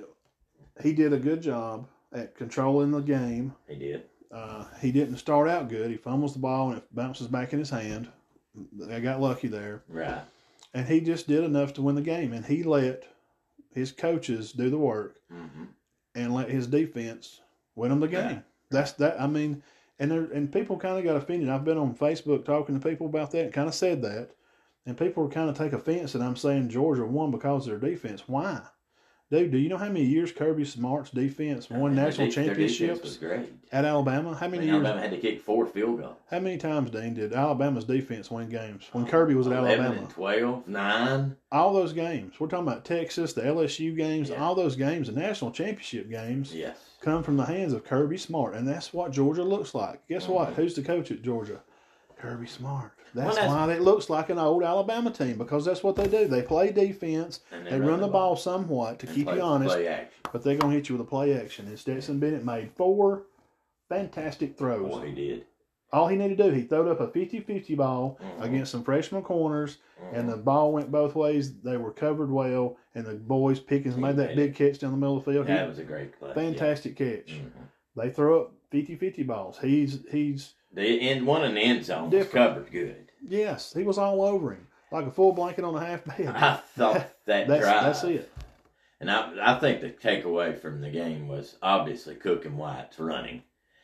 he 0.83 0.93
did 0.93 1.13
a 1.13 1.19
good 1.19 1.41
job 1.43 1.89
at 2.13 2.35
controlling 2.37 2.91
the 2.93 3.01
game. 3.01 3.55
He 3.67 3.75
did. 3.77 4.05
Uh, 4.31 4.65
he 4.81 4.93
didn't 4.93 5.17
start 5.17 5.49
out 5.49 5.69
good. 5.69 5.91
He 5.91 5.97
fumbles 5.97 6.35
the 6.35 6.39
ball 6.39 6.69
and 6.71 6.79
it 6.79 6.95
bounces 6.95 7.27
back 7.27 7.53
in 7.53 7.59
his 7.59 7.71
hand. 7.71 8.09
They 8.73 9.01
got 9.01 9.21
lucky 9.21 9.49
there. 9.49 9.83
Right. 9.89 10.21
And 10.75 10.87
he 10.87 11.01
just 11.01 11.27
did 11.27 11.45
enough 11.45 11.73
to 11.75 11.83
win 11.83 11.95
the 11.95 12.03
game. 12.03 12.33
And 12.33 12.45
he 12.45 12.63
let 12.63 13.05
his 13.79 13.93
coaches 13.93 14.53
do 14.53 14.71
the 14.71 14.79
work 14.79 15.17
hmm 15.31 15.65
and 16.15 16.35
let 16.35 16.51
his 16.51 16.67
defense 16.67 17.41
win 17.77 17.91
them 17.91 18.01
the 18.01 18.09
game. 18.09 18.27
Right. 18.27 18.45
That's 18.71 18.93
that. 18.93 19.21
I 19.21 19.27
mean, 19.27 19.63
and 19.99 20.11
there 20.11 20.25
and 20.25 20.53
people 20.53 20.77
kind 20.77 20.99
of 20.99 21.05
got 21.05 21.17
offended. 21.17 21.49
I've 21.49 21.65
been 21.65 21.79
on 21.79 21.95
Facebook 21.95 22.45
talking 22.45 22.79
to 22.79 22.89
people 22.89 23.07
about 23.07 23.31
that 23.33 23.45
and 23.45 23.53
kind 23.53 23.69
of 23.69 23.75
said 23.75 24.03
that, 24.03 24.31
and 24.85 24.99
people 24.99 25.29
kind 25.29 25.49
of 25.49 25.57
take 25.57 25.73
offense 25.73 26.13
that 26.13 26.23
I'm 26.23 26.37
saying 26.37 26.71
Georgia 26.71 27.07
won 27.07 27.31
because 27.31 27.67
of 27.69 27.81
their 27.81 27.91
defense. 27.91 28.25
Why, 28.27 28.63
dude? 29.31 29.51
Do 29.51 29.59
you 29.59 29.69
know 29.69 29.77
how 29.77 29.87
many 29.89 30.05
years 30.05 30.33
Kirby 30.33 30.65
Smart's 30.65 31.11
defense 31.11 31.69
won 31.71 31.95
Their 31.95 32.05
national 32.07 32.27
their 32.31 32.45
championships 32.45 33.03
was 33.03 33.17
great. 33.17 33.53
at 33.73 33.85
Alabama? 33.85 34.35
How 34.35 34.47
I 34.47 34.49
many 34.49 34.61
mean, 34.67 34.75
years? 34.75 34.85
Alabama 34.85 35.01
had 35.01 35.11
to 35.11 35.19
kick 35.19 35.41
four 35.43 35.67
field 35.67 36.01
goals. 36.01 36.17
How 36.31 36.41
many 36.41 36.57
times, 36.59 36.91
Dean, 36.91 37.15
did 37.15 37.33
Alabama's 37.33 37.85
defense 37.85 38.31
win 38.31 38.49
games 38.49 38.89
when 38.93 39.07
Kirby 39.07 39.35
was 39.35 39.47
at 39.47 39.53
11 39.59 39.81
Alabama? 39.81 40.01
and 40.03 40.11
12, 40.11 40.69
9. 40.69 41.37
All 41.53 41.73
those 41.73 41.93
games. 41.93 42.35
We're 42.39 42.49
talking 42.49 42.67
about 42.69 42.85
Texas, 42.85 43.33
the 43.33 43.43
LSU 43.43 43.95
games, 43.97 44.31
Yeah. 44.31 44.43
all 44.43 44.55
those 44.55 44.77
games, 44.77 45.09
the 45.09 45.19
national 45.19 45.51
championship 45.51 46.11
games. 46.11 46.55
Yes. 46.55 46.77
come 47.01 47.23
from 47.23 47.37
the 47.37 47.45
hands 47.45 47.73
of 47.73 47.85
Kirby 47.85 48.19
Smart, 48.19 48.55
and 48.55 48.67
that's 48.67 48.93
what 48.93 49.13
Georgia 49.13 49.45
looks 49.45 49.73
like. 49.73 50.05
Guess 50.09 50.27
what? 50.27 50.51
Mhm. 50.51 50.55
Who's 50.55 50.75
the 50.75 50.83
coach 50.83 51.13
at 51.13 51.23
Georgia? 51.23 51.61
Kirby 52.19 52.47
Smart. 52.47 52.93
That's, 53.15 53.37
that's- 53.37 53.51
why 53.51 53.73
it 53.73 53.81
looks 53.81 54.11
like 54.11 54.29
an 54.31 54.39
old 54.39 54.63
Alabama 54.63 55.11
team 55.11 55.39
because 55.39 55.65
that's 55.65 55.83
what 55.83 55.97
they 55.97 56.07
do. 56.07 56.27
They 56.29 56.43
play 56.43 56.71
defense, 56.73 57.41
And 57.51 57.67
they, 57.67 57.81
run, 57.81 58.01
the 58.01 58.09
ball, 58.09 58.37
somewhat 58.37 58.99
to 59.01 59.07
keep 59.07 59.27
play- 59.27 59.37
you 59.37 59.43
honest, 59.43 59.75
Play 59.77 60.09
but 60.33 60.43
they're 60.43 60.57
gonna 60.57 60.75
hit 60.75 60.89
you 60.89 60.97
with 60.97 61.07
a 61.07 61.09
play 61.09 61.35
action. 61.41 61.67
And 61.69 61.79
Stetson 61.79 62.19
Bennett 62.19 62.45
made 62.45 62.71
four 62.77 63.25
fantastic 63.89 64.57
throws. 64.59 64.91
Boy, 64.97 65.07
he 65.07 65.15
did. 65.15 65.45
All 65.91 66.07
he 66.09 66.17
needed 66.17 66.37
to 66.37 66.51
do, 66.51 66.51
he 66.55 66.63
throwed 66.65 66.87
up 66.89 67.01
a 67.01 67.09
50-50 67.09 67.75
ball 67.75 68.19
Mhm. 68.23 68.45
against 68.45 68.73
some 68.73 68.85
freshman 68.85 69.23
corners, 69.23 69.79
and 70.13 70.29
Mhm. 70.29 70.33
the 70.33 70.37
ball 70.37 70.71
went 70.73 70.93
both 70.93 71.15
ways. 71.15 71.61
They 71.63 71.79
were 71.79 71.93
covered 71.93 72.31
well, 72.31 72.77
and 72.95 73.07
the 73.07 73.15
boys 73.15 73.59
Pickens 73.59 73.95
He 73.95 74.01
made 74.03 74.17
that 74.17 74.29
made 74.31 74.37
big 74.37 74.55
catch 74.55 74.81
down 74.81 74.91
the 74.91 74.99
middle 74.99 75.17
of 75.17 75.25
the 75.25 75.33
field. 75.33 75.47
He- 75.47 75.55
that 75.55 75.67
was 75.69 75.79
a 75.79 75.85
great 75.85 76.13
play. 76.19 76.35
fantastic 76.35 76.95
catch. 76.97 77.33
Yeah. 77.33 77.39
Mhm. 77.39 77.69
They 77.97 78.11
throw 78.11 78.39
up 78.43 78.53
50-50 78.71 79.23
balls. 79.23 79.59
He's 79.61 80.05
he's 80.11 80.55
The 80.73 81.01
end 81.01 81.27
one 81.27 81.45
in 81.45 81.55
the 81.55 81.61
end 81.61 81.85
zone 81.85 82.11
was 82.11 82.29
covered 82.29 82.71
good. 82.71 83.11
yes, 83.27 83.73
he 83.73 83.83
was 83.83 83.99
all 83.99 84.23
over 84.23 84.53
him 84.53 84.69
like 84.91 85.07
a 85.07 85.11
full 85.11 85.33
blanket 85.33 85.65
on 85.65 85.75
a 85.75 85.85
half 85.85 86.05
bed. 86.05 86.27
I 86.35 86.57
thought 86.77 87.11
that 87.27 87.49
that's 87.49 87.63
drive. 87.63 87.85
that's 87.85 88.05
it. 88.05 88.33
And 89.01 89.11
I, 89.11 89.55
I 89.55 89.59
think 89.59 89.81
the 89.81 89.91
takeaway 89.91 90.59
from 90.61 90.81
the 90.81 90.91
game 90.91 91.29
was 91.29 91.57
obviously 91.63 92.17
Cook 92.17 92.45
and 92.45 92.59
White's 92.59 92.99
running. 92.99 93.43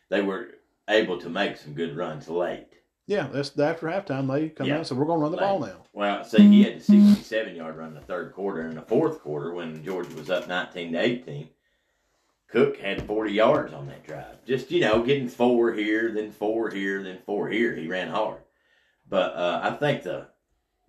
They 0.08 0.22
were 0.22 0.48
able 0.88 1.20
to 1.20 1.28
make 1.28 1.56
some 1.56 1.74
good 1.74 1.96
runs 1.96 2.28
late. 2.28 2.68
Yeah, 3.06 3.28
that's 3.30 3.56
after 3.58 3.86
halftime 3.86 4.32
they 4.32 4.48
come 4.48 4.66
Yeah. 4.66 4.74
out 4.74 4.78
and 4.78 4.86
said 4.86 4.98
we're 4.98 5.04
going 5.04 5.18
to 5.18 5.22
run 5.22 5.32
the 5.32 5.38
ball 5.38 5.60
now. 5.60 5.84
Well, 5.92 6.24
see, 6.24 6.48
he 6.48 6.64
had 6.64 6.72
a 6.74 6.76
mm-hmm. 6.76 7.12
67 7.12 7.54
yard 7.54 7.76
run 7.76 7.88
in 7.88 7.94
the 7.94 8.00
third 8.00 8.32
quarter. 8.32 8.62
and 8.62 8.76
the 8.76 8.82
fourth 8.82 9.20
quarter, 9.20 9.52
when 9.52 9.84
Georgia 9.84 10.14
was 10.16 10.30
up 10.30 10.48
19 10.48 10.92
to 10.92 10.98
18, 10.98 11.48
Cook 12.54 12.76
had 12.76 13.02
40 13.02 13.32
yards 13.32 13.72
on 13.72 13.88
that 13.88 14.06
drive. 14.06 14.44
Just, 14.46 14.70
you 14.70 14.80
know, 14.80 15.02
getting 15.02 15.26
four 15.26 15.72
here, 15.72 16.12
then 16.12 16.30
four 16.30 16.70
here, 16.70 17.02
then 17.02 17.18
four 17.26 17.48
here. 17.48 17.74
He 17.74 17.88
ran 17.88 18.06
hard. 18.06 18.42
But 19.08 19.34
uh, 19.34 19.60
I 19.64 19.70
think 19.72 20.04
the 20.04 20.28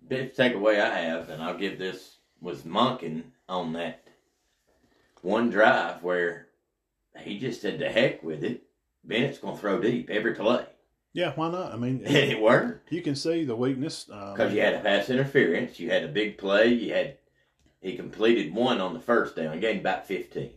big 0.06 0.32
takeaway 0.32 0.80
I 0.80 0.96
have, 1.00 1.28
and 1.28 1.42
I'll 1.42 1.58
give 1.58 1.76
this, 1.76 2.18
was 2.40 2.62
Monken 2.62 3.24
on 3.48 3.72
that 3.72 4.06
one 5.22 5.50
drive 5.50 6.04
where 6.04 6.46
he 7.18 7.36
just 7.40 7.62
said, 7.62 7.80
to 7.80 7.90
heck 7.90 8.22
with 8.22 8.44
it. 8.44 8.62
Bennett's 9.02 9.38
going 9.38 9.56
to 9.56 9.60
throw 9.60 9.80
deep 9.80 10.08
every 10.08 10.34
play. 10.34 10.66
Yeah, 11.14 11.32
why 11.34 11.50
not? 11.50 11.72
I 11.72 11.76
mean, 11.76 12.02
And 12.06 12.16
it 12.16 12.40
worked. 12.40 12.92
you 12.92 13.02
can 13.02 13.16
see 13.16 13.44
the 13.44 13.56
weakness. 13.56 14.08
Um, 14.08 14.34
Because 14.34 14.52
you 14.54 14.60
had 14.60 14.74
a 14.74 14.80
pass 14.80 15.10
interference, 15.10 15.80
you 15.80 15.90
had 15.90 16.04
a 16.04 16.08
big 16.08 16.38
play, 16.38 16.68
you 16.68 16.94
had 16.94 17.16
he 17.80 17.96
completed 17.96 18.54
one 18.54 18.80
on 18.80 18.94
the 18.94 19.00
first 19.00 19.34
down, 19.34 19.58
gained 19.58 19.80
about 19.80 20.06
fifteen. 20.06 20.52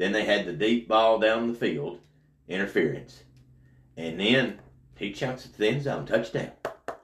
Then 0.00 0.12
they 0.12 0.24
had 0.24 0.46
the 0.46 0.54
deep 0.54 0.88
ball 0.88 1.18
down 1.18 1.46
the 1.46 1.52
field, 1.52 2.00
interference, 2.48 3.22
and 3.98 4.18
then 4.18 4.58
he 4.96 5.12
chunks 5.12 5.44
it 5.44 5.52
to 5.52 5.58
the 5.58 5.68
end 5.68 5.82
zone, 5.82 6.06
touchdown. 6.06 6.52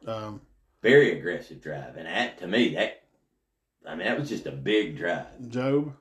um, 0.07 0.40
Very 0.80 1.18
aggressive 1.18 1.61
drive, 1.61 1.99
and 1.99 2.07
that 2.07 2.38
to 2.38 2.47
me 2.47 2.74
that, 2.74 3.03
I 3.86 3.97
mean 3.97 4.07
that 4.07 4.18
was 4.18 4.30
just 4.30 4.47
a 4.47 4.51
big 4.51 4.97
drive. 4.97 5.26
Job, 5.51 5.92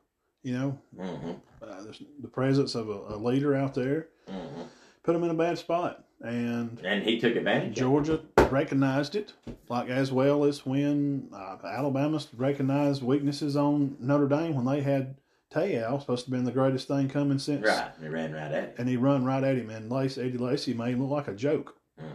you 0.41 0.53
know, 0.53 0.79
hmm 0.97 1.31
uh, 1.61 1.81
the 2.21 2.29
presence 2.29 2.75
of 2.75 2.87
a, 2.87 3.15
a 3.15 3.17
leader 3.17 3.53
out 3.53 3.73
there 3.73 4.07
hmm 4.29 4.61
put 5.03 5.17
him 5.17 5.23
in 5.25 5.31
a 5.31 5.33
bad 5.33 5.57
spot, 5.57 6.05
and 6.21 6.79
And 6.81 7.03
he 7.03 7.19
took 7.19 7.35
advantage. 7.35 7.75
Georgia 7.75 8.21
recognized 8.49 9.17
it, 9.17 9.33
like 9.67 9.89
as 9.89 10.13
well 10.13 10.45
as 10.45 10.65
when 10.65 11.27
uh, 11.33 11.57
Alabama 11.61 12.21
recognized 12.37 13.03
weaknesses 13.03 13.57
on 13.57 13.97
Notre 13.99 14.29
Dame 14.29 14.55
when 14.55 14.63
they 14.63 14.79
had 14.79 15.15
Te'o 15.53 15.99
supposed 15.99 16.25
to 16.25 16.31
have 16.31 16.37
been 16.37 16.43
the 16.45 16.51
greatest 16.51 16.87
thing 16.87 17.07
coming 17.07 17.39
since. 17.39 17.65
Right. 17.65 17.91
He 18.01 18.07
ran 18.07 18.33
right 18.33 18.51
at 18.51 18.51
it. 18.51 18.75
And 18.77 18.89
he 18.89 18.97
run 18.97 19.23
right 19.25 19.43
at 19.43 19.55
him, 19.57 19.69
and 19.69 19.89
Lacy, 19.91 20.21
Eddie 20.21 20.37
Lacy 20.37 20.73
made 20.73 20.93
him 20.93 21.01
look 21.01 21.11
like 21.11 21.27
a 21.27 21.33
joke. 21.33 21.75
hmm 21.99 22.05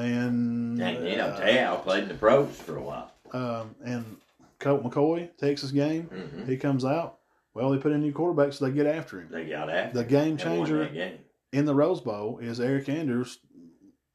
And 0.00 0.80
And 0.80 1.08
you 1.08 1.16
know, 1.16 1.26
uh, 1.26 1.40
Te'o 1.40 1.82
played 1.82 2.04
in 2.04 2.08
the 2.08 2.14
pros 2.14 2.54
for 2.60 2.76
a 2.76 2.82
while. 2.82 3.12
um, 3.32 3.74
and 3.84 4.16
Colt 4.60 4.82
McCoy, 4.84 5.30
Texas 5.38 5.70
game, 5.70 6.04
hmm 6.04 6.44
he 6.48 6.56
comes 6.56 6.84
out. 6.84 7.18
Well, 7.54 7.70
they 7.70 7.78
put 7.78 7.90
in 7.92 7.98
a 7.98 8.00
new 8.00 8.12
quarterback, 8.12 8.52
so 8.52 8.64
they 8.66 8.70
get 8.72 8.86
after 8.86 9.20
him. 9.20 9.28
They 9.30 9.46
got 9.46 9.68
after 9.70 9.98
The 9.98 10.04
game 10.04 10.36
changer 10.36 10.86
game. 10.88 11.18
in 11.52 11.64
the 11.64 11.74
Rose 11.74 12.00
Bowl 12.00 12.38
is 12.38 12.60
Eric 12.60 12.88
Andrews 12.88 13.38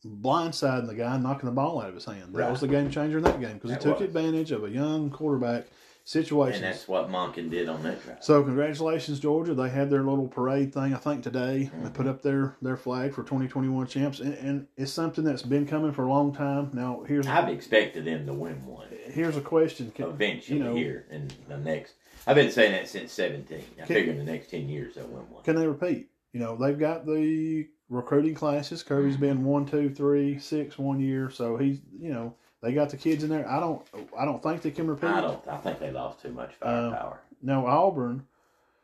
blindsiding 0.05 0.87
the 0.87 0.93
guy, 0.95 1.15
and 1.15 1.23
knocking 1.23 1.45
the 1.47 1.55
ball 1.55 1.81
out 1.81 1.89
of 1.89 1.95
his 1.95 2.05
hand. 2.05 2.33
That 2.33 2.39
Right. 2.41 2.51
was 2.51 2.59
the 2.61 2.67
game 2.67 2.89
changer 2.89 3.17
in 3.17 3.23
that 3.23 3.39
game 3.39 3.53
because 3.53 3.71
he 3.71 3.77
took 3.77 3.99
was. 3.99 4.07
advantage 4.07 4.51
of 4.51 4.63
a 4.63 4.69
young 4.69 5.09
quarterback 5.09 5.67
And 6.03 6.09
situation. 6.09 6.61
that's 6.61 6.85
what 6.85 7.09
Monken 7.09 7.49
did 7.49 7.69
on 7.69 7.81
that 7.83 8.03
drive. 8.03 8.17
So 8.21 8.43
congratulations, 8.43 9.21
Georgia. 9.21 9.53
They 9.53 9.69
had 9.69 9.89
their 9.89 10.03
little 10.03 10.27
parade 10.27 10.73
thing, 10.73 10.93
I 10.93 10.97
think, 10.97 11.23
today. 11.23 11.71
They 11.81 11.89
Mhm. 11.89 11.93
put 11.93 12.07
up 12.07 12.21
their, 12.21 12.57
their 12.61 12.75
flag 12.75 13.13
for 13.13 13.23
2021 13.23 13.87
champs, 13.87 14.19
and, 14.19 14.33
and 14.33 14.67
it's 14.75 14.91
something 14.91 15.23
that's 15.23 15.43
been 15.43 15.65
coming 15.65 15.93
for 15.93 16.03
a 16.03 16.09
long 16.09 16.33
time. 16.35 16.71
Now, 16.73 17.03
here's 17.07 17.25
I've 17.25 17.47
expected 17.47 18.03
them 18.03 18.25
to 18.25 18.33
win 18.33 18.65
one 18.65 18.87
here's 19.11 19.37
a 19.37 19.41
question. 19.41 19.91
Can- 19.91 20.09
eventually 20.09 20.57
you 20.59 20.63
know- 20.65 20.75
here 20.75 21.05
in 21.09 21.29
the 21.47 21.57
next. 21.57 21.93
I've 22.27 22.35
been 22.35 22.51
saying 22.51 22.73
that 22.73 22.87
since 22.89 23.11
17. 23.13 23.59
I 23.81 23.85
Can- 23.85 23.95
figure 23.95 24.11
in 24.11 24.17
the 24.17 24.25
next 24.25 24.49
10 24.51 24.67
years 24.67 24.95
they'll 24.95 25.07
win 25.07 25.23
one. 25.31 25.43
Can 25.43 25.55
they 25.55 25.67
repeat? 25.67 26.09
You 26.33 26.39
know, 26.41 26.57
they've 26.57 26.77
got 26.79 27.05
the 27.05 27.67
recruiting 27.89 28.33
classes. 28.33 28.83
Kirby's 28.83 29.17
been 29.17 29.45
one, 29.45 29.65
two, 29.65 29.89
three, 29.89 30.37
six 30.39 30.77
one 30.77 30.99
year, 30.99 31.29
so 31.29 31.55
he's 31.57 31.79
you 31.97 32.11
know 32.11 32.33
they 32.63 32.73
got 32.73 32.89
the 32.89 32.97
kids 32.97 33.23
in 33.23 33.29
there. 33.29 33.47
I 33.47 33.59
don't, 33.59 33.81
I 34.17 34.25
don't 34.25 34.41
think 34.41 34.61
they 34.63 34.71
can 34.71 34.87
repeat. 34.87 35.09
I 35.09 35.21
don't. 35.21 35.47
I 35.47 35.57
think 35.57 35.79
they 35.79 35.91
lost 35.91 36.21
too 36.21 36.31
much 36.31 36.51
Uh, 36.61 36.89
firepower. 36.89 37.19
No, 37.43 37.67
Auburn. 37.67 38.25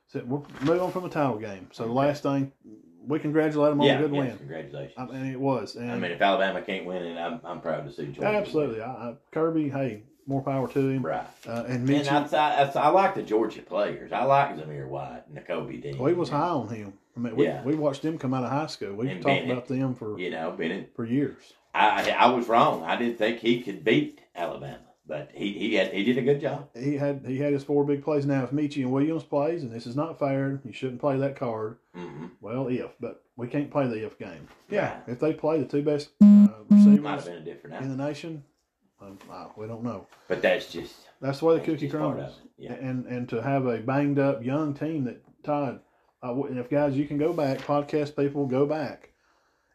So 0.09 0.21
we're 0.25 0.41
moving 0.61 0.91
from 0.91 1.03
the 1.03 1.09
title 1.09 1.37
game. 1.39 1.69
So 1.71 1.85
the 1.85 1.91
last 1.91 2.23
thing, 2.23 2.51
we 3.07 3.19
congratulate 3.19 3.71
them 3.71 3.81
on 3.81 3.87
yeah, 3.87 3.99
a 3.99 4.01
good 4.01 4.13
yes, 4.13 4.27
win. 4.29 4.37
congratulations. 4.37 4.95
I 4.97 5.05
mean, 5.05 5.25
it 5.31 5.39
was. 5.39 5.75
And 5.75 5.91
I 5.91 5.97
mean, 5.97 6.11
if 6.11 6.21
Alabama 6.21 6.61
can't 6.61 6.85
win 6.85 7.03
it, 7.03 7.17
I'm, 7.17 7.39
I'm 7.43 7.61
proud 7.61 7.85
to 7.87 7.93
see 7.93 8.05
Georgia. 8.07 8.25
absolutely, 8.27 8.81
I, 8.81 8.87
I, 8.91 9.13
Kirby. 9.31 9.69
Hey, 9.69 10.03
more 10.27 10.41
power 10.43 10.67
to 10.67 10.89
him. 10.89 11.03
Right. 11.05 11.25
Uh, 11.47 11.63
and 11.67 11.89
And 11.89 12.07
I, 12.07 12.63
I, 12.63 12.71
I 12.75 12.87
like 12.89 13.15
the 13.15 13.23
Georgia 13.23 13.61
players. 13.61 14.11
I 14.11 14.23
like 14.25 14.55
Zamir 14.57 14.87
White, 14.87 15.23
Nakobe 15.33 15.81
Dean. 15.81 15.97
well, 15.97 16.07
he 16.07 16.13
was 16.13 16.29
high 16.29 16.49
on 16.49 16.69
him. 16.69 16.93
I 17.15 17.19
mean, 17.19 17.35
we, 17.35 17.45
Yeah. 17.45 17.63
we 17.63 17.75
watched 17.75 18.01
them 18.03 18.17
come 18.17 18.33
out 18.33 18.43
of 18.43 18.49
high 18.51 18.67
school. 18.67 18.93
We've 18.93 19.09
And 19.09 19.21
talked 19.23 19.45
about 19.45 19.67
them 19.67 19.95
for 19.95 20.19
You 20.19 20.29
know, 20.31 20.51
Bennett. 20.51 20.91
for 20.95 21.05
years. 21.05 21.53
I, 21.73 22.09
I 22.11 22.27
was 22.31 22.47
wrong. 22.47 22.83
I 22.83 22.95
didn't 22.95 23.17
think 23.17 23.39
he 23.39 23.61
could 23.61 23.83
beat 23.83 24.21
Alabama, 24.35 24.79
but 25.05 25.29
he 25.33 25.53
he 25.53 25.75
had 25.75 25.93
he 25.93 26.03
did 26.03 26.17
a 26.17 26.21
good 26.21 26.41
job. 26.41 26.69
he 26.75 26.95
had 26.97 27.23
he 27.25 27.37
had 27.37 27.53
his 27.53 27.63
four 27.63 27.83
big 27.85 28.03
plays. 28.03 28.25
Now, 28.25 28.43
if 28.43 28.51
Metchie 28.51 28.81
and 28.83 28.91
Williams 28.91 29.23
plays, 29.23 29.63
and 29.63 29.71
this 29.71 29.85
is 29.87 29.95
not 29.95 30.17
fair, 30.19 30.59
you 30.65 30.73
shouldn't 30.73 30.99
play 31.01 31.17
that 31.17 31.35
card. 31.35 31.77
hmm 31.93 32.27
Well, 32.41 32.67
if, 32.67 32.91
but 32.99 33.23
we 33.35 33.47
can't 33.47 33.69
play 33.71 33.87
the 33.87 34.05
if 34.05 34.17
game. 34.17 34.47
Yeah, 34.69 34.93
Right. 34.93 35.03
if 35.07 35.19
they 35.19 35.33
play 35.33 35.59
the 35.59 35.65
two 35.67 35.83
best 35.83 36.09
uh, 36.21 36.47
receivers 36.69 36.99
Might 37.01 37.11
have 37.15 37.25
been 37.25 37.35
a 37.37 37.41
different 37.41 37.75
in 37.83 37.95
the 37.95 38.03
nation, 38.03 38.43
um, 39.01 39.17
uh, 39.31 39.47
we 39.55 39.67
don't 39.67 39.83
know. 39.83 40.07
but 40.27 40.41
that's 40.41 40.71
just 40.71 40.95
That's 41.21 41.39
the 41.39 41.45
way 41.45 41.55
the 41.55 41.61
cookie 41.61 41.87
just 41.87 41.97
part 41.97 42.17
of 42.19 42.25
crumbles. 42.25 42.41
Yeah. 42.57 42.73
And 42.73 43.05
and 43.05 43.29
to 43.29 43.41
have 43.41 43.67
a 43.67 43.77
banged 43.77 44.19
up 44.19 44.43
young 44.43 44.73
team 44.73 45.05
that 45.05 45.21
Todd, 45.43 45.79
uh, 46.23 46.35
if 46.49 46.69
guys 46.69 46.97
you 46.97 47.05
can 47.05 47.17
go 47.17 47.31
back, 47.31 47.59
podcast 47.59 48.15
people 48.15 48.47
go 48.47 48.65
back. 48.65 49.11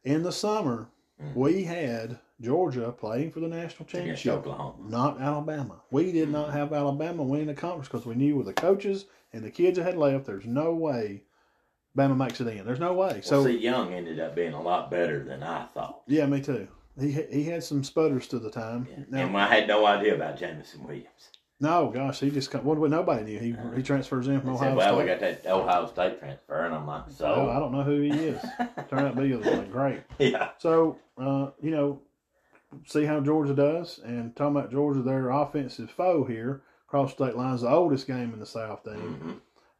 In 0.03 0.23
the 0.23 0.33
summer. 0.33 0.89
Mm. 1.23 1.35
we 1.35 1.65
had 1.65 2.19
Georgia 2.41 2.93
playing 2.93 3.31
for 3.31 3.41
the 3.41 3.49
national 3.49 3.87
Against 3.89 3.93
championship. 3.93 4.33
Oklahoma. 4.33 4.91
not 4.91 5.21
Alabama. 5.21 5.81
We 5.91 6.13
did 6.13 6.31
not 6.31 6.49
mm-hmm. 6.49 6.57
have 6.57 6.73
Alabama 6.73 7.23
winning 7.23 7.47
the 7.47 7.55
conference 7.55 7.89
because 7.89 8.07
we 8.07 8.15
knew 8.15 8.37
with 8.37 8.47
the 8.47 8.53
coaches 8.53 9.07
and 9.33 9.45
the 9.45 9.51
kids 9.51 9.79
that 9.79 9.85
had 9.85 9.97
left, 9.97 10.27
there's 10.27 10.47
no 10.47 10.75
way 10.75 11.23
Bama 11.97 12.17
makes 12.17 12.41
it 12.41 12.49
in. 12.49 12.67
There's 12.67 12.81
no 12.81 12.93
way. 12.93 13.21
So 13.23 13.43
well, 13.43 13.45
see, 13.45 13.59
Young 13.59 13.95
ended 13.95 14.19
up 14.19 14.35
being 14.35 14.53
a 14.53 14.63
lot 14.63 14.91
better 14.91 15.23
than 15.23 15.43
I 15.43 15.67
thought. 15.67 16.03
yeah, 16.07 16.27
me 16.27 16.41
too. 16.41 16.67
He 16.99 17.13
he 17.31 17.45
had 17.45 17.63
some 17.63 17.83
sputters 17.83 18.27
to 18.29 18.39
the 18.39 18.51
time. 18.51 18.87
Yeah. 18.91 19.05
Now, 19.09 19.27
and 19.27 19.37
I 19.37 19.47
had 19.53 19.69
no 19.69 19.85
idea 19.87 20.15
about 20.15 20.39
Jameson 20.39 20.85
Williams. 20.85 21.31
No, 21.61 21.91
gosh, 21.91 22.21
he 22.21 22.31
just 22.31 22.51
come, 22.51 22.65
well, 22.65 22.77
nobody 22.89 23.25
knew. 23.25 23.39
He 23.39 23.57
he 23.77 23.83
transfers 23.83 24.29
in 24.29 24.41
from 24.41 24.51
Ohio 24.51 24.71
said, 24.71 24.77
well, 24.77 24.95
State. 24.95 24.99
we 24.99 25.07
got 25.07 25.21
that 25.21 25.47
Ohio 25.47 25.87
State 25.87 26.19
transfer, 26.19 26.65
and 26.67 26.75
I'm 26.75 26.87
like, 26.87 27.05
so 27.11 27.51
I 27.51 27.59
don't 27.59 27.73
know 27.73 27.83
who 27.83 28.01
he 28.01 28.11
is. 28.11 28.43
Turned 28.91 29.07
out 29.07 29.17
to 29.17 29.23
be 29.23 29.35
like, 29.35 29.71
great. 29.71 30.01
yeah, 30.19 30.51
So 30.59 30.99
uh, 31.17 31.51
you 31.63 31.71
know, 31.71 32.01
see 32.87 33.05
how 33.05 33.21
Georgia 33.21 33.55
does, 33.55 34.01
and 34.05 34.35
talking 34.35 34.57
about 34.57 34.71
Georgia, 34.73 35.01
their 35.03 35.31
offensive 35.31 35.91
foe 35.91 36.25
here, 36.25 36.63
cross 36.87 37.13
state 37.13 37.37
lines, 37.37 37.63
the 37.63 37.71
oldest 37.71 38.07
game 38.07 38.33
in 38.33 38.41
the 38.41 38.47
South. 38.47 38.85
Team. 38.85 38.95
hmm 38.95 39.33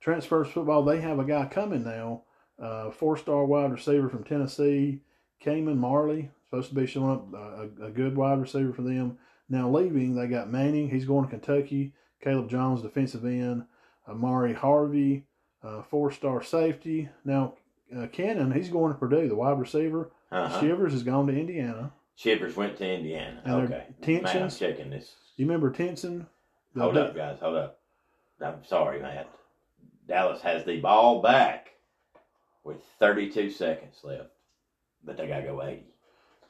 transfers 0.05 0.49
football, 0.49 0.85
they 0.85 1.01
have 1.01 1.19
a 1.19 1.25
guy 1.25 1.47
coming 1.47 1.83
now, 1.83 2.21
uh, 2.63 2.91
four 2.91 3.17
star 3.17 3.47
wide 3.47 3.73
receiver 3.73 4.11
from 4.11 4.23
Tennessee, 4.23 5.01
Cayman 5.41 5.79
Marley, 5.79 6.31
supposed 6.45 6.69
to 6.69 6.75
be 6.75 6.87
showing 6.87 7.11
up 7.11 7.27
uh, 7.33 7.85
a, 7.85 7.87
a 7.87 7.91
good 7.91 8.15
wide 8.15 8.39
receiver 8.39 8.75
for 8.75 8.83
them. 8.83 9.17
Now 9.49 9.69
leaving, 9.71 10.15
they 10.15 10.27
got 10.27 10.51
Manning, 10.51 10.89
he's 10.89 11.05
going 11.05 11.25
to 11.25 11.31
Kentucky, 11.31 11.93
Caleb 12.23 12.49
Jones, 12.49 12.83
defensive 12.83 13.25
end, 13.25 13.65
Amari 14.09 14.55
Harvey, 14.55 15.25
uh, 15.63 15.83
four 15.83 16.11
star 16.11 16.43
safety. 16.43 17.09
Now, 17.25 17.55
uh, 17.97 18.07
Cannon, 18.07 18.53
he's 18.53 18.69
going 18.71 18.93
to 18.93 18.99
Purdue, 18.99 19.29
the 19.29 19.35
wide 19.37 19.59
receiver. 19.59 20.11
uh-huh. 20.33 20.61
Shivers 20.61 20.93
has 20.93 21.03
gone 21.03 21.27
to 21.27 21.39
Indiana. 21.39 21.93
Shivers 22.17 22.57
went 22.57 22.77
to 22.79 22.89
Indiana. 22.89 23.43
And 23.45 23.55
okay, 23.55 24.21
man, 24.23 24.43
I'm 24.45 24.51
checking 24.51 24.91
this. 24.91 25.15
You 25.37 25.47
remember 25.47 25.71
Tennison? 25.71 26.27
Hold 26.77 26.97
up, 26.97 27.15
guys. 27.15 27.39
Hold 27.41 27.57
up. 27.57 27.81
I'm 28.41 28.65
sorry, 28.65 29.01
Matt. 29.01 29.29
Dallas 30.07 30.43
has 30.43 30.65
the 30.65 30.81
ball 30.81 31.23
back 31.23 31.69
with 32.63 32.79
32 32.99 33.51
seconds 33.51 34.01
left, 34.03 34.31
but 35.05 35.17
they 35.17 35.27
gotta 35.27 35.43
go 35.43 35.63
80. 35.63 35.83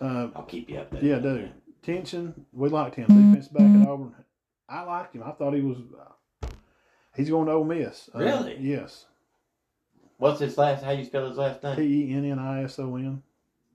Uh, 0.00 0.28
I'll 0.34 0.44
keep 0.44 0.68
you 0.68 0.78
up 0.78 0.90
there. 0.90 1.04
Yeah, 1.04 1.18
dude. 1.18 1.52
Tennison, 1.84 2.32
we 2.52 2.68
liked 2.68 2.94
him. 2.96 3.06
Defense 3.06 3.48
back 3.48 3.62
at 3.62 3.88
Auburn. 3.88 4.14
I 4.68 4.82
liked 4.82 5.14
him. 5.14 5.22
I 5.24 5.32
thought 5.32 5.54
he 5.54 5.60
was. 5.60 5.78
Uh, 6.42 6.48
he's 7.14 7.28
going 7.30 7.46
to 7.46 7.52
Ole 7.52 7.64
Miss. 7.64 8.08
Uh, 8.14 8.18
Really? 8.18 8.56
yes. 8.60 9.06
What's 10.16 10.40
his 10.40 10.56
last? 10.56 10.82
How 10.84 10.92
you 10.92 11.04
spell 11.04 11.28
his 11.28 11.36
last 11.36 11.60
T 11.60 11.68
name? 11.68 11.80
E 11.80 12.12
N 12.14 12.24
N 12.24 12.38
I 12.38 12.62
S 12.64 12.78
O 12.78 12.96
N. 12.96 13.22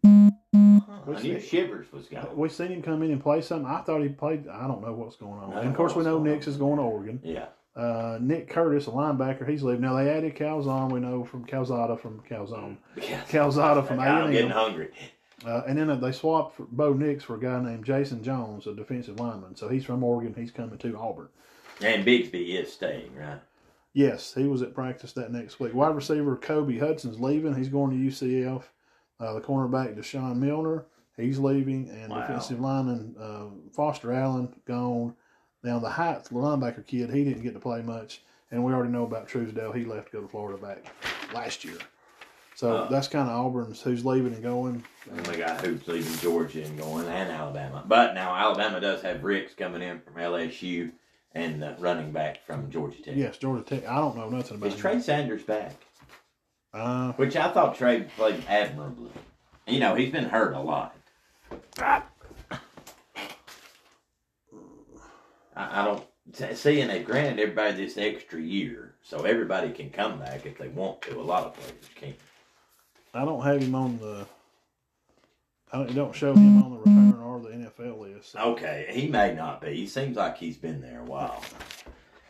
I 0.06 1.22
knew 1.22 1.40
Shivers 1.40 1.92
was 1.92 2.08
going. 2.08 2.36
We 2.38 2.50
seen 2.50 2.68
him 2.68 2.82
come 2.82 3.04
in 3.04 3.12
and 3.12 3.22
play 3.22 3.42
something. 3.42 3.70
I 3.70 3.82
thought 3.82 4.02
he 4.02 4.10
played. 4.10 4.48
I 4.48 4.68
don't 4.68 4.82
know 4.82 4.94
what's 4.94 5.16
going 5.16 5.40
on. 5.40 5.54
I 5.54 5.62
and 5.62 5.70
of 5.70 5.76
course, 5.76 5.96
we 5.96 6.04
know 6.04 6.18
what's 6.18 6.24
going 6.26 6.34
Nix 6.36 6.48
on. 6.48 6.54
is 6.54 6.58
going 6.58 6.78
to 6.78 6.84
Oregon. 6.84 7.20
Yeah. 7.24 7.46
Uh, 7.76 8.18
Nick 8.22 8.50
Curtis, 8.50 8.88
a 8.88 8.92
linebacker, 8.92 9.48
he's 9.48 9.64
leaving. 9.64 9.82
Now 9.82 9.96
they 9.96 10.10
added 10.10 10.36
Calzone. 10.36 10.92
We 10.92 11.00
know 11.00 11.24
from 11.24 11.46
Calzada 11.46 11.98
from 11.98 12.22
Calzone. 12.30 12.78
yeah. 12.98 13.22
Calzada 13.30 13.84
from 13.86 14.00
A 14.00 14.04
I'm 14.04 14.24
and 14.26 14.34
getting 14.34 14.50
hungry. 14.50 14.90
Uh, 15.46 15.64
and 15.68 15.78
then 15.78 16.00
they 16.02 16.12
swapped 16.12 16.56
for 16.58 16.64
Bo 16.72 16.94
Nix 16.94 17.24
for 17.24 17.36
a 17.36 17.40
guy 17.40 17.62
named 17.62 17.86
Jason 17.86 18.24
Jones, 18.24 18.68
a 18.68 18.74
defensive 18.74 19.20
lineman. 19.20 19.56
So 19.56 19.70
he's 19.70 19.86
from 19.86 20.04
Oregon. 20.04 20.34
He's 20.36 20.52
coming 20.52 20.78
to 20.80 20.98
Auburn. 20.98 21.30
And 21.82 22.06
Bigsby 22.06 22.62
is 22.62 22.72
staying, 22.74 23.16
right? 23.16 23.40
Yes, 23.94 24.34
he 24.34 24.44
was 24.44 24.62
at 24.62 24.74
practice 24.76 25.14
that 25.14 25.32
next 25.32 25.60
week. 25.60 25.74
Wide 25.74 25.96
receiver 25.96 26.36
Kobe 26.36 26.78
Hudson's 26.78 27.20
leaving. 27.20 27.56
He's 27.56 27.70
going 27.70 27.92
to 27.92 27.96
UCF. 28.12 28.64
Uh, 29.20 29.34
the 29.34 29.42
cornerback 29.42 29.98
Deshaun 29.98 30.38
Milner, 30.38 30.86
he's 31.18 31.40
leaving, 31.40 31.90
and 31.90 32.10
Wow. 32.12 32.22
defensive 32.22 32.60
lineman 32.62 33.16
uh, 33.20 33.46
Foster 33.74 34.14
Allen 34.14 34.54
gone. 34.66 35.14
Now 35.64 35.80
the 35.80 35.90
Heights 35.90 36.30
linebacker 36.30 36.86
kid, 36.88 37.12
he 37.12 37.26
didn't 37.26 37.44
get 37.44 37.54
to 37.54 37.60
play 37.60 37.82
much, 37.82 38.22
and 38.52 38.64
we 38.64 38.72
already 38.72 38.92
know 38.94 39.04
about 39.04 39.28
Truesdale. 39.28 39.74
He 39.74 39.84
left 39.84 40.12
to 40.12 40.18
go 40.18 40.22
to 40.22 40.28
Florida 40.30 40.58
back 40.62 40.86
last 41.34 41.66
year. 41.66 41.78
So 42.60 42.76
Uh. 42.76 42.90
that's 42.90 43.08
kind 43.08 43.30
of 43.30 43.38
Auburn's 43.46 43.82
who's 43.82 44.04
leaving 44.06 44.34
and 44.34 44.44
going. 44.44 44.84
And 45.10 45.28
we 45.28 45.38
got 45.38 45.66
who's 45.66 45.88
leaving 45.88 46.14
Georgia 46.18 46.62
and 46.66 46.78
going, 46.78 47.08
and 47.08 47.32
Alabama. 47.32 47.86
But 47.88 48.14
now 48.14 48.36
Alabama 48.36 48.82
does 48.82 49.02
have 49.02 49.24
Ricks 49.24 49.54
coming 49.54 49.82
in 49.82 50.02
from 50.02 50.16
LSU 50.16 50.92
and 51.34 51.62
the 51.64 51.78
running 51.80 52.12
back 52.12 52.46
from 52.46 52.70
Georgia 52.70 53.02
Tech. 53.02 53.16
Yes, 53.16 53.38
Georgia 53.38 53.64
Tech. 53.64 53.88
I 53.88 53.96
don't 54.02 54.18
know 54.18 54.28
nothing 54.28 54.58
about 54.58 54.68
Is 54.68 54.74
him. 54.74 54.80
Trey 54.82 55.00
Sanders 55.00 55.44
back? 55.44 55.72
Uh, 56.74 57.14
Which 57.14 57.38
I 57.38 57.50
thought 57.54 57.78
Trey 57.78 58.02
played 58.18 58.44
admirably. 58.50 59.12
You 59.66 59.80
know, 59.80 59.96
he's 59.96 60.12
been 60.12 60.26
hurt 60.26 60.54
a 60.54 60.60
lot. 60.60 60.98
I, 61.80 62.02
I 65.56 65.86
don't 65.86 66.58
see, 66.58 66.82
and 66.82 66.90
they 66.90 67.04
granted 67.04 67.40
everybody 67.40 67.78
this 67.86 67.98
extra 67.98 68.42
year, 68.42 68.96
so 69.02 69.24
everybody 69.24 69.72
can 69.72 69.92
come 69.92 70.20
back 70.20 70.46
if 70.46 70.58
they 70.58 70.68
want 70.68 71.02
to. 71.04 71.18
A 71.18 71.22
lot 71.22 71.46
of 71.46 71.54
players 71.54 71.86
can't. 71.96 72.16
I 73.14 73.26
don't 73.26 73.42
have 73.44 73.62
him 73.62 73.76
on 73.76 73.98
the. 74.00 74.26
I 75.72 75.78
don't, 75.78 75.94
don't 75.96 76.16
show 76.16 76.34
him 76.34 76.64
on 76.64 76.72
the 76.72 76.78
return 76.80 77.22
or 77.22 77.40
the 77.40 77.50
NFL 77.50 78.00
list. 78.00 78.32
so- 78.32 78.40
Okay, 78.40 78.88
he 78.90 79.08
may 79.08 79.36
not 79.36 79.62
be. 79.62 79.76
He 79.76 79.88
seems 79.88 80.18
like 80.18 80.38
he's 80.38 80.58
been 80.58 80.82
there 80.82 81.02
a 81.02 81.04
while. 81.04 81.44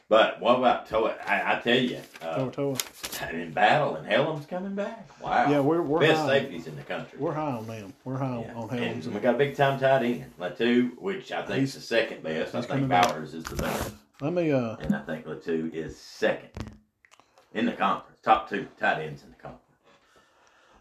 But 0.10 0.42
what 0.42 0.58
about 0.58 0.90
Toa? 0.90 1.16
I, 1.26 1.56
I 1.58 1.60
tell 1.62 1.78
you, 1.78 2.02
uh, 2.22 2.50
Toa 2.50 2.76
Toa. 2.76 3.30
in 3.32 3.54
battle, 3.54 3.96
and 3.96 4.08
Helm's 4.08 4.46
coming 4.48 4.74
back. 4.74 5.08
Wow. 5.22 5.50
Yeah, 5.52 5.60
we're 5.60 5.84
we're 5.84 6.00
Best 6.00 6.22
high. 6.22 6.40
safeties 6.40 6.66
in 6.68 6.76
the 6.76 6.82
country. 6.82 7.20
We're 7.20 7.34
high 7.34 7.52
on 7.52 7.68
them. 7.68 7.94
We're 8.04 8.18
high 8.18 8.42
Yeah. 8.48 8.56
on 8.56 8.70
and 8.78 9.06
we 9.14 9.20
got 9.20 9.36
a 9.36 9.38
big 9.38 9.56
time 9.56 9.80
tight 9.80 10.02
end, 10.04 10.34
Latu, 10.40 10.98
which 10.98 11.32
I 11.32 11.44
think 11.46 11.64
is 11.64 11.76
the 11.76 11.82
second 11.82 12.24
best. 12.24 12.56
I 12.56 12.62
think 12.62 12.68
coming 12.72 12.88
back. 12.88 13.16
Is 13.18 13.34
the 13.44 13.56
best, 13.56 13.94
Let 14.20 14.34
me 14.34 14.52
uh 14.52 14.78
and 14.78 14.96
I 14.96 15.02
think 15.02 15.26
Latu 15.28 15.72
is 15.74 15.96
second. 15.98 16.50
in 17.54 17.68
the 17.68 17.74
conference. 17.74 18.20
Top 18.24 18.50
two 18.50 18.68
tight 18.80 19.02
ends 19.04 19.22
in 19.24 19.30
the 19.30 19.36
conference. 19.36 19.64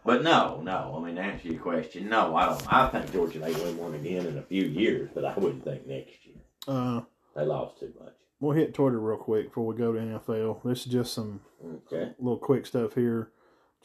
But 0.05 0.23
no, 0.23 0.61
no. 0.63 0.95
I 1.01 1.05
mean, 1.05 1.15
to 1.15 1.21
answer 1.21 1.47
your 1.49 1.61
question, 1.61 2.09
no, 2.09 2.35
I 2.35 2.45
don't. 2.47 2.73
I 2.73 2.89
think 2.89 3.11
Georgia 3.11 3.39
may 3.39 3.53
win 3.53 3.77
one 3.77 3.93
again 3.95 4.25
in 4.25 4.37
a 4.37 4.41
few 4.43 4.63
years, 4.63 5.09
but 5.13 5.25
I 5.25 5.33
wouldn't 5.37 5.63
think 5.63 5.85
next 5.85 6.25
year. 6.25 6.35
Uh, 6.67 7.01
They 7.35 7.43
lost 7.45 7.79
too 7.79 7.93
much. 7.99 8.13
we'll 8.39 8.55
hit 8.55 8.73
Twitter 8.73 8.99
real 8.99 9.17
quick 9.17 9.47
before 9.47 9.65
we 9.65 9.75
go 9.75 9.91
to 9.93 9.99
NFL. 9.99 10.61
This 10.63 10.79
is 10.85 10.91
just 10.91 11.13
some 11.13 11.41
Okay. 11.87 12.11
little 12.19 12.37
quick 12.37 12.65
stuff 12.65 12.95
here. 12.95 13.31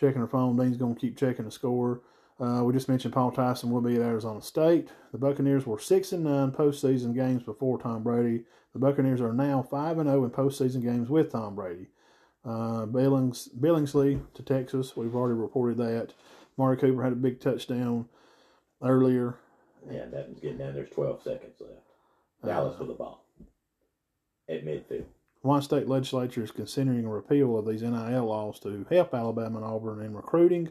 Checking 0.00 0.20
her 0.20 0.26
phone. 0.26 0.56
Dean's 0.56 0.76
going 0.76 0.94
to 0.94 1.00
keep 1.00 1.16
checking 1.16 1.44
the 1.44 1.50
score. 1.50 2.00
Uh, 2.40 2.62
we 2.64 2.72
just 2.72 2.88
mentioned 2.88 3.14
Paul 3.14 3.30
Tyson 3.30 3.70
will 3.70 3.80
be 3.80 3.94
at 3.94 4.02
Arizona 4.02 4.42
State. 4.42 4.88
The 5.12 5.18
Buccaneers 5.18 5.66
were 5.66 5.78
six 5.78 6.10
and 6.12 6.24
nine 6.24 6.50
postseason 6.50 7.14
games 7.14 7.42
before 7.44 7.78
Tom 7.78 8.02
Brady. 8.02 8.44
The 8.72 8.80
Buccaneers 8.80 9.20
are 9.20 9.32
now 9.32 9.62
five 9.62 9.98
and 9.98 10.08
zero 10.08 10.24
in 10.24 10.30
postseason 10.30 10.82
games 10.82 11.08
with 11.08 11.30
Tom 11.30 11.54
Brady. 11.54 11.86
Uh, 12.44 12.84
Billings 12.86 13.48
Billingsley 13.58 14.20
to 14.34 14.42
Texas. 14.42 14.96
We've 14.96 15.14
already 15.14 15.38
reported 15.38 15.78
that. 15.78 16.12
Mari 16.56 16.76
Cooper 16.76 17.02
had 17.02 17.12
a 17.12 17.16
big 17.16 17.40
touchdown 17.40 18.06
earlier. 18.82 19.36
Yeah, 19.90 20.06
that 20.06 20.28
was 20.28 20.38
getting 20.40 20.58
down. 20.58 20.74
There's 20.74 20.90
12 20.90 21.22
seconds 21.22 21.54
left. 21.60 21.80
Dallas 22.44 22.78
with 22.78 22.88
the 22.88 22.94
ball 22.94 23.24
at 24.48 24.64
midfield. 24.64 25.06
Hawaii 25.42 25.60
State 25.62 25.88
Legislature 25.88 26.42
is 26.42 26.50
considering 26.50 27.04
a 27.04 27.08
repeal 27.08 27.58
of 27.58 27.66
these 27.66 27.82
NIL 27.82 28.24
laws 28.24 28.58
to 28.60 28.86
help 28.90 29.14
Alabama 29.14 29.58
and 29.58 29.66
Auburn 29.66 30.02
in 30.02 30.14
recruiting. 30.14 30.70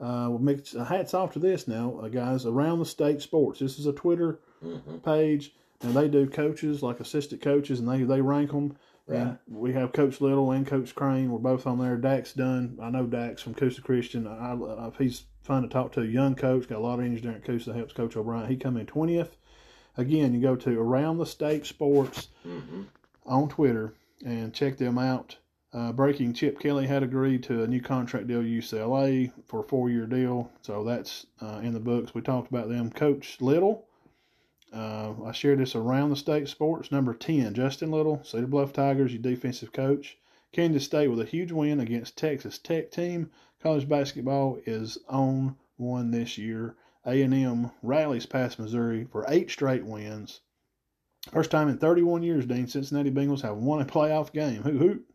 Uh, 0.00 0.26
we'll 0.28 0.38
mix, 0.40 0.72
hats 0.72 1.14
off 1.14 1.32
to 1.32 1.38
this 1.38 1.68
now, 1.68 1.98
uh, 2.02 2.08
guys. 2.08 2.44
Around 2.44 2.80
the 2.80 2.86
state 2.86 3.22
sports. 3.22 3.60
This 3.60 3.78
is 3.78 3.86
a 3.86 3.92
Twitter 3.92 4.40
hmm 4.60 4.96
page, 4.98 5.54
and 5.82 5.94
they 5.94 6.08
do 6.08 6.28
coaches 6.28 6.82
like 6.82 7.00
assistant 7.00 7.42
coaches, 7.42 7.80
and 7.80 7.88
they 7.88 8.02
they 8.02 8.20
rank 8.20 8.50
them. 8.50 8.76
And 9.20 9.38
we 9.48 9.72
have 9.72 9.92
Coach 9.92 10.20
Little 10.20 10.50
and 10.52 10.66
Coach 10.66 10.94
Crane. 10.94 11.30
We're 11.30 11.38
both 11.38 11.66
on 11.66 11.78
there. 11.78 11.96
Dax 11.96 12.32
done. 12.32 12.78
I 12.80 12.90
know 12.90 13.06
Dax 13.06 13.42
from 13.42 13.54
Coosa 13.54 13.82
Christian. 13.82 14.26
I, 14.26 14.54
I, 14.54 14.90
he's 14.98 15.24
fun 15.42 15.62
to 15.62 15.68
talk 15.68 15.92
to. 15.92 16.04
Young 16.04 16.34
coach, 16.34 16.68
got 16.68 16.78
a 16.78 16.80
lot 16.80 17.00
of 17.00 17.22
there 17.22 17.32
at 17.32 17.44
Coosa. 17.44 17.72
Helps 17.72 17.92
Coach 17.92 18.16
O'Brien. 18.16 18.48
He 18.48 18.56
come 18.56 18.76
in 18.76 18.86
twentieth. 18.86 19.36
Again, 19.96 20.32
you 20.32 20.40
go 20.40 20.56
to 20.56 20.80
Around 20.80 21.18
the 21.18 21.26
State 21.26 21.66
Sports 21.66 22.28
hmm 22.42 22.82
on 23.24 23.48
Twitter 23.48 23.94
and 24.24 24.52
check 24.52 24.76
them 24.76 24.98
out. 24.98 25.36
Uh, 25.72 25.92
breaking 25.92 26.34
Chip 26.34 26.60
Kelly 26.60 26.86
had 26.86 27.02
agreed 27.02 27.42
to 27.44 27.62
a 27.62 27.66
new 27.66 27.80
contract 27.80 28.26
deal 28.26 28.42
UCLA 28.42 29.32
for 29.46 29.60
a 29.60 29.64
four 29.64 29.88
year 29.88 30.06
deal, 30.06 30.50
so 30.60 30.84
that's 30.84 31.26
uh, 31.40 31.60
in 31.62 31.72
the 31.72 31.80
books. 31.80 32.14
We 32.14 32.20
talked 32.20 32.50
about 32.50 32.68
them. 32.68 32.90
Coach 32.90 33.38
Little, 33.40 33.86
uh, 34.72 35.12
I 35.24 35.32
shared 35.32 35.58
this 35.58 35.74
around 35.74 36.10
the 36.10 36.16
state 36.16 36.48
sports. 36.48 36.90
Number 36.90 37.14
10, 37.14 37.54
Justin 37.54 37.90
Little, 37.90 38.22
Cedar 38.24 38.46
Bluff 38.46 38.72
Tigers, 38.72 39.12
your 39.12 39.22
defensive 39.22 39.72
coach. 39.72 40.18
Kansas 40.52 40.84
State 40.84 41.08
with 41.08 41.20
a 41.20 41.24
huge 41.24 41.50
win 41.50 41.80
against 41.80 42.16
Texas 42.16 42.58
Tech 42.58 42.90
team. 42.90 43.30
College 43.62 43.88
basketball 43.88 44.58
is 44.66 44.98
on 45.08 45.56
one 45.76 46.10
this 46.10 46.36
year. 46.36 46.76
A&M 47.04 47.70
rallies 47.82 48.26
past 48.26 48.58
Missouri 48.58 49.04
for 49.04 49.24
eight 49.28 49.50
straight 49.50 49.84
wins. 49.84 50.40
First 51.32 51.50
time 51.50 51.68
in 51.68 51.78
31 51.78 52.22
years, 52.22 52.46
Dean, 52.46 52.66
Cincinnati 52.66 53.10
Bengals 53.10 53.42
have 53.42 53.56
won 53.56 53.80
a 53.80 53.84
playoff 53.84 54.32
game. 54.32 54.62
Hoot 54.62 54.76
hoot. 54.76 55.14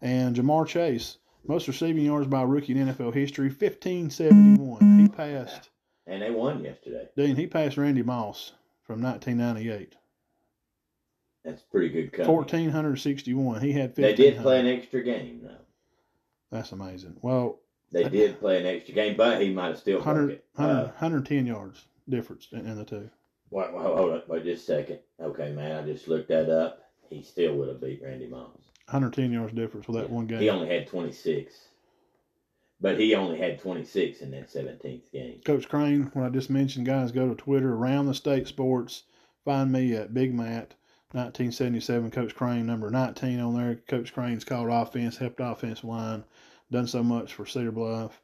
And 0.00 0.36
Ja'Marr 0.36 0.66
Chase, 0.66 1.18
most 1.46 1.66
receiving 1.66 2.04
yards 2.04 2.28
by 2.28 2.42
rookie 2.42 2.78
in 2.78 2.88
NFL 2.88 3.14
history, 3.14 3.48
1571. 3.48 4.98
He 4.98 5.08
passed, 5.08 5.70
And 6.08 6.22
they 6.22 6.30
won 6.30 6.64
yesterday. 6.64 7.06
Dean, 7.16 7.36
he 7.36 7.46
passed 7.46 7.76
Randy 7.76 8.02
Moss 8.02 8.52
from 8.82 9.02
1998. 9.02 9.94
That's 11.44 11.62
pretty 11.62 11.90
good 11.90 12.12
company. 12.12 12.34
1461. 12.34 13.60
He 13.60 13.72
had 13.72 13.94
15. 13.94 14.02
They 14.02 14.14
did 14.14 14.38
play 14.42 14.58
an 14.60 14.66
extra 14.66 15.02
game, 15.02 15.40
though. 15.42 15.54
That's 16.50 16.72
amazing. 16.72 17.16
Well, 17.20 17.60
They 17.92 18.08
did 18.08 18.40
play 18.40 18.58
an 18.58 18.66
extra 18.66 18.94
game, 18.94 19.16
but 19.18 19.40
he 19.42 19.50
might 19.52 19.68
have 19.68 19.78
still 19.78 19.98
broke 19.98 20.06
100, 20.16 20.30
it. 20.30 20.44
100, 20.54 20.80
Uh, 20.80 20.86
110 20.92 21.46
yards 21.46 21.84
difference 22.08 22.48
in, 22.52 22.60
in 22.66 22.76
the 22.76 22.84
two. 22.84 23.10
wait, 23.50 23.72
wait, 23.72 23.82
hold 23.82 24.12
on, 24.12 24.22
wait 24.28 24.44
just 24.44 24.62
a 24.62 24.66
second. 24.66 24.98
Okay, 25.20 25.52
man, 25.52 25.84
I 25.84 25.86
just 25.86 26.08
looked 26.08 26.28
that 26.28 26.48
up. 26.50 26.84
He 27.10 27.22
still 27.22 27.54
would 27.56 27.68
have 27.68 27.80
beat 27.82 28.02
Randy 28.02 28.26
Moss. 28.26 28.56
110 28.86 29.30
yards 29.32 29.52
difference 29.52 29.86
with 29.88 29.96
that 29.98 30.08
Yeah. 30.08 30.14
one 30.14 30.26
game. 30.26 30.40
He 30.40 30.48
only 30.50 30.68
had 30.68 30.86
26. 30.86 31.67
But 32.80 32.98
he 32.98 33.14
only 33.14 33.38
had 33.38 33.60
26 33.60 34.20
in 34.20 34.30
that 34.30 34.48
17th 34.48 35.10
game. 35.12 35.40
Coach 35.44 35.68
Crane, 35.68 36.10
when 36.14 36.24
I 36.24 36.28
just 36.28 36.48
mentioned, 36.48 36.86
guys, 36.86 37.10
go 37.10 37.28
to 37.28 37.34
Twitter 37.34 37.74
around 37.74 38.06
the 38.06 38.14
state 38.14 38.46
sports. 38.46 39.02
Find 39.44 39.72
me 39.72 39.94
at 39.94 40.14
Big 40.14 40.32
Matt, 40.32 40.74
1977. 41.12 42.10
Coach 42.12 42.34
Crane, 42.36 42.66
number 42.66 42.90
19 42.90 43.40
on 43.40 43.56
there. 43.56 43.76
Coach 43.88 44.12
Crane's 44.12 44.44
called 44.44 44.68
offense, 44.68 45.16
helped 45.16 45.40
offensive 45.40 45.84
line, 45.84 46.24
done 46.70 46.86
so 46.86 47.02
much 47.02 47.34
for 47.34 47.46
Cedar 47.46 47.72
Bluff. 47.72 48.20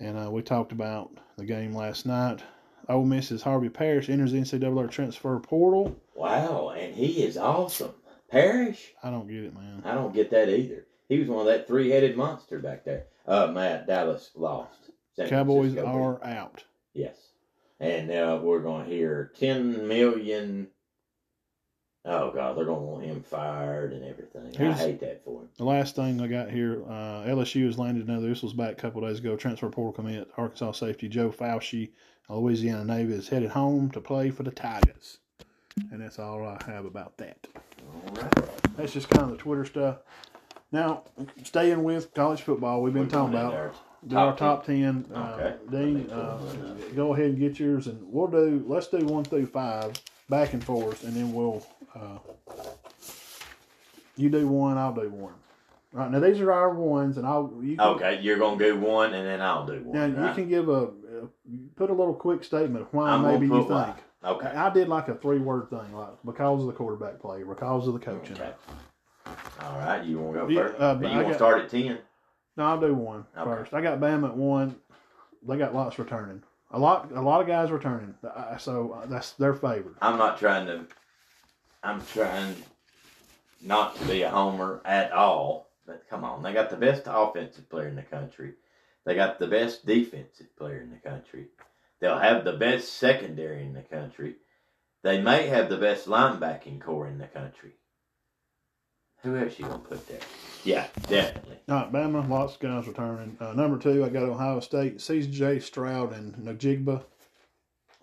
And 0.00 0.16
uh, 0.18 0.30
we 0.30 0.42
talked 0.42 0.72
about 0.72 1.10
the 1.36 1.44
game 1.44 1.74
last 1.74 2.06
night. 2.06 2.42
Ole 2.88 3.04
Miss's 3.04 3.42
Henry 3.42 3.70
Parrish 3.70 4.08
enters 4.08 4.32
the 4.32 4.38
NCAA 4.38 4.90
transfer 4.90 5.38
portal. 5.38 5.96
Wow, 6.14 6.70
and 6.70 6.94
he 6.94 7.22
is 7.22 7.36
awesome. 7.36 7.92
Parrish? 8.28 8.94
I 9.02 9.10
don't 9.10 9.28
get 9.28 9.44
it, 9.44 9.54
man. 9.54 9.82
I 9.84 9.94
don't 9.94 10.14
get 10.14 10.30
that 10.30 10.48
either. 10.48 10.86
He 11.08 11.18
was 11.18 11.28
one 11.28 11.40
of 11.40 11.46
that 11.46 11.66
three 11.66 11.90
headed 11.90 12.16
monster 12.16 12.58
back 12.58 12.84
there. 12.84 13.04
Uh, 13.26 13.48
Matt, 13.48 13.86
Dallas 13.86 14.30
lost. 14.34 14.90
San 15.14 15.28
Cowboys 15.28 15.74
Francisco 15.74 16.02
are 16.02 16.24
out. 16.24 16.64
Yes. 16.94 17.16
And 17.80 18.08
now 18.08 18.36
we're 18.36 18.60
going 18.60 18.84
to 18.88 18.90
hear 18.94 19.32
10 19.38 19.86
million. 19.88 20.68
Oh, 22.04 22.32
God, 22.32 22.56
they're 22.56 22.64
going 22.64 22.80
to 22.80 22.84
want 22.86 23.04
him 23.04 23.22
fired 23.22 23.92
and 23.92 24.04
everything. 24.04 24.52
Here's- 24.56 24.80
I 24.80 24.86
hate 24.86 25.00
that 25.00 25.24
for 25.24 25.42
him. 25.42 25.48
The 25.56 25.64
last 25.64 25.94
thing 25.94 26.20
I 26.20 26.26
got 26.26 26.50
here, 26.50 26.82
uh, 26.88 27.24
LSU 27.26 27.66
has 27.66 27.78
landed 27.78 28.08
another. 28.08 28.28
This 28.28 28.42
was 28.42 28.54
back 28.54 28.72
a 28.72 28.74
couple 28.74 29.00
days 29.02 29.18
ago. 29.18 29.36
Transfer 29.36 29.68
portal 29.68 29.92
commit. 29.92 30.28
Arkansas 30.36 30.72
safety 30.72 31.08
Joe 31.08 31.30
Foucha, 31.30 31.90
Louisiana 32.28 32.84
Navy 32.84 33.12
is 33.12 33.28
headed 33.28 33.50
home 33.50 33.90
to 33.90 34.00
play 34.00 34.30
for 34.30 34.42
the 34.42 34.50
Tigers. 34.50 35.18
And 35.90 36.00
that's 36.00 36.18
all 36.18 36.44
I 36.44 36.60
have 36.66 36.84
about 36.86 37.16
that. 37.18 37.46
All 38.06 38.14
right. 38.14 38.76
That's 38.76 38.92
just 38.92 39.08
kind 39.10 39.24
of 39.24 39.30
the 39.30 39.36
Twitter 39.36 39.64
stuff. 39.64 39.98
Now, 40.72 41.04
staying 41.44 41.82
with 41.84 42.14
college 42.14 42.40
football, 42.42 42.80
we've 42.82 42.94
been 42.94 43.04
We're 43.04 43.08
talking 43.10 43.34
about 43.34 43.52
there. 43.52 43.72
do 44.08 44.16
our 44.16 44.30
Top 44.30 44.38
top 44.38 44.66
ten. 44.66 45.04
Uh, 45.14 45.36
Okay. 45.38 45.54
Dean, 45.70 46.10
uh, 46.10 46.38
go 46.96 47.12
ahead 47.14 47.26
and 47.26 47.38
get 47.38 47.60
yours, 47.60 47.86
and 47.86 47.98
we'll 48.10 48.26
do. 48.26 48.64
Let's 48.66 48.86
do 48.88 49.04
one 49.04 49.24
through 49.24 49.46
five, 49.46 49.92
back 50.30 50.54
and 50.54 50.64
forth, 50.64 51.04
and 51.04 51.14
then 51.14 51.32
we'll. 51.32 51.64
Uh, 51.94 52.18
you 54.16 54.30
do 54.30 54.48
one, 54.48 54.78
I'll 54.78 54.94
do 54.94 55.08
one. 55.10 55.34
All 55.94 56.00
right 56.00 56.10
now, 56.10 56.20
these 56.20 56.40
are 56.40 56.50
our 56.52 56.70
ones, 56.70 57.18
and 57.18 57.26
I'll. 57.26 57.52
You 57.62 57.76
can, 57.76 57.86
Okay, 57.88 58.20
you're 58.22 58.38
going 58.38 58.58
to 58.58 58.64
do 58.64 58.78
one 58.78 59.12
and 59.12 59.26
then 59.26 59.42
I'll 59.42 59.66
do 59.66 59.82
one. 59.84 60.14
Now 60.14 60.28
you 60.28 60.34
can 60.34 60.48
give 60.48 60.70
a, 60.70 60.84
uh 60.84 61.26
put 61.76 61.90
a 61.90 61.94
little 61.94 62.14
quick 62.14 62.44
statement 62.44 62.86
of 62.86 62.94
why 62.94 63.10
I'm 63.10 63.22
maybe 63.22 63.46
you 63.46 63.58
think. 63.58 63.68
why. 63.70 63.94
Okay. 64.24 64.46
I 64.48 64.70
did 64.70 64.88
like 64.88 65.08
a 65.08 65.16
three 65.16 65.38
word 65.38 65.68
thing, 65.68 65.92
like 65.94 66.14
because 66.24 66.60
of 66.62 66.66
the 66.66 66.72
quarterback 66.72 67.20
play, 67.20 67.42
because 67.42 67.86
of 67.88 67.92
the 67.92 68.00
coaching. 68.00 68.36
Okay. 68.36 68.52
All 69.60 69.78
right, 69.78 70.04
you 70.04 70.18
want 70.18 70.34
to 70.34 70.40
go 70.40 70.48
Yeah, 70.48 70.68
first? 70.68 70.80
uh, 70.80 70.98
you 71.00 71.08
I 71.08 71.12
want 71.14 71.22
got- 71.22 71.28
to 71.28 71.34
start 71.34 71.60
at 71.62 71.70
10? 71.70 71.98
No, 72.56 72.64
I'll 72.64 72.80
do 72.80 72.94
one 72.94 73.24
Okay. 73.36 73.44
first. 73.50 73.72
I 73.74 73.80
got 73.80 73.98
Bama 73.98 74.28
at 74.30 74.36
one. 74.36 74.76
They 75.42 75.56
got 75.56 75.74
lots 75.74 75.98
returning. 75.98 76.42
A 76.70 76.78
lot, 76.78 77.10
a 77.12 77.20
lot 77.20 77.40
of 77.40 77.46
guys 77.46 77.70
returning. 77.70 78.14
Uh, 78.22 78.56
So 78.58 78.92
uh, 78.92 79.06
that's 79.06 79.32
their 79.32 79.54
favorite. 79.54 79.96
I'm 80.02 80.18
not 80.18 80.38
trying 80.38 80.66
to. 80.66 80.86
I'm 81.82 82.00
trying 82.06 82.54
not 83.60 83.96
to 83.96 84.04
be 84.06 84.22
a 84.22 84.30
homer 84.30 84.80
at 84.84 85.12
all. 85.12 85.70
But 85.86 86.04
come 86.08 86.24
on, 86.24 86.42
they 86.42 86.52
got 86.52 86.70
the 86.70 86.76
best 86.76 87.02
offensive 87.06 87.68
player 87.68 87.88
in 87.88 87.96
the 87.96 88.02
country. 88.02 88.54
They 89.04 89.14
got 89.16 89.38
the 89.40 89.48
best 89.48 89.84
defensive 89.84 90.54
player 90.56 90.80
in 90.80 90.90
the 90.90 90.96
country. 91.10 91.48
They'll 91.98 92.18
have 92.18 92.44
the 92.44 92.52
best 92.52 92.92
secondary 92.94 93.62
in 93.64 93.72
the 93.74 93.82
country. 93.82 94.36
They 95.02 95.20
may 95.20 95.48
have 95.48 95.68
the 95.68 95.78
best 95.78 96.06
linebacking 96.06 96.80
core 96.80 97.08
in 97.08 97.18
the 97.18 97.26
country. 97.26 97.72
Who 99.22 99.36
else 99.36 99.58
you 99.58 99.66
gonna 99.66 99.78
put 99.78 100.06
there? 100.08 100.18
Yeah, 100.64 100.86
definitely. 101.08 101.58
All 101.68 101.76
right, 101.76 101.92
Bama, 101.92 102.28
lots 102.28 102.54
of 102.54 102.60
guys 102.60 102.86
returning. 102.86 103.36
Uh, 103.40 103.52
number 103.52 103.78
two, 103.78 104.04
I 104.04 104.08
got 104.08 104.22
Ohio 104.24 104.60
State, 104.60 105.00
C.J. 105.00 105.60
Stroud 105.60 106.12
and 106.12 106.34
Njigba. 106.36 107.04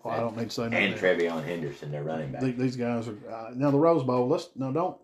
Well, 0.02 0.14
I 0.14 0.20
don't 0.20 0.36
need 0.36 0.48
to 0.48 0.50
say 0.50 0.64
And. 0.64 0.94
TreVeyon 0.94 1.44
Henderson, 1.44 1.90
their 1.90 2.02
running 2.02 2.32
back. 2.32 2.40
These, 2.40 2.56
these 2.56 2.76
guys 2.76 3.06
are 3.06 3.16
uh, 3.30 3.50
now 3.54 3.70
the 3.70 3.78
Rose 3.78 4.02
Bowl. 4.02 4.28
Let's 4.28 4.48
no, 4.56 4.72
don't. 4.72 4.96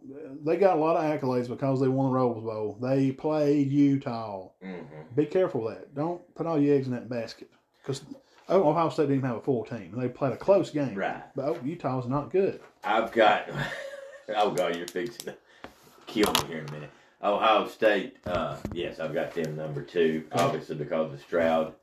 They 0.45 0.57
got 0.57 0.79
a 0.79 0.81
lot 0.81 0.97
of 0.97 1.05
accolades 1.05 1.49
because 1.49 1.81
they 1.81 1.89
won 1.89 2.07
the 2.07 2.19
Rose 2.19 2.43
Bowl. 2.43 2.79
They 2.81 3.13
played 3.13 3.71
Utah. 3.71 4.49
hmm 4.63 4.83
Be 5.15 5.27
careful 5.27 5.69
of 5.69 5.75
that. 5.75 5.95
Don't 5.95 6.23
put 6.35 6.47
all 6.47 6.59
your 6.59 6.77
eggs 6.77 6.87
in 6.87 6.95
that 6.95 7.11
basket 7.11 7.51
because 7.83 8.03
Ohio 8.49 8.89
State 8.89 9.05
didn't 9.05 9.17
even 9.17 9.29
have 9.29 9.39
a 9.39 9.43
full 9.43 9.65
team. 9.65 9.93
They 9.95 10.09
played 10.09 10.33
a 10.33 10.37
close 10.39 10.71
game. 10.71 10.95
Right. 10.95 11.23
But 11.35 11.45
oh, 11.45 11.59
Utah's 11.63 12.07
not 12.07 12.31
good. 12.31 12.61
I've 12.85 13.13
got. 13.13 13.49
Oh 14.29 14.51
God, 14.51 14.75
you're 14.75 14.89
fixing 14.89 15.27
to 15.27 15.37
kill 16.07 16.33
me 16.33 16.41
here 16.49 16.59
in 16.59 16.69
a 16.69 16.73
minute. 16.73 16.91
Ohio 17.23 17.67
State. 17.67 18.17
Uh, 18.27 18.57
yes, 18.73 19.01
I've 19.01 19.15
got 19.15 19.33
them 19.33 19.57
number 19.57 19.83
two, 19.83 20.25
obviously 20.33 20.77
because 20.77 21.13
of 21.13 21.21
Stroud 21.21 21.75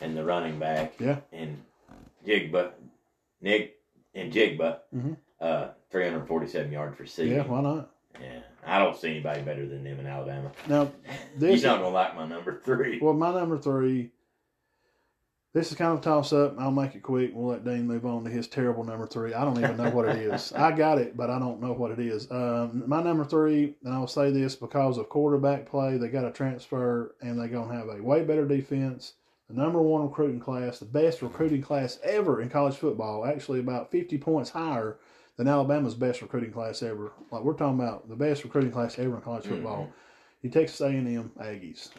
and 0.00 0.16
the 0.16 0.24
running 0.24 0.58
back. 0.58 0.94
Yeah. 1.00 1.18
And 1.32 1.62
Jigba, 2.26 2.72
Nick 3.40 3.76
and 4.14 4.32
Jigba. 4.32 4.78
Mhm. 4.94 5.16
Uh, 5.40 5.68
347 5.90 6.72
yards 6.72 6.98
receiving. 7.00 7.34
Yeah, 7.34 7.42
why 7.46 7.60
not? 7.60 7.90
Yeah, 8.20 8.40
I 8.64 8.78
don't 8.78 8.96
see 8.96 9.10
anybody 9.10 9.42
better 9.42 9.66
than 9.66 9.82
them 9.84 9.98
in 10.00 10.06
Alabama. 10.06 10.52
Now, 10.68 10.92
this 11.36 11.62
not 11.62 11.78
gonna 11.80 11.88
like 11.90 12.14
my 12.14 12.26
number 12.26 12.60
three. 12.64 13.00
well, 13.00 13.14
my 13.14 13.32
number 13.32 13.58
three. 13.58 14.10
This 15.54 15.70
is 15.70 15.78
kind 15.78 15.92
of 15.92 16.00
a 16.00 16.02
toss 16.02 16.32
up. 16.32 16.56
I'll 16.58 16.72
make 16.72 16.96
it 16.96 17.04
quick. 17.04 17.30
We'll 17.32 17.46
let 17.46 17.64
Dean 17.64 17.86
move 17.86 18.04
on 18.04 18.24
to 18.24 18.30
his 18.30 18.48
terrible 18.48 18.82
number 18.82 19.06
three. 19.06 19.34
I 19.34 19.44
don't 19.44 19.56
even 19.56 19.76
know 19.76 19.88
what 19.90 20.08
it 20.08 20.16
is. 20.16 20.52
I 20.56 20.72
got 20.72 20.98
it, 20.98 21.16
but 21.16 21.30
I 21.30 21.38
don't 21.38 21.60
know 21.60 21.72
what 21.72 21.92
it 21.92 22.00
is. 22.00 22.28
Um, 22.28 22.82
my 22.88 23.00
number 23.00 23.24
three, 23.24 23.76
and 23.84 23.94
I'll 23.94 24.08
say 24.08 24.32
this 24.32 24.56
because 24.56 24.98
of 24.98 25.08
quarterback 25.08 25.66
play, 25.66 25.96
they 25.96 26.08
got 26.08 26.24
a 26.24 26.32
transfer 26.32 27.14
and 27.22 27.38
they're 27.38 27.46
going 27.46 27.68
to 27.68 27.74
have 27.76 27.88
a 27.88 28.02
way 28.02 28.24
better 28.24 28.44
defense. 28.44 29.12
The 29.48 29.54
number 29.54 29.80
one 29.80 30.02
recruiting 30.02 30.40
class, 30.40 30.80
the 30.80 30.86
best 30.86 31.22
recruiting 31.22 31.62
class 31.62 32.00
ever 32.02 32.42
in 32.42 32.50
college 32.50 32.74
football, 32.74 33.24
actually 33.24 33.60
about 33.60 33.92
50 33.92 34.18
points 34.18 34.50
higher 34.50 34.96
than 35.36 35.46
Alabama's 35.46 35.94
best 35.94 36.20
recruiting 36.20 36.50
class 36.50 36.82
ever. 36.82 37.12
Like 37.30 37.44
we're 37.44 37.52
talking 37.52 37.78
about 37.78 38.08
the 38.08 38.16
best 38.16 38.42
recruiting 38.42 38.72
class 38.72 38.98
ever 38.98 39.14
in 39.14 39.20
college 39.20 39.44
football. 39.44 39.88
You 40.42 40.50
Texas 40.50 40.80
A&M 40.80 41.30
Aggies. 41.38 41.90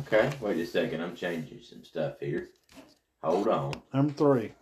Okay, 0.00 0.30
wait 0.40 0.58
a 0.58 0.66
second. 0.66 1.00
I'm 1.00 1.14
changing 1.16 1.60
some 1.62 1.84
stuff 1.84 2.20
here. 2.20 2.48
Hold 3.22 3.48
on. 3.48 3.82
Number 3.92 4.12
three. 4.12 4.52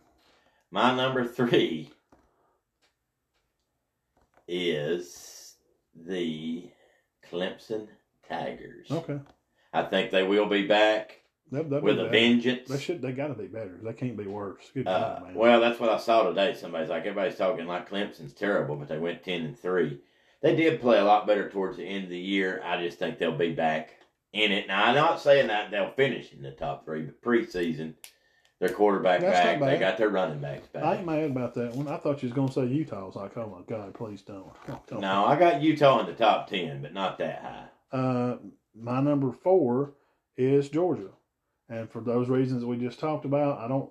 My 0.71 0.95
number 0.95 1.27
three 1.27 1.91
is 4.49 5.55
the 5.95 6.69
Clemson 7.31 7.89
Tigers. 8.29 8.89
Okay. 8.91 9.19
I 9.73 9.83
think 9.83 10.11
they 10.11 10.23
will 10.23 10.47
be 10.47 10.67
back 10.67 11.21
They'll, 11.51 11.65
they'll 11.65 11.81
be 11.81 11.85
with 11.85 11.99
a 12.01 12.05
better. 12.05 12.11
vengeance. 12.11 12.69
They 12.69 12.79
should. 12.79 13.03
They 13.03 13.13
got 13.13 13.29
to 13.29 13.35
be 13.35 13.47
better. 13.47 13.79
They 13.83 13.93
can't 13.93 14.17
be 14.17 14.27
worse. 14.27 14.63
Uh, 14.77 14.83
God, 14.83 15.35
well, 15.35 15.61
that's 15.61 15.79
what 15.79 15.91
I 15.91 15.99
saw 15.99 16.25
today. 16.25 16.55
Somebody's 16.55 16.89
like, 16.89 17.03
everybody's 17.07 17.39
talking 17.39 17.67
like 17.67 17.89
Clemson's 17.89 18.33
terrible, 18.33 18.75
but 18.77 18.89
they 18.89 18.99
went 18.99 19.23
ten 19.23 19.43
and 19.43 19.59
three. 19.59 20.01
They 20.43 20.57
did 20.57 20.81
play 20.81 20.99
a 20.99 21.05
lot 21.05 21.27
better 21.27 21.49
towards 21.49 21.77
the 21.77 21.85
end 21.85 22.05
of 22.05 22.11
the 22.11 22.19
year. 22.19 22.61
I 22.65 22.83
just 22.83 22.99
think 22.99 23.19
they'll 23.19 23.37
be 23.37 23.53
back 23.53 23.91
in 24.33 24.53
it. 24.53 24.69
Now, 24.69 24.87
I'm 24.87 24.95
not 24.95 25.21
saying 25.21 25.49
that 25.49 25.71
they'll 25.71 25.93
finish 25.93 26.33
in 26.33 26.43
the 26.43 26.51
top 26.51 26.85
three, 26.85 27.03
but 27.03 27.23
preseason, 27.23 27.95
their 28.61 28.71
quarterback 28.71 29.21
That's 29.21 29.33
back, 29.33 29.61
not 29.61 29.67
they 29.67 29.79
got 29.79 29.99
their 29.99 30.09
running 30.09 30.41
backs 30.41 30.67
back. 30.69 30.83
I 30.83 30.97
ain't 30.97 31.07
mad 31.07 31.31
about 31.31 31.55
that 31.55 31.75
one. 31.75 31.89
I 31.89 31.99
thought 31.99 32.23
you 32.23 32.29
was 32.29 32.35
gonna 32.37 32.53
say 32.53 32.67
Utah. 32.67 33.03
I 33.03 33.05
was 33.05 33.17
like, 33.17 33.37
oh 33.37 33.49
my 33.49 33.63
God, 33.75 33.95
please 33.95 34.23
don't. 34.23 34.51
Don't. 34.87 35.01
No, 35.01 35.27
I 35.27 35.39
got 35.39 35.63
Utah 35.63 36.01
in 36.01 36.07
the 36.07 36.15
top 36.15 36.49
ten, 36.49 36.81
but 36.83 36.95
not 36.95 37.19
that 37.19 37.43
high. 37.43 37.99
Uh, 37.99 38.37
my 38.75 39.01
number 39.01 39.33
four 39.33 39.95
is 40.37 40.69
Georgia, 40.69 41.11
and 41.69 41.91
for 41.91 42.01
those 42.01 42.29
reasons 42.29 42.65
we 42.65 42.77
just 42.77 42.99
talked 42.99 43.25
about, 43.25 43.59
I 43.59 43.69
don't. 43.69 43.91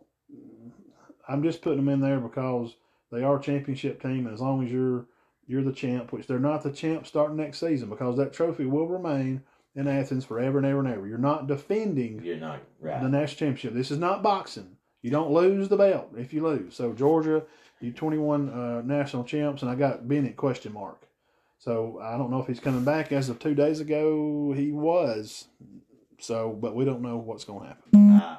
I'm 1.28 1.44
just 1.44 1.62
putting 1.62 1.84
them 1.84 1.90
in 1.90 2.02
there 2.02 2.20
because 2.20 2.76
they 3.12 3.24
are 3.24 3.40
a 3.40 3.42
championship 3.42 4.02
team, 4.02 4.26
and 4.26 4.34
as 4.34 4.42
long 4.42 4.64
as 4.66 4.72
you're 4.72 5.08
you're 5.48 5.64
the 5.64 5.72
champ, 5.72 6.12
which 6.12 6.26
they're 6.26 6.40
not 6.40 6.64
the 6.64 6.72
champ 6.72 7.06
starting 7.06 7.38
next 7.38 7.60
season, 7.60 7.90
because 7.90 8.18
that 8.18 8.34
trophy 8.34 8.66
will 8.66 8.88
remain 8.88 9.44
in 9.76 9.88
Athens 9.88 10.26
forever 10.26 10.58
and 10.58 10.66
ever 10.66 10.80
and 10.80 10.88
ever. 10.88 11.08
You're 11.08 11.18
not 11.18 11.48
defending 11.48 12.24
You're 12.24 12.38
not 12.38 12.60
right. 12.80 13.02
the 13.02 13.10
national 13.10 13.38
championship. 13.38 13.74
This 13.74 13.92
is 13.92 13.98
not 13.98 14.24
boxing. 14.24 14.78
You 15.02 15.12
don't 15.12 15.32
lose 15.32 15.70
the 15.70 15.78
belt 15.78 16.12
if 16.18 16.34
you 16.34 16.44
lose. 16.44 16.76
So 16.76 16.94
Georgia, 16.94 17.44
you 17.80 17.92
21 17.92 18.50
uh, 18.50 18.82
national 18.82 19.24
champs, 19.24 19.62
and 19.62 19.70
I 19.70 19.76
got 19.76 20.08
Bennett 20.08 20.38
question 20.38 20.74
mark. 20.74 21.06
So 21.60 22.00
I 22.02 22.18
don't 22.18 22.32
know 22.32 22.40
if 22.40 22.48
he's 22.48 22.60
coming 22.60 22.84
back. 22.84 23.12
As 23.12 23.30
of 23.30 23.40
two 23.40 23.56
days 23.56 23.80
ago, 23.80 24.54
he 24.56 24.72
was. 24.72 25.48
So, 26.20 26.58
but 26.60 26.76
we 26.76 26.86
don't 26.86 27.02
know 27.02 27.18
what's 27.18 27.44
going 27.44 27.62
to 27.62 27.68
happen. 27.68 28.12
I, 28.12 28.38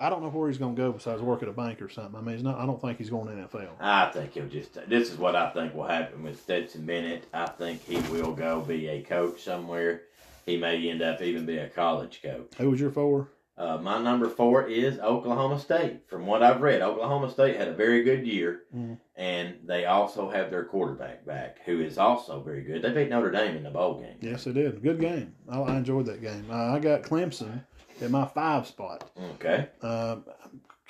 I, 0.00 0.06
I 0.06 0.10
don't 0.10 0.22
know 0.22 0.28
where 0.28 0.48
he's 0.48 0.58
going 0.58 0.74
to 0.74 0.82
go 0.82 0.92
besides 0.92 1.22
work 1.22 1.42
at 1.42 1.48
a 1.48 1.52
bank 1.52 1.80
or 1.80 1.88
something. 1.88 2.16
I 2.16 2.20
mean, 2.20 2.34
he's 2.34 2.44
not. 2.44 2.58
I 2.58 2.66
don't 2.66 2.80
think 2.80 2.98
he's 2.98 3.10
going 3.10 3.28
to 3.28 3.32
NFL. 3.46 3.68
I 3.80 4.10
think 4.10 4.32
he'll 4.32 4.48
just. 4.48 4.74
This 4.88 5.10
is 5.10 5.18
what 5.18 5.36
I 5.36 5.50
think 5.50 5.74
will 5.74 5.86
happen 5.86 6.22
with 6.22 6.40
Stetson 6.40 6.84
Bennett. 6.84 7.24
I 7.32 7.46
think 7.46 7.84
he 7.84 7.96
will 8.12 8.32
go 8.32 8.60
be 8.60 8.88
a 8.88 9.02
coach 9.02 9.42
somewhere. 9.42 10.02
He 10.46 10.56
may 10.56 10.88
end 10.90 11.02
up 11.02 11.22
even 11.22 11.46
be 11.46 11.58
a 11.58 11.68
college 11.68 12.20
coach. 12.22 12.52
Who 12.58 12.70
was 12.70 12.80
your 12.80 12.90
four? 12.90 13.30
Uh, 13.56 13.78
my 13.78 14.02
number 14.02 14.28
four 14.28 14.66
is 14.66 14.98
Oklahoma 14.98 15.60
State. 15.60 16.08
From 16.08 16.26
what 16.26 16.42
I've 16.42 16.60
read, 16.60 16.82
Oklahoma 16.82 17.30
State 17.30 17.56
had 17.56 17.68
a 17.68 17.72
very 17.72 18.02
good 18.02 18.26
year, 18.26 18.62
Mhm. 18.74 18.98
and 19.14 19.54
they 19.64 19.84
also 19.84 20.28
have 20.28 20.50
their 20.50 20.64
quarterback 20.64 21.24
back, 21.24 21.58
who 21.64 21.80
is 21.80 21.96
also 21.96 22.40
very 22.42 22.62
good. 22.62 22.82
They 22.82 22.92
beat 22.92 23.10
Notre 23.10 23.30
Dame 23.30 23.56
in 23.56 23.62
the 23.62 23.70
bowl 23.70 24.00
game. 24.00 24.16
Yes, 24.20 24.42
they 24.44 24.52
did. 24.52 24.82
Good 24.82 24.98
game. 25.00 25.36
I, 25.48 25.60
I 25.60 25.76
enjoyed 25.76 26.06
that 26.06 26.20
game. 26.20 26.46
Uh, 26.50 26.74
I 26.74 26.80
got 26.80 27.02
Clemson 27.02 27.62
at 28.02 28.10
my 28.10 28.24
five 28.26 28.66
spot. 28.66 29.08
Okay. 29.36 29.68
Uh, 29.80 30.16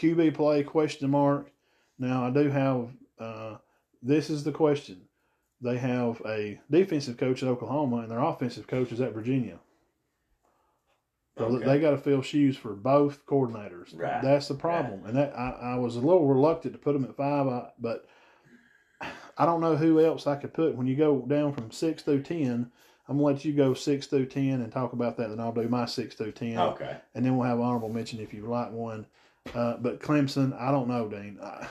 QB 0.00 0.30
play 0.34 0.62
question 0.64 1.10
mark. 1.10 1.50
Now 1.98 2.24
I 2.24 2.30
do 2.30 2.48
have. 2.48 2.88
Uh, 3.18 3.56
this 4.02 4.30
is 4.30 4.42
the 4.42 4.52
question. 4.52 5.02
They 5.64 5.78
have 5.78 6.20
a 6.26 6.60
defensive 6.70 7.16
coach 7.16 7.42
at 7.42 7.48
Oklahoma, 7.48 7.96
and 7.98 8.10
their 8.10 8.20
offensive 8.22 8.66
coach 8.66 8.92
is 8.92 9.00
at 9.00 9.14
Virginia. 9.14 9.58
So 11.38 11.46
Okay. 11.46 11.64
they 11.64 11.80
got 11.80 11.90
to 11.92 11.98
fill 11.98 12.22
shoes 12.22 12.56
for 12.56 12.74
both 12.74 13.24
coordinators. 13.26 13.98
Right. 13.98 14.22
That's 14.22 14.46
the 14.46 14.54
problem, 14.54 15.04
and 15.06 15.16
that 15.16 15.36
I, 15.36 15.72
I 15.72 15.74
was 15.76 15.96
a 15.96 16.00
little 16.00 16.26
reluctant 16.28 16.74
to 16.74 16.78
put 16.78 16.92
them 16.92 17.04
at 17.04 17.16
five, 17.16 17.46
I, 17.48 17.70
but 17.80 18.06
I 19.38 19.46
don't 19.46 19.60
know 19.60 19.74
who 19.74 20.04
else 20.04 20.26
I 20.26 20.36
could 20.36 20.52
put. 20.54 20.76
When 20.76 20.86
you 20.86 20.96
go 20.96 21.20
down 21.22 21.52
from 21.54 21.70
six 21.72 22.02
through 22.02 22.22
ten, 22.22 22.70
I'm 23.08 23.16
gonna 23.16 23.22
let 23.26 23.44
you 23.44 23.52
go 23.52 23.74
six 23.74 24.06
through 24.06 24.26
ten 24.26 24.60
and 24.60 24.70
talk 24.70 24.92
about 24.92 25.16
that. 25.16 25.30
Then 25.30 25.40
I'll 25.40 25.50
do 25.52 25.66
my 25.68 25.86
six 25.86 26.14
through 26.14 26.32
ten 26.32 26.58
Okay. 26.58 26.96
and 27.14 27.24
then 27.24 27.36
we'll 27.36 27.48
have 27.48 27.58
honorable 27.58 27.88
mention 27.88 28.20
if 28.20 28.32
you 28.34 28.46
like 28.46 28.70
one. 28.70 29.06
Uh, 29.54 29.76
but 29.78 30.00
Clemson, 30.00 30.58
I 30.60 30.70
don't 30.70 30.88
know, 30.88 31.08
Dean. 31.08 31.38
Uh, 31.40 31.66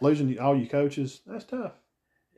losing 0.00 0.38
all 0.38 0.56
your 0.56 0.68
coaches, 0.68 1.20
that's 1.26 1.44
tough. 1.44 1.72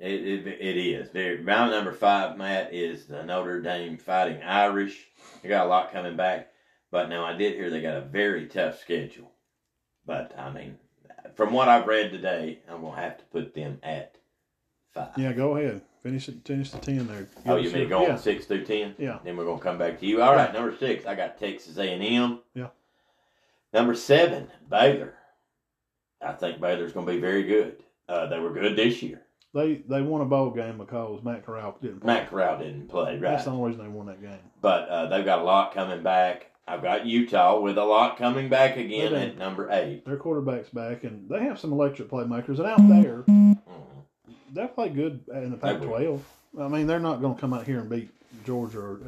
It, 0.02 0.46
it, 0.48 0.60
it 0.60 0.76
is. 0.76 1.44
My 1.44 1.70
number 1.70 1.92
five, 1.92 2.36
Matt, 2.36 2.74
is 2.74 3.06
the 3.06 3.22
Notre 3.22 3.60
Dame 3.62 3.96
Fighting 3.96 4.42
Irish. 4.42 5.06
They 5.40 5.48
got 5.48 5.66
a 5.66 5.68
lot 5.68 5.92
coming 5.92 6.16
back, 6.16 6.48
but 6.90 7.08
now 7.08 7.24
I 7.24 7.34
did 7.36 7.54
hear 7.54 7.70
they 7.70 7.80
got 7.80 7.98
a 7.98 8.00
very 8.00 8.48
tough 8.48 8.80
schedule. 8.80 9.30
But 10.04 10.36
I 10.36 10.50
mean, 10.50 10.76
from 11.36 11.52
what 11.52 11.68
I've 11.68 11.86
read 11.86 12.10
today, 12.10 12.58
I'm 12.68 12.82
gonna 12.82 13.00
have 13.00 13.18
to 13.18 13.24
put 13.26 13.54
them 13.54 13.78
at 13.84 14.16
five. 14.92 15.10
Yeah, 15.16 15.32
go 15.34 15.56
ahead. 15.56 15.82
Finish 16.02 16.28
it. 16.28 16.44
Finish 16.44 16.72
the 16.72 16.78
ten 16.78 17.06
there. 17.06 17.28
Oh, 17.46 17.54
you 17.54 17.70
mean 17.70 17.82
your- 17.82 17.88
go 17.88 18.02
yeah. 18.02 18.16
six 18.16 18.46
through 18.46 18.64
ten? 18.64 18.96
Yeah. 18.98 19.20
Then 19.22 19.36
we're 19.36 19.44
gonna 19.44 19.60
come 19.60 19.78
back 19.78 20.00
to 20.00 20.06
you. 20.06 20.20
All 20.20 20.34
right, 20.34 20.52
number 20.52 20.76
six, 20.76 21.06
I 21.06 21.14
got 21.14 21.38
Texas 21.38 21.78
A 21.78 21.84
and 21.84 22.02
M. 22.02 22.40
Yeah. 22.54 22.70
Number 23.72 23.94
seven, 23.94 24.48
Baylor. 24.68 25.14
I 26.20 26.32
think 26.32 26.60
Baylor's 26.60 26.92
gonna 26.92 27.06
be 27.06 27.20
very 27.20 27.44
good. 27.44 27.76
Uh, 28.08 28.26
they 28.26 28.40
were 28.40 28.52
good 28.52 28.74
this 28.74 29.00
year. 29.00 29.21
They 29.54 29.82
they 29.88 30.00
won 30.00 30.20
a 30.22 30.24
bowl 30.24 30.50
game 30.50 30.78
because 30.78 31.22
Matt 31.22 31.44
Corral 31.44 31.76
didn't 31.82 32.00
play. 32.00 32.06
Matt 32.14 32.30
Corral 32.30 32.58
didn't 32.58 32.88
play, 32.88 33.12
right? 33.12 33.20
That's 33.20 33.44
the 33.44 33.50
only 33.50 33.70
reason 33.70 33.84
they 33.84 33.90
won 33.90 34.06
that 34.06 34.20
game. 34.22 34.38
but 34.60 34.88
uh, 34.88 35.06
they've 35.08 35.24
got 35.24 35.40
a 35.40 35.44
lot 35.44 35.74
coming 35.74 36.02
back. 36.02 36.46
I've 36.66 36.82
got 36.82 37.04
Utah 37.06 37.58
with 37.60 37.76
a 37.76 37.84
lot 37.84 38.16
coming 38.16 38.48
back 38.48 38.76
again 38.76 39.12
They 39.12 39.22
at 39.26 39.36
number 39.38 39.68
eight. 39.72 40.04
Their 40.06 40.16
quarterback's 40.16 40.68
back, 40.70 41.02
and 41.04 41.28
they 41.28 41.40
have 41.42 41.58
some 41.58 41.72
electric 41.72 42.08
playmakers. 42.08 42.58
And 42.58 42.66
out 42.66 42.88
there, 42.88 43.24
Mhm. 43.28 43.58
they'll 44.52 44.68
play 44.68 44.88
good 44.88 45.24
in 45.34 45.50
the 45.50 45.56
Pac-12. 45.56 46.20
I 46.58 46.68
mean, 46.68 46.86
they're 46.86 47.00
not 47.00 47.20
going 47.20 47.34
to 47.34 47.40
come 47.40 47.52
out 47.52 47.66
here 47.66 47.80
and 47.80 47.90
beat 47.90 48.10
Georgia 48.46 48.78
or 48.80 49.00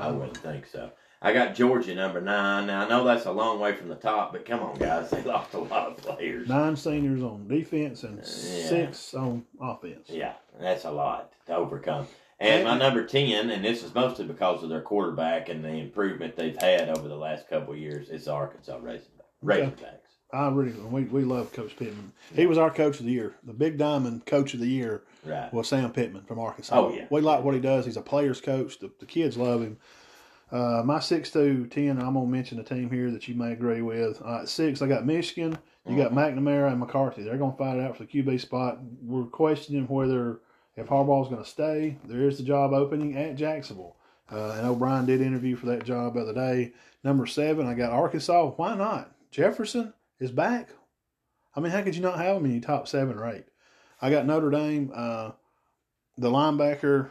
I 0.00 0.10
wouldn't 0.10 0.38
think 0.38 0.66
so. 0.66 0.90
I 1.24 1.32
got 1.32 1.54
Georgia 1.54 1.94
number 1.94 2.20
nine. 2.20 2.66
Now 2.66 2.84
I 2.84 2.88
know 2.88 3.04
that's 3.04 3.26
a 3.26 3.32
long 3.32 3.60
way 3.60 3.74
from 3.74 3.88
the 3.88 3.94
top, 3.94 4.32
but 4.32 4.44
come 4.44 4.60
on, 4.60 4.76
guys, 4.76 5.08
they 5.10 5.22
lost 5.22 5.54
a 5.54 5.58
lot 5.60 5.88
of 5.88 5.96
players. 5.98 6.48
Nine 6.48 6.76
seniors 6.76 7.22
on 7.22 7.46
defense 7.46 8.02
and 8.02 8.18
Yeah. 8.18 8.24
six 8.24 9.14
on 9.14 9.44
offense. 9.60 10.08
Yeah, 10.10 10.32
that's 10.60 10.84
a 10.84 10.90
lot 10.90 11.32
to 11.46 11.54
overcome. 11.56 12.06
And 12.40 12.64
my 12.64 12.76
number 12.76 13.04
ten, 13.06 13.50
and 13.50 13.64
this 13.64 13.84
is 13.84 13.94
mostly 13.94 14.24
because 14.26 14.64
of 14.64 14.68
their 14.68 14.80
quarterback 14.80 15.48
and 15.48 15.64
the 15.64 15.68
improvement 15.70 16.34
they've 16.34 16.60
had 16.60 16.88
over 16.88 17.06
the 17.06 17.16
last 17.16 17.48
couple 17.48 17.72
of 17.74 17.78
years, 17.78 18.08
is 18.10 18.24
the 18.24 18.32
Arkansas 18.32 18.78
Razorback- 18.82 19.26
Razorbacks. 19.44 19.98
I 20.32 20.48
really 20.48 20.72
we 20.72 21.04
we 21.04 21.22
love 21.24 21.52
Coach 21.52 21.76
Pittman. 21.76 22.12
He 22.34 22.46
was 22.46 22.58
our 22.58 22.70
coach 22.70 22.98
of 22.98 23.04
the 23.06 23.12
year. 23.12 23.34
The 23.44 23.52
Big 23.52 23.76
Diamond 23.78 24.26
coach 24.26 24.54
of 24.54 24.60
the 24.60 24.66
year 24.66 25.02
Right. 25.24 25.52
was 25.54 25.68
Sam 25.68 25.92
Pittman 25.92 26.22
from 26.24 26.40
Arkansas. 26.40 26.74
Oh, 26.74 26.92
yeah. 26.92 27.04
we 27.10 27.20
like 27.20 27.44
what 27.44 27.54
he 27.54 27.60
does. 27.60 27.84
He's 27.84 27.96
a 27.98 28.02
player's 28.02 28.40
coach. 28.40 28.78
The, 28.80 28.90
the 28.98 29.06
kids 29.06 29.36
love 29.36 29.60
him. 29.62 29.76
Uh, 30.52 30.82
my 30.84 31.00
six 31.00 31.30
to 31.30 31.66
ten, 31.66 31.98
I'm 31.98 32.14
gonna 32.14 32.26
mention 32.26 32.60
a 32.60 32.64
team 32.64 32.90
here 32.90 33.10
that 33.10 33.26
you 33.26 33.34
may 33.34 33.52
agree 33.52 33.80
with. 33.80 34.20
Uh, 34.20 34.44
six, 34.44 34.82
I 34.82 34.86
got 34.86 35.06
Michigan. 35.06 35.58
You 35.88 35.96
got 35.96 36.12
McNamara 36.12 36.70
and 36.70 36.78
McCarthy. 36.78 37.22
They're 37.22 37.38
gonna 37.38 37.56
fight 37.56 37.78
it 37.78 37.82
out 37.82 37.96
for 37.96 38.04
the 38.04 38.08
QB 38.08 38.38
spot. 38.40 38.78
We're 39.02 39.24
questioning 39.24 39.88
whether 39.88 40.40
if 40.76 40.86
Harbaugh's 40.86 41.30
gonna 41.30 41.44
stay. 41.44 41.96
There 42.04 42.28
is 42.28 42.36
the 42.36 42.44
job 42.44 42.72
opening 42.72 43.16
at 43.16 43.34
Jacksonville. 43.34 43.96
Uh, 44.30 44.54
and 44.58 44.66
O'Brien 44.66 45.06
did 45.06 45.20
interview 45.20 45.56
for 45.56 45.66
that 45.66 45.84
job 45.84 46.14
the 46.14 46.20
other 46.20 46.34
day. 46.34 46.72
Number 47.02 47.26
seven, 47.26 47.66
I 47.66 47.74
got 47.74 47.92
Arkansas. 47.92 48.50
Why 48.50 48.76
not? 48.76 49.10
Jefferson 49.30 49.92
is 50.20 50.30
back. 50.30 50.70
I 51.54 51.60
mean, 51.60 51.72
how 51.72 51.82
could 51.82 51.96
you 51.96 52.02
not 52.02 52.18
have 52.18 52.36
him 52.36 52.44
in 52.44 52.52
your 52.52 52.60
top 52.60 52.86
seven 52.86 53.18
or 53.18 53.28
eight? 53.28 53.46
I 54.00 54.10
got 54.10 54.26
Notre 54.26 54.50
Dame, 54.50 54.90
uh, 54.94 55.32
the 56.16 56.30
linebacker 56.30 57.10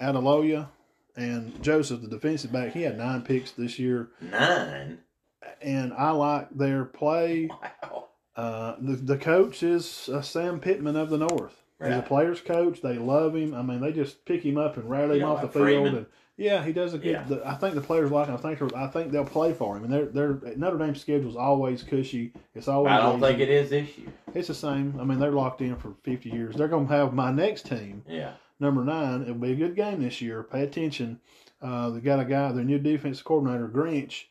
Adaloya, 0.00 0.68
and 1.16 1.62
Joseph, 1.62 2.00
the 2.02 2.08
defensive 2.08 2.52
back. 2.52 2.72
He 2.72 2.82
had 2.82 2.98
nine 2.98 3.22
picks 3.22 3.50
this 3.52 3.78
year, 3.78 4.08
Nine. 4.20 4.98
and 5.60 5.92
I 5.92 6.10
like 6.10 6.50
their 6.56 6.84
play. 6.84 7.48
Wow. 7.50 8.08
Uh, 8.34 8.76
the 8.80 8.96
the 8.96 9.18
coach 9.18 9.62
is 9.62 10.08
uh, 10.12 10.22
Sam 10.22 10.58
Pittman 10.60 10.96
of 10.96 11.10
the 11.10 11.18
North. 11.18 11.58
He's 11.82 11.96
a 11.96 12.00
player's 12.02 12.40
coach. 12.40 12.80
They 12.80 12.96
love 12.96 13.34
him. 13.34 13.54
I 13.54 13.62
mean, 13.62 13.80
they 13.80 13.90
just 13.92 14.24
pick 14.24 14.44
him 14.44 14.56
up 14.56 14.76
and 14.76 14.88
rally 14.88 15.18
him 15.18 15.28
off 15.28 15.40
the 15.40 15.46
like 15.46 15.52
field. 15.52 15.64
Freeman. 15.66 15.96
And 15.96 16.06
yeah, 16.36 16.64
he 16.64 16.72
does 16.72 16.94
a 16.94 16.98
good. 16.98 17.10
Yeah. 17.10 17.24
The, 17.24 17.44
I 17.46 17.56
think 17.56 17.74
the 17.74 17.80
players 17.80 18.12
like 18.12 18.28
him. 18.28 18.34
I 18.36 18.38
think 18.38 18.72
I 18.74 18.86
think 18.86 19.10
they'll 19.10 19.24
play 19.24 19.52
for 19.52 19.76
him. 19.76 19.82
And 19.84 19.92
they're 19.92 20.06
they're 20.06 20.54
Notre 20.56 20.78
Dame's 20.78 21.00
schedule's 21.00 21.34
always 21.34 21.82
cushy. 21.82 22.32
It's 22.54 22.68
always. 22.68 22.92
I 22.92 22.98
don't 22.98 23.16
easy. 23.18 23.26
think 23.26 23.40
it 23.40 23.48
is 23.48 23.70
this 23.70 23.98
year. 23.98 24.08
It's 24.32 24.46
the 24.48 24.54
same. 24.54 24.96
I 25.00 25.04
mean, 25.04 25.18
they're 25.18 25.32
locked 25.32 25.60
in 25.60 25.74
for 25.76 25.92
50 26.04 26.30
years. 26.30 26.54
They're 26.54 26.68
going 26.68 26.86
to 26.86 26.94
have 26.94 27.12
my 27.14 27.32
next 27.32 27.66
team, 27.66 28.04
Yeah. 28.08 28.32
Number 28.60 28.84
nine. 28.84 29.22
It'll 29.22 29.34
be 29.34 29.52
a 29.52 29.56
good 29.56 29.76
game 29.76 30.02
this 30.02 30.20
year. 30.20 30.42
Pay 30.42 30.62
attention. 30.62 31.20
Uh, 31.60 31.90
they 31.90 32.00
got 32.00 32.20
a 32.20 32.24
guy, 32.24 32.50
their 32.52 32.64
new 32.64 32.78
defensive 32.78 33.24
coordinator, 33.24 33.68
Grinch. 33.68 34.24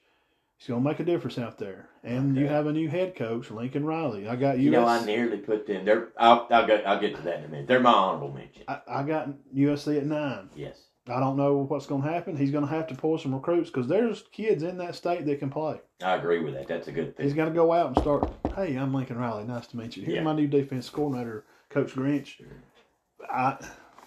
He's 0.57 0.67
going 0.67 0.83
to 0.83 0.87
make 0.89 0.99
a 0.99 1.03
difference 1.03 1.39
out 1.39 1.57
there. 1.57 1.89
And 2.03 2.35
you 2.37 2.47
have 2.47 2.67
a 2.67 2.71
new 2.73 2.87
head 2.87 3.15
coach, 3.15 3.49
Lincoln 3.49 3.83
Riley. 3.85 4.27
I 4.27 4.35
got 4.35 4.57
US. 4.57 4.63
You 4.63 4.71
know, 4.71 4.85
I 4.85 5.03
nearly 5.05 5.37
put 5.37 5.65
them. 5.65 5.85
They're. 5.85 6.09
I'll, 6.17 6.47
I'll 6.51 6.67
get. 6.67 6.85
I'll 6.87 6.99
get 6.99 7.15
to 7.15 7.21
that 7.23 7.39
in 7.39 7.45
a 7.45 7.47
minute. 7.47 7.67
They're 7.67 7.79
my 7.79 7.91
honorable 7.91 8.31
mention. 8.31 8.63
I, 8.67 8.79
I 8.87 9.03
got 9.03 9.29
USC 9.55 9.97
at 9.97 10.05
nine. 10.05 10.49
Yes. 10.55 10.77
I 11.07 11.19
don't 11.19 11.35
know 11.35 11.65
what's 11.67 11.87
going 11.87 12.03
to 12.03 12.09
happen. 12.11 12.37
He's 12.37 12.51
going 12.51 12.63
to 12.65 12.69
have 12.69 12.85
to 12.87 12.95
pull 12.95 13.17
some 13.17 13.33
recruits 13.33 13.71
because 13.71 13.87
there's 13.87 14.23
kids 14.31 14.61
in 14.61 14.77
that 14.77 14.93
state 14.95 15.25
that 15.25 15.39
can 15.39 15.49
play. 15.49 15.79
I 16.03 16.13
agree 16.15 16.39
with 16.43 16.53
that. 16.53 16.67
That's 16.67 16.87
a 16.87 16.91
good 16.91 17.17
thing. 17.17 17.25
He's 17.25 17.33
got 17.33 17.45
to 17.45 17.51
go 17.51 17.73
out 17.73 17.87
and 17.87 17.97
start. 17.97 18.31
Hey, 18.55 18.75
I'm 18.75 18.93
Lincoln 18.93 19.17
Riley. 19.17 19.45
Nice 19.45 19.65
to 19.67 19.77
meet 19.77 19.97
you. 19.97 20.03
Here's 20.03 20.17
Yeah. 20.17 20.23
my 20.23 20.33
new 20.33 20.47
defense 20.47 20.89
coordinator, 20.91 21.43
Coach 21.69 21.93
Grinch. 21.95 22.35
I 23.31 23.57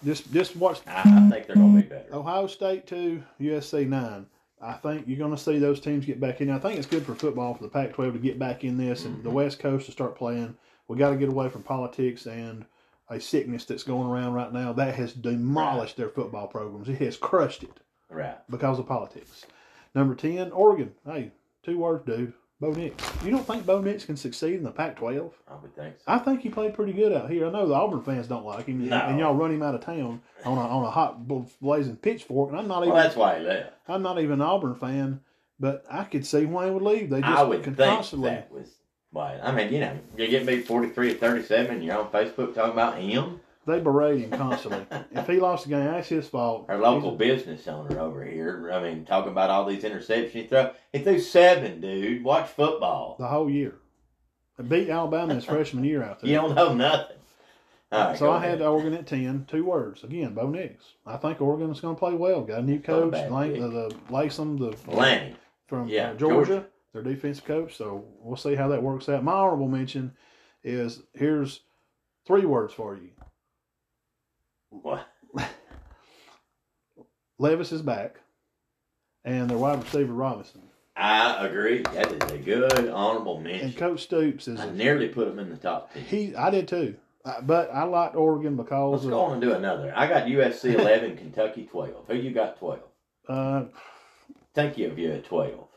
just 0.03 0.31
just 0.33 0.55
watch 0.55 0.79
I, 0.87 1.01
I 1.01 1.29
think 1.29 1.47
they're 1.47 1.55
gonna 1.55 1.81
be 1.81 1.87
better. 1.87 2.13
Ohio 2.13 2.47
State 2.47 2.87
two, 2.87 3.23
USC 3.39 3.87
nine. 3.87 4.25
I 4.61 4.73
think 4.73 5.05
you're 5.07 5.17
going 5.19 5.35
to 5.35 5.37
see 5.37 5.59
those 5.59 5.81
teams 5.81 6.05
get 6.05 6.19
back 6.19 6.39
in. 6.41 6.49
I 6.49 6.57
think 6.57 6.77
it's 6.79 6.87
good 6.87 7.05
for 7.05 7.13
football 7.13 7.53
for 7.53 7.61
the 7.61 7.69
Pac-12 7.69 8.13
to 8.13 8.19
get 8.19 8.39
back 8.39 8.63
in 8.63 8.77
this 8.77 9.03
and 9.05 9.17
the 9.21 9.27
Mm-hmm. 9.27 9.33
West 9.35 9.59
Coast 9.59 9.85
to 9.87 9.91
start 9.91 10.17
playing. 10.17 10.55
We 10.87 10.97
got 10.97 11.09
to 11.09 11.17
get 11.17 11.27
away 11.29 11.49
from 11.49 11.61
politics 11.61 12.25
and 12.25 12.65
a 13.09 13.19
sickness 13.19 13.65
that's 13.65 13.83
going 13.83 14.07
around 14.07 14.33
right 14.33 14.51
now 14.51 14.71
that 14.73 14.95
has 14.95 15.13
demolished 15.13 15.97
their 15.97 16.07
football 16.09 16.47
programs. 16.47 16.87
It 16.87 16.97
has 16.99 17.17
crushed 17.17 17.63
it 17.63 17.79
Right. 18.09 18.37
because 18.49 18.79
of 18.79 18.87
politics. 18.87 19.45
Number 19.93 20.15
ten, 20.15 20.51
Oregon. 20.51 20.93
Hey, 21.05 21.31
two 21.61 21.77
words, 21.77 22.05
dude. 22.05 22.33
Bo 22.61 22.71
Nix. 22.71 23.03
You 23.23 23.31
don't 23.31 23.45
think 23.45 23.65
Bo 23.65 23.81
Nix 23.81 24.05
can 24.05 24.15
succeed 24.15 24.53
in 24.55 24.63
the 24.63 24.71
Pac-12? 24.71 25.31
I 25.47 25.55
would 25.61 25.75
think 25.75 25.95
so. 25.97 26.03
I 26.07 26.17
think 26.19 26.41
he 26.41 26.49
played 26.49 26.73
pretty 26.73 26.93
good 26.93 27.11
out 27.11 27.29
here. 27.29 27.47
I 27.47 27.51
know 27.51 27.67
the 27.67 27.73
Auburn 27.73 28.01
fans 28.01 28.27
don't 28.27 28.45
like 28.45 28.67
him, 28.67 28.87
No. 28.87 28.95
and 28.97 29.19
y'all 29.19 29.35
run 29.35 29.51
him 29.51 29.61
out 29.61 29.75
of 29.75 29.81
town 29.81 30.21
on 30.45 30.57
a 30.57 30.61
on 30.61 30.85
a 30.85 30.89
hot 30.91 31.27
blazing 31.27 31.97
pitchfork. 31.97 32.51
And 32.51 32.59
I'm 32.59 32.67
not 32.67 32.83
even 32.83 32.93
Well, 32.93 33.03
that's 33.03 33.15
why 33.17 33.39
he 33.39 33.45
left. 33.45 33.73
I'm 33.89 34.01
not 34.01 34.19
even 34.19 34.33
an 34.35 34.41
Auburn 34.41 34.75
fan, 34.75 35.19
but 35.59 35.83
I 35.91 36.05
could 36.05 36.25
see 36.25 36.45
why 36.45 36.65
he 36.67 36.71
would 36.71 36.81
leave. 36.81 37.09
They 37.09 37.19
just 37.19 37.31
I 37.31 37.43
would 37.43 37.63
think 37.65 37.77
constantly. 37.77 38.29
that 38.29 38.49
was 38.51 38.69
why. 39.11 39.37
I 39.43 39.51
mean, 39.51 39.73
you 39.73 39.79
know, 39.81 39.97
you 40.17 40.27
get 40.29 40.45
me 40.45 40.61
forty 40.61 40.89
three 40.89 41.11
to 41.13 41.19
thirty 41.19 41.43
seven. 41.43 41.81
You're 41.81 41.97
on 41.99 42.09
Facebook 42.09 42.55
talking 42.55 42.71
about 42.71 42.97
him. 42.97 43.41
They 43.67 43.79
berate 43.79 44.21
him 44.21 44.31
constantly. 44.31 44.85
if 45.11 45.25
he 45.27 45.39
lost 45.39 45.63
the 45.63 45.71
game, 45.71 45.85
that's 45.85 46.07
his 46.09 46.27
fault. 46.27 46.65
Our 46.69 46.77
local 46.77 47.11
business 47.15 47.67
owner 47.67 47.99
over 47.99 48.23
here. 48.23 48.69
I 48.71 48.81
mean, 48.81 49.05
talking 49.05 49.31
about 49.31 49.49
all 49.49 49.65
these 49.65 49.83
interceptions 49.83 50.29
he 50.29 50.45
threw. 50.47 50.67
He 50.93 50.99
threw 50.99 51.19
seven, 51.19 51.81
dude. 51.81 52.23
Watch 52.23 52.49
football. 52.49 53.15
the 53.19 53.27
whole 53.27 53.49
year. 53.49 53.75
They 54.57 54.63
beat 54.63 54.89
Alabama 54.89 55.33
his 55.33 55.45
freshman 55.45 55.83
year 55.83 56.03
out 56.03 56.19
there. 56.21 56.29
You 56.31 56.35
don't 56.37 56.55
know 56.55 56.73
nothing. 56.73 57.17
Right, 57.91 58.17
so 58.17 58.31
I 58.31 58.45
had. 58.45 58.61
Oregon 58.61 58.93
at 58.93 59.07
ten. 59.07 59.45
Two 59.47 59.63
words 59.65 60.03
again. 60.03 60.33
Bo 60.33 60.49
Nix. 60.49 60.83
I 61.05 61.17
think 61.17 61.39
Oregon 61.41 61.71
is 61.71 61.79
going 61.79 61.95
to 61.95 61.99
play 61.99 62.13
well. 62.13 62.41
Got 62.41 62.59
a 62.59 62.63
new 62.63 62.79
coach, 62.79 63.11
bad 63.11 63.31
Lane, 63.31 63.59
the, 63.59 63.67
the 63.69 63.95
Latham, 64.09 64.57
the 64.57 64.75
Lanny. 64.87 65.35
from 65.67 65.87
Yeah, 65.87 66.09
uh, 66.11 66.13
Georgia, 66.15 66.35
Georgia. 66.35 66.65
their 66.93 67.03
defensive 67.03 67.45
coach. 67.45 67.75
So 67.77 68.05
we'll 68.19 68.35
see 68.37 68.55
how 68.55 68.67
that 68.69 68.83
works 68.83 69.07
out. 69.07 69.23
My 69.23 69.33
honorable 69.33 69.67
mention 69.69 70.13
is 70.63 71.03
here's 71.13 71.61
three 72.25 72.45
words 72.45 72.73
for 72.73 72.95
you. 72.95 73.09
What? 74.81 75.07
Levis 77.39 77.71
is 77.71 77.81
back, 77.81 78.15
and 79.23 79.49
their 79.49 79.57
wide 79.57 79.83
receiver 79.83 80.13
Robinson. 80.13 80.61
I 80.95 81.45
agree. 81.45 81.79
That 81.93 82.11
is 82.11 82.31
a 82.31 82.37
good 82.37 82.87
honorable 82.89 83.39
mention. 83.41 83.67
And. 83.67 83.77
Coach 83.77 84.03
Stoops 84.03 84.47
is 84.47 84.59
I 84.59 84.67
a, 84.67 84.71
nearly 84.71 85.09
put 85.09 85.27
him 85.27 85.39
in 85.39 85.49
the 85.49 85.57
top 85.57 85.93
ten. 85.93 86.03
he. 86.03 86.33
I 86.35 86.49
did 86.49 86.67
too, 86.69 86.95
Uh, 87.25 87.41
but 87.41 87.69
I 87.73 87.83
liked 87.83 88.15
Oregon 88.15 88.55
because. 88.55 89.03
Let's 89.03 89.03
because 89.05 89.09
go 89.19 89.19
on 89.25 89.33
and 89.33 89.41
do 89.41 89.53
another. 89.53 89.91
I 89.95 90.07
got 90.07 90.27
USC 90.27 90.73
eleven, 90.79 91.17
Kentucky 91.17 91.67
twelve. 91.69 92.05
Who 92.07 92.15
you 92.15 92.31
got 92.31 92.57
twelve? 92.57 92.79
uh, 93.27 93.65
Thank 94.53 94.77
you 94.77 94.87
of 94.89 94.97
you 94.97 95.11
at 95.11 95.25
twelve. 95.25 95.67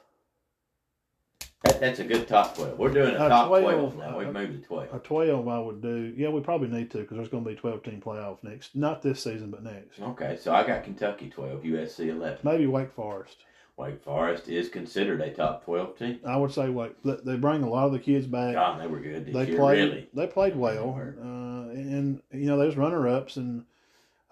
That, 1.79 1.87
that's 1.87 2.01
a 2.01 2.05
good 2.05 2.27
top 2.29 2.57
twelve. 2.57 2.79
We're 2.79 2.93
doing 2.93 3.15
a 3.15 3.19
Uh, 3.19 3.29
top 3.29 3.49
12, 3.49 3.63
twelve 3.65 3.97
now. 3.99 4.19
We've 4.19 4.33
moved 4.33 4.63
to 4.63 4.69
twelve. 4.69 4.93
a 4.95 4.99
twelve 4.99 5.49
I 5.49 5.59
would 5.59 5.81
do. 5.83 6.13
Yeah, 6.17 6.29
we 6.31 6.41
probably 6.41 6.69
need 6.69 6.91
to 6.93 6.99
because 6.99 7.17
there's 7.17 7.29
going 7.29 7.45
to 7.45 7.51
be 7.51 7.57
twelve 7.57 7.83
team 7.83 8.01
playoff 8.05 8.43
next. 8.43 8.75
Not 8.77 9.03
this 9.03 9.23
season, 9.23 9.51
but 9.51 9.63
next. 9.63 10.01
Okay, 10.01 10.37
so 10.41 10.55
I 10.55 10.67
got 10.67 10.85
Kentucky 10.85 11.31
twelve, 11.31 11.63
USC 11.63 12.09
eleven. 12.09 12.39
Maybe 12.43 12.67
Wake 12.67 12.93
Forest. 12.93 13.37
Wake 13.77 14.03
Forest 14.03 14.49
is 14.49 14.69
considered 14.69 15.21
a 15.21 15.31
top 15.33 15.65
twelve 15.65 15.97
team. 15.97 16.19
I 16.27 16.37
would 16.37 16.53
say 16.53 16.69
Wake. 16.69 16.95
They- 17.05 17.37
bring 17.37 17.63
a 17.63 17.69
lot 17.71 17.87
of 17.87 17.93
the 17.93 17.99
kids 18.01 18.27
back. 18.27 18.55
God, 18.55 18.81
they 18.81 18.87
were 18.89 18.99
good 19.01 19.27
they 19.33 19.47
year. 19.47 19.57
played. 19.57 19.79
Really, 19.79 20.09
They 20.15 20.27
played 20.27 20.57
well, 20.57 20.95
uh, 20.99 21.71
and 21.71 22.21
you 22.33 22.47
know 22.47 22.59
those 22.59 22.77
runner 22.77 23.07
ups, 23.07 23.37
and 23.37 23.65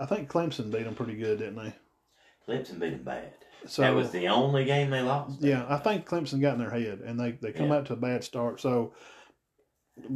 I 0.01 0.07
think 0.07 0.29
Clemson 0.29 0.73
beat 0.73 0.85
them 0.85 0.95
pretty 0.97 1.15
good, 1.17 1.39
didn't 1.39 1.57
they? 1.57 1.75
Clemson 2.49 2.79
beat 2.81 2.91
them 2.91 3.03
bad. 3.05 3.33
So 3.67 3.83
that 3.83 3.95
was 3.95 4.11
the 4.11 4.29
only 4.29 4.65
game 4.65 4.91
they 4.91 5.03
lost. 5.03 5.41
yeah, 5.41 5.67
I 5.69 5.77
think 5.79 6.07
Clemson 6.09 6.41
got 6.41 6.55
in 6.55 6.61
their 6.61 6.71
head, 6.71 7.01
and 7.05 7.19
they 7.19 7.33
they 7.33 7.53
come 7.53 7.69
Yeah. 7.69 7.77
out 7.77 7.87
to 7.87 7.93
a 7.95 7.97
bad 7.97 8.25
start. 8.25 8.61
So 8.61 8.95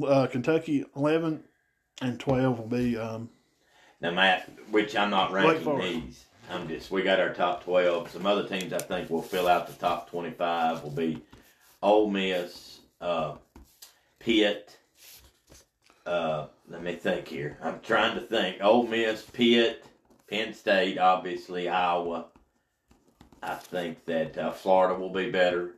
uh, 0.06 0.26
Kentucky 0.28 0.84
eleven 0.96 1.42
and 2.02 2.18
twelve 2.18 2.58
will 2.58 2.66
be. 2.68 2.96
Um, 2.96 3.28
Now, 4.00 4.10
Matt, 4.12 4.48
which 4.70 4.96
I'm 4.96 5.10
not 5.10 5.32
ranking 5.32 5.78
these. 5.78 6.24
I'm 6.50 6.66
just 6.68 6.90
we 6.90 7.02
got 7.02 7.20
our 7.20 7.32
top 7.34 7.64
twelve. 7.64 8.10
Some 8.10 8.26
other 8.26 8.46
teams 8.48 8.72
I 8.72 8.78
think 8.78 9.08
will 9.10 9.22
fill 9.22 9.46
out 9.48 9.66
the 9.66 9.74
top 9.74 10.10
twenty-five 10.10 10.82
will 10.82 10.90
be 10.90 11.22
Ole 11.82 12.10
Miss, 12.10 12.80
uh, 13.00 13.36
Pitt. 14.18 14.76
Uh, 16.06 16.46
let 16.68 16.82
me 16.82 16.94
think 16.94 17.28
here. 17.28 17.56
I'm 17.62 17.78
trying 17.80 18.14
to 18.16 18.20
think. 18.20 18.56
Ole 18.62 18.86
Miss, 18.86 19.22
Pitt, 19.22 19.84
Penn 20.28 20.52
State, 20.54 20.98
obviously 20.98 21.68
Iowa. 21.68 22.26
I 23.42 23.54
think 23.54 24.04
that 24.06 24.36
uh, 24.38 24.50
Florida 24.52 24.98
will 24.98 25.12
be 25.12 25.30
better. 25.30 25.76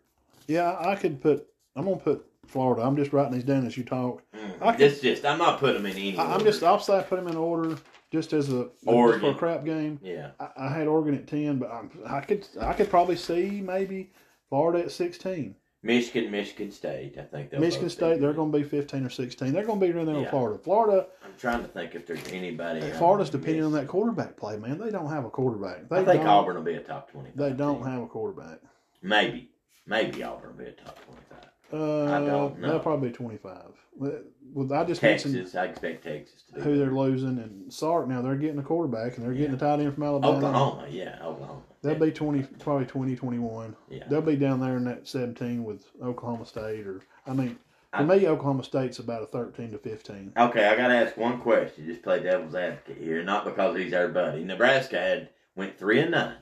yeah, 0.48 0.76
I 0.78 0.96
could 0.96 1.20
put. 1.20 1.46
I'm 1.76 1.84
gonna 1.84 1.96
put 1.96 2.26
Florida. 2.46 2.82
I'm 2.82 2.96
just 2.96 3.12
writing 3.12 3.32
these 3.32 3.44
down 3.44 3.66
as 3.66 3.76
you 3.76 3.84
talk. 3.84 4.22
I 4.60 4.72
could- 4.72 4.78
This 4.80 5.00
just 5.00 5.24
I'm 5.24 5.38
not 5.38 5.58
putting 5.60 5.82
them 5.82 5.86
in 5.92 5.96
any. 5.96 6.18
I, 6.18 6.34
I'm 6.34 6.42
just. 6.44 6.62
I'll 6.62 6.78
say 6.80 6.98
I 6.98 7.02
put 7.02 7.16
them 7.16 7.28
in 7.28 7.36
order 7.36 7.76
just 8.10 8.32
as 8.32 8.48
a 8.52 8.64
just 8.64 8.84
for 8.84 9.14
a 9.30 9.34
crap 9.34 9.64
game. 9.64 9.98
yeah. 10.02 10.32
I, 10.40 10.48
I 10.56 10.68
had 10.68 10.86
Oregon 10.86 11.14
at 11.14 11.26
ten, 11.26 11.58
but 11.58 11.70
I'm, 11.70 11.90
I 12.06 12.20
could 12.20 12.46
I 12.60 12.72
could 12.74 12.90
probably 12.90 13.16
see 13.16 13.60
maybe 13.62 14.10
Florida 14.48 14.84
at 14.84 14.90
sixteen. 14.90 15.54
Michigan, 15.82 16.30
Michigan 16.30 16.70
State. 16.70 17.16
I 17.18 17.22
think 17.22 17.50
they'll 17.50 17.60
Michigan 17.60 17.90
State, 17.90 18.20
they're 18.20 18.32
going 18.32 18.52
to 18.52 18.58
be 18.58 18.62
15 18.64 19.04
or 19.04 19.10
16. 19.10 19.52
They're 19.52 19.64
going 19.64 19.80
to 19.80 19.86
be 19.86 19.92
around 19.92 20.06
there 20.06 20.14
with 20.14 20.24
Yeah. 20.24 20.30
Florida. 20.30 20.58
Florida, 20.58 21.06
I'm 21.24 21.32
trying 21.38 21.62
to 21.62 21.68
think 21.68 21.94
if 21.96 22.06
there's 22.06 22.26
anybody. 22.32 22.80
Florida's 22.92 23.30
depending 23.30 23.64
on 23.64 23.72
that 23.72 23.88
quarterback 23.88 24.36
play, 24.36 24.56
man. 24.58 24.78
They 24.78 24.90
don't 24.90 25.08
have 25.10 25.24
a 25.24 25.30
quarterback. 25.30 25.88
They 25.88 25.98
I 25.98 26.04
think 26.04 26.24
Auburn 26.24 26.56
will 26.56 26.62
be 26.62 26.74
a 26.74 26.80
top 26.80 27.10
twenty. 27.10 27.30
They 27.34 27.50
don't 27.52 27.84
have 27.84 28.00
a 28.02 28.06
quarterback. 28.06 28.58
Maybe, 29.02 29.50
maybe 29.86 30.22
Auburn 30.22 30.50
will 30.56 30.64
be 30.64 30.70
a 30.70 30.72
top 30.72 30.98
twenty-five. 31.04 31.31
Uh, 31.72 32.04
I 32.04 32.24
don't 32.24 32.58
know. 32.58 32.78
Probably 32.78 33.08
be 33.08 33.14
25. 33.14 33.56
Well, 33.94 34.72
I 34.72 34.84
just 34.84 35.02
mentioned 35.02 35.34
Texas, 35.34 35.54
I 35.54 35.64
expect 35.66 36.04
Texas 36.04 36.42
to 36.48 36.54
be. 36.54 36.60
who 36.62 36.78
they're 36.78 36.90
losing, 36.90 37.38
and 37.38 37.72
Sark 37.72 38.08
now 38.08 38.20
they're 38.22 38.36
getting 38.36 38.58
a 38.58 38.62
quarterback, 38.62 39.16
and 39.16 39.24
they're 39.24 39.34
getting 39.34 39.54
a 39.54 39.58
tight 39.58 39.80
end 39.80 39.94
from 39.94 40.02
Alabama. 40.02 40.36
Oklahoma, 40.36 40.86
yeah, 40.90 41.18
Oklahoma. 41.22 41.60
They'll 41.82 41.94
be 41.98 42.10
20, 42.10 42.42
probably 42.58 42.86
20, 42.86 43.16
21. 43.16 43.76
Yeah. 43.88 44.04
They'll 44.08 44.20
be 44.22 44.36
down 44.36 44.60
there 44.60 44.76
in 44.76 44.84
that 44.84 45.08
17 45.08 45.64
with 45.64 45.84
Oklahoma 46.02 46.46
State, 46.46 46.86
or 46.86 47.00
I 47.26 47.32
mean, 47.32 47.58
for 47.92 47.98
I- 47.98 48.04
me, 48.04 48.26
Oklahoma 48.28 48.64
State's 48.64 48.98
about 48.98 49.22
a 49.22 49.26
13 49.26 49.70
to 49.72 49.78
15. 49.78 50.32
Okay, 50.36 50.66
I 50.66 50.76
gotta 50.76 50.94
ask 50.94 51.16
one 51.16 51.38
question. 51.40 51.86
Just 51.86 52.02
play 52.02 52.22
devil's 52.22 52.54
advocate 52.54 52.98
here, 52.98 53.22
not 53.22 53.44
because 53.44 53.76
he's 53.76 53.92
our 53.94 54.08
buddy. 54.08 54.44
Nebraska 54.44 54.98
had 54.98 55.28
went 55.56 55.78
three 55.78 56.00
and 56.00 56.10
nine, 56.12 56.36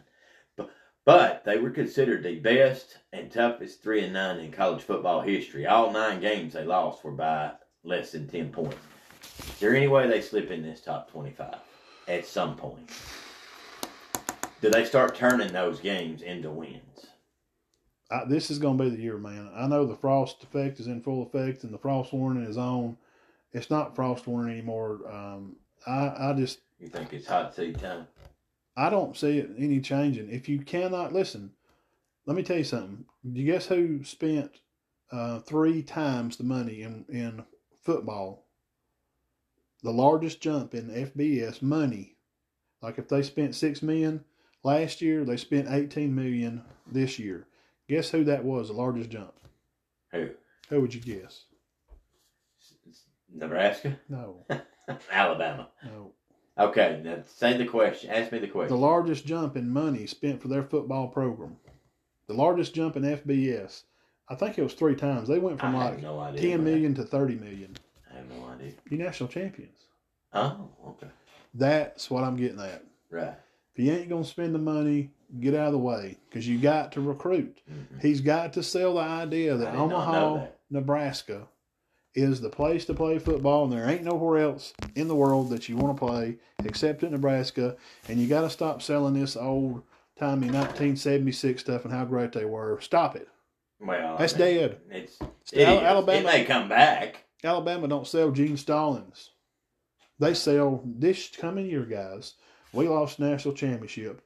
but 1.05 1.44
they 1.44 1.59
were 1.59 1.70
considered 1.70 2.22
the 2.22 2.39
best 2.40 2.98
and 3.12 3.31
toughest 3.31 3.82
three 3.82 4.05
and 4.05 4.12
nine 4.12 4.39
in 4.39 4.52
college 4.52 4.82
football 4.82 5.20
history. 5.20 5.66
All 5.66 5.93
nine 5.93 6.20
games 6.20 6.52
they 6.52 6.64
lost 6.64 7.05
were 7.05 7.12
by 7.12 7.52
less 7.82 8.12
than 8.12 8.28
ten 8.28 8.51
points. 8.51 8.77
Is 9.39 9.59
there 9.60 9.74
any 9.74 9.89
way 9.89 10.06
they 10.06 10.20
slip 10.20 10.51
in 10.51 10.62
this 10.62 10.81
top 10.81 11.10
twenty-five 11.10 11.59
at 12.09 12.27
some 12.27 12.56
point? 12.56 12.90
Do 14.60 14.70
they 14.70 14.85
start 14.85 15.14
turning 15.14 15.52
those 15.52 15.81
games 15.81 16.22
into 16.22 16.51
wins? 16.51 17.06
I, 18.10 18.24
this 18.24 18.51
is 18.51 18.59
going 18.59 18.77
to 18.77 18.85
be 18.85 18.90
the 18.90 19.01
year, 19.01 19.16
man. 19.16 19.51
I 19.55 19.66
know 19.66 19.86
the 19.86 19.97
frost 19.97 20.43
effect 20.43 20.81
is 20.81 20.86
in 20.86 21.01
full 21.01 21.22
effect, 21.22 21.64
and 21.64 21.72
the 21.72 21.78
frost 21.78 22.12
warning 22.12 22.44
is 22.44 22.59
on. 22.59 22.97
It's 23.52 23.70
not 23.70 23.97
frost 23.97 24.27
warning 24.27 24.52
anymore. 24.52 25.01
Um, 25.10 25.56
I, 25.86 26.12
I 26.18 26.35
just 26.36 26.60
You 26.78 26.89
think 26.89 27.12
it's 27.12 27.27
hot 27.27 27.55
seat 27.55 27.78
time? 27.78 28.06
I 28.81 28.89
don't 28.89 29.16
see 29.16 29.39
it 29.39 29.51
any 29.59 29.81
changing. 29.81 30.31
If 30.31 30.48
you 30.48 30.61
cannot 30.61 31.12
listen, 31.12 31.52
let 32.27 32.36
me 32.36 32.43
tell 32.43 32.59
you 32.59 32.65
something. 32.65 33.05
Do 33.31 33.40
you 33.40 33.52
guess 33.52 33.66
who 33.66 34.02
spent 34.05 34.61
uh, 35.12 35.40
three 35.40 35.82
times 35.82 36.36
the 36.36 36.44
money 36.44 36.82
in 36.82 37.05
in 37.09 37.44
football 37.82 38.47
the 39.82 39.90
largest 39.90 40.40
jump 40.40 40.74
in 40.74 40.89
FBS 40.89 41.62
money. 41.62 42.16
Like 42.82 42.98
if 42.98 43.09
they 43.09 43.23
spent 43.23 43.55
six 43.55 43.82
million 43.82 44.24
last 44.62 45.01
year, 45.01 45.24
they 45.24 45.36
spent 45.36 45.69
eighteen 45.70 46.15
million 46.15 46.62
this 46.90 47.19
year. 47.19 47.47
Guess 47.89 48.11
who 48.11 48.24
that 48.24 48.44
was? 48.44 48.69
The 48.69 48.74
largest 48.74 49.11
jump. 49.11 49.35
Who? 50.12 50.31
Who 50.69 50.81
would 50.81 50.94
you 50.94 51.01
guess? 51.01 51.44
Nebraska? 53.32 53.98
No, 54.09 54.44
Alabama. 55.11 55.69
no. 55.85 56.12
Okay, 56.61 57.01
now 57.03 57.19
say 57.27 57.57
the 57.57 57.65
question. 57.65 58.11
Ask 58.11 58.32
me 58.32 58.39
the 58.39 58.47
question. 58.49 58.74
The 58.77 58.81
largest 58.81 59.24
jump 59.27 59.57
in 59.57 59.70
money 59.70 60.07
spent 60.07 60.43
for 60.43 60.49
their 60.49 60.62
football 60.62 61.09
program. 61.09 61.57
The 62.27 62.35
largest 62.35 62.74
jump 62.74 62.97
in 62.97 63.03
FBS. 63.03 63.82
I 64.28 64.35
think 64.35 64.59
it 64.59 64.62
was 64.62 64.74
three 64.74 64.95
times. 64.95 65.27
They 65.28 65.39
went 65.39 65.59
from 65.59 65.74
I 65.74 65.91
like 65.91 66.03
no 66.03 66.20
idea. 66.20 66.41
ten 66.51 66.62
million 66.65 66.95
to 66.95 67.03
thirty 67.05 67.35
million. 67.35 67.77
I 68.12 68.19
have 68.19 68.28
no 68.28 68.47
idea. 68.47 68.73
You 68.91 68.99
national 68.99 69.28
champions. 69.31 69.78
Oh, 70.32 70.69
okay. 70.89 71.09
That's 71.55 72.11
what 72.11 72.23
I'm 72.23 72.37
getting 72.37 72.61
at. 72.61 72.85
Right. 73.11 73.35
If 73.74 73.85
you 73.85 73.93
ain't 73.93 74.09
gonna 74.09 74.24
spend 74.24 74.55
the 74.55 74.59
money, 74.61 75.11
get 75.41 75.55
out 75.55 75.69
of 75.69 75.73
the 75.73 75.78
way 75.78 76.19
because 76.28 76.47
you 76.47 76.59
got 76.59 76.93
to 76.93 77.01
recruit. 77.01 77.61
Mhm. 77.69 78.03
He's 78.03 78.20
got 78.20 78.53
to 78.53 78.62
sell 78.62 78.95
the 78.95 79.01
idea 79.01 79.57
that 79.57 79.69
I 79.69 79.70
did 79.73 79.78
not 79.78 79.89
know 79.89 79.97
Omaha, 79.97 80.35
that. 80.37 80.59
Nebraska, 80.70 81.49
is 82.15 82.41
the 82.41 82.51
place 82.51 82.85
to 82.87 82.95
play 82.95 83.19
football, 83.19 83.65
and 83.65 83.73
there 83.73 83.89
ain't 83.89 84.03
nowhere 84.03 84.39
else 84.43 84.73
in 84.97 85.09
the 85.09 85.15
world 85.15 85.51
that 85.51 85.69
you 85.69 85.77
want 85.77 85.97
to 85.97 86.07
play 86.07 86.37
except 86.65 87.03
at 87.05 87.12
Nebraska. 87.12 87.77
And 88.09 88.19
you 88.19 88.27
got 88.27 88.41
to 88.43 88.51
stop 88.51 88.82
selling 88.82 89.15
this 89.15 89.37
old 89.37 89.82
timey 90.19 90.49
1976 90.49 91.61
stuff 91.61 91.85
and 91.85 91.93
how 91.95 92.05
great 92.05 92.32
they 92.32 92.45
were. 92.45 92.81
Stop 92.81 93.16
it. 93.16 93.28
Well, 93.81 94.19
That's 94.19 94.32
dead. 94.35 94.78
It's 94.91 95.19
it. 95.53 95.66
Alabama- 95.66 96.19
It 96.19 96.24
may 96.24 96.45
come 96.45 96.69
back. 96.69 97.24
Alabama 97.43 97.89
don't 97.89 98.07
sell 98.07 98.31
Gene 98.31 98.57
Stallings. 98.59 99.31
They 100.19 100.35
sell 100.35 100.82
this 100.85 101.28
coming 101.35 101.65
year, 101.66 101.87
guys. 101.87 102.35
We 102.74 102.87
lost 102.89 103.19
national 103.19 103.55
championship, 103.55 104.20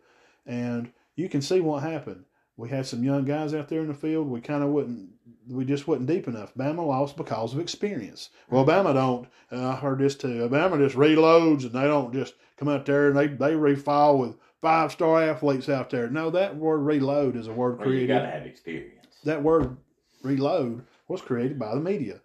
and 0.44 0.90
you 1.14 1.28
can 1.28 1.40
see 1.40 1.60
what 1.60 1.84
happened. 1.84 2.24
We 2.56 2.68
had 2.68 2.86
some 2.86 3.02
young 3.02 3.24
guys 3.24 3.52
out 3.54 3.68
there 3.68 3.80
in 3.80 3.88
the 3.88 3.94
field. 3.94 4.28
We 4.28 4.40
kind 4.40 4.62
of 4.62 4.70
wouldn't, 4.70 5.08
we 5.48 5.64
just 5.64 5.88
wasn't 5.88 6.06
deep 6.06 6.28
enough. 6.28 6.54
Bama 6.54 6.86
lost 6.86 7.16
because 7.16 7.52
of 7.52 7.58
experience. 7.60 8.30
Well, 8.48 8.64
Bama 8.64 8.94
don't. 8.94 9.28
Uh, 9.50 9.70
I 9.70 9.74
heard 9.76 9.98
this 9.98 10.14
too. 10.14 10.48
Bama 10.48 10.78
just 10.78 10.94
reloads 10.96 11.62
and 11.64 11.72
they 11.72 11.82
don't 11.82 12.12
just 12.12 12.34
come 12.56 12.68
out 12.68 12.86
there 12.86 13.08
and 13.08 13.16
they 13.16 13.26
they 13.26 13.54
refile 13.54 14.18
with 14.18 14.36
five 14.62 14.92
star 14.92 15.22
athletes 15.22 15.68
out 15.68 15.90
there. 15.90 16.08
No, 16.08 16.30
that 16.30 16.54
word 16.56 16.78
reload 16.78 17.34
is 17.36 17.48
a 17.48 17.52
word 17.52 17.78
Well, 17.78 17.88
you 17.88 17.92
created 17.94 18.08
got 18.08 18.20
to 18.20 18.30
have 18.30 18.46
experience. 18.46 19.16
that 19.24 19.42
word 19.42 19.76
reload 20.22 20.84
was 21.08 21.20
created 21.20 21.58
by 21.58 21.74
the 21.74 21.80
media 21.80 22.20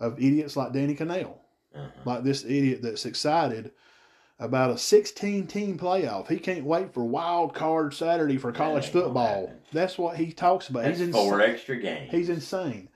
of 0.00 0.18
idiots 0.18 0.56
like 0.56 0.72
Danny 0.72 0.94
Kanell, 0.94 1.36
Uh-huh. 1.74 1.88
like 2.04 2.24
this 2.24 2.44
idiot 2.44 2.82
that's 2.82 3.06
excited 3.06 3.70
about 4.38 4.70
a 4.70 4.78
16 4.78 5.46
team 5.46 5.78
playoff. 5.78 6.28
He 6.28 6.38
can't 6.38 6.64
wait 6.64 6.94
for 6.94 7.04
wild 7.04 7.54
card 7.54 7.92
Saturday 7.94 8.36
for 8.36 8.52
college 8.52 8.86
that 8.86 8.92
football. 8.92 9.52
That's 9.72 9.98
what 9.98 10.16
he 10.16 10.32
talks 10.32 10.68
about. 10.68 10.84
That's 10.84 10.98
he's 10.98 11.08
insane. 11.08 11.28
Four 11.28 11.40
extra 11.40 11.76
games. 11.76 12.10
He's 12.10 12.28
insane. 12.28 12.88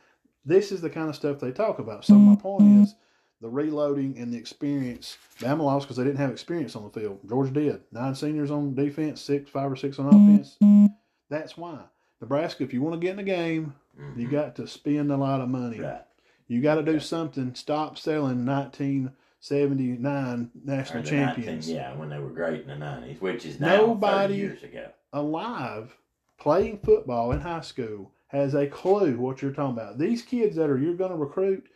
This 0.44 0.72
is 0.72 0.80
the 0.80 0.90
kind 0.90 1.08
of 1.08 1.16
stuff 1.16 1.40
they 1.40 1.52
talk 1.52 1.78
about. 1.78 2.04
So 2.04 2.14
my 2.14 2.36
point 2.36 2.82
is 2.82 2.94
the 3.40 3.48
reloading 3.48 4.16
and 4.18 4.32
the 4.32 4.38
experience. 4.38 5.16
Bama 5.38 5.60
lost 5.60 5.86
because 5.86 5.96
they 5.96 6.04
didn't 6.04 6.18
have 6.18 6.30
experience 6.30 6.74
on 6.76 6.84
the 6.84 7.00
field. 7.00 7.20
Georgia 7.28 7.52
did. 7.52 7.80
Nine 7.92 8.14
seniors 8.14 8.50
on 8.50 8.74
defense, 8.74 9.20
six, 9.20 9.50
five 9.50 9.70
or 9.70 9.76
six 9.76 9.98
on 9.98 10.10
mm-hmm. 10.10 10.34
offense. 10.34 10.94
That's 11.28 11.56
why. 11.56 11.80
Nebraska, 12.20 12.62
if 12.62 12.72
you 12.72 12.82
want 12.82 12.94
to 12.94 13.04
get 13.04 13.12
in 13.12 13.16
the 13.16 13.22
game, 13.24 13.74
mm-hmm. 14.00 14.20
you 14.20 14.28
got 14.28 14.56
to 14.56 14.66
spend 14.66 15.10
a 15.10 15.16
lot 15.16 15.40
of 15.40 15.48
money. 15.48 15.80
Right. 15.80 16.02
You 16.46 16.60
got 16.60 16.76
to 16.76 16.82
do 16.82 16.94
right. 16.94 17.02
something. 17.02 17.54
Stop 17.54 17.98
selling 17.98 18.44
19- 18.44 19.12
79 19.42 20.50
national 20.64 21.02
champions. 21.02 21.66
19, 21.68 21.74
yeah, 21.74 21.96
when 21.96 22.08
they 22.08 22.18
were 22.20 22.30
great 22.30 22.62
in 22.62 22.68
the 22.68 22.74
90s, 22.74 23.20
which 23.20 23.44
is 23.44 23.58
now 23.58 23.76
Nobody 23.76 24.36
years 24.36 24.62
ago. 24.62 24.88
alive 25.12 25.96
playing 26.38 26.78
football 26.78 27.32
in 27.32 27.40
high 27.40 27.60
school 27.60 28.12
has 28.28 28.54
a 28.54 28.68
clue 28.68 29.16
what 29.16 29.42
you're 29.42 29.50
talking 29.50 29.76
about. 29.76 29.98
These 29.98 30.22
kids 30.22 30.54
that 30.56 30.70
are 30.70 30.78
you're 30.78 30.94
going 30.94 31.10
to 31.10 31.16
recruit, 31.16 31.66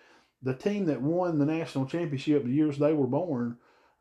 the 0.42 0.54
team 0.54 0.86
that 0.86 1.02
won 1.02 1.38
the 1.38 1.44
national 1.44 1.86
championship 1.86 2.44
the 2.44 2.50
years 2.52 2.78
they 2.78 2.92
were 2.92 3.08
born 3.08 3.56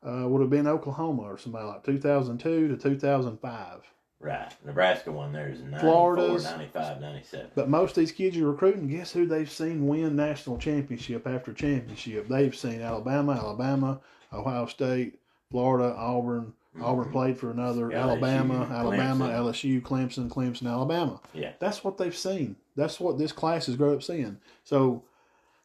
uh, 0.06 0.28
would 0.28 0.40
have 0.40 0.50
been 0.50 0.68
Oklahoma 0.68 1.22
or 1.22 1.36
somebody 1.36 1.66
like 1.66 1.82
2002 1.82 2.68
to 2.68 2.76
2005. 2.76 3.80
Right. 4.18 4.50
Nebraska 4.64 5.12
won 5.12 5.32
theirs 5.32 5.60
in 5.60 5.70
94, 5.70 5.90
Florida's- 6.16 6.44
95, 6.44 7.00
97. 7.00 7.50
But 7.54 7.68
most 7.68 7.90
of 7.90 7.96
these 7.96 8.12
kids 8.12 8.36
you're 8.36 8.50
recruiting, 8.50 8.88
guess 8.88 9.12
who 9.12 9.26
they've 9.26 9.50
seen 9.50 9.86
win 9.86 10.16
national 10.16 10.58
championship 10.58 11.26
after 11.26 11.52
championship? 11.52 12.26
They've 12.28 12.54
seen 12.54 12.80
Alabama, 12.80 13.32
Alabama, 13.32 14.00
Ohio 14.32 14.66
State, 14.66 15.18
Florida, 15.50 15.94
Auburn. 15.96 16.54
Auburn 16.80 17.06
Mhm. 17.08 17.12
played 17.12 17.38
for 17.38 17.50
another 17.50 17.86
LSU, 17.90 17.96
Alabama, 17.96 18.68
Alabama, 18.70 19.28
Clemson. 19.28 19.32
LSU, 19.34 19.80
Clemson, 19.80 20.28
Clemson, 20.28 20.66
Alabama. 20.70 21.20
Yeah. 21.32 21.52
That's 21.58 21.82
what 21.84 21.96
they've 21.96 22.16
seen. 22.16 22.56
That's 22.74 23.00
what 23.00 23.16
this 23.18 23.32
class 23.32 23.64
has 23.66 23.76
grown 23.76 23.94
up 23.94 24.02
seeing. 24.02 24.38
So, 24.64 25.02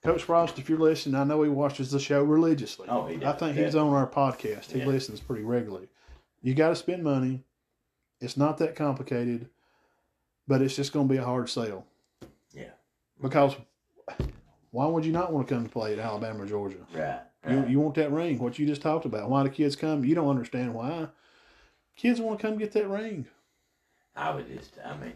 Coach 0.04 0.24
Frost, 0.24 0.58
if 0.58 0.70
you're 0.70 0.80
listening, 0.80 1.16
I 1.16 1.24
know 1.26 1.42
he 1.44 1.50
watches 1.50 1.92
the 1.92 2.00
show 2.00 2.24
religiously. 2.24 2.88
Oh, 2.90 3.08
he 3.08 3.18
does. 3.18 3.34
I 3.36 3.38
think 3.38 3.58
he's 3.58 3.76
on 3.76 3.94
our 3.94 4.08
podcast. 4.08 4.72
He 4.72 4.80
Yeah. 4.80 4.88
listens 4.88 5.20
pretty 5.20 5.44
regularly. 5.44 5.90
You 6.42 6.54
got 6.56 6.70
to 6.70 6.76
spend 6.76 7.04
money. 7.04 7.44
It's 8.22 8.38
not 8.38 8.60
that 8.60 8.76
complicated, 8.76 9.50
but 10.48 10.62
it's 10.62 10.76
just 10.76 10.94
going 10.94 11.08
to 11.08 11.12
be 11.14 11.18
a 11.18 11.26
hard 11.26 11.50
sale. 11.50 11.86
Yeah. 12.54 12.70
Because 13.22 13.56
why 14.72 14.86
would 14.86 15.06
you 15.06 15.12
not 15.12 15.34
want 15.34 15.48
to 15.48 15.54
come 15.54 15.64
to 15.64 15.70
play 15.70 15.94
at 15.94 16.00
Alabama 16.00 16.44
or 16.44 16.46
Georgia? 16.46 16.78
Right. 16.94 17.20
You, 17.50 17.58
right. 17.58 17.70
you 17.70 17.80
want 17.80 17.96
that 17.96 18.12
ring, 18.12 18.38
what 18.38 18.60
you 18.60 18.68
just 18.68 18.84
talked 18.84 19.06
about. 19.06 19.30
Why 19.30 19.44
do 19.44 19.50
kids 19.50 19.76
come, 19.76 20.06
you 20.06 20.14
don't 20.14 20.30
understand 20.30 20.74
why. 20.76 21.08
Kids 21.96 22.22
want 22.22 22.40
to 22.40 22.48
come 22.48 22.58
get 22.58 22.72
that 22.74 22.88
ring. 22.88 23.26
I 24.16 24.34
would 24.34 24.48
just, 24.48 24.76
I 24.86 24.96
mean, 24.98 25.14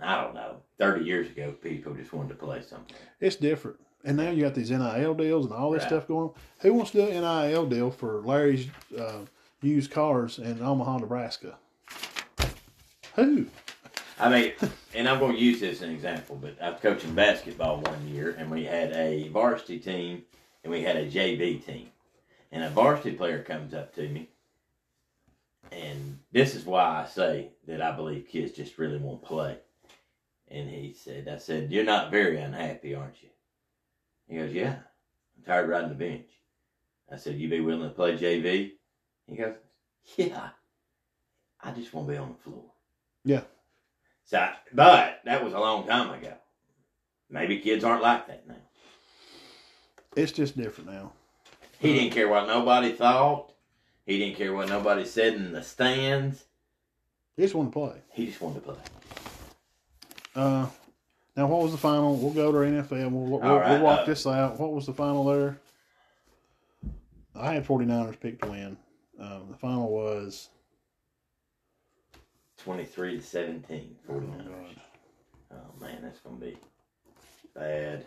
I 0.00 0.22
don't 0.22 0.34
know. 0.34 0.56
30 0.78 1.04
years 1.04 1.28
ago, 1.28 1.52
people 1.52 1.94
just 1.94 2.12
wanted 2.12 2.30
to 2.30 2.34
play 2.34 2.60
something. 2.62 2.94
It's 3.20 3.36
different. 3.36 3.78
And 4.04 4.16
now 4.16 4.30
you 4.30 4.42
got 4.42 4.54
these 4.54 4.70
NIL 4.70 5.14
deals 5.14 5.46
and 5.46 5.54
all 5.54 5.70
this 5.70 5.82
Right. 5.82 5.88
stuff 5.88 6.08
going 6.08 6.28
on. 6.28 6.34
Who 6.60 6.74
wants 6.74 6.90
to 6.90 6.98
do 6.98 7.08
an 7.08 7.22
NIL 7.22 7.66
deal 7.66 7.90
for 7.90 8.20
Larry's 8.20 8.68
uh, 8.98 9.20
used 9.62 9.90
cars 9.90 10.38
in 10.38 10.60
Omaha, 10.60 10.98
Nebraska? 10.98 11.56
Who? 13.16 13.46
I 14.18 14.28
mean, 14.28 14.52
and 14.94 15.08
I'm 15.08 15.18
going 15.18 15.36
to 15.36 15.40
use 15.40 15.60
this 15.60 15.78
as 15.78 15.82
an 15.82 15.90
example, 15.90 16.38
but 16.40 16.60
I 16.62 16.70
was 16.70 16.80
coaching 16.80 17.14
basketball 17.14 17.80
one 17.80 18.08
year, 18.08 18.34
and 18.38 18.50
we 18.50 18.64
had 18.64 18.92
a 18.92 19.28
varsity 19.28 19.78
team 19.78 20.22
and 20.62 20.72
we 20.72 20.82
had 20.82 20.96
a 20.96 21.10
JV 21.10 21.64
team. 21.64 21.88
And 22.50 22.62
a 22.62 22.70
varsity 22.70 23.16
player 23.16 23.42
comes 23.42 23.72
up 23.72 23.94
to 23.94 24.06
me, 24.06 24.28
and 25.70 26.18
this 26.32 26.54
is 26.54 26.66
why 26.66 27.02
I 27.02 27.06
say 27.06 27.48
that 27.66 27.80
I 27.80 27.92
believe 27.92 28.28
kids 28.28 28.52
just 28.52 28.76
really 28.76 28.98
want 28.98 29.22
to 29.22 29.26
play. 29.26 29.58
And 30.48 30.68
he 30.68 30.92
said, 30.92 31.28
I 31.28 31.38
said, 31.38 31.72
You're 31.72 31.84
not 31.84 32.10
very 32.10 32.38
unhappy, 32.38 32.94
aren't 32.94 33.22
you? 33.22 33.30
He 34.28 34.36
goes, 34.36 34.52
Yeah, 34.52 34.74
I'm 35.36 35.44
tired 35.46 35.64
of 35.64 35.70
riding 35.70 35.88
the 35.88 35.94
bench. 35.94 36.28
I 37.10 37.16
said, 37.16 37.36
You 37.36 37.48
be 37.48 37.60
willing 37.60 37.88
to 37.88 37.94
play 37.94 38.18
JV? 38.18 38.72
He 39.26 39.36
goes, 39.36 39.54
Yeah, 40.16 40.50
I 41.62 41.70
just 41.70 41.94
want 41.94 42.06
to 42.08 42.12
be 42.12 42.18
on 42.18 42.34
the 42.36 42.50
floor. 42.50 42.71
Yeah. 43.24 43.42
So, 44.24 44.38
I- 44.38 44.56
but 44.72 45.20
that 45.24 45.44
was 45.44 45.52
a 45.52 45.58
long 45.58 45.86
time 45.86 46.10
ago. 46.10 46.34
Maybe 47.30 47.58
kids 47.60 47.84
aren't 47.84 48.02
like 48.02 48.26
that 48.26 48.46
now. 48.46 48.56
It's 50.16 50.32
just 50.32 50.56
different 50.56 50.90
now. 50.90 51.12
He 51.78 51.94
didn't 51.94 52.12
care 52.12 52.28
what 52.28 52.46
nobody 52.46 52.92
thought. 52.92 53.52
He 54.06 54.18
didn't 54.18 54.36
care 54.36 54.52
what 54.52 54.68
nobody 54.68 55.04
said 55.04 55.34
in 55.34 55.52
the 55.52 55.62
stands. 55.62 56.44
He 57.36 57.42
just 57.42 57.54
wanted 57.54 57.70
to 57.70 57.78
play. 57.78 58.02
He 58.12 58.26
just 58.26 58.40
wanted 58.40 58.56
to 58.56 58.72
play. 58.72 58.76
Uh, 60.34 60.66
now, 61.36 61.46
what 61.46 61.62
was 61.62 61.72
the 61.72 61.78
final? 61.78 62.16
We'll 62.16 62.32
go 62.32 62.52
to 62.52 62.58
our 62.58 62.64
NFL. 62.64 63.10
We'll, 63.10 63.40
we'll, 63.40 63.40
right, 63.40 63.70
we'll 63.70 63.80
walk 63.82 64.00
uh, 64.00 64.04
this 64.04 64.26
out. 64.26 64.60
What 64.60 64.72
was 64.72 64.86
the 64.86 64.92
final 64.92 65.24
there? 65.24 65.58
I 67.34 67.54
had 67.54 67.66
49ers 67.66 68.20
picked 68.20 68.42
to 68.42 68.50
win. 68.50 68.76
Um, 69.18 69.46
the 69.50 69.56
final 69.56 69.90
was 69.90 70.50
23 72.62 73.16
to 73.18 73.22
17, 73.22 73.96
oh, 74.08 74.12
49ers. 74.12 74.46
God. 74.46 74.80
Oh, 75.52 75.84
man, 75.84 75.98
that's 76.02 76.20
going 76.20 76.38
to 76.38 76.46
be 76.46 76.56
bad. 77.54 78.06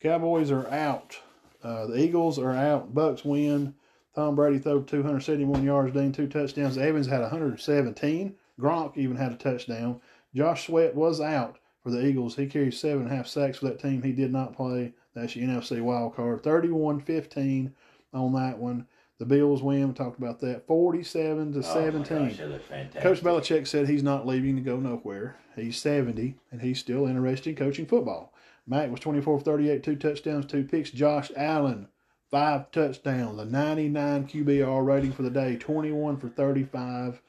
Cowboys 0.00 0.50
are 0.50 0.68
out. 0.68 1.18
Uh, 1.62 1.86
the 1.86 1.98
Eagles 1.98 2.38
are 2.38 2.54
out. 2.54 2.94
Bucs 2.94 3.24
win. 3.24 3.74
Tom 4.14 4.36
Brady 4.36 4.58
threw 4.58 4.84
271 4.84 5.64
yards, 5.64 5.92
Dean 5.92 6.12
two 6.12 6.28
touchdowns. 6.28 6.78
Evans 6.78 7.06
had 7.06 7.20
117. 7.20 8.34
Gronk 8.60 8.96
even 8.96 9.16
had 9.16 9.32
a 9.32 9.36
touchdown. 9.36 10.00
Josh 10.34 10.66
Sweat 10.66 10.94
was 10.94 11.20
out 11.20 11.58
for 11.82 11.90
the 11.90 12.04
Eagles. 12.04 12.36
He 12.36 12.46
carried 12.46 12.74
seven 12.74 13.02
and 13.02 13.12
a 13.12 13.16
half 13.16 13.26
sacks 13.26 13.58
for 13.58 13.66
that 13.66 13.80
team. 13.80 14.02
He 14.02 14.12
did 14.12 14.32
not 14.32 14.56
play. 14.56 14.92
That's 15.14 15.34
the 15.34 15.42
NFC 15.42 15.80
wild 15.80 16.14
card. 16.14 16.42
31-15 16.42 17.72
on 18.12 18.32
that 18.34 18.58
one. 18.58 18.86
The 19.18 19.26
Bills 19.26 19.62
win. 19.62 19.88
We 19.88 19.94
talked 19.94 20.18
about 20.18 20.40
that. 20.40 20.66
47 20.66 21.52
to 21.54 21.58
Oh, 21.58 21.62
17. 21.62 22.18
gosh, 22.28 22.36
they 22.36 22.44
look 22.46 22.62
fantastic. 22.64 23.02
Coach 23.02 23.20
Belichick 23.20 23.66
said 23.66 23.88
he's 23.88 24.02
not 24.02 24.26
leaving 24.26 24.54
to 24.56 24.62
go 24.62 24.76
nowhere. 24.76 25.36
He's 25.56 25.76
70 25.78 26.36
and 26.52 26.60
he's 26.62 26.78
still 26.78 27.06
interested 27.06 27.50
in 27.50 27.56
coaching 27.56 27.86
football. 27.86 28.32
Mac 28.66 28.90
was 28.90 29.00
24 29.00 29.40
38, 29.40 29.82
two 29.82 29.96
touchdowns, 29.96 30.46
two 30.46 30.62
picks. 30.62 30.90
Josh 30.90 31.32
Allen, 31.36 31.88
five 32.30 32.70
touchdowns, 32.70 33.40
a 33.40 33.44
99 33.44 34.28
QBR 34.28 34.84
rating 34.86 35.12
for 35.12 35.22
the 35.22 35.30
day, 35.30 35.56
21 35.56 36.18
for 36.18 36.28
35. 36.28 37.20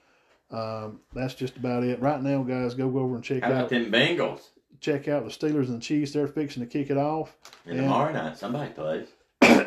Um, 0.51 0.99
that's 1.13 1.33
just 1.35 1.57
about 1.57 1.83
it. 1.83 2.01
Right 2.01 2.21
now, 2.21 2.43
guys, 2.43 2.73
go 2.75 2.85
over 2.85 3.15
and 3.15 3.23
check 3.23 3.43
How 3.43 3.53
out 3.53 3.69
them 3.69 3.91
Bengals? 3.91 4.41
check 4.79 5.07
out 5.07 5.23
the 5.23 5.29
Steelers 5.31 5.67
and 5.67 5.77
the 5.77 5.81
Chiefs. 5.81 6.11
They're 6.13 6.27
fixing 6.27 6.61
to 6.63 6.69
kick 6.69 6.89
it 6.89 6.97
off. 6.97 7.35
And 7.65 7.77
tomorrow 7.77 8.11
night, 8.11 8.37
somebody 8.37 8.71
plays. 8.73 9.07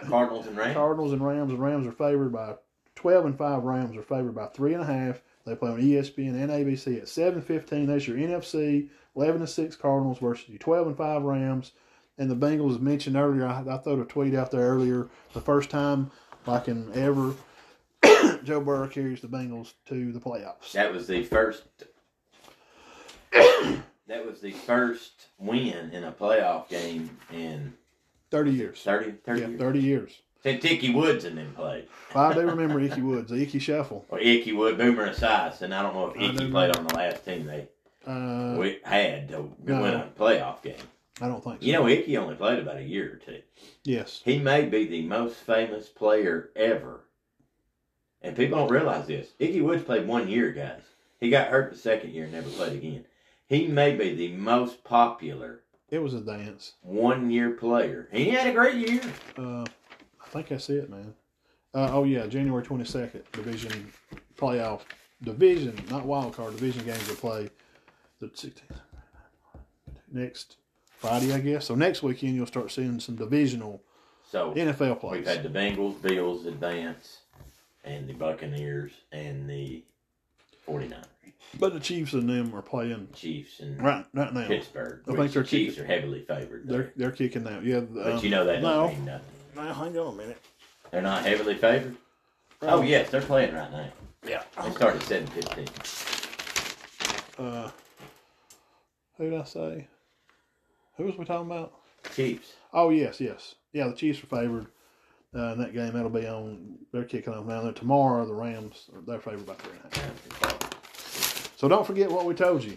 Cardinals 0.09 0.47
and 0.47 0.57
Rams. 0.57 0.75
Cardinals 0.75 1.13
and 1.13 1.27
Rams. 1.27 1.51
The 1.51 1.57
Rams 1.57 1.87
are 1.87 1.93
favored 1.93 2.33
by 2.33 2.55
12 2.97 3.27
and 3.27 3.39
5. 3.39 3.63
Rams 3.63 3.97
are 3.97 4.03
favored 4.03 4.35
by 4.35 4.47
3.5. 4.47 5.21
They 5.45 5.57
play 5.57 5.71
on 5.71 5.81
ESPN 5.81 6.41
and 6.41 6.51
ABC 6.51 6.99
at 6.99 7.05
7.15. 7.05 7.87
That's 7.87 8.07
your 8.07 8.17
NFC. 8.17 8.89
11 9.17 9.41
and 9.41 9.49
6 9.49 9.77
Cardinals 9.77 10.19
versus 10.19 10.49
your 10.49 10.59
12 10.59 10.87
and 10.89 10.97
5 10.97 11.23
Rams. 11.23 11.73
And 12.19 12.31
the 12.31 12.37
Bengals 12.37 12.81
mentioned 12.81 13.17
earlier, 13.17 13.47
I, 13.47 13.65
I 13.69 13.79
threw 13.79 14.01
a 14.01 14.05
tweet 14.05 14.35
out 14.35 14.51
there 14.51 14.61
earlier, 14.61 15.09
the 15.33 15.41
first 15.41 15.71
time 15.71 16.11
like 16.47 16.69
in 16.69 16.93
ever, 16.95 17.35
Joe 18.45 18.61
Burrow 18.61 18.89
carries 18.89 19.21
the 19.21 19.29
Bengals 19.29 19.75
to 19.87 20.13
the 20.13 20.21
playoffs. 20.21 20.73
That 20.73 20.93
was 20.93 21.07
the 21.07 21.25
first. 21.25 21.65
that 23.33 24.27
was 24.27 24.41
the 24.41 24.53
first 24.53 25.29
win 25.39 25.91
in 25.91 26.05
a 26.05 26.13
playoff 26.13 26.69
game 26.69 27.19
in 27.33 27.75
30 28.33 28.51
years. 28.51 28.81
30, 28.83 29.13
30 29.25 29.41
Yeah, 29.43 29.47
years. 29.49 29.61
30 29.61 29.79
years. 29.81 30.13
Since 30.43 30.65
Ickey 30.65 30.91
Woods 30.93 31.25
and 31.25 31.39
them 31.39 31.53
played. 31.55 31.87
I 32.17 32.33
do 32.35 32.41
remember 32.41 32.81
Ickey 32.81 33.03
Woods, 33.03 33.31
the 33.31 33.41
Ickey 33.41 33.61
Shuffle. 33.61 34.05
Or 34.09 34.19
Ickey 34.19 34.53
Wood, 34.53 34.77
Boomer 34.79 35.09
Esiason. 35.11 35.61
and 35.63 35.75
I 35.75 35.83
don't 35.83 35.95
know 35.95 36.09
if 36.11 36.17
Ickey 36.21 36.51
played 36.51 36.75
on 36.77 36.87
the 36.89 36.95
last 36.95 37.25
team 37.25 37.47
they 37.47 37.69
Uh, 38.05 38.57
we 38.59 38.81
had 38.83 39.29
to 39.29 39.53
no. 39.65 39.83
win 39.83 39.95
a 39.95 40.11
playoff 40.19 40.63
game. 40.63 40.75
I 41.21 41.29
don't 41.29 41.45
think 41.45 41.61
so. 41.61 41.67
You 41.67 41.75
know, 41.75 41.87
Ickey 41.87 42.17
only 42.17 42.35
played 42.35 42.59
about 42.59 42.79
a 42.79 42.83
year 42.83 43.13
or 43.13 43.17
two. 43.17 43.43
yes. 43.85 44.23
He 44.25 44.39
may 44.41 44.65
be 44.65 44.87
the 44.87 45.03
most 45.03 45.37
famous 45.37 45.89
player 45.89 46.51
ever. 46.57 47.05
And 48.23 48.35
people 48.35 48.59
don't 48.59 48.71
realize 48.71 49.07
this. 49.07 49.29
Ickey 49.39 49.61
Woods 49.61 49.85
played 49.85 50.09
one 50.09 50.29
year, 50.29 50.51
guys. 50.53 50.83
He 51.21 51.29
got 51.31 51.49
hurt 51.49 51.71
the 51.71 51.79
second 51.79 52.13
year 52.15 52.25
and 52.25 52.33
never 52.33 52.49
played 52.51 52.73
again. 52.73 53.05
He 53.47 53.69
may 53.69 53.95
be 53.95 54.15
the 54.15 54.33
most 54.33 54.83
popular 54.83 55.62
It 55.93 56.03
was 56.03 56.15
a 56.15 56.21
dance. 56.21 56.73
one 56.81 57.31
year 57.31 57.51
player. 57.51 58.09
He 58.11 58.31
had 58.31 58.47
a 58.49 58.53
great 58.53 58.77
year. 58.77 59.01
Uh, 59.39 59.63
I 60.21 60.29
think 60.31 60.49
that's 60.49 60.69
it, 60.71 60.89
man. 60.89 61.13
Uh, 61.75 61.91
oh 61.93 62.05
yeah, 62.05 62.27
January 62.27 62.63
twenty 62.65 62.85
second, 62.87 63.23
division 63.33 63.93
playoff, 64.37 64.81
division, 65.23 65.79
not 65.91 66.07
wild 66.07 66.35
card, 66.35 66.53
division 66.57 66.85
games 66.87 67.07
will 67.09 67.17
play 67.17 67.51
the 68.21 68.29
sixteenth 68.35 68.81
next 70.11 70.57
Friday, 70.99 71.33
I 71.35 71.41
guess. 71.41 71.67
So 71.67 71.75
next 71.75 72.03
weekend 72.03 72.35
you'll 72.37 72.47
start 72.47 72.71
seeing 72.73 72.99
some 72.99 73.17
divisional 73.17 73.83
So 74.31 74.53
NFL 74.55 75.01
plays. 75.01 75.13
we've 75.19 75.27
had 75.27 75.43
the 75.43 75.49
Bengals, 75.51 76.01
Bills 76.01 76.47
advance, 76.47 77.19
and 77.85 78.09
the 78.09 78.15
Buccaneers 78.15 78.93
and 79.13 79.49
the 79.49 79.83
49ers, 80.67 81.05
But 81.59 81.75
the 81.75 81.81
Chiefs 81.81 82.13
and 82.15 82.29
them 82.29 82.55
are 82.55 82.63
playing 82.63 83.09
Chiefs 83.15 83.61
and 83.61 83.81
right 83.83 84.05
right 84.15 84.33
now. 84.33 84.47
Pittsburgh. 84.47 85.01
I 85.03 85.07
think 85.07 85.19
which 85.19 85.33
they're 85.35 85.43
the 85.43 85.49
Chiefs 85.49 85.75
kicking- 85.77 85.85
are 85.91 85.95
heavily 85.95 86.23
favored. 86.23 86.67
there. 86.67 86.77
They're 86.79 86.93
they're 86.97 87.11
kicking 87.13 87.47
out. 87.47 87.65
Yeah, 87.65 87.81
But 87.81 88.13
um, 88.15 88.19
you 88.25 88.31
know 88.31 88.45
that 88.45 88.61
doesn't 88.63 88.63
no. 88.63 88.89
mean 88.89 89.05
nothing. 89.05 89.27
now 89.57 89.75
hang 89.75 89.99
on 89.99 90.15
a 90.15 90.17
minute. 90.17 90.39
They're 90.91 91.03
not 91.03 91.25
heavily 91.25 91.55
favored. 91.57 91.97
Oh 92.63 92.83
yes, 92.83 93.11
they're 93.11 93.21
playing 93.21 93.55
right 93.55 93.71
now. 93.71 93.89
yeah. 94.27 94.43
They 94.63 94.71
started 94.71 95.03
seven 95.03 95.27
fifteen. 95.29 95.69
Uh, 97.39 97.71
who 99.19 99.31
did 99.31 99.41
I 99.41 99.45
say? 99.45 99.89
Who 100.97 101.05
was 101.05 101.17
we 101.17 101.25
talking 101.25 101.51
about? 101.51 101.73
Chiefs. 102.15 102.53
Oh 102.73 102.91
yes, 102.91 103.21
yes, 103.21 103.55
yeah. 103.73 103.89
The 103.89 103.95
Chiefs 103.95 104.23
are 104.23 104.27
favored 104.27 104.67
uh, 105.35 105.53
in 105.53 105.59
that 105.59 105.75
game. 105.75 105.93
That'll 105.93 106.09
be 106.11 106.27
on. 106.27 106.79
They're 106.93 107.05
kicking 107.05 107.33
off 107.35 107.47
now. 107.47 107.63
Then 107.63 107.75
tomorrow, 107.75 108.25
the 108.27 108.35
Rams 108.35 108.89
they're 109.07 109.19
favored 109.21 109.47
by 109.47 109.55
three 109.55 109.73
and 109.83 109.93
a 109.93 109.99
half. 110.47 110.62
So 111.63 111.69
don't 111.69 111.87
forget 111.87 112.11
what 112.11 112.25
we 112.25 112.35
told 112.35 112.65
you. 112.65 112.77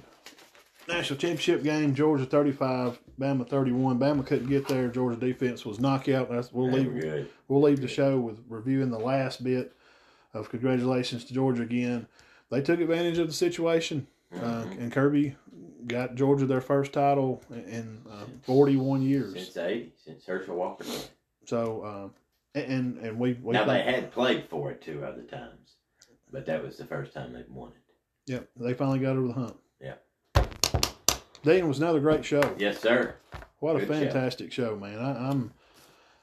National 0.87 1.17
championship 1.17 1.63
game: 1.63 1.95
Georgia 1.95 2.23
thirty-five, 2.23 2.99
Bama 3.19 3.49
thirty-one. 3.49 3.97
Bama 3.97 4.23
couldn't 4.23 4.47
get 4.47 4.67
there. 4.67 4.89
Georgia 4.89 5.19
defense 5.19 5.65
was 5.65 5.79
knockout. 5.79 6.29
That's 6.29 6.53
we'll 6.53 6.69
leave. 6.69 7.01
good. 7.01 7.27
We'll 7.47 7.63
leave 7.63 7.81
the 7.81 7.87
show 7.87 8.19
with 8.19 8.43
reviewing 8.47 8.91
the 8.91 8.99
last 8.99 9.43
bit 9.43 9.73
of 10.35 10.51
congratulations 10.51 11.25
to 11.25 11.33
Georgia 11.33 11.63
again. 11.63 12.05
They 12.51 12.61
took 12.61 12.79
advantage 12.79 13.17
of 13.17 13.25
the 13.25 13.33
situation, 13.33 14.05
uh, 14.31 14.65
Mhm. 14.65 14.77
and 14.79 14.91
Kirby 14.91 15.35
got 15.87 16.13
Georgia 16.13 16.45
their 16.45 16.61
first 16.61 16.93
title 16.93 17.41
in 17.49 18.03
uh, 18.07 18.25
41 18.43 19.01
years. 19.01 19.33
Since 19.33 19.53
the 19.53 19.61
'80s, 19.61 19.91
since 20.05 20.25
Herschel 20.27 20.57
Walker. 20.57 20.85
So, 21.45 21.83
um, 21.83 22.13
and 22.53 22.99
and 22.99 23.19
we, 23.19 23.33
we 23.33 23.53
Now 23.53 23.65
they 23.65 23.81
had 23.81 24.11
played 24.11 24.47
for 24.47 24.69
it 24.69 24.83
two 24.83 25.03
other 25.03 25.23
times, 25.23 25.77
but 26.31 26.45
that 26.45 26.63
was 26.63 26.77
the 26.77 26.85
first 26.85 27.15
time 27.15 27.33
they've 27.33 27.49
won 27.49 27.71
it. 27.71 27.77
Yep, 28.27 28.49
they 28.57 28.73
finally 28.73 28.99
got 28.99 29.15
over 29.17 29.27
the 29.27 29.33
hump. 29.33 29.57
Yeah. 29.79 29.93
Dean 31.43 31.67
was 31.67 31.79
another 31.79 31.99
great 31.99 32.25
show. 32.25 32.55
Yes, 32.57 32.79
sir. 32.79 33.15
What 33.59 33.75
a 33.75 33.79
Good 33.79 33.87
show. 33.87 33.93
fantastic 33.93 34.51
show, 34.51 34.75
man! 34.75 34.99
I, 34.99 35.29
I'm 35.29 35.53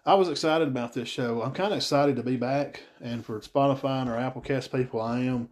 I 0.04 0.14
was 0.14 0.28
excited 0.28 0.68
about 0.68 0.92
this 0.92 1.08
show. 1.08 1.42
I'm 1.42 1.52
kind 1.52 1.72
of 1.72 1.76
excited 1.78 2.16
to 2.16 2.22
be 2.22 2.36
back, 2.36 2.82
and 3.00 3.24
for 3.24 3.38
Spotify 3.40 4.02
and 4.02 4.10
our 4.10 4.16
Applecast 4.16 4.72
people, 4.72 5.00
I 5.00 5.20
am. 5.20 5.48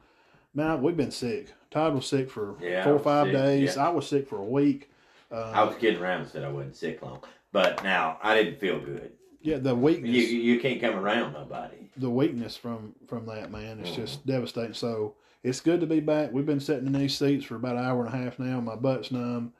Man, 0.52 0.82
we've 0.82 0.96
been 0.96 1.12
sick. 1.12 1.52
Todd 1.70 1.94
was 1.94 2.06
sick 2.06 2.28
for 2.28 2.56
Yeah, 2.60 2.82
four 2.82 2.94
or 2.94 2.98
five 2.98 3.26
sick, 3.28 3.32
days. 3.34 3.76
yeah. 3.76 3.86
I 3.86 3.90
was 3.90 4.08
sick 4.08 4.28
for 4.28 4.38
a 4.38 4.44
week. 4.44 4.90
Uh, 5.30 5.52
I 5.54 5.62
was 5.62 5.76
kidding 5.76 6.00
around 6.02 6.22
and 6.22 6.28
said 6.30 6.42
I 6.42 6.50
wasn't 6.50 6.74
sick 6.76 7.00
long, 7.02 7.22
but 7.52 7.84
now 7.84 8.18
I 8.20 8.34
didn't 8.34 8.58
feel 8.58 8.80
good. 8.80 9.12
yeah, 9.40 9.58
the 9.58 9.70
You 9.70 9.76
weakness, 9.76 10.10
you 10.30 10.58
can't 10.58 10.80
come 10.80 10.96
around 10.96 11.34
nobody. 11.34 11.88
the 11.96 12.10
weakness 12.10 12.56
from 12.56 12.96
from 13.06 13.26
that 13.26 13.52
man 13.52 13.78
is 13.78 13.90
Mm-hmm. 13.90 14.00
just 14.02 14.26
devastating. 14.26 14.74
So 14.74 15.14
it's 15.42 15.60
good 15.60 15.80
to 15.80 15.86
be 15.86 16.00
back. 16.00 16.32
We've 16.32 16.46
been 16.46 16.60
sitting 16.60 16.86
in 16.86 16.92
these 16.92 17.16
seats 17.16 17.44
for 17.44 17.56
about 17.56 17.76
an 17.76 17.84
hour 17.84 18.04
and 18.04 18.14
a 18.14 18.16
half 18.16 18.38
now. 18.38 18.60
My 18.60 18.76
butt's 18.76 19.10
numb, 19.10 19.52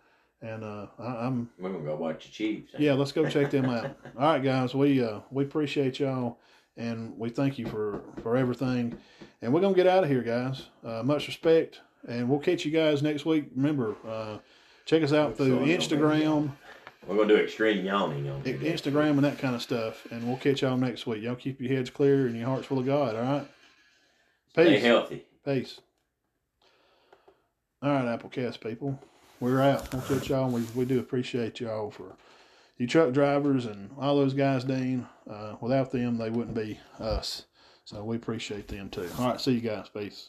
and 0.43 0.63
uh, 0.63 0.87
I, 0.99 1.27
I'm 1.27 1.51
We're 1.59 1.71
gonna 1.71 1.85
go 1.85 1.97
watch 1.97 2.27
the 2.27 2.31
Chiefs. 2.31 2.73
Yeah, 2.79 2.95
let's 2.95 3.13
go 3.13 3.29
check 3.29 3.51
them 3.51 3.67
out. 3.67 3.97
All 4.19 4.33
right, 4.33 4.43
guys, 4.43 4.75
we 4.75 5.03
uh, 5.03 5.21
we 5.31 5.45
appreciate 5.45 5.99
y'all, 5.99 6.39
and 6.77 7.17
we 7.19 7.31
thank 7.31 7.59
you 7.59 7.67
for 7.67 8.03
for 8.23 8.37
everything. 8.37 8.97
And 9.43 9.53
we're 9.53 9.61
gonna 9.61 9.75
get 9.75 9.87
out 9.87 10.05
of 10.05 10.11
here, 10.11 10.23
guys. 10.23 10.67
Uh, 10.85 11.03
much 11.03 11.27
respect, 11.27 11.81
and 12.09 12.29
we'll 12.29 12.41
catch 12.41 12.65
you 12.65 12.71
guys 12.71 13.03
next 13.03 13.25
week. 13.25 13.47
Remember, 13.57 13.97
uh, 14.07 14.39
check 14.85 15.03
us 15.03 15.13
out 15.13 15.37
through 15.37 15.61
Instagram, 15.61 16.51
We're 17.07 17.17
gonna 17.17 17.29
do 17.29 17.37
extreme 17.37 17.87
yawning 17.87 18.29
on. 18.29 18.43
Instagram, 18.43 19.13
and 19.13 19.25
that 19.25 19.39
kind 19.39 19.55
of 19.55 19.63
stuff. 19.63 20.07
And 20.11 20.27
we'll 20.29 20.37
catch 20.37 20.61
y'all 20.61 20.77
next 20.77 21.07
week. 21.07 21.23
Y'all 21.23 21.37
keep 21.37 21.59
your 21.59 21.73
heads 21.73 21.89
clear 21.89 22.27
and 22.27 22.37
your 22.37 22.47
hearts 22.47 22.67
full 22.67 22.79
of 22.79 22.85
God. 22.87 23.17
All 23.17 23.23
right. 23.23 23.49
Stay 24.51 24.75
Peace. 24.75 24.83
healthy. 24.83 25.25
Peace. 25.45 25.81
All 27.83 27.91
right, 27.91 28.05
Applecast 28.19 28.61
people, 28.61 29.01
we're 29.41 29.63
out. 29.63 29.91
We'll 29.93 30.03
catch 30.03 30.29
y'all. 30.29 30.51
We 30.51 30.63
we 30.75 30.85
do 30.85 31.01
appreciate 31.01 31.61
y'all 31.61 31.91
for 31.91 32.15
you 32.77 32.87
truck 32.87 33.13
drivers 33.13 33.65
and 33.65 33.91
all 33.99 34.17
those 34.17 34.35
guys, 34.35 34.65
Dean. 34.65 35.07
Uh, 35.29 35.57
without 35.61 35.93
them, 35.93 36.19
they 36.19 36.29
wouldn't 36.29 36.55
be 36.55 36.79
us. 36.99 37.47
So 37.85 38.05
we 38.05 38.17
appreciate 38.17 38.69
them 38.69 38.91
too. 38.91 39.09
All 39.19 39.29
right, 39.31 39.41
see 39.41 39.53
you 39.53 39.61
guys. 39.61 39.89
Peace. 39.89 40.29